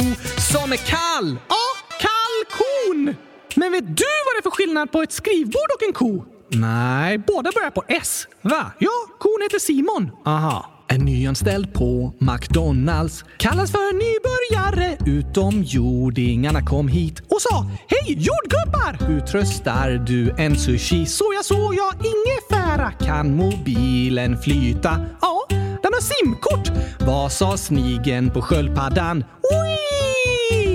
som 0.52 0.72
är 0.72 0.76
kall? 0.76 1.38
Ja, 1.48 1.66
kalkon! 2.04 3.16
Men 3.54 3.72
vet 3.72 3.86
du 3.96 4.12
vad 4.24 4.34
det 4.34 4.38
är 4.38 4.42
för 4.42 4.50
skillnad 4.50 4.92
på 4.92 5.02
ett 5.02 5.12
skrivbord 5.12 5.70
och 5.74 5.82
en 5.86 5.92
ko? 5.92 6.24
Nej, 6.48 7.18
båda 7.18 7.52
börjar 7.52 7.70
på 7.70 7.84
S. 7.88 8.26
Va? 8.42 8.72
Ja, 8.78 8.90
kon 9.18 9.40
heter 9.42 9.58
Simon. 9.58 10.10
Aha. 10.26 10.75
En 10.88 11.04
nyanställd 11.04 11.72
på 11.72 12.12
McDonalds 12.18 13.24
kallas 13.36 13.70
för 13.70 13.92
nybörjare. 13.92 14.96
Utomjordingarna 15.06 16.62
kom 16.62 16.88
hit 16.88 17.20
och 17.28 17.42
sa 17.42 17.66
Hej 17.88 18.06
jordgubbar! 18.06 19.06
Hur 19.08 19.20
tröstar 19.20 19.90
du 19.90 20.30
en 20.30 20.56
sushi? 20.56 21.06
Soja, 21.06 21.40
jag 21.76 21.94
ingefära. 22.06 22.90
Kan 22.90 23.36
mobilen 23.36 24.38
flyta? 24.38 25.00
Ja, 25.20 25.46
den 25.82 25.92
har 25.92 26.00
simkort. 26.00 26.70
Vad 27.00 27.32
sa 27.32 27.56
snigen 27.56 28.30
på 28.30 28.42
sköldpaddan? 28.42 29.24
Oi! 29.42 30.65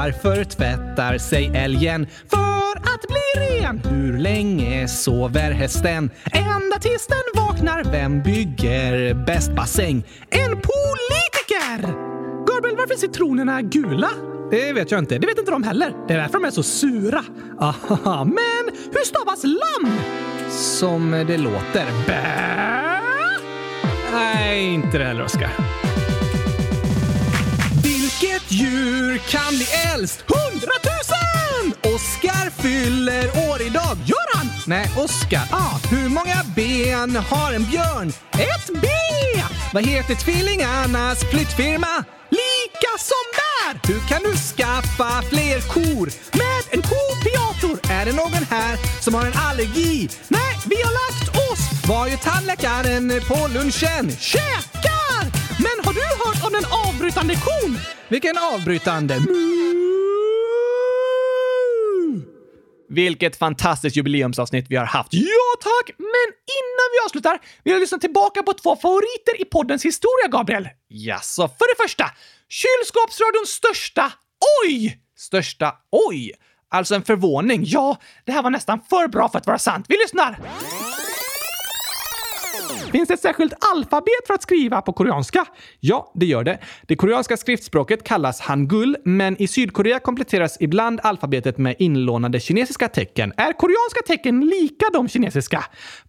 Varför 0.00 0.44
tvättar 0.44 1.18
sig 1.18 1.52
älgen? 1.54 2.06
För 2.30 2.76
att 2.76 3.00
bli 3.08 3.60
ren. 3.60 3.78
Hur 3.78 4.18
länge 4.18 4.88
sover 4.88 5.50
hästen? 5.50 6.10
Ända 6.32 6.78
tills 6.80 7.06
den 7.06 7.42
vaknar. 7.44 7.84
Vem 7.92 8.22
bygger 8.22 9.14
bäst 9.14 9.52
bassäng? 9.52 10.04
En 10.30 10.50
politiker! 10.50 11.92
Gabriel, 12.46 12.76
varför 12.76 12.94
är 12.94 12.98
citronerna 12.98 13.62
gula? 13.62 14.10
Det 14.50 14.72
vet 14.72 14.90
jag 14.90 14.98
inte. 14.98 15.18
Det 15.18 15.26
vet 15.26 15.38
inte 15.38 15.50
de 15.50 15.62
heller. 15.62 15.94
Det 16.08 16.14
är 16.14 16.18
därför 16.18 16.32
de 16.32 16.44
är 16.44 16.50
så 16.50 16.62
sura. 16.62 17.24
Aha, 17.60 18.24
men 18.24 18.76
hur 18.92 19.04
stavas 19.04 19.44
lamm? 19.44 19.98
Som 20.50 21.10
det 21.10 21.38
låter. 21.38 21.86
Bä? 22.06 23.00
Nej, 24.12 24.74
inte 24.74 24.98
det 24.98 25.04
heller, 25.04 25.24
Oskar. 25.24 25.50
Djur 28.52 29.18
kan 29.18 29.56
bli 29.56 29.66
äldst? 29.94 30.24
Hundratusen! 30.28 31.94
Oskar 31.94 32.62
fyller 32.62 33.50
år 33.50 33.62
idag. 33.62 33.96
Gör 34.04 34.36
han? 34.36 34.48
Nej, 34.66 34.90
Oskar. 34.96 35.42
Ah, 35.50 35.78
hur 35.90 36.08
många 36.08 36.44
ben 36.56 37.16
har 37.16 37.52
en 37.52 37.64
björn? 37.64 38.08
Ett 38.32 38.70
B! 38.82 38.88
Vad 39.72 39.86
heter 39.86 40.14
tvillingarnas 40.14 41.30
flyttfirma? 41.30 42.04
Lika 42.30 42.92
som 42.98 43.24
bär! 43.38 43.92
Hur 43.92 44.00
kan 44.08 44.22
du 44.22 44.36
skaffa 44.36 45.22
fler 45.22 45.60
kor? 45.60 46.10
Med 46.38 46.62
en 46.70 46.82
kopiator! 46.82 47.92
Är 47.92 48.04
det 48.04 48.12
någon 48.12 48.46
här 48.50 49.02
som 49.02 49.14
har 49.14 49.26
en 49.26 49.38
allergi? 49.48 50.08
Nej, 50.28 50.56
vi 50.66 50.76
har 50.82 50.92
lagt 50.92 51.28
oss! 51.52 51.88
Vad 51.88 52.10
gör 52.10 52.16
tandläkaren 52.16 53.20
på 53.28 53.48
lunchen? 53.48 54.16
Käkar! 54.20 54.99
Men 55.62 55.84
har 55.84 55.92
du 55.92 56.00
hört 56.24 56.46
om 56.46 56.52
den 56.52 56.64
avbrytande 56.88 57.34
kon? 57.34 57.78
Vilken 58.08 58.38
avbrytande? 58.38 59.18
Vilket 62.88 63.36
fantastiskt 63.36 63.96
jubileumsavsnitt 63.96 64.66
vi 64.68 64.76
har 64.76 64.84
haft. 64.84 65.08
Ja, 65.12 65.48
tack! 65.60 65.94
Men 65.98 66.28
innan 66.60 66.86
vi 66.92 67.06
avslutar 67.06 67.38
vill 67.64 67.72
jag 67.72 67.80
lyssna 67.80 67.98
tillbaka 67.98 68.42
på 68.42 68.52
två 68.52 68.76
favoriter 68.76 69.40
i 69.40 69.44
poddens 69.44 69.84
historia, 69.84 70.28
Gabriel. 70.30 70.68
Jaså, 70.88 71.48
för 71.48 71.76
det 71.76 71.82
första, 71.82 72.04
kylskåpsradions 72.48 73.48
största 73.50 74.12
oj! 74.64 74.98
Största 75.16 75.74
oj! 76.08 76.32
Alltså 76.70 76.94
en 76.94 77.02
förvåning. 77.02 77.62
Ja, 77.66 77.96
det 78.24 78.32
här 78.32 78.42
var 78.42 78.50
nästan 78.50 78.80
för 78.90 79.08
bra 79.08 79.28
för 79.28 79.38
att 79.38 79.46
vara 79.46 79.58
sant. 79.58 79.86
Vi 79.88 79.96
lyssnar! 79.96 80.38
Finns 83.00 83.08
det 83.08 83.14
ett 83.14 83.20
särskilt 83.20 83.54
alfabet 83.74 84.26
för 84.26 84.34
att 84.34 84.42
skriva 84.42 84.82
på 84.82 84.92
koreanska? 84.92 85.46
Ja, 85.80 86.12
det 86.14 86.26
gör 86.26 86.44
det. 86.44 86.58
Det 86.82 86.96
koreanska 86.96 87.36
skriftspråket 87.36 88.04
kallas 88.04 88.40
hangul, 88.40 88.96
men 89.04 89.42
i 89.42 89.48
Sydkorea 89.48 89.98
kompletteras 89.98 90.56
ibland 90.60 91.00
alfabetet 91.02 91.58
med 91.58 91.76
inlånade 91.78 92.40
kinesiska 92.40 92.88
tecken. 92.88 93.32
Är 93.36 93.52
koreanska 93.52 94.02
tecken 94.06 94.40
lika 94.40 94.86
de 94.92 95.08
kinesiska? 95.08 95.64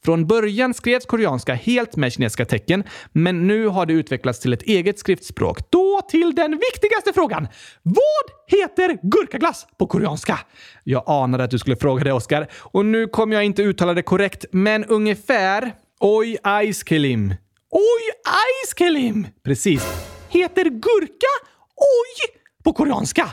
Från 0.06 0.28
början 0.28 0.74
skrevs 0.74 1.06
koreanska 1.06 1.54
helt 1.54 1.96
med 1.96 2.14
kinesiska 2.14 2.46
tecken, 2.46 2.84
men 3.12 3.48
nu 3.48 3.68
har 3.68 3.86
det 3.86 3.94
utvecklats 3.94 4.40
till 4.40 4.54
ett 4.54 4.64
eget 4.64 5.00
skriftspråk. 5.00 5.72
Då 5.72 6.02
till 6.10 6.36
den 6.36 6.52
viktigaste 6.52 7.14
frågan. 7.14 7.48
Vad 7.84 8.60
heter 8.60 8.98
gurkaglass 9.02 9.68
på 9.78 9.88
koreanska? 9.88 10.40
Jag 10.84 11.04
anade 11.08 11.44
att 11.44 11.52
du 11.52 11.60
skulle 11.60 11.76
fråga 11.76 12.04
det, 12.04 12.14
Oskar. 12.14 12.48
Och 12.54 12.86
nu 12.86 13.08
kommer 13.08 13.36
jag 13.36 13.44
inte 13.44 13.62
uttala 13.62 13.94
det 13.94 14.02
korrekt, 14.02 14.46
men 14.52 14.86
ungefär 14.86 15.72
Oj 16.04 16.38
Aiskelim. 16.44 17.36
Oj 17.70 18.02
Aiskelim! 18.26 19.28
Precis. 19.44 19.84
Heter 20.30 20.64
gurka 20.64 21.34
oj 21.76 22.34
på 22.64 22.74
koreanska? 22.74 23.30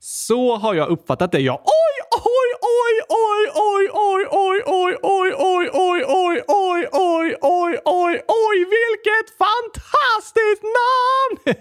Så 0.00 0.56
har 0.56 0.74
jag 0.74 0.88
uppfattat 0.88 1.32
det, 1.32 1.40
ja. 1.40 1.62
Oj, 1.64 1.96
oj, 2.10 2.48
oj, 2.60 2.96
oj, 3.08 3.50
oj, 3.54 3.88
oj, 3.92 4.26
oj, 4.30 4.62
oj, 4.62 4.94
oj, 5.02 5.34
oj, 5.34 5.70
oj, 5.72 6.04
oj, 6.08 6.44
oj, 6.48 6.86
oj, 6.92 7.36
oj, 7.42 7.76
oj, 7.84 8.20
oj, 8.28 8.56
vilket 8.74 9.28
fantastiskt 9.38 10.62
namn! 10.78 11.56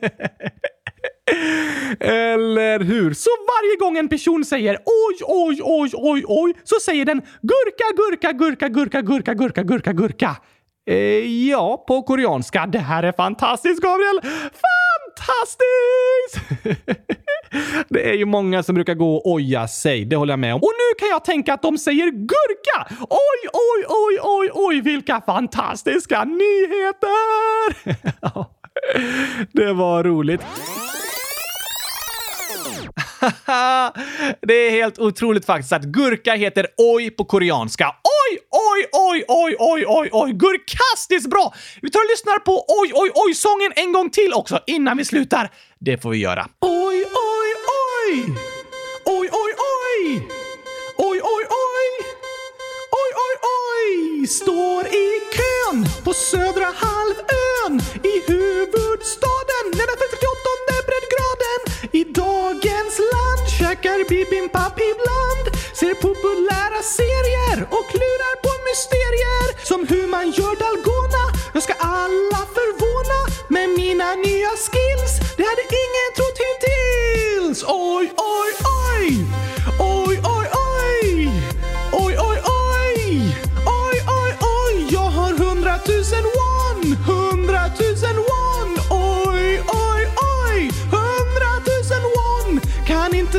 Eller 2.00 2.80
hur? 2.80 3.14
Så 3.14 3.30
varje 3.30 3.76
gång 3.80 3.98
en 3.98 4.10
person 4.10 4.46
säger 4.46 4.78
oj, 4.86 5.18
oj, 5.22 5.60
oj, 5.64 5.92
oj, 5.94 6.24
oj, 6.28 6.54
så 6.64 6.76
säger 6.86 7.06
den 7.06 7.22
gurka, 7.42 7.86
gurka, 7.96 8.32
gurka, 8.32 8.68
gurka, 8.70 9.02
gurka, 9.02 9.34
gurka, 9.34 9.64
gurka, 9.64 9.94
gurka. 9.94 10.36
Eh, 10.90 11.48
ja, 11.50 11.84
på 11.88 12.02
koreanska. 12.04 12.66
Det 12.66 12.80
här 12.80 13.04
är 13.04 13.12
fantastiskt, 13.12 13.82
Gabriel! 13.82 14.22
Fantastiskt! 15.22 16.42
det 17.90 18.10
är 18.10 18.14
ju 18.14 18.26
många 18.26 18.64
som 18.64 18.76
brukar 18.76 18.94
gå 18.94 19.16
och 19.16 19.32
oja 19.32 19.68
sig, 19.68 20.06
det 20.06 20.16
håller 20.16 20.34
jag 20.34 20.40
med 20.40 20.54
om. 20.54 20.62
Och 20.62 20.72
nu 20.78 20.96
kan 21.00 21.10
jag 21.10 21.26
tänka 21.26 21.54
att 21.54 21.62
de 21.62 21.78
säger 21.78 22.12
gurka! 22.12 22.88
Oj, 23.10 23.50
oj, 23.54 23.86
oj, 23.88 24.20
oj, 24.22 24.50
oj, 24.54 24.82
vilka 24.82 25.22
fantastiska 25.22 26.24
nyheter! 26.24 27.72
det 29.58 29.74
var 29.74 30.04
roligt. 30.04 30.42
det 34.42 34.54
är 34.54 34.72
helt 34.72 35.00
otroligt 35.00 35.46
faktiskt 35.46 35.74
att 35.74 35.84
gurka 35.84 36.34
heter 36.34 36.68
oj 36.78 37.10
på 37.10 37.26
koreanska. 37.26 37.96
Oj, 38.04 38.40
oj, 38.50 38.90
oj, 38.92 39.26
oj, 39.28 39.56
oj, 39.60 39.86
oj, 39.88 40.10
oj, 40.12 40.32
gurkastiskt 40.34 41.30
bra! 41.30 41.54
Vi 41.82 41.92
tar 41.92 42.00
och 42.00 42.10
lyssnar 42.12 42.40
på 42.40 42.66
oj, 42.68 42.92
oj, 42.94 43.12
oj-sången 43.16 43.72
en 43.76 43.94
gång 43.94 44.10
till 44.10 44.34
också 44.34 44.60
innan 44.68 44.98
vi 44.98 45.06
slutar. 45.06 45.52
Det 45.80 45.98
får 46.02 46.10
vi 46.10 46.18
göra. 46.18 46.48
Oj, 46.60 47.06
oj, 47.06 47.50
oj! 47.84 48.24
Oj, 49.06 49.30
oj, 49.32 49.54
oj! 49.58 50.28
Oj, 50.98 51.22
oj, 51.24 51.44
oj! 51.50 51.88
Oj, 53.02 53.12
oj, 53.26 53.36
oj! 53.68 54.28
Står 54.28 54.88
i 54.88 55.08
kön 55.38 55.86
på 56.04 56.14
södra 56.14 56.66
halvön 56.66 57.82
i 58.04 58.32
huvudstaden. 58.32 59.66
Nej, 59.74 59.86
men 59.90 59.98
i 61.94 62.04
dagens 62.04 62.96
land 63.14 63.50
käkar 63.58 64.10
bibimbap 64.10 64.80
ibland. 64.92 65.46
Ser 65.80 65.94
populära 65.94 66.82
serier 67.00 67.58
och 67.76 67.86
klurar 67.94 68.36
på 68.46 68.52
mysterier. 68.70 69.66
Som 69.70 69.88
hur 69.88 70.08
man 70.08 70.32
gör 70.32 70.56
dalgona. 70.64 71.24
Jag 71.54 71.64
ska 71.64 71.74
alla 71.74 72.42
förvåna 72.58 73.20
med 73.48 73.70
mina 73.70 74.16
nya 74.16 74.54
skills. 74.66 75.14
Det 75.38 75.44
hade 75.44 75.66
ingen 75.84 76.10
trott 76.16 76.38
hittills. 76.46 77.64
Oj, 77.68 78.06
oj, 78.38 78.52
oj! 78.88 79.26
Oj, 79.80 80.22
oj! 80.24 80.41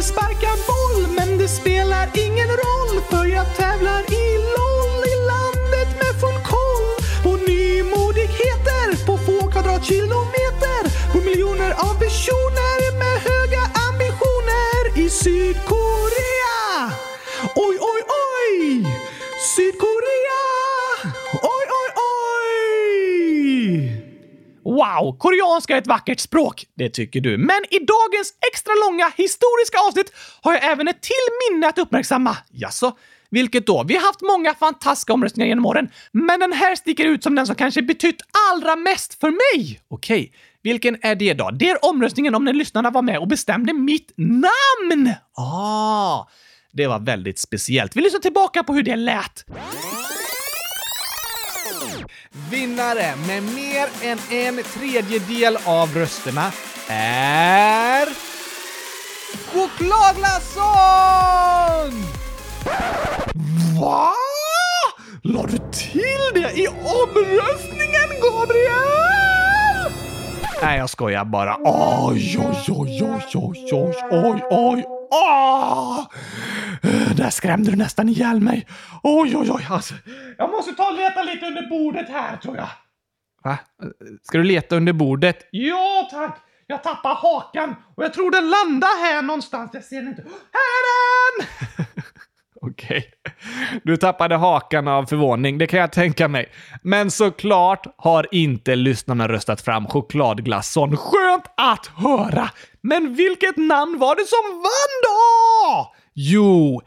Kan 0.02 0.08
sparka 0.08 0.52
boll, 0.66 1.06
men 1.16 1.38
det 1.38 1.48
spelar 1.48 2.10
ingen 2.14 2.48
roll 2.48 3.02
för 3.10 3.26
jag 3.26 3.56
tävlar 3.56 4.02
i 4.22 4.38
LOL 4.54 5.04
i 5.14 5.16
landet 5.32 5.90
med 6.00 6.20
full 6.20 6.40
koll 6.52 6.88
på 7.22 7.36
nymodigheter 7.50 9.06
på 9.06 9.18
få 9.18 9.50
kvadratkilometer 9.50 11.12
på 11.12 11.18
miljoner 11.18 11.70
av 11.70 11.94
personer 12.04 12.98
med 12.98 13.16
höga 13.28 13.62
ambitioner 13.88 15.04
i 15.04 15.10
Sydkorea. 15.10 16.60
Oj, 17.54 17.76
oj, 17.80 18.02
oj! 18.08 18.86
Sydkorea! 19.56 20.21
Wow, 24.64 25.18
koreanska 25.18 25.74
är 25.74 25.78
ett 25.78 25.86
vackert 25.86 26.20
språk. 26.20 26.66
Det 26.74 26.90
tycker 26.90 27.20
du. 27.20 27.39
Men 27.39 27.60
i 27.70 27.78
dagens 27.78 28.34
extra 28.52 28.72
långa 28.84 29.12
historiska 29.16 29.78
avsnitt 29.89 30.12
har 30.43 30.52
jag 30.52 30.64
även 30.64 30.89
ett 30.89 31.01
till 31.01 31.51
minne 31.51 31.68
att 31.68 31.78
uppmärksamma. 31.78 32.36
Jaså? 32.51 32.97
Vilket 33.30 33.66
då? 33.66 33.84
Vi 33.89 33.94
har 33.94 34.02
haft 34.02 34.20
många 34.20 34.55
fantastiska 34.55 35.12
omröstningar 35.12 35.48
genom 35.48 35.66
åren, 35.66 35.89
men 36.12 36.40
den 36.40 36.52
här 36.52 36.74
sticker 36.74 37.05
ut 37.05 37.22
som 37.22 37.34
den 37.34 37.47
som 37.47 37.56
kanske 37.56 37.82
betytt 37.82 38.22
allra 38.52 38.76
mest 38.76 39.20
för 39.20 39.30
mig. 39.30 39.80
Okej, 39.89 40.32
vilken 40.62 40.98
är 41.02 41.14
det 41.14 41.34
då? 41.34 41.51
Det 41.51 41.70
är 41.70 41.84
omröstningen 41.84 42.34
om 42.34 42.44
när 42.44 42.52
lyssnarna 42.52 42.90
var 42.90 43.02
med 43.02 43.18
och 43.18 43.28
bestämde 43.28 43.72
mitt 43.72 44.12
namn! 44.16 45.14
Ah, 45.36 46.26
det 46.72 46.86
var 46.86 46.98
väldigt 46.98 47.39
speciellt. 47.39 47.97
Vi 47.97 48.01
lyssnar 48.01 48.20
tillbaka 48.20 48.62
på 48.62 48.74
hur 48.74 48.82
det 48.82 48.97
lät. 48.97 49.44
Vinnare 52.32 53.14
med 53.26 53.42
mer 53.42 53.88
än 54.02 54.18
en 54.30 54.62
tredjedel 54.62 55.59
av 55.64 55.94
rösterna 55.94 56.52
är... 56.88 58.09
Chokladglasson! 59.52 60.62
Va? 63.80 64.12
La 65.22 65.46
du 65.46 65.59
till 65.72 66.30
det 66.34 66.52
i 66.54 66.68
omröstningen, 66.68 68.20
Gabriel? 68.22 69.31
Nej, 70.62 70.78
jag 70.78 70.90
skojar 70.90 71.24
bara. 71.24 71.56
Oj, 71.64 72.39
oj, 72.39 72.64
oj, 72.68 73.02
oj, 73.02 73.24
oj, 73.34 73.72
oj, 73.72 73.94
oj, 74.10 74.44
oj. 74.51 74.84
Ah! 75.10 76.05
Där 77.16 77.30
skrämde 77.30 77.70
du 77.70 77.76
nästan 77.76 78.09
ihjäl 78.09 78.40
mig. 78.40 78.66
Oj, 79.02 79.36
oj, 79.36 79.51
oj. 79.51 79.66
Alltså, 79.70 79.94
jag 80.39 80.51
måste 80.51 80.72
ta 80.72 80.89
och 80.90 80.97
leta 80.97 81.22
lite 81.22 81.47
under 81.47 81.68
bordet 81.68 82.09
här, 82.09 82.36
tror 82.36 82.56
jag. 82.56 82.68
Va? 83.44 83.59
Ska 84.22 84.39
du 84.39 84.44
leta 84.44 84.76
under 84.76 84.93
bordet? 84.93 85.48
Ja, 85.51 86.09
tack. 86.10 86.39
Jag 86.66 86.82
tappar 86.82 87.14
hakan 87.14 87.74
och 87.97 88.05
jag 88.05 88.14
tror 88.14 88.30
den 88.30 88.51
landar 88.51 89.05
här 89.06 89.22
någonstans. 89.22 89.70
Jag 89.74 89.84
ser 89.84 89.97
den 89.97 90.09
inte. 90.09 90.22
Här 90.22 90.82
är 90.89 91.40
den! 91.40 91.86
Okej. 92.62 93.05
Du 93.84 93.97
tappade 93.97 94.36
hakan 94.36 94.89
av 94.89 95.06
förvåning, 95.06 95.59
det 95.59 95.66
kan 95.66 95.80
jag 95.80 95.93
tänka 95.93 96.28
mig. 96.28 96.48
Men 96.82 97.10
såklart 97.10 97.86
har 97.97 98.26
inte 98.34 98.76
lyssnarna 98.76 99.28
röstat 99.28 99.60
fram 99.60 99.86
chokladglasson. 99.86 100.97
Skönt 100.97 101.44
att 101.56 101.86
höra! 101.86 102.51
Men 102.80 103.14
vilket 103.14 103.56
namn 103.56 103.98
var 103.98 104.16
det 104.16 104.26
som 104.26 104.55
vann 104.55 104.94
då? 105.02 105.94
Jo, 106.14 106.82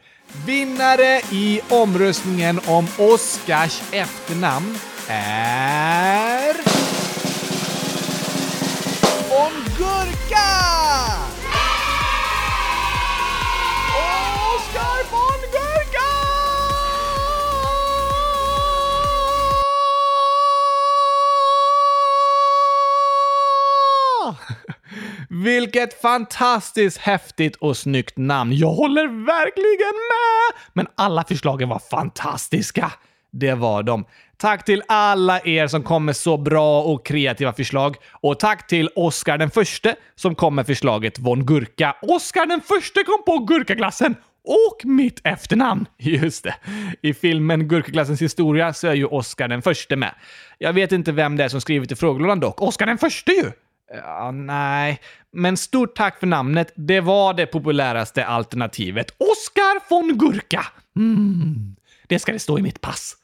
vinnare 0.46 1.20
i 1.32 1.60
omröstningen 1.70 2.60
om 2.66 2.86
Oscars 2.98 3.82
efternamn 3.92 4.78
är... 5.08 6.54
Om 9.30 9.52
Gurka! 9.78 10.85
Vilket 25.44 26.00
fantastiskt 26.00 26.98
häftigt 26.98 27.56
och 27.56 27.76
snyggt 27.76 28.16
namn. 28.16 28.52
Jag 28.52 28.72
håller 28.72 29.06
verkligen 29.06 29.94
med! 29.94 30.62
Men 30.72 30.86
alla 30.94 31.24
förslagen 31.24 31.68
var 31.68 31.78
fantastiska. 31.78 32.92
Det 33.32 33.54
var 33.54 33.82
de. 33.82 34.04
Tack 34.36 34.64
till 34.64 34.82
alla 34.88 35.40
er 35.40 35.66
som 35.66 35.82
kom 35.82 36.04
med 36.04 36.16
så 36.16 36.36
bra 36.36 36.82
och 36.82 37.06
kreativa 37.06 37.52
förslag. 37.52 37.96
Och 38.10 38.38
tack 38.40 38.66
till 38.66 38.90
Oscar 38.96 39.38
den 39.38 39.50
förste 39.50 39.96
som 40.14 40.34
kom 40.34 40.54
med 40.54 40.66
förslaget 40.66 41.18
Von 41.18 41.46
Gurka. 41.46 41.96
Oscar 42.02 42.46
den 42.46 42.60
förste 42.60 43.02
kom 43.02 43.24
på 43.26 43.38
gurkaglassen 43.38 44.14
och 44.44 44.84
mitt 44.84 45.20
efternamn. 45.24 45.86
Just 45.98 46.44
det. 46.44 46.54
I 47.02 47.14
filmen 47.14 47.68
Gurkaglassens 47.68 48.22
historia 48.22 48.72
så 48.72 48.86
är 48.86 48.94
ju 48.94 49.06
Oscar 49.06 49.48
den 49.48 49.62
förste 49.62 49.96
med. 49.96 50.14
Jag 50.58 50.72
vet 50.72 50.92
inte 50.92 51.12
vem 51.12 51.36
det 51.36 51.44
är 51.44 51.48
som 51.48 51.60
skrivit 51.60 51.92
i 51.92 51.96
frågelådan 51.96 52.40
dock. 52.40 52.62
Oscar 52.62 52.86
den 52.86 52.98
förste 52.98 53.32
ju! 53.32 53.52
Ja, 53.94 54.30
nej. 54.30 55.00
Men 55.36 55.56
stort 55.56 55.96
tack 55.96 56.20
för 56.20 56.26
namnet. 56.26 56.72
Det 56.74 57.00
var 57.00 57.34
det 57.34 57.46
populäraste 57.46 58.26
alternativet. 58.26 59.10
Oscar 59.10 59.90
von 59.90 60.18
Gurka! 60.18 60.66
Mm. 60.96 61.76
Det 62.06 62.18
ska 62.18 62.32
det 62.32 62.38
stå 62.38 62.58
i 62.58 62.62
mitt 62.62 62.80
pass. 62.80 63.16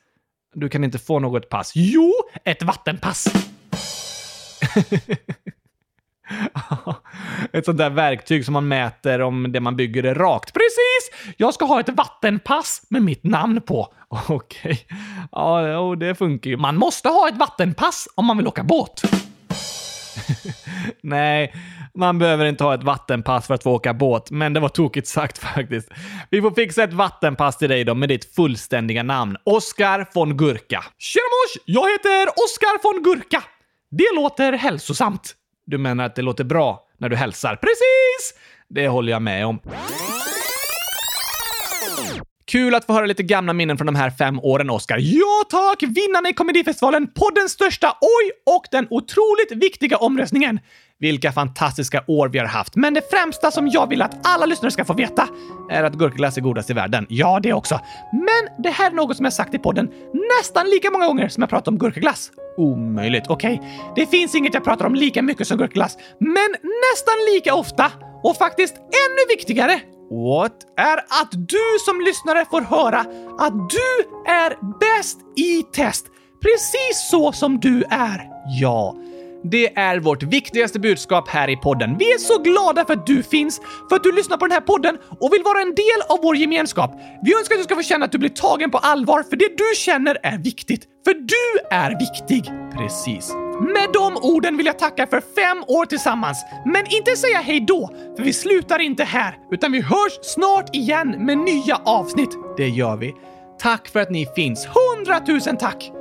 Du 0.55 0.68
kan 0.68 0.84
inte 0.84 0.98
få 0.98 1.18
något 1.18 1.48
pass. 1.48 1.72
Jo, 1.74 2.12
ett 2.44 2.62
vattenpass! 2.62 3.26
ett 7.52 7.64
sånt 7.64 7.78
där 7.78 7.90
verktyg 7.90 8.44
som 8.44 8.52
man 8.52 8.68
mäter 8.68 9.20
om 9.20 9.52
det 9.52 9.60
man 9.60 9.76
bygger 9.76 10.05
är 10.05 10.14
rakt. 10.14 10.52
Precis! 10.52 11.34
Jag 11.36 11.55
ska 11.55 11.64
ha 11.64 11.80
ett 11.80 11.89
vattenpass 11.89 12.82
med 12.89 13.02
mitt 13.02 13.24
namn 13.24 13.60
på. 13.60 13.94
Okej. 14.28 14.86
Ja, 15.32 15.97
det 16.01 16.14
funkar 16.14 16.51
ju. 16.51 16.56
Man 16.56 16.76
måste 16.76 17.09
ha 17.09 17.28
ett 17.28 17.36
vattenpass 17.36 18.09
om 18.14 18.26
man 18.26 18.36
vill 18.36 18.48
åka 18.48 18.62
båt. 18.62 19.02
Nej, 21.02 21.55
man 21.94 22.18
behöver 22.18 22.47
inte 22.47 22.64
ha 22.64 22.74
ett 22.74 22.82
vattenpass 22.82 23.47
för 23.47 23.55
att 23.55 23.62
få 23.62 23.72
åka 23.72 23.94
båt, 23.94 24.30
men 24.30 24.52
det 24.52 24.60
var 24.60 24.68
tokigt 24.68 25.09
sagt 25.09 25.39
faktiskt. 25.55 25.90
Vi 26.30 26.43
får 26.43 26.51
fixa 26.51 26.84
ett 26.84 26.93
vattenpass 26.93 27.59
till 27.59 27.68
dig 27.68 27.84
då 27.84 27.94
med 27.94 28.09
ditt 28.09 28.34
fullständiga 28.34 29.02
namn. 29.02 29.36
Oskar 29.44 30.06
von 30.14 30.36
Gurka. 30.36 30.84
Tjena 30.98 31.22
mors! 31.22 31.62
Jag 31.64 31.93
heter 31.93 32.28
Oskar 32.28 32.82
von 32.82 33.02
Gurka. 33.02 33.43
Det 33.90 34.14
låter 34.14 34.52
hälsosamt. 34.52 35.34
Du 35.66 35.78
menar 35.78 36.05
att 36.05 36.14
det 36.14 36.22
låter 36.22 36.44
bra 36.44 36.86
när 36.98 37.09
du 37.09 37.16
hälsar? 37.16 37.56
Precis! 37.56 38.40
Det 38.68 38.89
håller 38.89 39.12
jag 39.12 39.22
med 39.22 39.47
om. 39.47 39.60
Kul 42.44 42.74
att 42.74 42.85
få 42.85 42.93
höra 42.93 43.06
lite 43.06 43.23
gamla 43.23 43.52
minnen 43.52 43.77
från 43.77 43.86
de 43.86 43.94
här 43.94 44.10
fem 44.10 44.40
åren, 44.40 44.70
Oscar. 44.70 44.98
Ja 45.01 45.44
tack! 45.51 45.82
Vinnarna 45.82 46.28
i 46.28 46.32
Komedifestivalen, 46.32 47.06
poddens 47.14 47.52
största 47.52 47.97
oj 48.01 48.55
och 48.55 48.64
den 48.70 48.86
otroligt 48.90 49.52
viktiga 49.52 49.97
omröstningen. 49.97 50.60
Vilka 50.98 51.32
fantastiska 51.32 52.05
år 52.06 52.28
vi 52.28 52.39
har 52.39 52.47
haft. 52.47 52.77
Men 52.77 52.94
det 52.94 53.10
främsta 53.10 53.51
som 53.51 53.69
jag 53.69 53.89
vill 53.89 54.02
att 54.02 54.27
alla 54.27 54.47
lyssnare 54.47 54.70
ska 54.70 54.85
få 54.85 54.94
veta 54.94 55.28
är 55.70 55.85
att 55.85 55.94
gurkaglass 55.94 56.36
är 56.36 56.40
godast 56.40 56.70
i 56.70 56.73
världen. 56.73 57.06
Ja, 57.09 57.40
det 57.43 57.52
också. 57.52 57.81
Men 58.12 58.62
det 58.62 58.70
här 58.70 58.90
är 58.90 58.94
något 58.94 59.16
som 59.16 59.24
jag 59.24 59.32
sagt 59.32 59.55
i 59.55 59.59
podden 59.59 59.90
nästan 60.39 60.70
lika 60.70 60.90
många 60.90 61.06
gånger 61.06 61.28
som 61.28 61.40
jag 61.40 61.51
pratat 61.51 61.69
om 61.69 61.78
gurkaglass. 61.78 62.31
Omöjligt. 62.56 63.24
Okej, 63.28 63.55
okay. 63.55 63.69
det 63.97 64.06
finns 64.06 64.35
inget 64.35 64.55
jag 64.55 64.64
pratar 64.64 64.85
om 64.85 64.94
lika 64.94 65.23
mycket 65.23 65.47
som 65.47 65.59
gurkaglass, 65.59 65.97
men 66.19 66.51
nästan 66.60 67.14
lika 67.35 67.55
ofta 67.55 67.93
och 68.23 68.36
faktiskt 68.36 68.77
ännu 68.77 69.36
viktigare 69.36 69.81
What? 70.12 70.52
är 70.76 70.97
att 70.97 71.30
du 71.32 71.78
som 71.84 72.01
lyssnare 72.01 72.44
får 72.51 72.60
höra 72.60 73.01
att 73.39 73.70
du 73.70 74.30
är 74.32 74.78
bäst 74.80 75.18
i 75.36 75.62
test. 75.62 76.06
Precis 76.43 77.09
så 77.10 77.32
som 77.32 77.60
du 77.60 77.82
är. 77.90 78.28
Ja. 78.60 78.97
Det 79.44 79.78
är 79.78 79.98
vårt 80.01 80.22
viktigaste 80.22 80.80
budskap 80.80 81.28
här 81.28 81.51
i 81.51 81.56
podden. 81.56 81.97
Vi 81.98 82.12
är 82.12 82.18
så 82.18 82.39
glada 82.39 82.84
för 82.84 82.93
att 82.93 83.06
du 83.06 83.22
finns, 83.22 83.60
för 83.89 83.97
att 83.97 84.02
du 84.02 84.12
lyssnar 84.12 84.36
på 84.36 84.47
den 84.47 84.52
här 84.52 84.60
podden 84.60 84.98
och 85.20 85.32
vill 85.32 85.43
vara 85.43 85.60
en 85.60 85.74
del 85.74 86.01
av 86.09 86.18
vår 86.22 86.36
gemenskap. 86.36 86.90
Vi 87.22 87.34
önskar 87.34 87.55
att 87.55 87.60
du 87.60 87.64
ska 87.64 87.74
få 87.74 87.82
känna 87.82 88.05
att 88.05 88.12
du 88.12 88.18
blir 88.18 88.30
tagen 88.30 88.70
på 88.70 88.78
allvar, 88.78 89.22
för 89.22 89.36
det 89.36 89.59
du 89.59 89.76
känner 89.76 90.18
är 90.22 90.39
viktigt. 90.39 90.86
För 91.05 91.14
du 91.14 91.76
är 91.76 91.98
viktig. 91.98 92.52
Precis. 92.78 93.32
Med 93.61 93.89
de 93.93 94.16
orden 94.16 94.57
vill 94.57 94.66
jag 94.66 94.79
tacka 94.79 95.07
för 95.07 95.20
fem 95.20 95.65
år 95.69 95.87
tillsammans, 95.87 96.45
men 96.65 96.87
inte 96.87 97.16
säga 97.16 97.39
hej 97.39 97.61
då, 97.61 97.91
för 98.16 98.24
vi 98.24 98.33
slutar 98.33 98.79
inte 98.79 99.05
här, 99.05 99.39
utan 99.51 99.73
vi 99.73 99.81
hörs 99.81 100.19
snart 100.23 100.77
igen 100.77 101.09
med 101.19 101.39
nya 101.39 101.77
avsnitt. 101.77 102.31
Det 102.57 102.69
gör 102.69 102.97
vi. 102.97 103.15
Tack 103.59 103.89
för 103.89 104.01
att 104.01 104.11
ni 104.11 104.27
finns. 104.37 104.66
Hundratusen 104.66 105.57
tack! 105.57 105.93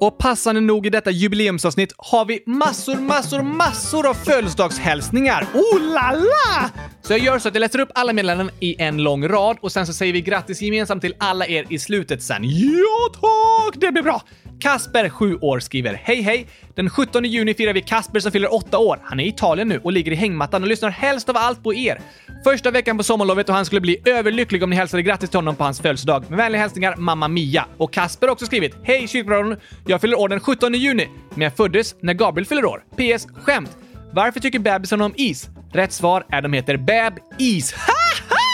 Och 0.00 0.18
passande 0.18 0.60
nog 0.60 0.86
i 0.86 0.90
detta 0.90 1.10
jubileumsavsnitt 1.10 1.92
har 1.96 2.24
vi 2.24 2.42
massor, 2.46 2.96
massor, 2.96 3.42
massor 3.42 4.08
av 4.08 4.14
födelsedagshälsningar. 4.14 5.46
Oh 5.54 5.80
la 5.80 6.12
la! 6.12 6.70
Så 7.02 7.12
jag 7.12 7.20
gör 7.20 7.38
så 7.38 7.48
att 7.48 7.54
jag 7.54 7.60
läser 7.60 7.80
upp 7.80 7.90
alla 7.94 8.12
meddelanden 8.12 8.50
i 8.60 8.82
en 8.82 9.02
lång 9.02 9.28
rad 9.28 9.56
och 9.60 9.72
sen 9.72 9.86
så 9.86 9.92
säger 9.92 10.12
vi 10.12 10.20
grattis 10.20 10.62
gemensamt 10.62 11.02
till 11.02 11.14
alla 11.18 11.46
er 11.46 11.66
i 11.68 11.78
slutet 11.78 12.22
sen. 12.22 12.42
Ja 12.44 13.08
tack! 13.12 13.80
Det 13.80 13.92
blir 13.92 14.02
bra! 14.02 14.22
Kasper, 14.60 15.08
7 15.08 15.38
år, 15.40 15.60
skriver 15.60 16.00
Hej 16.04 16.20
hej! 16.22 16.46
Den 16.74 16.90
17 16.90 17.24
juni 17.24 17.54
firar 17.54 17.72
vi 17.72 17.82
Kasper 17.82 18.20
som 18.20 18.32
fyller 18.32 18.54
8 18.54 18.78
år. 18.78 19.00
Han 19.04 19.20
är 19.20 19.24
i 19.24 19.28
Italien 19.28 19.68
nu 19.68 19.80
och 19.84 19.92
ligger 19.92 20.12
i 20.12 20.14
hängmattan 20.14 20.62
och 20.62 20.68
lyssnar 20.68 20.90
helst 20.90 21.28
av 21.28 21.36
allt 21.36 21.62
på 21.62 21.74
er. 21.74 22.00
Första 22.44 22.70
veckan 22.70 22.96
på 22.96 23.02
sommarlovet 23.02 23.48
och 23.48 23.54
han 23.54 23.64
skulle 23.64 23.80
bli 23.80 23.96
överlycklig 24.04 24.62
om 24.62 24.70
ni 24.70 24.76
hälsade 24.76 25.02
grattis 25.02 25.30
till 25.30 25.38
honom 25.38 25.56
på 25.56 25.64
hans 25.64 25.80
födelsedag. 25.80 26.24
Med 26.28 26.36
vänliga 26.36 26.62
hälsningar 26.62 26.96
Mamma 26.96 27.28
Mia. 27.28 27.66
Och 27.76 27.92
Kasper 27.92 28.26
har 28.26 28.32
också 28.32 28.46
skrivit 28.46 28.74
Hej 28.82 29.08
kyrkbröderna! 29.08 29.56
Jag 29.86 30.00
fyller 30.00 30.18
år 30.18 30.28
den 30.28 30.40
17 30.40 30.74
juni, 30.74 31.08
men 31.30 31.40
jag 31.40 31.56
föddes 31.56 31.94
när 32.00 32.14
Gabriel 32.14 32.46
fyller 32.46 32.64
år. 32.64 32.84
PS. 32.96 33.26
Skämt! 33.34 33.76
Varför 34.12 34.40
tycker 34.40 34.58
bebisarna 34.58 35.04
om 35.04 35.14
is? 35.16 35.48
Rätt 35.72 35.92
svar 35.92 36.26
är 36.30 36.42
de 36.42 36.52
heter 36.52 36.76
Bab-Is. 36.76 37.74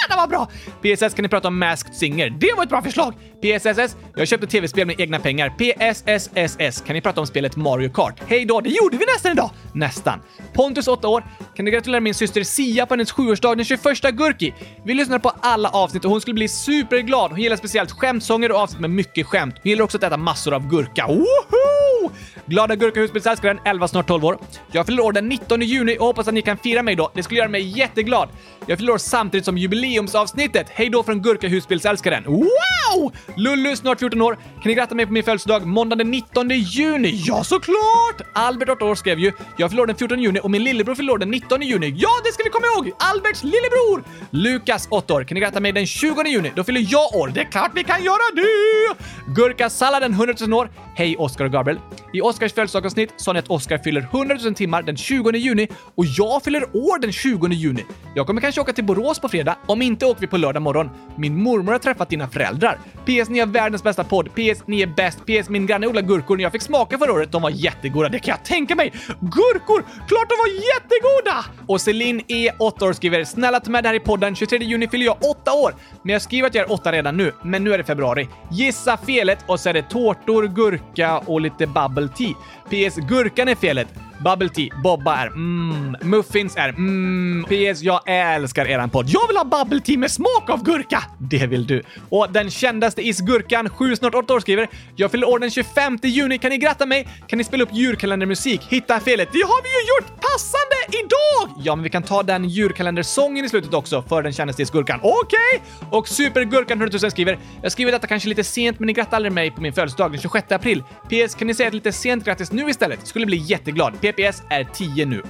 Det 0.08 0.16
var 0.16 0.26
bra! 0.26 0.48
PSS 0.82 1.14
kan 1.14 1.22
ni 1.22 1.28
prata 1.28 1.48
om 1.48 1.58
Masked 1.58 1.94
Singer. 1.94 2.30
Det 2.30 2.52
var 2.56 2.62
ett 2.62 2.68
bra 2.68 2.82
förslag! 2.82 3.14
PSSS, 3.44 3.96
jag 4.16 4.28
köpte 4.28 4.46
tv-spel 4.46 4.86
med 4.86 5.00
egna 5.00 5.18
pengar. 5.18 5.50
PSSSS, 5.50 6.80
kan 6.80 6.94
ni 6.94 7.00
prata 7.00 7.20
om 7.20 7.26
spelet 7.26 7.56
Mario 7.56 7.88
Kart? 7.88 8.22
Hej 8.26 8.44
då, 8.44 8.60
det 8.60 8.70
gjorde 8.70 8.96
vi 8.96 9.04
nästan 9.06 9.32
idag! 9.32 9.50
Nästan. 9.72 10.20
Pontus, 10.52 10.88
8 10.88 11.08
år, 11.08 11.24
kan 11.56 11.64
du 11.64 11.70
gratulera 11.70 12.00
min 12.00 12.14
syster 12.14 12.42
Sia 12.42 12.86
på 12.86 12.94
hennes 12.94 13.12
sjuårsdag 13.12 13.54
den 13.54 13.64
21 13.64 13.82
Gurki? 14.12 14.54
Vi 14.84 14.94
lyssnade 14.94 15.20
på 15.20 15.32
alla 15.40 15.68
avsnitt 15.68 16.04
och 16.04 16.10
hon 16.10 16.20
skulle 16.20 16.34
bli 16.34 16.48
superglad. 16.48 17.30
Hon 17.30 17.40
gillar 17.40 17.56
speciellt 17.56 17.90
skämtsånger 17.90 18.52
och 18.52 18.58
avsnitt 18.58 18.80
med 18.80 18.90
mycket 18.90 19.26
skämt. 19.26 19.54
Hon 19.62 19.70
gillar 19.70 19.84
också 19.84 19.96
att 19.96 20.02
äta 20.02 20.16
massor 20.16 20.54
av 20.54 20.68
gurka. 20.68 21.06
Woho! 21.06 22.10
Glada 22.46 22.76
Gurka 22.76 23.00
husbilsälskaren, 23.00 23.58
11 23.64 23.88
snart 23.88 24.06
12 24.06 24.24
år. 24.24 24.38
Jag 24.72 24.86
fyller 24.86 25.02
år 25.02 25.12
den 25.12 25.28
19 25.28 25.62
juni 25.62 25.98
och 25.98 26.06
hoppas 26.06 26.28
att 26.28 26.34
ni 26.34 26.42
kan 26.42 26.56
fira 26.56 26.82
mig 26.82 26.94
då. 26.94 27.10
Det 27.14 27.22
skulle 27.22 27.40
göra 27.40 27.48
mig 27.48 27.78
jätteglad. 27.78 28.28
Jag 28.66 28.78
fyller 28.78 28.92
år 28.92 28.98
samtidigt 28.98 29.44
som 29.44 29.58
jubileumsavsnittet. 29.58 30.66
Hej 30.70 30.90
då 30.90 31.02
från 31.02 31.22
Gurka 31.22 31.48
husbilsälskaren. 31.48 32.24
Wow! 32.24 33.12
Lullu, 33.36 33.76
snart 33.76 34.00
14 34.00 34.22
år. 34.22 34.34
Kan 34.34 34.62
ni 34.64 34.74
gratta 34.74 34.94
mig 34.94 35.06
på 35.06 35.12
min 35.12 35.22
födelsedag 35.22 35.66
måndag 35.66 35.96
den 35.96 36.10
19 36.10 36.50
juni? 36.50 37.22
Ja, 37.26 37.44
såklart! 37.44 38.20
Albert, 38.32 38.68
8 38.68 38.84
år, 38.84 38.94
skrev 38.94 39.18
ju 39.18 39.32
“Jag 39.56 39.70
fyller 39.70 39.82
år 39.82 39.86
den 39.86 39.96
14 39.96 40.22
juni 40.22 40.40
och 40.42 40.50
min 40.50 40.64
lillebror 40.64 40.94
fyller 40.94 41.12
år 41.12 41.18
den 41.18 41.30
19 41.30 41.62
juni”. 41.62 41.94
Ja, 41.96 42.08
det 42.24 42.32
ska 42.32 42.42
vi 42.44 42.50
komma 42.50 42.66
ihåg! 42.66 42.92
Alberts 42.98 43.42
lillebror! 43.42 44.04
Lukas, 44.30 44.88
8 44.90 45.14
år. 45.14 45.24
Kan 45.24 45.34
ni 45.34 45.40
gratta 45.40 45.60
mig 45.60 45.72
den 45.72 45.86
20 45.86 46.26
juni? 46.26 46.52
Då 46.56 46.64
fyller 46.64 46.86
jag 46.88 47.14
år. 47.14 47.28
Det 47.34 47.40
är 47.40 47.44
klart 47.44 47.70
vi 47.74 47.84
kan 47.84 48.04
göra 48.04 48.34
det! 48.34 48.94
Gurkasalladen, 49.34 50.12
100 50.12 50.34
000 50.40 50.52
år. 50.52 50.70
Hej 50.96 51.16
Oskar 51.16 51.44
och 51.44 51.52
Gabriel. 51.52 51.80
I 52.12 52.20
Oskars 52.20 52.52
födelsedagsavsnitt 52.52 53.12
sa 53.16 53.32
ni 53.32 53.38
att 53.38 53.48
Oskar 53.50 53.78
fyller 53.78 54.00
100 54.00 54.36
000 54.44 54.54
timmar 54.54 54.82
den 54.82 54.96
20 54.96 55.30
juni 55.36 55.68
och 55.94 56.04
jag 56.04 56.42
fyller 56.42 56.62
år 56.76 56.98
den 56.98 57.12
20 57.12 57.48
juni. 57.48 57.84
Jag 58.14 58.26
kommer 58.26 58.40
kanske 58.40 58.60
åka 58.60 58.72
till 58.72 58.84
Borås 58.84 59.18
på 59.18 59.28
fredag. 59.28 59.56
Om 59.66 59.82
inte 59.82 60.06
åker 60.06 60.20
vi 60.20 60.26
på 60.26 60.36
lördag 60.36 60.62
morgon. 60.62 60.90
Min 61.16 61.42
mormor 61.42 61.72
har 61.72 61.78
träffat 61.78 62.08
dina 62.08 62.28
föräldrar. 62.28 62.78
PS, 63.04 63.23
ni 63.28 63.38
har 63.40 63.46
världens 63.46 63.82
bästa 63.82 64.04
podd. 64.04 64.28
PS, 64.34 64.62
ni 64.66 64.82
är 64.82 64.86
bäst. 64.86 65.18
PS, 65.26 65.48
min 65.48 65.66
granne 65.66 65.86
odlar 65.86 66.02
gurkor 66.02 66.36
när 66.36 66.42
jag 66.42 66.52
fick 66.52 66.62
smaka 66.62 66.98
förra 66.98 67.12
året. 67.12 67.32
De 67.32 67.42
var 67.42 67.50
jättegoda, 67.50 68.08
det 68.08 68.18
kan 68.18 68.32
jag 68.32 68.44
tänka 68.44 68.74
mig. 68.74 68.92
Gurkor! 69.20 69.84
Klart 70.08 70.28
de 70.28 70.34
var 70.38 70.48
jättegoda! 70.48 71.44
Och 71.66 71.80
Celine 71.80 72.22
E, 72.28 72.50
8 72.58 72.84
år, 72.84 72.92
skriver 72.92 73.24
“Snälla 73.24 73.60
ta 73.60 73.70
med 73.70 73.84
det 73.84 73.88
här 73.88 73.96
i 73.96 74.00
podden. 74.00 74.34
23 74.36 74.58
juni 74.58 74.88
fyller 74.88 75.06
jag 75.06 75.16
8 75.30 75.52
år. 75.52 75.74
Men 76.02 76.12
jag 76.12 76.22
skriver 76.22 76.48
att 76.48 76.54
jag 76.54 76.64
är 76.64 76.72
8 76.72 76.92
redan 76.92 77.16
nu, 77.16 77.32
men 77.42 77.64
nu 77.64 77.74
är 77.74 77.78
det 77.78 77.84
februari. 77.84 78.28
Gissa 78.50 78.96
felet 78.96 79.38
och 79.46 79.60
så 79.60 79.68
är 79.68 79.72
det 79.72 79.82
tårtor, 79.82 80.46
gurka 80.46 81.18
och 81.18 81.40
lite 81.40 81.66
bubble 81.66 82.08
tea. 82.08 82.34
PS, 82.64 82.96
gurkan 82.96 83.48
är 83.48 83.54
felet. 83.54 83.88
Bubble 84.24 84.48
tea, 84.48 84.68
Bobba 84.82 85.16
är 85.16 85.26
mm, 85.26 85.96
muffins 86.02 86.56
är 86.56 86.68
mm. 86.68 87.44
PS, 87.44 87.82
jag 87.82 88.00
älskar 88.06 88.66
eran 88.66 88.90
podd. 88.90 89.08
Jag 89.08 89.26
vill 89.28 89.36
ha 89.36 89.44
bubble 89.44 89.80
tea 89.80 89.98
med 89.98 90.10
smak 90.10 90.50
av 90.50 90.64
gurka! 90.64 91.02
Det 91.18 91.46
vill 91.46 91.66
du. 91.66 91.82
Och 92.08 92.32
den 92.32 92.50
kändaste 92.50 93.02
isgurkan, 93.02 93.68
7 93.68 93.96
snart 93.96 94.14
8 94.14 94.34
år, 94.34 94.40
skriver 94.40 94.68
“Jag 94.96 95.10
fyller 95.10 95.28
år 95.28 95.38
den 95.38 95.50
25 95.50 95.98
juni. 96.02 96.38
Kan 96.38 96.50
ni 96.50 96.58
gratta 96.58 96.86
mig? 96.86 97.08
Kan 97.26 97.36
ni 97.38 97.44
spela 97.44 97.62
upp 97.62 97.68
julkalendermusik? 97.72 98.60
Hitta 98.68 99.00
felet. 99.00 99.28
Det 99.32 99.38
har 99.38 99.62
vi 99.62 99.68
ju 99.68 99.88
gjort 99.88 100.20
passande 100.20 101.04
idag! 101.04 101.62
Ja, 101.64 101.76
men 101.76 101.82
vi 101.82 101.90
kan 101.90 102.02
ta 102.02 102.22
den 102.22 102.44
julkalendersången 102.48 103.44
i 103.44 103.48
slutet 103.48 103.74
också 103.74 104.02
för 104.02 104.22
den 104.22 104.32
kändaste 104.32 104.62
isgurkan. 104.62 105.00
Okej! 105.02 105.38
Okay. 105.56 105.98
Och 105.98 106.08
supergurkan 106.08 106.78
100 106.80 106.98
000 107.02 107.10
skriver 107.10 107.38
“Jag 107.62 107.72
skriver 107.72 107.92
detta 107.92 108.06
kanske 108.06 108.28
lite 108.28 108.44
sent, 108.44 108.78
men 108.78 108.86
ni 108.86 108.92
grattar 108.92 109.16
aldrig 109.16 109.32
mig 109.32 109.50
på 109.50 109.60
min 109.60 109.72
födelsedag 109.72 110.12
den 110.12 110.20
26 110.20 110.52
april. 110.52 110.82
PS, 111.08 111.34
kan 111.34 111.46
ni 111.46 111.54
säga 111.54 111.68
ett 111.68 111.74
lite 111.74 111.92
sent 111.92 112.24
grattis 112.24 112.52
nu 112.52 112.70
istället? 112.70 113.06
Skulle 113.06 113.26
bli 113.26 113.36
jätteglad. 113.36 113.94
PPS 114.14 114.42
är 114.50 114.64
10 114.64 115.06
nu. 115.06 115.22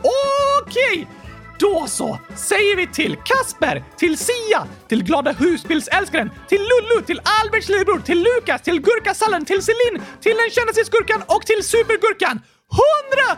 Okej! 0.62 1.06
Då 1.58 1.86
så 1.88 2.18
säger 2.34 2.76
vi 2.76 2.86
till 2.86 3.16
Kasper, 3.24 3.84
till 3.96 4.18
Sia, 4.18 4.66
till 4.88 5.04
Glada 5.04 5.32
husbilsälskaren, 5.32 6.30
till 6.48 6.60
Lullu, 6.60 7.02
till 7.06 7.20
Alberts 7.42 7.68
lillebror, 7.68 7.98
till 7.98 8.18
Lukas, 8.22 8.62
till 8.62 8.80
Gurkasallen, 8.80 9.44
till 9.44 9.62
Celine, 9.62 10.02
till 10.20 10.36
den 10.36 10.50
Kända 10.50 10.72
skurkan 10.72 11.22
och 11.26 11.46
till 11.46 11.64
Supergurkan. 11.64 12.40
100 12.40 13.36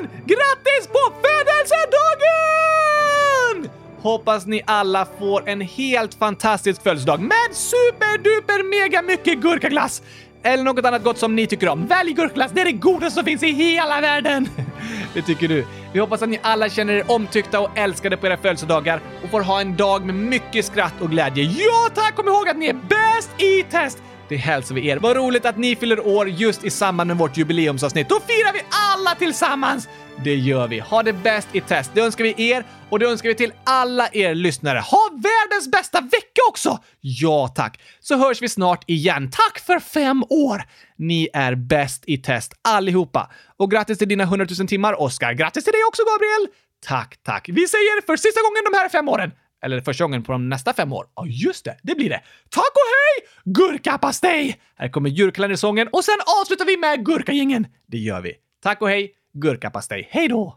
000 0.00 0.08
grattis 0.26 0.86
på 0.92 1.12
födelsedagen! 1.22 2.24
Hoppas 4.02 4.46
ni 4.46 4.62
alla 4.66 5.06
får 5.18 5.48
en 5.48 5.60
helt 5.60 6.14
fantastisk 6.14 6.82
födelsedag 6.82 7.20
med 7.20 7.48
superduper 7.52 8.62
mega 8.70 9.02
mycket 9.02 9.38
gurkaglass 9.38 10.02
eller 10.44 10.64
något 10.64 10.84
annat 10.84 11.04
gott 11.04 11.18
som 11.18 11.36
ni 11.36 11.46
tycker 11.46 11.68
om. 11.68 11.86
Välj 11.86 12.12
gurkglass, 12.12 12.52
det 12.54 12.60
är 12.60 12.64
det 12.64 12.72
godaste 12.72 13.10
som 13.10 13.24
finns 13.24 13.42
i 13.42 13.52
hela 13.52 14.00
världen! 14.00 14.48
Det 15.14 15.22
tycker 15.22 15.48
du. 15.48 15.66
Vi 15.92 16.00
hoppas 16.00 16.22
att 16.22 16.28
ni 16.28 16.38
alla 16.42 16.68
känner 16.68 16.92
er 16.92 17.10
omtyckta 17.10 17.60
och 17.60 17.78
älskade 17.78 18.16
på 18.16 18.26
era 18.26 18.36
födelsedagar 18.36 19.00
och 19.22 19.30
får 19.30 19.40
ha 19.40 19.60
en 19.60 19.76
dag 19.76 20.06
med 20.06 20.14
mycket 20.14 20.64
skratt 20.64 20.94
och 21.00 21.10
glädje. 21.10 21.44
Ja 21.44 21.90
tack! 21.94 22.16
Kom 22.16 22.28
ihåg 22.28 22.48
att 22.48 22.56
ni 22.56 22.66
är 22.66 22.74
bäst 22.74 23.30
i 23.42 23.62
test! 23.62 24.02
Det 24.28 24.36
hälsar 24.36 24.74
vi 24.74 24.88
er. 24.88 24.96
Vad 24.96 25.16
roligt 25.16 25.46
att 25.46 25.56
ni 25.56 25.76
fyller 25.76 26.06
år 26.06 26.28
just 26.28 26.64
i 26.64 26.70
samband 26.70 27.08
med 27.08 27.18
vårt 27.18 27.36
jubileumsavsnitt. 27.36 28.08
Då 28.08 28.20
firar 28.20 28.52
vi 28.52 28.60
alla 28.70 29.14
tillsammans! 29.14 29.88
Det 30.24 30.34
gör 30.34 30.68
vi. 30.68 30.78
Ha 30.78 31.02
det 31.02 31.12
bäst 31.12 31.48
i 31.52 31.60
test. 31.60 31.90
Det 31.94 32.00
önskar 32.00 32.24
vi 32.24 32.50
er 32.50 32.64
och 32.90 32.98
det 32.98 33.06
önskar 33.06 33.28
vi 33.28 33.34
till 33.34 33.52
alla 33.64 34.08
er 34.12 34.34
lyssnare. 34.34 34.78
Ha 34.78 35.10
världens 35.12 35.70
bästa 35.70 36.00
vecka 36.00 36.40
också! 36.48 36.78
Ja, 37.00 37.48
tack. 37.48 37.80
Så 38.00 38.16
hörs 38.16 38.42
vi 38.42 38.48
snart 38.48 38.84
igen. 38.86 39.30
Tack 39.30 39.58
för 39.58 39.78
fem 39.78 40.24
år! 40.30 40.62
Ni 40.98 41.28
är 41.32 41.54
bäst 41.54 42.04
i 42.06 42.18
test 42.18 42.52
allihopa. 42.62 43.30
Och 43.56 43.70
grattis 43.70 43.98
till 43.98 44.08
dina 44.08 44.24
100 44.24 44.46
000 44.58 44.68
timmar, 44.68 45.00
Oskar. 45.00 45.32
Grattis 45.32 45.64
till 45.64 45.72
dig 45.72 45.82
också, 45.88 46.02
Gabriel! 46.02 46.48
Tack, 46.86 47.16
tack. 47.22 47.48
Vi 47.48 47.68
säger 47.68 48.06
för 48.06 48.16
sista 48.16 48.40
gången 48.40 48.72
de 48.72 48.78
här 48.78 48.88
fem 48.88 49.08
åren. 49.08 49.32
Eller 49.64 49.80
första 49.80 50.04
gången 50.04 50.22
på 50.22 50.32
de 50.32 50.48
nästa 50.48 50.72
fem 50.72 50.92
år. 50.92 51.06
Ja, 51.16 51.26
just 51.26 51.64
det. 51.64 51.76
Det 51.82 51.94
blir 51.94 52.08
det. 52.08 52.20
Tack 52.48 52.72
och 52.74 52.90
hej! 52.94 53.28
Gurkapastej! 53.44 54.60
Här 54.76 54.88
kommer 54.88 55.10
julkalendersången 55.10 55.88
och 55.92 56.04
sen 56.04 56.18
avslutar 56.42 56.64
vi 56.64 56.76
med 56.76 57.06
gurkagängen. 57.06 57.66
Det 57.86 57.98
gör 57.98 58.20
vi. 58.20 58.32
Tack 58.62 58.82
och 58.82 58.88
hej! 58.88 59.12
Gurkapastej. 59.32 60.08
Hej 60.10 60.28
då! 60.28 60.56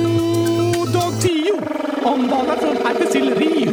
Dag 1.21 1.29
tio 1.29 1.53
om 2.03 2.27
valar 2.27 2.55
från 2.55 2.87
Arktis 2.87 3.11
till 3.11 3.35
Rio. 3.35 3.71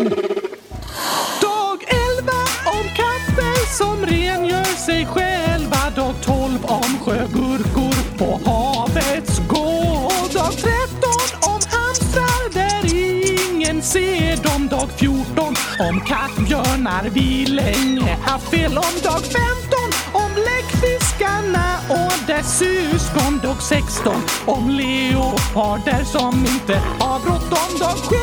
Dag 1.41 1.85
11 2.19 2.33
om 2.65 2.85
katter 2.97 3.77
som 3.79 4.07
rengör 4.07 4.77
sig 4.87 5.07
själva. 5.07 5.91
Dag 5.97 6.15
12 6.25 6.65
om 6.65 6.99
sjögurkor 7.05 8.19
på 8.19 8.51
havets 8.51 9.39
gård. 9.49 10.33
Dag 10.35 10.53
13 10.53 11.11
om 11.43 11.61
hamstrar 11.71 12.53
där 12.53 12.95
ingen 12.95 13.83
ser 13.83 14.37
dem. 14.43 14.69
Dag 14.69 14.89
14 14.97 15.55
om 15.79 16.01
kattbjörnar 16.01 17.11
vi 17.15 17.47
länge 17.47 18.17
haft 18.25 18.51
fel 18.51 18.79
om. 18.79 18.95
Dag 19.03 19.23
15 19.23 19.68
om 20.13 20.31
bläckfiskarna 20.35 21.79
och 21.89 22.27
dess 22.27 22.59
syskon. 22.59 23.41
Dag 23.43 23.63
16 23.63 24.15
om 24.47 24.71
leoparder 24.71 26.05
som 26.05 26.35
inte 26.39 26.75
har 26.99 27.21
bråttom. 27.21 27.79
Dag 27.81 27.97
17 27.97 28.19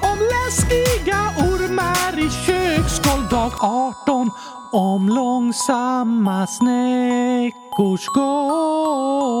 om 0.00 0.18
läskiga 0.34 1.20
ormar 1.38 2.18
i 2.18 2.30
köksskål 2.30 3.28
dag 3.30 3.52
18 3.60 4.30
om 4.72 5.08
långsamma 5.08 6.46
snäckors 6.46 8.06
gång. 8.06 9.40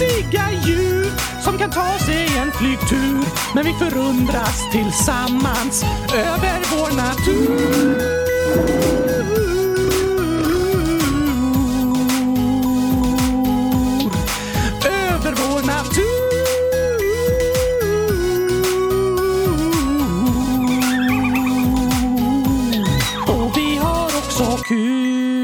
mysiga 0.00 0.50
djur 0.66 1.10
som 1.40 1.58
kan 1.58 1.70
ta 1.70 1.98
sig 1.98 2.26
en 2.38 2.52
flygtur. 2.52 3.24
Men 3.54 3.64
vi 3.64 3.72
förundras 3.72 4.70
tillsammans 4.72 5.84
över 6.14 6.60
vår 6.70 6.96
natur. 6.96 8.00
Över 14.84 15.34
vår 15.36 15.66
natur. 15.66 16.30
Och 23.28 23.56
vi 23.56 23.76
har 23.76 24.06
också 24.06 24.62
kul. 24.64 25.39